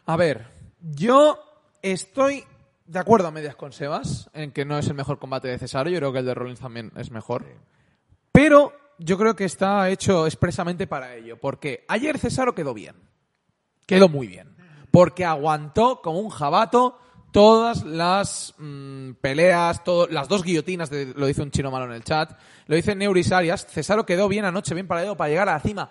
A 0.07 0.17
ver, 0.17 0.47
yo 0.81 1.39
estoy 1.83 2.45
de 2.87 2.99
acuerdo 2.99 3.29
a 3.29 3.31
medias 3.31 3.57
con 3.57 3.73
Sebas 3.73 4.29
en 4.35 4.51
que 4.51 4.65
no 4.65 4.79
es 4.79 4.89
el 4.89 4.95
mejor 4.95 5.19
combate 5.19 5.49
de 5.49 5.59
Cesaro. 5.59 5.91
Yo 5.91 5.99
creo 5.99 6.13
que 6.13 6.19
el 6.19 6.27
de 6.27 6.35
Rollins 6.35 6.61
también 6.61 6.93
es 6.97 7.11
mejor. 7.11 7.47
Pero 8.33 8.73
yo 8.99 9.17
creo 9.19 9.37
que 9.37 9.45
está 9.45 9.89
hecho 9.91 10.27
expresamente 10.27 10.87
para 10.87 11.15
ello. 11.15 11.39
Porque 11.39 11.85
ayer 11.89 12.19
Cesaro 12.19 12.55
quedó 12.55 12.75
bien. 12.75 12.97
Quedó 13.97 14.09
muy 14.09 14.26
bien. 14.26 14.49
Porque 14.90 15.24
aguantó 15.24 16.01
como 16.03 16.18
un 16.20 16.28
jabato 16.30 16.99
todas 17.30 17.82
las 17.84 18.55
mm, 18.59 19.12
peleas, 19.20 19.82
todo- 19.84 20.07
las 20.09 20.28
dos 20.28 20.43
guillotinas, 20.43 20.90
de- 20.90 21.14
lo 21.16 21.26
dice 21.26 21.43
un 21.43 21.51
chino 21.51 21.70
malo 21.70 21.86
en 21.86 21.93
el 21.93 22.05
chat, 22.05 22.38
lo 22.66 22.76
dice 22.76 22.95
Neuris 22.95 23.32
Arias. 23.32 23.66
Cesaro 23.66 24.05
quedó 24.05 24.28
bien 24.28 24.45
anoche, 24.45 24.74
bien 24.74 24.86
parado 24.86 25.16
para 25.16 25.30
llegar 25.30 25.49
a 25.49 25.53
la 25.55 25.61
cima. 25.61 25.90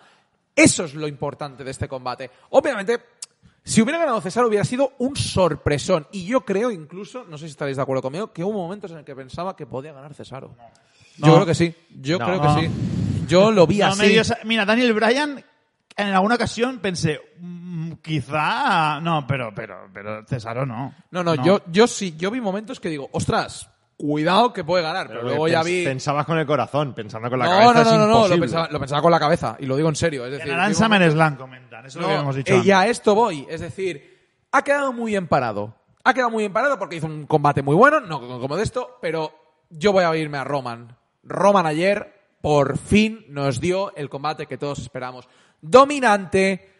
Eso 0.56 0.84
es 0.86 0.94
lo 0.94 1.08
importante 1.08 1.64
de 1.64 1.72
este 1.72 1.88
combate. 1.88 2.30
Obviamente, 2.52 3.00
si 3.64 3.82
hubiera 3.82 3.98
ganado 4.00 4.22
Cesaro 4.22 4.48
hubiera 4.48 4.66
sido 4.66 4.94
un 5.00 5.16
sorpresón. 5.16 6.08
Y 6.12 6.26
yo 6.26 6.42
creo 6.42 6.70
incluso, 6.72 7.24
no 7.24 7.38
sé 7.38 7.46
si 7.46 7.52
estaréis 7.52 7.78
de 7.78 7.84
acuerdo 7.84 8.02
conmigo, 8.04 8.32
que 8.34 8.44
hubo 8.44 8.54
momentos 8.54 8.92
en 8.92 8.98
el 8.98 9.04
que 9.06 9.16
pensaba 9.16 9.56
que 9.56 9.66
podía 9.66 9.94
ganar 9.94 10.14
Cesaro. 10.14 10.56
Yo 11.18 11.34
creo 11.34 11.46
que 11.46 11.56
sí. 11.56 11.74
Yo 12.02 12.20
No. 12.20 12.26
creo 12.26 12.42
que 12.42 12.62
sí. 12.62 12.72
Yo 13.28 13.52
lo 13.52 13.66
vi 13.66 13.82
así. 13.82 14.08
dio 14.08 14.24
Mira, 14.44 14.66
Daniel 14.66 14.94
Bryan, 14.94 15.44
en 15.96 16.08
alguna 16.08 16.36
ocasión 16.36 16.80
pensé, 16.80 17.20
quizá, 18.02 19.00
no, 19.02 19.26
pero, 19.28 19.54
pero, 19.56 19.90
pero 19.94 20.24
Cesaro 20.26 20.66
no. 20.66 20.94
No, 21.12 21.24
no, 21.24 21.36
Yo, 21.36 21.62
yo 21.72 21.88
sí, 21.88 22.16
yo 22.18 22.32
vi 22.32 22.40
momentos 22.42 22.80
que 22.80 22.90
digo, 22.90 23.10
ostras, 23.12 23.70
cuidado 23.98 24.52
que 24.54 24.64
puede 24.64 24.84
ganar. 24.84 25.08
Pero, 25.08 25.24
luego 25.24 25.48
ya 25.48 25.64
vi. 25.64 25.84
Pensabas 25.84 26.26
con 26.26 26.38
el 26.40 26.46
corazón, 26.46 26.94
pensando 26.94 27.30
con 27.30 27.40
la 27.40 27.46
No, 27.46 27.52
cabeza 27.52 27.74
no, 27.74 27.82
es 27.82 27.88
no, 27.88 27.98
no, 27.98 28.08
no, 28.08 28.28
lo 28.28 28.40
pensaba, 28.40 28.68
lo 28.72 28.80
pensaba 28.80 29.02
con 29.02 29.12
la 29.12 29.20
cabeza. 29.20 29.56
Y 29.60 29.66
lo 29.66 29.76
digo 29.76 29.90
en 29.90 29.96
serio. 29.96 30.26
Es 30.26 30.32
decir, 30.32 30.52
momentos- 30.54 30.78
SummerSlam, 30.78 31.36
comentan. 31.38 31.86
Eso 31.86 32.00
es 32.00 32.02
lo 32.04 32.08
que 32.10 32.16
No, 32.16 32.22
hemos 32.22 32.36
dicho. 32.36 32.52
eh, 32.52 32.56
antes. 32.56 32.68
y 32.68 32.72
a 32.72 32.88
esto 32.88 33.16
voy. 33.16 33.46
Es 33.50 33.62
decir, 33.62 34.20
ha 34.52 34.64
quedado 34.64 34.92
muy 34.94 35.12
bien 35.12 35.28
parado. 35.28 35.76
Ha 36.04 36.14
quedado 36.14 36.32
muy 36.32 36.42
bien 36.44 36.54
parado 36.54 36.80
porque 36.80 36.96
hizo 36.96 37.06
un 37.06 37.28
combate 37.28 37.62
muy 37.62 37.76
bueno, 37.76 38.00
no 38.00 38.20
como 38.20 38.58
de 38.58 38.64
esto, 38.64 38.98
pero 39.02 39.32
yo 39.70 39.92
voy 39.92 40.04
a 40.04 40.16
irme 40.16 40.40
a 40.40 40.44
Roman. 40.44 40.98
Roman 41.24 41.68
ayer, 41.68 42.20
por 42.42 42.80
fin, 42.80 43.24
nos 43.30 43.60
dio 43.62 43.96
el 43.96 44.10
combate 44.10 44.48
que 44.48 44.58
todos 44.58 44.80
esperamos. 44.80 45.30
Dominante, 45.62 46.71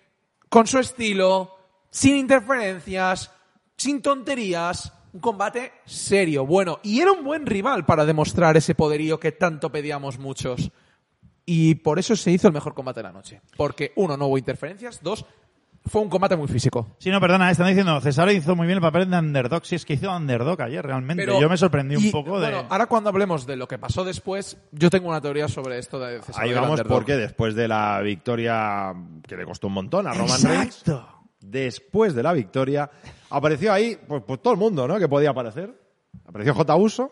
con 0.52 0.68
su 0.68 0.80
estilo, 0.80 1.56
sin 1.90 2.18
interferencias, 2.18 3.32
sin 3.78 4.02
tonterías. 4.02 4.92
Un 5.14 5.22
combate 5.22 5.72
serio, 5.86 6.46
bueno. 6.46 6.80
Y 6.84 7.00
era 7.00 7.14
un 7.14 7.24
buen 7.24 7.46
rival 7.46 7.86
para 7.86 8.04
demostrar 8.04 8.58
ese 8.58 8.76
poderío 8.76 9.18
que 9.18 9.32
tanto 9.32 9.72
pedíamos 9.72 10.20
muchos. 10.20 10.70
Y 11.46 11.76
por 11.76 12.00
eso 12.00 12.18
se 12.18 12.32
hizo 12.32 12.50
el 12.50 12.54
mejor 12.54 12.74
combate 12.74 13.00
de 13.00 13.04
la 13.04 13.14
noche. 13.14 13.42
Porque, 13.56 13.94
uno, 13.96 14.18
no 14.18 14.28
hubo 14.28 14.38
interferencias. 14.38 15.02
Dos, 15.02 15.26
Fue 15.86 16.00
un 16.02 16.10
combate 16.10 16.36
muy 16.38 16.48
físico. 16.48 16.96
Sí, 17.00 17.10
no, 17.10 17.20
perdona, 17.20 17.50
están 17.50 17.68
diciendo, 17.68 18.00
Cesaro 18.02 18.32
hizo 18.32 18.56
muy 18.56 18.68
bien 18.68 18.78
el 18.78 18.82
papel 18.82 19.10
de 19.10 19.18
underdog. 19.18 19.66
Sí, 19.66 19.76
es 19.76 19.84
que 19.84 19.94
hizo 19.94 20.16
underdog 20.16 20.62
ayer, 20.62 20.86
realmente. 20.86 21.24
Pero- 21.26 21.40
Yo 21.42 21.50
me 21.50 21.58
sorprendí 21.58 21.96
un 21.96 22.12
poco 22.12 22.40
de... 22.40 22.52
Bueno, 22.52 22.68
ahora 22.70 22.86
cuando 22.86 23.10
hablemos 23.10 23.48
de 23.48 23.56
lo 23.56 23.68
que 23.68 23.80
pasó 23.80 24.04
después, 24.04 24.58
yo 24.72 24.90
tengo 24.92 25.10
una 25.10 25.20
teoría 25.22 25.48
sobre 25.48 25.80
esto 25.80 26.00
de 26.00 26.22
Cesaro. 26.22 26.46
Ahí 26.46 26.54
vamos 26.54 26.70
underdog. 26.72 26.94
porque 26.94 27.18
después 27.18 27.56
de 27.56 27.68
la 27.68 28.00
victoria 28.02 28.94
que 29.28 29.36
le 29.36 29.44
costó 29.46 29.68
un 29.68 29.74
montón 29.74 30.06
a 30.08 30.14
Roman 30.14 30.42
Reigns, 30.44 30.78
Exacto. 30.82 31.08
después 31.40 32.14
de 32.14 32.24
la 32.24 32.34
victoria, 32.34 32.90
apareció 33.32 33.74
ahí 33.74 33.98
pues, 34.08 34.22
pues 34.26 34.40
todo 34.42 34.54
el 34.54 34.60
mundo, 34.60 34.88
¿no? 34.88 35.00
Que 35.00 35.08
podía 35.10 35.32
aparecer. 35.32 35.74
Apareció 36.28 36.54
J. 36.54 36.76
Uso, 36.76 37.12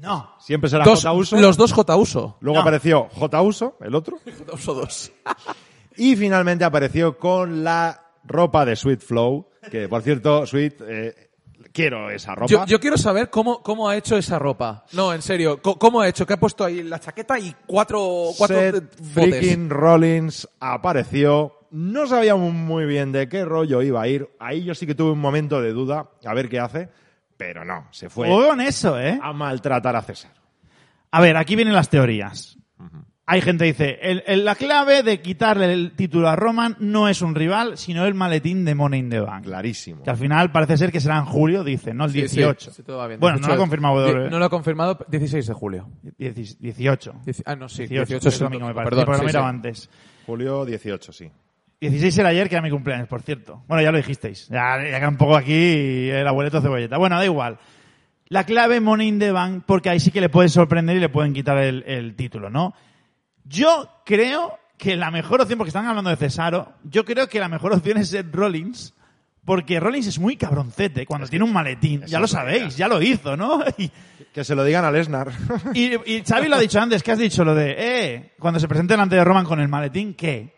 No. 0.00 0.34
siempre 0.38 0.70
será 0.70 0.84
Dos- 0.84 1.02
J. 1.02 1.12
Uso. 1.12 1.36
los 1.40 1.56
dos 1.56 1.72
J. 1.72 1.96
Uso. 1.96 2.36
Luego 2.40 2.54
No. 2.56 2.60
apareció 2.60 3.08
J. 3.12 3.42
Uso, 3.42 3.76
el 3.80 3.94
otro. 3.94 4.18
J. 4.24 4.52
Uso 4.54 4.74
2. 4.74 5.12
Y 5.96 6.16
finalmente 6.16 6.64
apareció 6.64 7.18
con 7.18 7.62
la 7.64 8.00
ropa 8.24 8.64
de 8.64 8.76
Sweet 8.76 9.00
Flow, 9.00 9.48
que 9.70 9.88
por 9.88 10.02
cierto, 10.02 10.46
Sweet, 10.46 10.80
eh, 10.86 11.30
quiero 11.72 12.10
esa 12.10 12.34
ropa. 12.34 12.50
Yo, 12.50 12.66
yo 12.66 12.80
quiero 12.80 12.96
saber 12.96 13.30
cómo, 13.30 13.62
cómo 13.62 13.88
ha 13.88 13.96
hecho 13.96 14.16
esa 14.16 14.38
ropa. 14.38 14.84
No, 14.92 15.12
en 15.12 15.22
serio, 15.22 15.60
¿cómo 15.60 16.00
ha 16.00 16.08
hecho? 16.08 16.26
¿Qué 16.26 16.34
ha 16.34 16.40
puesto 16.40 16.64
ahí 16.64 16.82
la 16.82 17.00
chaqueta 17.00 17.38
y 17.38 17.54
cuatro, 17.66 18.30
cuatro 18.38 18.56
Seth 18.56 18.74
botes? 19.00 19.12
freaking 19.12 19.70
Rollins 19.70 20.48
apareció. 20.60 21.60
No 21.70 22.06
sabíamos 22.06 22.52
muy 22.52 22.86
bien 22.86 23.10
de 23.10 23.28
qué 23.28 23.44
rollo 23.44 23.82
iba 23.82 24.00
a 24.00 24.08
ir. 24.08 24.28
Ahí 24.38 24.62
yo 24.64 24.74
sí 24.74 24.86
que 24.86 24.94
tuve 24.94 25.10
un 25.10 25.18
momento 25.18 25.60
de 25.60 25.72
duda, 25.72 26.10
a 26.24 26.34
ver 26.34 26.48
qué 26.48 26.60
hace. 26.60 26.88
Pero 27.36 27.64
no, 27.64 27.88
se 27.90 28.08
fue 28.08 28.28
Juego 28.28 28.50
con 28.50 28.60
eso, 28.60 28.98
¿eh? 29.00 29.18
a 29.20 29.32
maltratar 29.32 29.96
a 29.96 30.02
César. 30.02 30.32
A 31.10 31.20
ver, 31.20 31.36
aquí 31.36 31.56
vienen 31.56 31.74
las 31.74 31.90
teorías. 31.90 32.58
Hay 33.26 33.40
gente 33.40 33.64
que 33.64 33.72
dice, 33.72 33.98
el- 34.02 34.22
el- 34.26 34.44
la 34.44 34.54
clave 34.54 35.02
de 35.02 35.22
quitarle 35.22 35.72
el 35.72 35.92
título 35.92 36.28
a 36.28 36.36
Roman 36.36 36.76
no 36.78 37.08
es 37.08 37.22
un 37.22 37.34
rival, 37.34 37.78
sino 37.78 38.04
el 38.04 38.12
maletín 38.12 38.66
de 38.66 38.74
Money 38.74 39.00
in 39.00 39.08
the 39.08 39.20
Bank. 39.20 39.44
Clarísimo. 39.44 40.02
Que 40.02 40.10
al 40.10 40.18
final 40.18 40.52
parece 40.52 40.76
ser 40.76 40.92
que 40.92 41.00
será 41.00 41.16
en 41.16 41.24
julio, 41.24 41.64
dicen, 41.64 41.96
¿no? 41.96 42.04
El 42.04 42.10
Sí, 42.10 42.18
18. 42.18 42.70
sí, 42.70 42.76
sí, 42.76 42.82
todo 42.82 42.98
va 42.98 43.06
bien. 43.08 43.18
Bueno, 43.20 43.36
no 43.36 43.40
lo 43.40 43.46
18. 43.46 43.54
ha 43.54 43.62
confirmado 43.64 43.94
WWE. 44.06 44.28
No 44.30 44.38
lo 44.38 44.44
ha 44.44 44.50
confirmado 44.50 44.98
16 45.08 45.46
de 45.46 45.54
julio. 45.54 45.88
Dieci- 46.18 46.58
18. 46.58 47.14
Dieci- 47.24 47.42
Ah, 47.46 47.56
no, 47.56 47.66
sí. 47.70 47.86
18, 47.86 48.04
18 48.08 48.28
es 48.28 48.38
domingo, 48.38 48.66
me 48.66 48.74
parece. 48.74 48.90
Perdón, 49.06 49.32
lo 49.32 49.44
antes. 49.46 49.88
Julio 50.26 50.64
18, 50.66 51.10
sí. 51.12 51.30
16 51.80 52.18
era 52.18 52.28
ayer, 52.28 52.48
que 52.50 52.56
era 52.56 52.62
mi 52.62 52.70
cumpleaños, 52.70 53.08
por 53.08 53.22
cierto. 53.22 53.62
Bueno, 53.68 53.82
ya 53.82 53.90
lo 53.90 53.96
dijisteis. 53.96 54.48
Ya, 54.48 54.76
ya 54.82 54.98
queda 54.98 55.08
un 55.08 55.16
poco 55.16 55.34
aquí 55.36 56.10
el 56.10 56.26
abueleto 56.26 56.60
cebolleta. 56.60 56.98
Bueno, 56.98 57.16
da 57.16 57.24
igual. 57.24 57.58
La 58.28 58.44
clave 58.44 58.80
Money 58.80 59.08
in 59.08 59.18
the 59.18 59.32
Bank, 59.32 59.64
porque 59.66 59.88
ahí 59.88 60.00
sí 60.00 60.10
que 60.10 60.20
le 60.20 60.28
puede 60.28 60.48
sorprender 60.50 60.96
y 60.96 61.00
le 61.00 61.08
pueden 61.08 61.32
quitar 61.32 61.56
el, 61.58 61.84
el 61.86 62.14
título, 62.16 62.50
¿no? 62.50 62.74
Yo 63.44 63.88
creo 64.04 64.58
que 64.78 64.96
la 64.96 65.10
mejor 65.10 65.40
opción, 65.40 65.58
porque 65.58 65.68
están 65.68 65.86
hablando 65.86 66.10
de 66.10 66.16
Cesaro, 66.16 66.72
yo 66.84 67.04
creo 67.04 67.28
que 67.28 67.38
la 67.40 67.48
mejor 67.48 67.72
opción 67.72 67.98
es 67.98 68.08
Seth 68.10 68.34
Rollins, 68.34 68.94
porque 69.44 69.78
Rollins 69.78 70.06
es 70.06 70.18
muy 70.18 70.36
cabroncete 70.36 71.04
cuando 71.06 71.28
tiene 71.28 71.44
un 71.44 71.52
maletín. 71.52 72.02
Ya 72.06 72.18
lo 72.18 72.26
sabéis, 72.26 72.76
ya 72.76 72.88
lo 72.88 73.00
hizo, 73.02 73.36
¿no? 73.36 73.62
Y, 73.78 73.90
Que 74.32 74.42
se 74.44 74.54
lo 74.54 74.64
digan 74.64 74.84
a 74.84 74.90
Lesnar. 74.90 75.30
y, 75.74 75.94
y 76.10 76.22
Xavi 76.24 76.48
lo 76.48 76.56
ha 76.56 76.60
dicho 76.60 76.80
antes, 76.80 77.02
que 77.02 77.12
has 77.12 77.18
dicho 77.18 77.44
lo 77.44 77.54
de, 77.54 77.74
eh, 77.78 78.32
cuando 78.38 78.58
se 78.58 78.66
presente 78.66 78.94
delante 78.94 79.16
de 79.16 79.24
Roman 79.24 79.44
con 79.44 79.60
el 79.60 79.68
maletín, 79.68 80.14
¿qué? 80.14 80.54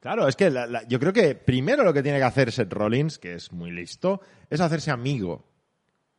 Claro, 0.00 0.28
es 0.28 0.36
que 0.36 0.50
la- 0.50 0.66
la- 0.66 0.86
yo 0.86 1.00
creo 1.00 1.12
que 1.14 1.34
primero 1.34 1.82
lo 1.82 1.94
que 1.94 2.02
tiene 2.02 2.18
que 2.18 2.24
hacer 2.24 2.52
Seth 2.52 2.72
Rollins, 2.72 3.18
que 3.18 3.34
es 3.34 3.52
muy 3.52 3.70
listo, 3.70 4.20
es 4.50 4.60
hacerse 4.60 4.90
amigo 4.90 5.46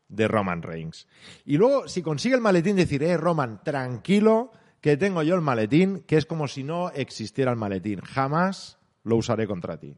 de 0.08 0.28
Roman 0.28 0.64
Reigns. 0.64 1.08
Y 1.46 1.58
luego, 1.58 1.88
si 1.88 2.02
consigue 2.02 2.34
el 2.36 2.42
maletín, 2.42 2.76
decir, 2.78 3.04
eh, 3.04 3.16
Roman, 3.18 3.62
tranquilo, 3.64 4.52
que 4.86 4.98
tengo 4.98 5.24
yo 5.24 5.34
el 5.34 5.42
maletín, 5.42 6.04
que 6.08 6.16
es 6.16 6.28
como 6.28 6.48
si 6.48 6.64
no 6.64 6.92
existiera 6.92 7.50
el 7.50 7.58
maletín. 7.58 8.02
Jamás 8.02 8.78
lo 9.04 9.16
usaré 9.16 9.48
contra 9.48 9.80
ti. 9.80 9.96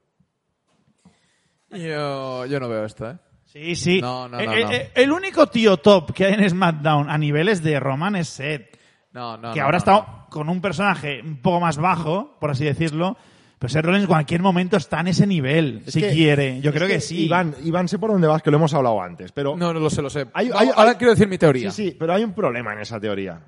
Yo, 1.72 2.46
yo 2.46 2.60
no 2.62 2.70
veo 2.70 2.86
esto, 2.86 3.10
¿eh? 3.12 3.18
Sí, 3.44 3.76
sí. 3.76 4.00
No, 4.00 4.30
no, 4.30 4.40
Eh, 4.40 4.46
no, 4.46 4.54
eh, 4.54 4.64
no. 4.64 4.72
eh, 4.72 4.92
El 4.96 5.12
único 5.12 5.48
tío 5.48 5.76
top 5.76 6.14
que 6.14 6.26
hay 6.26 6.36
en 6.36 6.50
SmackDown 6.50 7.10
a 7.10 7.18
niveles 7.18 7.62
de 7.64 7.80
Roman 7.82 8.16
es 8.16 8.30
Seth. 8.30 8.78
No, 9.12 9.36
no. 9.36 9.52
que 9.52 9.60
no, 9.60 9.66
ahora 9.66 9.76
no, 9.76 9.80
está 9.80 9.92
no. 9.92 10.28
con 10.30 10.48
un 10.48 10.62
personaje 10.62 11.22
un 11.22 11.42
poco 11.42 11.60
más 11.60 11.76
bajo, 11.76 12.38
por 12.40 12.52
así 12.52 12.64
decirlo. 12.64 13.18
Pero 13.60 13.70
Seth 13.70 13.84
Rollins 13.84 14.04
en 14.04 14.08
cualquier 14.08 14.42
momento 14.42 14.78
está 14.78 15.02
en 15.02 15.08
ese 15.08 15.28
nivel, 15.28 15.84
Es 15.86 15.94
si 15.96 16.00
que- 16.02 16.12
quiere. 16.12 16.62
Yo 16.62 16.72
creo 16.72 16.88
que, 16.88 17.02
sí. 17.02 17.26
Iván, 17.26 17.56
Iván, 17.66 17.90
sé 17.90 18.00
por 18.00 18.12
dónde 18.12 18.28
vas, 18.28 18.42
que 18.42 18.52
lo 18.52 18.58
hemos 18.58 18.74
hablado 18.74 19.02
antes, 19.02 19.34
pero... 19.34 19.58
No, 19.58 19.74
no 19.74 19.80
lo 19.82 19.90
sé, 19.90 20.02
lo 20.02 20.10
sé. 20.10 20.28
Hay- 20.34 20.48
Vamos, 20.50 20.62
hay- 20.62 20.70
ahora 20.74 20.92
hay- 20.92 20.96
quiero 20.98 21.12
decir 21.12 21.28
mi 21.28 21.38
teoría. 21.38 21.72
Sí, 21.72 21.90
sí, 21.90 21.96
pero 22.00 22.14
hay 22.14 22.24
un 22.24 22.34
problema 22.34 22.72
en 22.72 22.80
esa 22.80 23.00
teoría. 23.02 23.42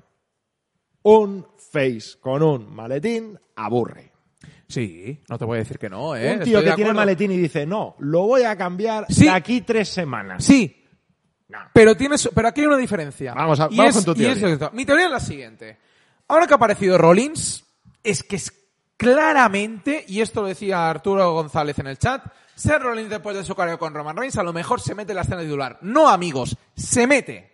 Un 1.02 1.46
face 1.72 2.18
con 2.20 2.42
un 2.42 2.74
maletín 2.74 3.38
aburre. 3.56 4.12
Sí, 4.68 5.20
no 5.28 5.36
te 5.38 5.44
voy 5.44 5.56
a 5.56 5.58
decir 5.60 5.78
que 5.78 5.88
no, 5.90 6.14
¿eh? 6.14 6.34
un 6.34 6.40
tío 6.44 6.58
Estoy 6.58 6.70
que 6.70 6.76
tiene 6.76 6.90
acuerdo. 6.90 6.94
maletín 6.94 7.32
y 7.32 7.36
dice, 7.38 7.66
no, 7.66 7.96
lo 7.98 8.22
voy 8.22 8.42
a 8.44 8.56
cambiar 8.56 9.06
Sí. 9.08 9.24
de 9.24 9.30
aquí 9.30 9.62
tres 9.62 9.88
semanas. 9.88 10.44
Sí, 10.44 10.86
No. 11.48 11.58
pero 11.72 11.96
tienes, 11.96 12.28
pero 12.34 12.48
aquí 12.48 12.60
hay 12.60 12.66
una 12.68 12.76
diferencia. 12.76 13.34
Vamos 13.34 13.58
a- 13.58 13.66
vamos 13.68 13.94
con 13.96 14.04
tu 14.04 14.12
es 14.12 14.18
teoría. 14.38 14.48
esto. 14.54 14.70
Mi 14.72 14.84
teoría 14.86 15.06
es 15.06 15.10
la 15.12 15.20
siguiente. 15.20 15.78
Ahora 16.28 16.46
que 16.46 16.52
ha 16.54 16.56
aparecido 16.56 16.96
Rollins, 16.98 17.64
es 18.04 18.22
que 18.22 18.36
es 18.36 18.52
claramente, 18.96 20.04
y 20.06 20.20
esto 20.20 20.42
lo 20.42 20.48
decía 20.48 20.88
Arturo 20.88 21.32
González 21.32 21.78
en 21.80 21.88
el 21.88 21.98
chat, 21.98 22.22
ser 22.54 22.80
Rollins 22.80 23.10
después 23.10 23.36
de 23.36 23.42
su 23.44 23.54
carrera 23.56 23.76
con 23.78 23.92
Roman 23.94 24.16
Reigns 24.16 24.36
a 24.36 24.42
lo 24.44 24.52
mejor 24.52 24.80
se 24.80 24.94
mete 24.94 25.12
en 25.12 25.16
la 25.16 25.22
escena 25.22 25.40
titular. 25.42 25.78
No, 25.82 26.08
amigos, 26.08 26.56
se 26.76 27.06
mete. 27.08 27.50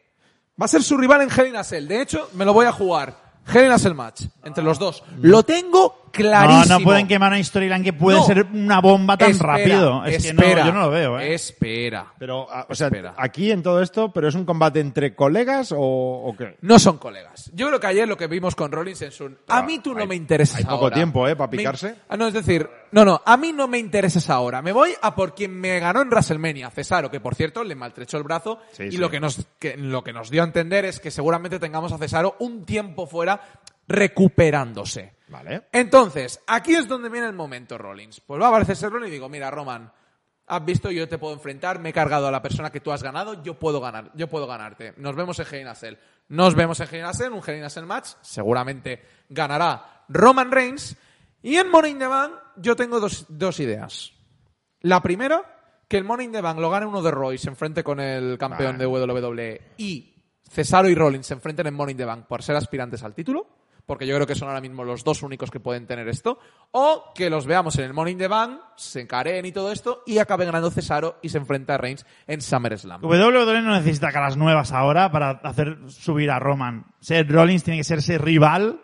Va 0.61 0.67
a 0.67 0.69
ser 0.69 0.83
su 0.83 0.97
rival 0.99 1.23
en 1.23 1.31
Hell 1.31 1.47
in 1.49 1.57
a 1.57 1.65
Cell. 1.65 1.87
De 1.87 2.03
hecho, 2.03 2.29
me 2.35 2.45
lo 2.45 2.53
voy 2.53 2.67
a 2.67 2.73
jugar. 2.73 3.26
Hell 3.53 3.67
in 3.67 3.73
a 3.73 3.79
Cell 3.79 3.95
match 3.95 4.23
entre 4.45 4.65
los 4.65 4.79
dos. 4.79 5.03
Lo 5.21 5.43
tengo 5.43 6.03
no, 6.07 6.11
clarísimo. 6.13 6.79
no 6.79 6.85
pueden 6.85 7.07
quemar 7.07 7.31
una 7.33 7.45
storyline 7.45 7.85
que 7.85 7.93
puede 7.93 8.19
No. 8.19 8.25
ser 8.25 8.47
una 8.53 8.81
bomba 8.81 9.17
tan 9.19 9.31
Espera, 9.33 9.57
rápido. 9.59 10.05
Es 10.07 10.25
espera, 10.25 10.49
que 10.49 10.55
no, 10.61 10.67
yo 10.67 10.73
no 10.73 10.81
lo 10.81 10.91
veo, 10.91 11.21
¿eh? 11.21 11.35
Espera. 11.35 12.07
Pero, 12.19 12.51
a- 12.51 12.67
o 12.69 12.75
sea, 12.75 12.87
Espera. 12.87 13.15
aquí 13.19 13.51
en 13.53 13.63
todo 13.63 13.83
esto, 13.83 14.11
¿pero 14.13 14.29
es 14.29 14.35
un 14.35 14.45
combate 14.47 14.81
entre 14.81 15.15
colegas 15.15 15.73
o, 15.73 15.79
o 15.79 16.35
qué? 16.37 16.57
No 16.63 16.79
son 16.79 16.99
colegas. 16.99 17.51
Yo 17.55 17.69
creo 17.69 17.79
que 17.81 17.87
ayer 17.87 18.09
lo 18.09 18.17
que 18.17 18.27
vimos 18.29 18.55
con 18.55 18.73
Rollins 18.73 19.03
en 19.03 19.13
su... 19.13 19.31
A 19.49 19.63
mí 19.63 19.79
tú 19.81 19.93
no 19.95 20.01
hay- 20.01 20.07
me 20.09 20.15
interesas 20.17 20.57
hay 20.59 20.65
poco 20.65 20.85
ahora. 20.85 20.95
tiempo, 20.97 21.29
¿eh? 21.29 21.37
para 21.37 21.51
Me- 21.51 21.57
picarse. 21.59 21.97
Ah, 22.09 22.17
no, 22.17 22.27
es 22.29 22.35
decir, 22.35 22.69
no, 22.93 23.05
no, 23.05 23.20
a 23.24 23.37
mí 23.37 23.53
no 23.53 23.68
me 23.68 23.78
interesas 23.78 24.28
ahora. 24.30 24.62
Me 24.62 24.72
voy 24.72 24.95
a 25.01 25.14
por 25.14 25.34
quien 25.34 25.53
me 25.59 25.78
ganó 25.80 26.03
en 26.03 26.09
WrestleMania, 26.09 26.70
Cesaro, 26.70 27.11
que 27.11 27.20
por 27.20 27.34
cierto 27.34 27.64
le 27.64 27.74
maltrechó 27.74 28.16
el 28.18 28.22
brazo 28.22 28.61
Sí, 28.72 28.84
y 28.84 28.91
sí. 28.93 28.97
lo 28.99 29.11
que 29.11 29.20
nos 29.20 29.47
que, 29.59 29.76
lo 29.76 30.03
que 30.03 30.12
nos 30.12 30.30
dio 30.30 30.43
a 30.43 30.47
entender 30.47 30.84
es 30.84 31.01
que 31.01 31.11
seguramente 31.11 31.59
tengamos 31.59 31.93
a 31.93 31.99
Cesaro 31.99 32.37
un 32.41 32.64
tiempo 32.64 33.07
fuera 33.07 33.41
recuperándose. 33.89 35.14
Vale. 35.28 35.64
Entonces, 35.72 36.41
aquí 36.47 36.74
es 36.74 36.87
donde 36.87 37.09
viene 37.09 37.26
el 37.26 37.32
momento, 37.32 37.78
Rollins. 37.78 38.20
Pues 38.20 38.41
va 38.41 38.47
a 38.47 38.49
aparecer 38.49 38.91
Rollins 38.91 39.09
y 39.09 39.12
digo, 39.12 39.28
mira, 39.28 39.51
Roman, 39.51 39.91
has 40.47 40.64
visto, 40.64 40.91
yo 40.91 41.09
te 41.09 41.18
puedo 41.18 41.34
enfrentar, 41.34 41.80
me 41.80 41.91
he 41.91 41.93
cargado 41.93 42.28
a 42.28 42.30
la 42.30 42.43
persona 42.43 42.70
que 42.70 42.80
tú 42.80 42.93
has 42.93 43.03
ganado, 43.03 43.43
yo 43.43 43.59
puedo 43.59 43.80
ganar, 43.80 44.11
yo 44.14 44.28
puedo 44.28 44.47
ganarte. 44.47 44.95
Nos 44.97 45.16
vemos 45.16 45.39
en 45.41 45.47
Hell. 45.51 45.99
Nos 46.28 46.55
vemos 46.55 46.80
en 46.80 46.89
Hell 46.95 47.32
un 47.32 47.43
Hell 47.47 47.87
match, 47.87 48.11
seguramente 48.20 49.03
ganará 49.28 50.05
Roman 50.09 50.51
Reigns. 50.51 50.97
Y 51.47 51.59
en 51.59 51.71
Money 51.71 51.93
in 51.93 52.01
the 52.01 52.09
Bank 52.09 52.33
yo 52.57 52.75
tengo 52.75 52.99
dos, 52.99 53.25
dos 53.29 53.61
ideas. 53.61 54.13
La 54.81 55.01
primera, 55.01 55.45
que 55.87 55.97
el 55.97 56.03
Money 56.03 56.27
in 56.27 56.33
the 56.33 56.41
Bank 56.41 56.59
lo 56.59 56.71
gane 56.71 56.87
uno 56.87 57.03
de 57.03 57.13
Roy, 57.13 57.39
se 57.39 57.49
enfrente 57.49 57.85
con 57.85 58.01
el 58.01 58.37
campeón 58.37 58.77
de 58.79 58.85
WWE 58.85 59.63
y 59.77 60.13
Cesaro 60.51 60.89
y 60.89 60.97
Rollins 60.97 61.25
se 61.25 61.35
enfrenten 61.35 61.69
en 61.69 61.75
Money 61.75 61.93
in 61.93 61.99
the 61.99 62.05
Bank 62.05 62.27
por 62.27 62.43
ser 62.43 62.57
aspirantes 62.57 63.05
al 63.05 63.15
título, 63.15 63.47
porque 63.87 64.09
yo 64.09 64.17
creo 64.17 64.27
que 64.27 64.35
son 64.35 64.49
ahora 64.49 64.61
mismo 64.61 64.83
los 64.83 65.05
dos 65.05 65.23
únicos 65.23 65.53
que 65.53 65.61
pueden 65.61 65.87
tener 65.87 66.09
esto, 66.09 66.41
o 66.73 67.13
que 67.15 67.31
los 67.31 67.47
veamos 67.47 67.79
en 67.79 67.85
el 67.85 67.95
Money 67.95 68.15
in 68.15 68.19
the 68.19 68.27
Bank, 68.27 68.61
se 68.75 69.03
encaren 69.03 69.47
y 69.47 69.53
todo 69.53 69.71
esto, 69.71 70.03
y 70.05 70.19
acabe 70.19 70.47
ganando 70.47 70.73
Cesaro 70.73 71.21
y 71.23 71.29
se 71.29 71.39
enfrenta 71.39 71.77
a 71.77 71.79
Reigns 71.79 72.05
en 72.27 72.41
SummerSlam. 72.41 73.05
WWE 73.05 73.63
no 73.63 73.71
necesita 73.71 74.11
caras 74.11 74.37
nuevas 74.37 74.73
ahora 74.73 75.13
para 75.13 75.31
hacer 75.31 75.79
subir 75.87 76.29
a 76.33 76.41
Roman. 76.41 76.87
Seth 76.99 77.31
Rollins 77.31 77.63
tiene 77.63 77.79
que 77.79 77.85
ser 77.85 77.99
ese 77.99 78.19
rival. 78.19 78.81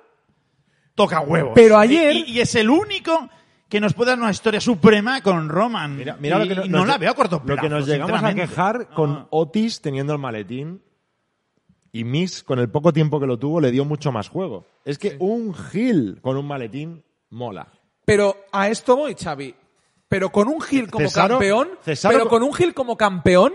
Toca 0.95 1.21
huevos. 1.21 1.53
Pero 1.55 1.79
ayer- 1.79 2.15
Y, 2.15 2.33
y 2.33 2.41
es 2.41 2.55
el 2.55 2.69
único 2.71 3.29
que 3.69 3.81
nos 3.81 3.95
puede 3.95 4.11
dar 4.11 4.19
una 4.19 4.31
historia 4.31 4.61
suprema 4.61 5.23
con 5.23 5.49
Roman. 5.49 5.97
Mira, 5.97 6.17
mira 6.21 6.37
Y- 6.37 6.41
lo 6.41 6.49
que 6.49 6.55
no, 6.61 6.65
y 6.67 6.69
no 6.69 6.79
nos- 6.79 6.89
la 6.89 6.99
veo 6.99 7.11
a 7.11 7.15
corto 7.15 7.37
Lo 7.37 7.45
plazo. 7.45 7.63
que 7.63 7.69
nos 7.71 7.87
llegamos 7.87 8.23
a 8.23 8.35
quejar 8.35 8.89
con. 8.91 9.27
Otis 9.31 9.81
teniendo 9.81 10.13
el 10.13 10.19
maletín 10.19 10.83
y 11.93 12.05
Miss, 12.05 12.43
con 12.43 12.59
el 12.59 12.69
poco 12.71 12.93
tiempo 12.93 13.21
que 13.21 13.27
lo 13.27 13.39
tuvo, 13.39 13.61
le 13.61 13.71
dio 13.71 13.85
mucho 13.85 14.13
más 14.13 14.29
juego. 14.29 14.67
Es 14.85 14.99
que 14.99 15.17
un 15.19 15.55
Gil 15.55 16.19
con 16.23 16.37
un 16.37 16.47
maletín 16.47 17.03
mola. 17.31 17.69
Pero 18.05 18.37
a 18.53 18.69
esto 18.69 18.97
voy, 18.97 19.15
Xavi. 19.15 19.55
Pero 20.09 20.31
con 20.31 20.49
un 20.49 20.61
Gil 20.61 20.91
como 20.91 21.07
Cesaro- 21.07 21.35
campeón, 21.39 21.71
Cesaro 21.83 22.15
pero 22.15 22.29
con 22.29 22.43
un 22.43 22.53
Gil 22.53 22.75
como 22.75 22.97
campeón, 22.99 23.53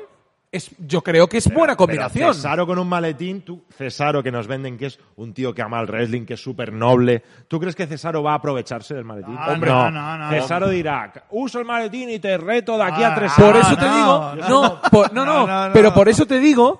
es, 0.52 0.72
yo 0.80 1.02
creo 1.04 1.28
que 1.28 1.38
es 1.38 1.54
buena 1.54 1.76
combinación. 1.76 2.22
Pero 2.30 2.34
Cesaro 2.34 2.66
con 2.66 2.80
un 2.80 2.88
maletín, 2.88 3.42
tú, 3.42 3.66
Cesaro 3.70 4.24
que 4.24 4.32
nos 4.32 4.48
venden 4.48 4.78
que 4.78 4.86
es 4.88 5.00
un 5.18 5.34
tío 5.34 5.54
que 5.54 5.62
ama 5.62 5.80
el 5.82 5.88
wrestling, 5.88 6.26
que 6.26 6.36
es 6.36 6.42
súper 6.42 6.72
noble. 6.72 7.22
¿Tú 7.48 7.60
crees 7.60 7.76
que 7.76 7.86
Cesaro 7.86 8.24
va 8.24 8.32
a 8.32 8.36
aprovecharse 8.36 8.94
del 8.96 9.04
maletín? 9.04 9.36
No, 9.36 9.46
Hombre, 9.46 9.70
no, 9.70 9.92
no, 9.92 10.18
no. 10.18 10.30
Cesaro 10.30 10.70
dirá, 10.70 11.12
uso 11.32 11.60
el 11.60 11.66
maletín 11.66 12.10
y 12.10 12.20
te 12.20 12.38
reto 12.38 12.78
de 12.78 12.84
aquí 12.84 13.04
a 13.04 13.12
Ah, 13.12 13.16
tres 13.16 13.34
Por 13.36 13.54
no, 13.56 13.60
eso 13.62 13.76
te 13.78 13.86
digo, 13.86 14.36
no. 14.36 14.50
no, 14.50 14.82
por- 14.90 15.14
no, 15.14 15.26
no, 15.26 15.34
No, 15.42 15.48
no, 15.48 15.68
no. 15.68 15.74
pero 15.74 15.94
por 15.94 16.08
eso 16.10 16.26
te 16.26 16.40
digo 16.40 16.80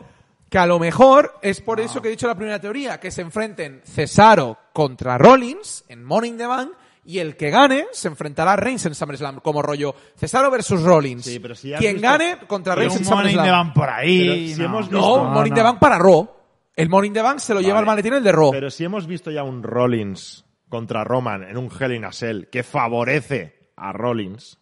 que 0.50 0.58
a 0.58 0.66
lo 0.66 0.80
mejor 0.80 1.34
es 1.42 1.60
por 1.60 1.82
eso 1.82 2.02
que 2.02 2.08
he 2.08 2.12
dicho 2.12 2.26
la 2.28 2.36
primera 2.36 2.60
teoría, 2.62 3.00
que 3.02 3.12
se 3.12 3.22
enfrenten 3.22 3.82
Cesaro 3.84 4.58
contra 4.72 5.18
Rollins 5.18 5.84
en 5.90 6.06
Morning 6.06 6.38
the 6.38 6.46
Bank 6.48 6.70
Y 7.08 7.20
el 7.20 7.38
que 7.38 7.50
gane 7.50 7.88
se 7.94 8.10
enfrentará 8.10 8.52
a 8.54 8.56
Reigns 8.58 8.86
en 8.86 8.94
SummerSlam, 8.94 9.40
como 9.40 9.62
rollo 9.62 9.96
Cesaro 10.18 10.52
versus 10.52 10.84
Rollins. 10.84 11.24
Sí, 11.26 11.40
pero 11.40 11.56
si 11.56 11.72
Quien 11.74 11.94
visto- 11.94 12.08
gane 12.10 12.38
contra 12.48 12.76
Reigns 12.76 12.98
en 12.98 13.04
un 13.04 13.10
Money 13.10 13.32
in 13.32 13.38
the 13.38 13.44
SummerSlam. 13.44 13.68
Bank 13.68 13.76
por 13.76 13.90
ahí. 13.90 14.54
Si 14.54 14.62
hemos 14.64 14.92
No, 14.92 14.98
visto- 15.00 15.24
Morning 15.24 15.54
the 15.54 15.62
Bank 15.64 15.80
para 15.80 15.98
Raw. 15.98 16.30
El 16.76 16.90
Morning 16.90 17.12
the 17.14 17.22
Bank 17.22 17.40
se 17.40 17.54
lo 17.54 17.62
lleva 17.62 17.80
el 17.80 17.86
maletín 17.86 18.14
el 18.14 18.24
de 18.24 18.32
Raw. 18.32 18.52
Pero 18.52 18.70
si 18.70 18.84
hemos 18.84 19.08
visto 19.08 19.32
ya 19.32 19.44
un 19.44 19.64
Rollins 19.64 20.46
contra 20.70 21.04
Roman 21.06 21.44
en 21.44 21.58
un 21.58 21.72
Hell 21.72 21.94
in 21.94 22.04
a 22.06 22.12
Cell 22.12 22.50
que 22.52 22.62
favorece 22.64 23.72
a 23.78 23.94
Rollins, 23.94 24.60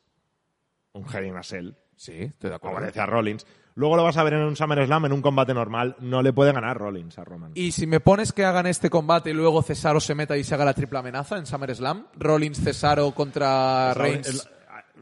un 0.93 1.05
Hell 1.13 1.25
in 1.25 1.35
a 1.37 1.43
Cell, 1.43 1.71
Sí, 1.95 2.11
estoy 2.13 2.51
de 2.51 2.55
acuerdo. 2.57 2.75
favorece 2.77 2.99
a 3.01 3.05
Rollins, 3.07 3.45
luego 3.76 3.95
lo 3.97 4.03
vas 4.03 4.17
a 4.17 4.23
ver 4.23 4.34
en 4.34 4.41
un 4.43 4.55
SummerSlam 4.55 5.05
en 5.05 5.13
un 5.13 5.21
combate 5.21 5.53
normal, 5.53 5.95
no 5.99 6.21
le 6.21 6.34
puede 6.34 6.51
ganar 6.53 6.78
Rollins 6.78 7.17
a 7.19 7.23
Roman. 7.23 7.51
Y 7.55 7.71
si 7.71 7.86
me 7.88 7.99
pones 7.99 8.32
que 8.34 8.45
hagan 8.45 8.65
este 8.67 8.89
combate 8.89 9.30
y 9.32 9.34
luego 9.34 9.61
Cesaro 9.61 9.99
se 9.99 10.15
meta 10.15 10.38
y 10.38 10.43
se 10.43 10.55
haga 10.55 10.65
la 10.65 10.73
triple 10.73 10.99
amenaza 10.99 11.38
en 11.38 11.45
SummerSlam, 11.45 12.05
Rollins, 12.17 12.59
Cesaro 12.61 13.11
contra 13.11 13.91
Es 13.91 13.97
Reigns. 13.97 14.28
es 14.28 14.36
la, 14.36 14.51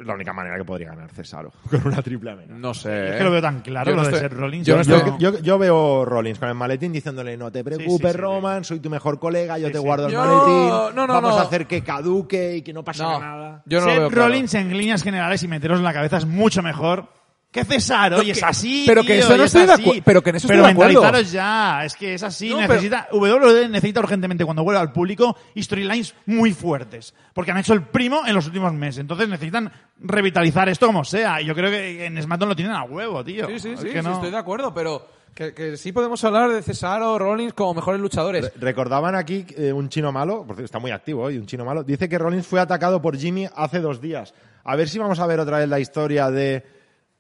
es 0.01 0.07
la 0.07 0.13
única 0.15 0.33
manera 0.33 0.57
que 0.57 0.65
podría 0.65 0.87
ganar 0.89 1.11
Cesaro, 1.11 1.51
con 1.69 1.85
una 1.85 2.01
triple 2.01 2.31
amenaza. 2.31 2.57
No 2.59 2.73
sé. 2.73 3.11
Es 3.11 3.15
que 3.17 3.23
lo 3.23 3.29
veo 3.31 3.41
tan 3.43 3.61
claro 3.61 3.91
Yo 3.91 3.95
no 3.95 4.01
lo 4.03 4.07
de 4.09 4.15
estoy- 4.15 4.29
ser 4.29 4.37
Rollins. 4.39 4.65
yo 4.67 4.75
no 4.77 4.81
Yo, 4.81 4.95
estoy- 4.97 5.13
yo- 5.19 5.39
yo 5.39 5.57
veo 5.59 6.03
Rollins 6.05 6.39
con 6.39 6.49
el 6.49 6.55
maletín 6.55 6.91
diciéndole 6.91 7.37
no 7.37 7.51
te 7.51 7.63
preocupes 7.63 8.11
sí, 8.11 8.17
sí, 8.17 8.17
Roman, 8.17 8.63
soy 8.63 8.79
tu 8.79 8.89
mejor 8.89 9.19
colega, 9.19 9.59
yo 9.59 9.67
te 9.71 9.77
sí. 9.77 9.83
guardo 9.83 10.07
el 10.07 10.13
Yo- 10.13 10.19
maletín, 10.19 10.95
no, 10.95 11.05
no, 11.07 11.13
vamos 11.13 11.35
no. 11.35 11.37
a 11.37 11.43
hacer 11.43 11.67
que 11.67 11.83
caduque 11.83 12.57
y 12.57 12.61
que 12.63 12.73
no 12.73 12.83
pase 12.83 13.03
No, 13.03 13.19
nada. 13.19 13.61
yo 13.67 13.79
no 13.81 13.85
lo 13.85 13.91
Seth 13.91 13.99
veo 13.99 14.09
claro. 14.09 14.27
Rollins 14.29 14.53
en 14.55 14.75
líneas 14.75 15.03
generales 15.03 15.43
y 15.43 15.47
meteros 15.47 15.77
en 15.77 15.83
la 15.83 15.93
cabeza 15.93 16.17
es 16.17 16.25
mucho 16.25 16.63
mejor 16.63 17.07
que 17.53 17.63
Cesaro. 17.63 18.17
No, 18.17 18.23
y 18.23 18.31
es 18.31 18.43
así. 18.43 18.83
pero 18.85 19.01
que 19.03 19.13
tío, 19.13 19.23
eso 19.23 19.37
no 19.37 19.43
estoy 19.45 19.65
de 19.65 19.71
así. 19.73 19.83
acu- 19.83 20.01
pero 20.03 20.21
que 20.21 20.31
en 20.31 20.35
eso 20.35 20.47
Pero 20.49 20.61
estoy 20.61 20.67
de 20.67 20.73
acuerdo. 20.73 21.01
mentalizaros 21.01 21.31
ya. 21.31 21.85
Es 21.85 21.95
que 21.95 22.13
es 22.15 22.23
así. 22.23 22.49
No, 22.49 22.59
necesita, 22.59 23.07
WWE 23.13 23.69
necesita 23.69 23.99
urgentemente, 24.01 24.43
cuando 24.43 24.63
vuelva 24.63 24.81
al 24.81 24.91
público, 24.91 25.37
storylines 25.57 26.13
muy 26.25 26.51
fuertes. 26.53 27.13
Porque 27.33 27.51
han 27.51 27.59
hecho 27.59 27.73
el 27.73 27.83
primo 27.83 28.23
en 28.27 28.33
los 28.35 28.45
últimos 28.47 28.73
meses. 28.73 28.97
Entonces 28.99 29.29
necesitan 29.29 29.71
revitalizar 30.01 30.67
esto 30.67 30.87
como 30.87 31.05
sea. 31.05 31.41
Y 31.41 31.45
yo 31.45 31.55
creo 31.55 31.69
que 31.71 32.05
en 32.05 32.21
SmackDown 32.21 32.49
lo 32.49 32.55
tienen 32.55 32.73
a 32.75 32.83
huevo, 32.83 33.23
tío. 33.23 33.47
Sí, 33.47 33.59
sí, 33.59 33.69
Es 33.73 33.79
sí, 33.79 33.87
que 33.87 34.01
sí, 34.01 34.05
no- 34.07 34.15
estoy 34.15 34.31
de 34.31 34.37
acuerdo, 34.37 34.73
pero 34.73 35.07
que, 35.35 35.53
que 35.53 35.77
sí 35.77 35.91
podemos 35.91 36.23
hablar 36.23 36.51
de 36.51 36.61
Cesaro, 36.61 37.17
Rollins 37.17 37.53
como 37.53 37.73
mejores 37.75 37.99
luchadores. 38.01 38.45
Re- 38.45 38.51
Recordaban 38.59 39.15
aquí 39.15 39.45
eh, 39.57 39.71
un 39.73 39.89
chino 39.89 40.11
malo, 40.11 40.39
por 40.45 40.55
cierto, 40.55 40.65
está 40.65 40.79
muy 40.79 40.91
activo 40.91 41.23
hoy, 41.23 41.37
un 41.37 41.45
chino 41.45 41.65
malo, 41.65 41.83
dice 41.83 42.07
que 42.09 42.17
Rollins 42.19 42.45
fue 42.45 42.59
atacado 42.59 43.01
por 43.01 43.17
Jimmy 43.17 43.47
hace 43.55 43.79
dos 43.79 43.99
días. 44.01 44.33
A 44.63 44.75
ver 44.75 44.87
si 44.89 44.99
vamos 44.99 45.19
a 45.19 45.25
ver 45.27 45.39
otra 45.39 45.57
vez 45.59 45.67
la 45.69 45.79
historia 45.79 46.29
de 46.29 46.63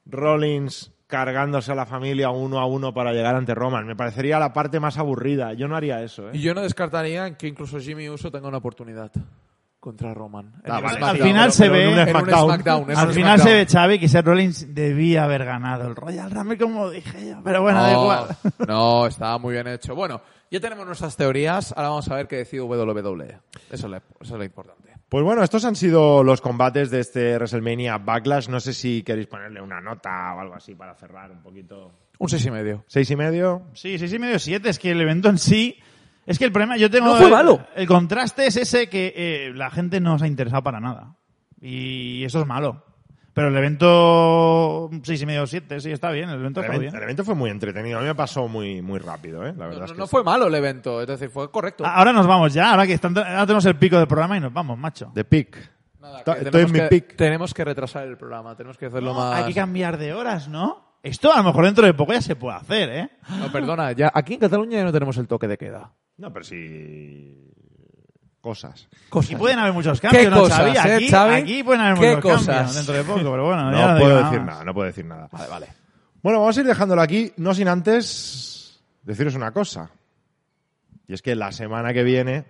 Rollins 0.05 0.91
cargándose 1.07 1.71
a 1.71 1.75
la 1.75 1.85
familia 1.85 2.29
uno 2.31 2.59
a 2.59 2.65
uno 2.65 2.93
para 2.93 3.13
llegar 3.13 3.35
ante 3.35 3.53
Roman. 3.53 3.85
Me 3.85 3.95
parecería 3.95 4.39
la 4.39 4.51
parte 4.53 4.79
más 4.79 4.97
aburrida. 4.97 5.53
Yo 5.53 5.67
no 5.67 5.75
haría 5.75 6.01
eso, 6.01 6.31
Y 6.33 6.37
¿eh? 6.37 6.41
yo 6.41 6.53
no 6.53 6.61
descartaría 6.61 7.35
que 7.37 7.47
incluso 7.47 7.79
Jimmy 7.79 8.09
Uso 8.09 8.31
tenga 8.31 8.47
una 8.47 8.57
oportunidad 8.57 9.11
contra 9.79 10.13
Roman. 10.13 10.53
Ah, 10.65 10.79
vale. 10.79 11.05
Al 11.05 11.17
final 11.17 11.51
se 11.51 11.67
ve- 11.69 11.87
un 11.89 11.99
En 11.99 11.99
un 11.99 12.09
SmackDown. 12.09 12.45
SmackDown, 12.45 12.91
en 12.91 12.97
Al 12.97 13.13
final 13.13 13.39
se 13.41 13.53
ve, 13.53 13.65
Xavi, 13.67 13.99
que 13.99 14.07
Seth 14.07 14.25
Rollins 14.25 14.73
debía 14.73 15.25
haber 15.25 15.43
ganado 15.45 15.87
el 15.87 15.95
Royal 15.95 16.31
Rumble, 16.31 16.57
como 16.57 16.89
dije 16.89 17.29
yo. 17.31 17.41
Pero 17.43 17.61
bueno, 17.61 17.81
da 17.83 17.91
igual. 17.91 18.27
no, 18.67 19.05
estaba 19.07 19.37
muy 19.37 19.53
bien 19.53 19.67
hecho. 19.67 19.93
Bueno, 19.93 20.21
ya 20.49 20.59
tenemos 20.61 20.85
nuestras 20.85 21.17
teorías. 21.17 21.73
Ahora 21.75 21.89
vamos 21.89 22.09
a 22.09 22.15
ver 22.15 22.27
qué 22.29 22.37
decide 22.37 22.61
WWE. 22.61 23.39
Eso 23.69 23.85
es, 23.87 23.91
lo- 23.91 23.97
eso 23.97 24.03
es 24.21 24.31
lo 24.31 24.43
importante. 24.43 24.82
Pues 25.13 25.23
bueno, 25.23 25.43
estos 25.43 25.63
han 25.63 25.75
sido 25.75 26.23
los 26.23 26.41
combates 26.41 26.89
de 26.89 26.99
este 26.99 27.35
WrestleMania 27.35 27.99
Backlash. 27.99 28.49
No 28.49 28.59
sé 28.59 28.73
si 28.73 29.03
queréis 29.03 29.27
ponerle 29.27 29.61
una 29.61 29.79
nota 29.79 30.33
o 30.35 30.39
algo 30.39 30.55
así 30.55 30.73
para 30.73 30.95
cerrar 30.95 31.29
un 31.29 31.43
poquito. 31.43 31.91
Un 32.17 32.27
seis 32.27 32.43
y 32.47 32.49
medio. 32.49 32.83
¿Seis 32.87 33.11
y 33.11 33.15
medio? 33.15 33.61
Sí, 33.73 33.99
sí, 33.99 34.07
sí, 34.07 34.17
medio 34.17 34.39
siete. 34.39 34.69
Es 34.69 34.79
que 34.79 34.89
el 34.89 34.99
evento 34.99 35.29
en 35.29 35.37
sí. 35.37 35.77
Es 36.25 36.39
que 36.39 36.45
el 36.45 36.51
problema, 36.51 36.77
yo 36.77 36.89
tengo. 36.89 37.05
No 37.09 37.17
fue 37.17 37.25
el- 37.27 37.31
malo. 37.31 37.63
El, 37.75 37.85
contraste 37.85 38.47
es 38.47 38.57
ese 38.57 38.89
que 38.89 39.13
eh, 39.15 39.51
la 39.53 39.69
gente 39.69 39.99
no 39.99 40.17
se 40.17 40.25
ha 40.25 40.27
interesado 40.27 40.63
para 40.63 40.79
nada. 40.79 41.15
Y 41.61 42.23
eso 42.23 42.41
es 42.41 42.47
malo. 42.47 42.83
Pero 43.33 43.47
el 43.47 43.57
evento 43.57 44.89
seis 45.03 45.21
y 45.21 45.25
medio, 45.25 45.47
siete, 45.47 45.79
sí, 45.79 45.91
está 45.91 46.11
bien. 46.11 46.29
El 46.29 46.39
evento 46.39 46.59
El, 46.59 46.65
está 46.65 46.75
event- 46.77 46.81
bien. 46.81 46.95
el 46.95 47.03
evento 47.03 47.23
fue 47.23 47.33
muy 47.35 47.49
entretenido. 47.49 47.97
A 47.97 48.01
mí 48.01 48.07
me 48.07 48.13
pasó 48.15 48.47
muy, 48.47 48.81
muy 48.81 48.99
rápido, 48.99 49.43
¿eh? 49.45 49.53
La 49.57 49.65
verdad 49.65 49.79
No, 49.79 49.85
es 49.85 49.91
no- 49.91 49.95
que 49.95 49.99
no 50.01 50.05
sí. 50.07 50.11
fue 50.11 50.23
malo 50.23 50.47
el 50.47 50.53
evento, 50.55 51.01
es 51.01 51.07
decir, 51.07 51.29
fue 51.29 51.49
correcto. 51.49 51.83
Ahora 51.85 52.13
nos 52.13 52.27
vamos 52.27 52.53
ya. 52.53 52.69
Ahora 52.71 52.85
que 52.85 52.93
están, 52.93 53.17
ahora 53.17 53.45
tenemos 53.45 53.65
el 53.65 53.75
pico 53.75 53.97
del 53.97 54.07
programa 54.07 54.37
y 54.37 54.39
nos 54.39 54.53
vamos, 54.53 54.77
macho. 54.77 55.11
The 55.15 55.25
Pick. 55.25 55.71
Nada, 55.99 56.19
Está- 56.19 56.35
que 56.35 56.43
estoy 56.45 56.61
en 56.61 56.67
tenemos 56.67 56.71
mi 56.73 56.79
que- 56.79 56.87
pick. 57.07 57.15
Tenemos 57.15 57.53
que 57.53 57.63
retrasar 57.65 58.05
el 58.07 58.17
programa, 58.17 58.55
tenemos 58.55 58.77
que 58.77 58.85
hacerlo 58.85 59.13
No, 59.13 59.19
más... 59.19 59.35
Hay 59.41 59.45
que 59.53 59.59
cambiar 59.59 59.97
de 59.97 60.13
horas, 60.13 60.47
¿no? 60.47 60.93
Esto 61.01 61.33
a 61.33 61.37
lo 61.37 61.43
mejor 61.43 61.65
dentro 61.65 61.85
de 61.85 61.93
poco 61.95 62.13
ya 62.13 62.21
se 62.21 62.35
puede 62.35 62.55
hacer, 62.57 62.89
¿eh? 62.89 63.09
No, 63.39 63.51
perdona, 63.51 63.91
ya 63.93 64.11
aquí 64.13 64.35
en 64.35 64.39
Cataluña 64.41 64.77
ya 64.77 64.83
no 64.85 64.91
tenemos 64.93 65.17
el 65.17 65.27
toque 65.27 65.47
de 65.47 65.57
queda. 65.57 65.91
No, 66.17 66.31
pero 66.31 66.45
sí. 66.45 67.49
Cosas. 68.43 68.89
Y 69.29 69.35
pueden 69.37 69.57
haber 69.57 69.71
muchos 69.71 70.01
cambios, 70.01 70.25
¿Qué 70.25 70.29
¿no, 70.29 70.41
cosas, 70.41 70.57
Xavi? 70.59 70.71
eh, 70.71 70.95
Aquí, 70.95 71.07
Xavi? 71.09 71.33
aquí 71.35 71.63
pueden 71.63 71.79
haber 71.81 71.97
¿Qué 71.97 72.15
muchos 72.17 72.21
cosas? 72.31 72.45
cambios 72.55 72.75
dentro 72.75 72.93
de 72.95 73.03
poco, 73.05 73.19
pero 73.31 73.45
bueno, 73.45 73.71
No, 73.71 73.77
ya 73.77 73.93
no 73.93 73.99
puedo 73.99 74.15
digo 74.17 74.29
decir 74.29 74.41
nada, 74.45 74.63
no 74.65 74.73
puedo 74.73 74.87
decir 74.87 75.05
nada. 75.05 75.29
Vale, 75.31 75.47
vale. 75.47 75.67
Bueno, 76.21 76.39
vamos 76.41 76.57
a 76.57 76.59
ir 76.59 76.67
dejándolo 76.67 77.01
aquí, 77.01 77.31
no 77.37 77.53
sin 77.53 77.69
antes 77.69 78.81
deciros 79.01 79.35
una 79.35 79.51
cosa. 79.51 79.89
Y 81.07 81.13
es 81.13 81.21
que 81.21 81.35
la 81.35 81.53
semana 81.53 81.93
que 81.93 82.03
viene 82.03 82.43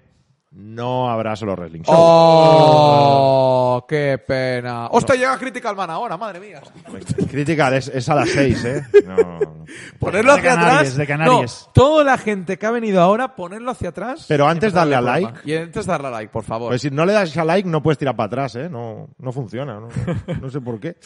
no 0.55 1.09
habrá 1.09 1.35
solo 1.35 1.55
Wrestling 1.55 1.81
Show. 1.81 1.95
¡Oh! 1.97 3.85
¡Qué 3.87 4.19
pena! 4.25 4.87
¡Hostia, 4.87 5.15
llega 5.15 5.37
Critical 5.37 5.75
Man 5.75 5.89
ahora, 5.89 6.15
madre 6.17 6.39
mía! 6.39 6.61
Critical, 7.31 7.73
es, 7.73 7.87
es 7.87 8.07
a 8.09 8.15
las 8.15 8.29
6, 8.29 8.65
¿eh? 8.65 8.83
No, 9.05 9.15
no. 9.15 9.65
Ponerlo 9.99 10.33
De 10.33 10.39
hacia 10.39 10.51
Canarias, 10.51 10.77
atrás. 10.79 10.97
de 10.97 11.07
Canarias. 11.07 11.63
No, 11.67 11.71
toda 11.73 12.03
la 12.03 12.17
gente 12.17 12.57
que 12.57 12.65
ha 12.65 12.71
venido 12.71 13.01
ahora, 13.01 13.35
ponerlo 13.35 13.71
hacia 13.71 13.89
atrás. 13.89 14.25
Pero 14.27 14.47
antes 14.47 14.73
darle 14.73 14.95
a 14.95 15.01
like. 15.01 15.39
Y 15.45 15.55
antes 15.55 15.85
darle 15.85 16.07
a 16.07 16.11
like, 16.11 16.31
por 16.31 16.43
favor. 16.43 16.69
Pues 16.69 16.81
si 16.81 16.91
no 16.91 17.05
le 17.05 17.13
das 17.13 17.35
a 17.37 17.43
like, 17.45 17.67
no 17.67 17.81
puedes 17.81 17.97
tirar 17.97 18.15
para 18.15 18.27
atrás, 18.27 18.55
¿eh? 18.55 18.69
No, 18.69 19.09
no 19.17 19.31
funciona, 19.31 19.79
¿no? 19.79 19.89
No 20.41 20.49
sé 20.49 20.61
por 20.61 20.79
qué. 20.79 20.97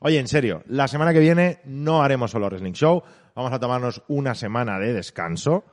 Oye, 0.00 0.18
en 0.18 0.28
serio, 0.28 0.62
la 0.66 0.88
semana 0.88 1.12
que 1.12 1.20
viene 1.20 1.60
no 1.64 2.02
haremos 2.02 2.30
solo 2.30 2.46
Wrestling 2.48 2.72
Show. 2.72 3.02
Vamos 3.34 3.52
a 3.52 3.58
tomarnos 3.60 4.02
una 4.08 4.34
semana 4.34 4.78
de 4.78 4.92
descanso. 4.92 5.64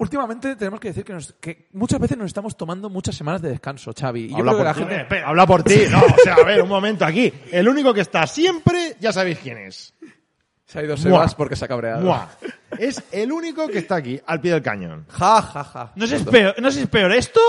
Últimamente 0.00 0.56
tenemos 0.56 0.80
que 0.80 0.88
decir 0.88 1.04
que, 1.04 1.12
nos- 1.12 1.32
que 1.34 1.68
muchas 1.72 2.00
veces 2.00 2.16
nos 2.16 2.26
estamos 2.26 2.56
tomando 2.56 2.88
muchas 2.88 3.14
semanas 3.14 3.42
de 3.42 3.50
descanso, 3.50 3.92
Xavi. 3.98 4.24
Y 4.24 4.28
yo 4.30 4.38
Habla 4.38 4.52
creo 4.52 4.58
que 4.58 4.64
la 4.64 4.74
por 4.74 4.88
ti. 4.88 4.94
gente... 4.94 5.22
Habla 5.24 5.46
por 5.46 5.62
ti. 5.62 5.80
No, 5.90 5.98
o 6.00 6.16
sea, 6.24 6.34
a 6.34 6.44
ver, 6.44 6.62
un 6.62 6.68
momento 6.68 7.04
aquí. 7.04 7.32
El 7.52 7.68
único 7.68 7.92
que 7.92 8.00
está 8.00 8.26
siempre, 8.26 8.96
ya 8.98 9.12
sabéis 9.12 9.38
quién 9.40 9.58
es. 9.58 9.92
Se 10.64 10.78
ha 10.78 10.82
ido 10.84 10.94
Mua. 10.96 11.02
Sebas 11.02 11.34
porque 11.34 11.54
se 11.56 11.64
ha 11.64 11.68
cabreado. 11.68 12.00
Mua. 12.02 12.28
Es 12.78 13.02
el 13.12 13.30
único 13.30 13.66
que 13.68 13.78
está 13.78 13.96
aquí, 13.96 14.20
al 14.26 14.40
pie 14.40 14.52
del 14.52 14.62
cañón. 14.62 15.04
Ja, 15.10 15.42
ja, 15.42 15.64
ja. 15.64 15.92
No 15.96 16.06
sé, 16.06 16.16
si 16.18 16.24
es 16.24 16.30
peor, 16.30 16.54
no 16.62 16.70
sé 16.70 16.76
si 16.78 16.82
es 16.84 16.88
peor 16.88 17.12
esto 17.12 17.40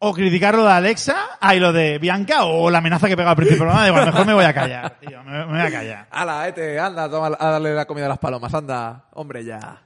o 0.00 0.12
criticar 0.12 0.54
lo 0.54 0.64
de 0.64 0.72
Alexa 0.72 1.16
ah, 1.40 1.54
y 1.54 1.60
lo 1.60 1.72
de 1.72 1.98
Bianca 1.98 2.44
o 2.44 2.70
la 2.70 2.78
amenaza 2.78 3.06
que 3.08 3.16
pega 3.16 3.30
al 3.30 3.36
principio 3.36 3.64
del 3.64 3.72
programa. 3.72 3.84
Digo, 4.00 4.04
mejor 4.12 4.26
me 4.26 4.34
voy 4.34 4.44
a 4.44 4.52
callar, 4.54 4.98
tío. 4.98 5.22
Me, 5.22 5.44
me 5.44 5.44
voy 5.46 5.60
a 5.60 5.70
callar. 5.70 6.08
Ala, 6.10 6.48
ete, 6.48 6.78
anda 6.80 7.04
a, 7.04 7.08
tomar- 7.10 7.36
a 7.38 7.50
darle 7.50 7.72
la 7.74 7.84
comida 7.86 8.06
a 8.06 8.08
las 8.08 8.18
palomas, 8.18 8.52
anda. 8.52 9.04
Hombre, 9.12 9.44
ya. 9.44 9.82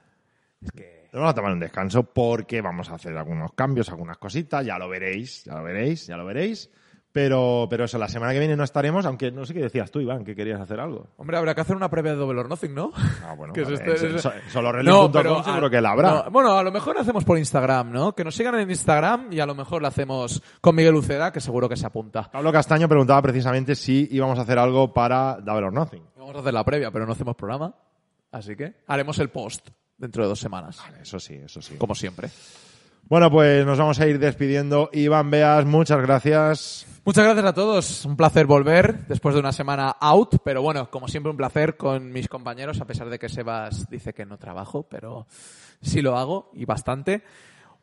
Es 0.63 0.71
que... 0.73 1.00
Vamos 1.13 1.31
a 1.31 1.35
tomar 1.35 1.53
un 1.53 1.61
descanso 1.61 2.03
porque 2.05 2.61
vamos 2.61 2.89
a 2.91 2.95
hacer 2.95 3.17
algunos 3.17 3.53
cambios, 3.53 3.89
algunas 3.91 4.19
cositas, 4.19 4.65
ya 4.65 4.79
lo 4.79 4.89
veréis, 4.89 5.45
ya 5.45 5.55
lo 5.55 5.63
veréis, 5.65 6.07
ya 6.07 6.17
lo 6.17 6.25
veréis. 6.25 6.71
Pero, 7.13 7.67
pero 7.69 7.87
eso, 7.87 7.99
la 7.99 8.07
semana 8.07 8.33
que 8.33 8.39
viene 8.39 8.55
no 8.57 8.63
estaremos, 8.63 9.05
aunque 9.05 9.33
no 9.33 9.45
sé 9.45 9.53
qué 9.53 9.63
decías 9.63 9.91
tú, 9.91 9.99
Iván, 9.99 10.23
que 10.25 10.37
querías 10.37 10.61
hacer 10.61 10.79
algo. 10.79 11.09
Hombre, 11.17 11.37
habrá 11.39 11.57
que 11.57 11.61
hacer 11.63 11.75
una 11.75 11.91
previa 11.91 12.13
de 12.13 12.19
Double 12.19 12.39
or 12.39 12.49
Nothing, 12.49 12.73
¿no? 12.73 12.93
Ah, 13.25 13.35
bueno, 13.37 13.53
Que 13.55 13.63
es 13.63 13.69
vale, 13.69 13.95
este- 13.95 14.19
so- 14.21 14.31
so- 14.31 14.33
solo 14.49 14.69
No, 14.71 14.79
reloj.com 14.79 15.13
pero 15.13 15.43
seguro 15.43 15.67
a- 15.67 15.71
que 15.71 15.81
la 15.81 15.91
habrá. 15.91 16.11
no, 16.27 16.31
bueno, 16.31 16.57
a 16.57 16.63
lo 16.63 16.71
mejor 16.71 16.97
hacemos 16.99 17.25
por 17.25 17.37
Instagram, 17.37 17.91
¿no? 17.91 18.15
Que 18.15 18.23
nos 18.23 18.37
sigan 18.37 18.55
en 18.61 18.71
Instagram 18.71 19.33
y 19.33 19.41
a 19.41 19.47
lo 19.47 19.57
mejor 19.57 19.83
la 19.83 19.89
hacemos 19.89 20.41
con 20.61 20.77
Miguel 20.77 20.95
Uceda, 20.95 21.33
que 21.33 21.41
seguro 21.41 21.69
que 21.69 21.77
se 21.77 21.85
apunta. 21.85 22.31
Pablo 22.31 22.53
Castaño 22.53 22.89
preguntaba 22.89 23.21
precisamente 23.23 23.75
si 23.75 24.07
íbamos 24.13 24.39
a 24.39 24.43
hacer 24.43 24.61
algo 24.61 24.95
para 24.95 25.41
Double 25.41 25.67
or 25.67 25.73
Nothing. 25.73 26.05
Vamos 26.17 26.37
a 26.37 26.39
hacer 26.39 26.55
la 26.55 26.63
previa, 26.65 26.93
pero 26.93 27.07
no 27.07 27.13
hacemos 27.13 27.35
programa. 27.35 27.75
Así 28.31 28.55
que 28.55 28.75
haremos 28.87 29.19
el 29.19 29.31
post 29.31 29.69
dentro 30.01 30.23
de 30.23 30.29
dos 30.31 30.41
semanas. 30.41 30.79
Eso 31.01 31.21
sí, 31.21 31.35
eso 31.35 31.61
sí. 31.61 31.77
Como 31.77 31.95
siempre. 31.95 32.31
Bueno, 33.05 33.31
pues 33.31 33.67
nos 33.67 33.79
vamos 33.79 34.01
a 34.01 34.07
ir 34.07 34.19
despidiendo. 34.19 34.89
Iván 34.93 35.31
Beas, 35.31 35.65
muchas 35.67 36.01
gracias. 36.01 36.87
Muchas 37.05 37.25
gracias 37.25 37.45
a 37.45 37.53
todos. 37.53 38.05
Un 38.05 38.17
placer 38.17 38.47
volver 38.47 39.07
después 39.09 39.35
de 39.35 39.41
una 39.41 39.53
semana 39.53 39.91
out. 40.01 40.37
Pero 40.45 40.63
bueno, 40.63 40.91
como 40.91 41.09
siempre, 41.09 41.31
un 41.31 41.37
placer 41.37 41.77
con 41.77 42.13
mis 42.13 42.29
compañeros, 42.29 42.81
a 42.81 42.87
pesar 42.87 43.11
de 43.11 43.19
que 43.19 43.29
Sebas 43.29 43.91
dice 43.91 44.15
que 44.15 44.25
no 44.25 44.39
trabajo, 44.39 44.85
pero 44.89 45.27
sí 45.83 46.03
lo 46.03 46.17
hago 46.17 46.51
y 46.55 46.65
bastante. 46.65 47.23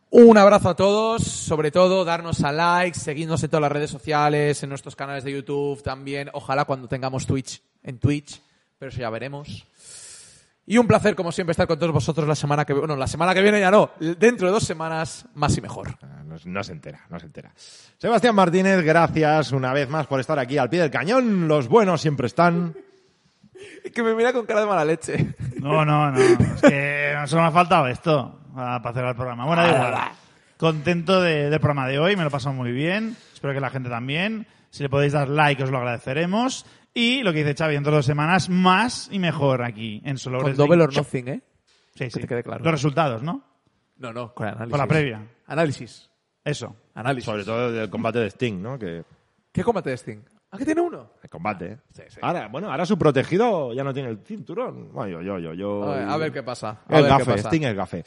Un 0.10 0.38
abrazo 0.38 0.70
a 0.70 0.76
todos, 0.76 1.24
sobre 1.24 1.70
todo 1.70 2.06
darnos 2.06 2.42
a 2.44 2.54
like, 2.54 2.98
seguidnos 2.98 3.44
en 3.44 3.50
todas 3.50 3.64
las 3.64 3.72
redes 3.74 3.92
sociales, 3.92 4.64
en 4.64 4.70
nuestros 4.70 4.96
canales 4.96 5.26
de 5.26 5.34
YouTube 5.34 5.84
también. 5.84 6.30
Ojalá 6.32 6.64
cuando 6.64 6.88
tengamos 6.88 7.28
Twitch 7.28 7.62
en 7.84 8.00
Twitch, 8.00 8.42
pero 8.80 8.90
eso 8.90 9.02
ya 9.02 9.10
veremos. 9.10 9.68
Y 10.70 10.78
un 10.78 10.86
placer, 10.86 11.16
como 11.16 11.32
siempre, 11.32 11.52
estar 11.52 11.66
con 11.66 11.80
todos 11.80 11.94
vosotros 11.94 12.28
la 12.28 12.36
semana 12.36 12.66
que 12.66 12.74
bueno, 12.74 12.96
la 12.98 13.08
semana 13.08 13.34
que 13.34 13.42
viene 13.42 13.60
ya 13.62 13.72
no, 13.72 13.92
dentro 14.20 14.48
de 14.48 14.54
dos 14.54 14.64
semanas 14.66 15.26
más 15.34 15.58
y 15.58 15.62
mejor. 15.62 15.98
Ah, 16.04 16.24
No, 16.26 16.36
no 16.44 16.64
se 16.64 16.74
entera, 16.74 17.00
no 17.10 17.18
se 17.20 17.26
entera. 17.26 17.52
Sebastián 17.98 18.36
Martínez, 18.36 18.84
gracias 18.84 19.54
una 19.54 19.72
vez 19.72 19.88
más 19.90 20.08
por 20.08 20.20
estar 20.20 20.38
aquí 20.38 20.58
al 20.58 20.70
pie 20.70 20.82
del 20.82 20.92
cañón. 20.92 21.48
Los 21.48 21.68
buenos 21.70 22.02
siempre 22.02 22.28
están. 22.28 22.76
Que 23.94 24.04
me 24.04 24.14
mira 24.14 24.34
con 24.34 24.46
cara 24.46 24.60
de 24.62 24.66
mala 24.68 24.84
leche. 24.86 25.34
No, 25.62 25.84
no, 25.86 26.12
no. 26.12 26.20
Es 26.20 26.62
que 26.62 27.16
solo 27.26 27.42
me 27.44 27.48
ha 27.48 27.52
faltado 27.52 27.88
esto 27.88 28.42
para 28.54 28.82
para 28.82 28.94
cerrar 28.94 29.10
el 29.12 29.16
programa. 29.16 29.46
Bueno, 29.46 29.62
da 29.64 29.70
igual. 29.70 29.96
Contento 30.58 31.22
de- 31.22 31.50
del 31.50 31.60
programa 31.60 31.88
de 31.88 31.98
hoy, 31.98 32.16
me 32.16 32.24
lo 32.24 32.28
he 32.28 32.32
pasado 32.32 32.54
muy 32.54 32.72
bien. 32.72 33.16
Espero 33.34 33.54
que 33.54 33.60
la 33.62 33.70
gente 33.70 33.90
también. 33.90 34.46
Si 34.70 34.84
le 34.84 34.90
podéis 34.90 35.14
dar 35.14 35.30
like, 35.30 35.64
os 35.64 35.72
lo 35.72 35.78
agradeceremos. 35.78 36.66
Y 37.00 37.22
lo 37.22 37.32
que 37.32 37.44
dice 37.44 37.54
Xavi, 37.54 37.76
dentro 37.76 37.92
de 37.92 37.98
dos 37.98 38.08
semanas, 38.08 38.50
más 38.50 39.08
y 39.12 39.20
mejor 39.20 39.62
aquí 39.62 40.02
en 40.04 40.18
Solo 40.18 40.42
Con 40.42 40.56
Double 40.56 40.82
or. 40.82 40.96
Nothing, 40.96 41.28
¿eh? 41.28 41.42
Sí, 41.94 42.10
sí. 42.10 42.22
te 42.22 42.28
quede 42.28 42.42
claro. 42.42 42.64
Los 42.64 42.72
resultados, 42.72 43.22
¿no? 43.22 43.44
No, 43.98 44.12
no, 44.12 44.34
con 44.34 44.48
análisis. 44.48 44.72
Con 44.72 44.80
la 44.80 44.88
previa. 44.88 45.22
Análisis. 45.46 46.10
Eso. 46.44 46.76
Análisis. 46.96 47.26
Sobre 47.26 47.44
todo 47.44 47.72
del 47.72 47.88
combate 47.92 48.18
de 48.18 48.32
Sting, 48.32 48.60
¿no? 48.60 48.80
Que 48.80 49.04
¿Qué 49.52 49.64
combate 49.64 49.92
de 49.92 49.98
Sting? 49.98 50.18
¿Ah, 50.50 50.58
que 50.58 50.66
tiene 50.66 50.82
uno? 50.82 51.12
el 51.22 51.30
combate. 51.30 51.74
¿eh? 51.74 51.78
Sí, 51.94 52.02
sí. 52.08 52.20
Ahora, 52.20 52.48
bueno, 52.48 52.72
ahora 52.72 52.84
su 52.88 52.98
protegido 52.98 53.74
ya 53.74 53.84
no 53.84 53.94
tiene 53.94 54.10
el 54.10 54.18
cinturón. 54.26 54.92
Bueno, 54.92 55.22
yo, 55.22 55.38
yo, 55.38 55.38
yo, 55.38 55.54
yo. 55.54 55.84
A 55.84 55.98
ver, 55.98 56.10
a 56.10 56.18
ver 56.18 56.32
qué 56.32 56.42
pasa. 56.42 56.80
A 56.88 56.98
El 56.98 57.04
ver 57.04 57.12
qué 57.12 57.18
gafe, 57.20 57.32
pasa. 57.34 57.50
Sting 57.50 57.62
es 57.62 57.76
gafe. 57.76 58.04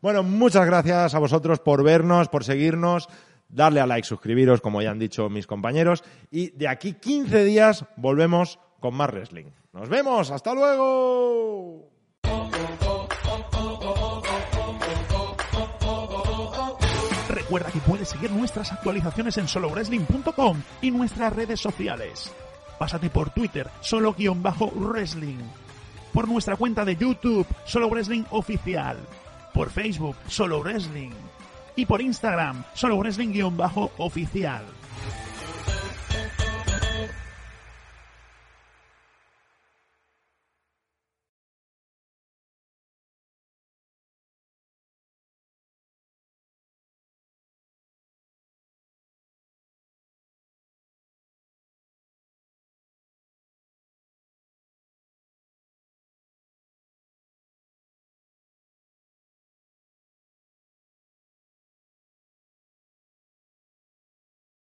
Bueno, 0.00 0.22
muchas 0.22 0.64
gracias 0.64 1.14
a 1.14 1.18
vosotros 1.18 1.60
por 1.60 1.84
vernos, 1.84 2.30
por 2.30 2.42
seguirnos. 2.42 3.06
Darle 3.50 3.80
a 3.80 3.86
like, 3.86 4.06
suscribiros, 4.06 4.60
como 4.60 4.80
ya 4.80 4.90
han 4.90 4.98
dicho 4.98 5.28
mis 5.28 5.46
compañeros. 5.46 6.04
Y 6.30 6.50
de 6.50 6.68
aquí 6.68 6.94
15 6.94 7.44
días 7.44 7.84
volvemos 7.96 8.58
con 8.80 8.94
más 8.94 9.10
wrestling. 9.10 9.46
Nos 9.72 9.88
vemos, 9.88 10.30
hasta 10.30 10.54
luego. 10.54 11.90
Recuerda 17.28 17.70
que 17.72 17.80
puedes 17.80 18.08
seguir 18.08 18.30
nuestras 18.30 18.72
actualizaciones 18.72 19.36
en 19.38 19.48
solowrestling.com 19.48 20.62
y 20.82 20.90
nuestras 20.90 21.34
redes 21.34 21.60
sociales. 21.60 22.32
Pásate 22.78 23.10
por 23.10 23.30
Twitter, 23.30 23.68
solo-wrestling. 23.80 25.38
Por 26.12 26.28
nuestra 26.28 26.56
cuenta 26.56 26.84
de 26.84 26.96
YouTube, 26.96 27.46
Solo 27.64 27.88
Wrestling 27.88 28.24
Oficial. 28.30 28.98
Por 29.54 29.70
Facebook, 29.70 30.16
Solo 30.26 30.60
Wrestling. 30.60 31.10
Y 31.76 31.86
por 31.86 32.00
Instagram, 32.00 32.64
Solo 32.74 32.96
Wrestling-oficial. 32.96 34.79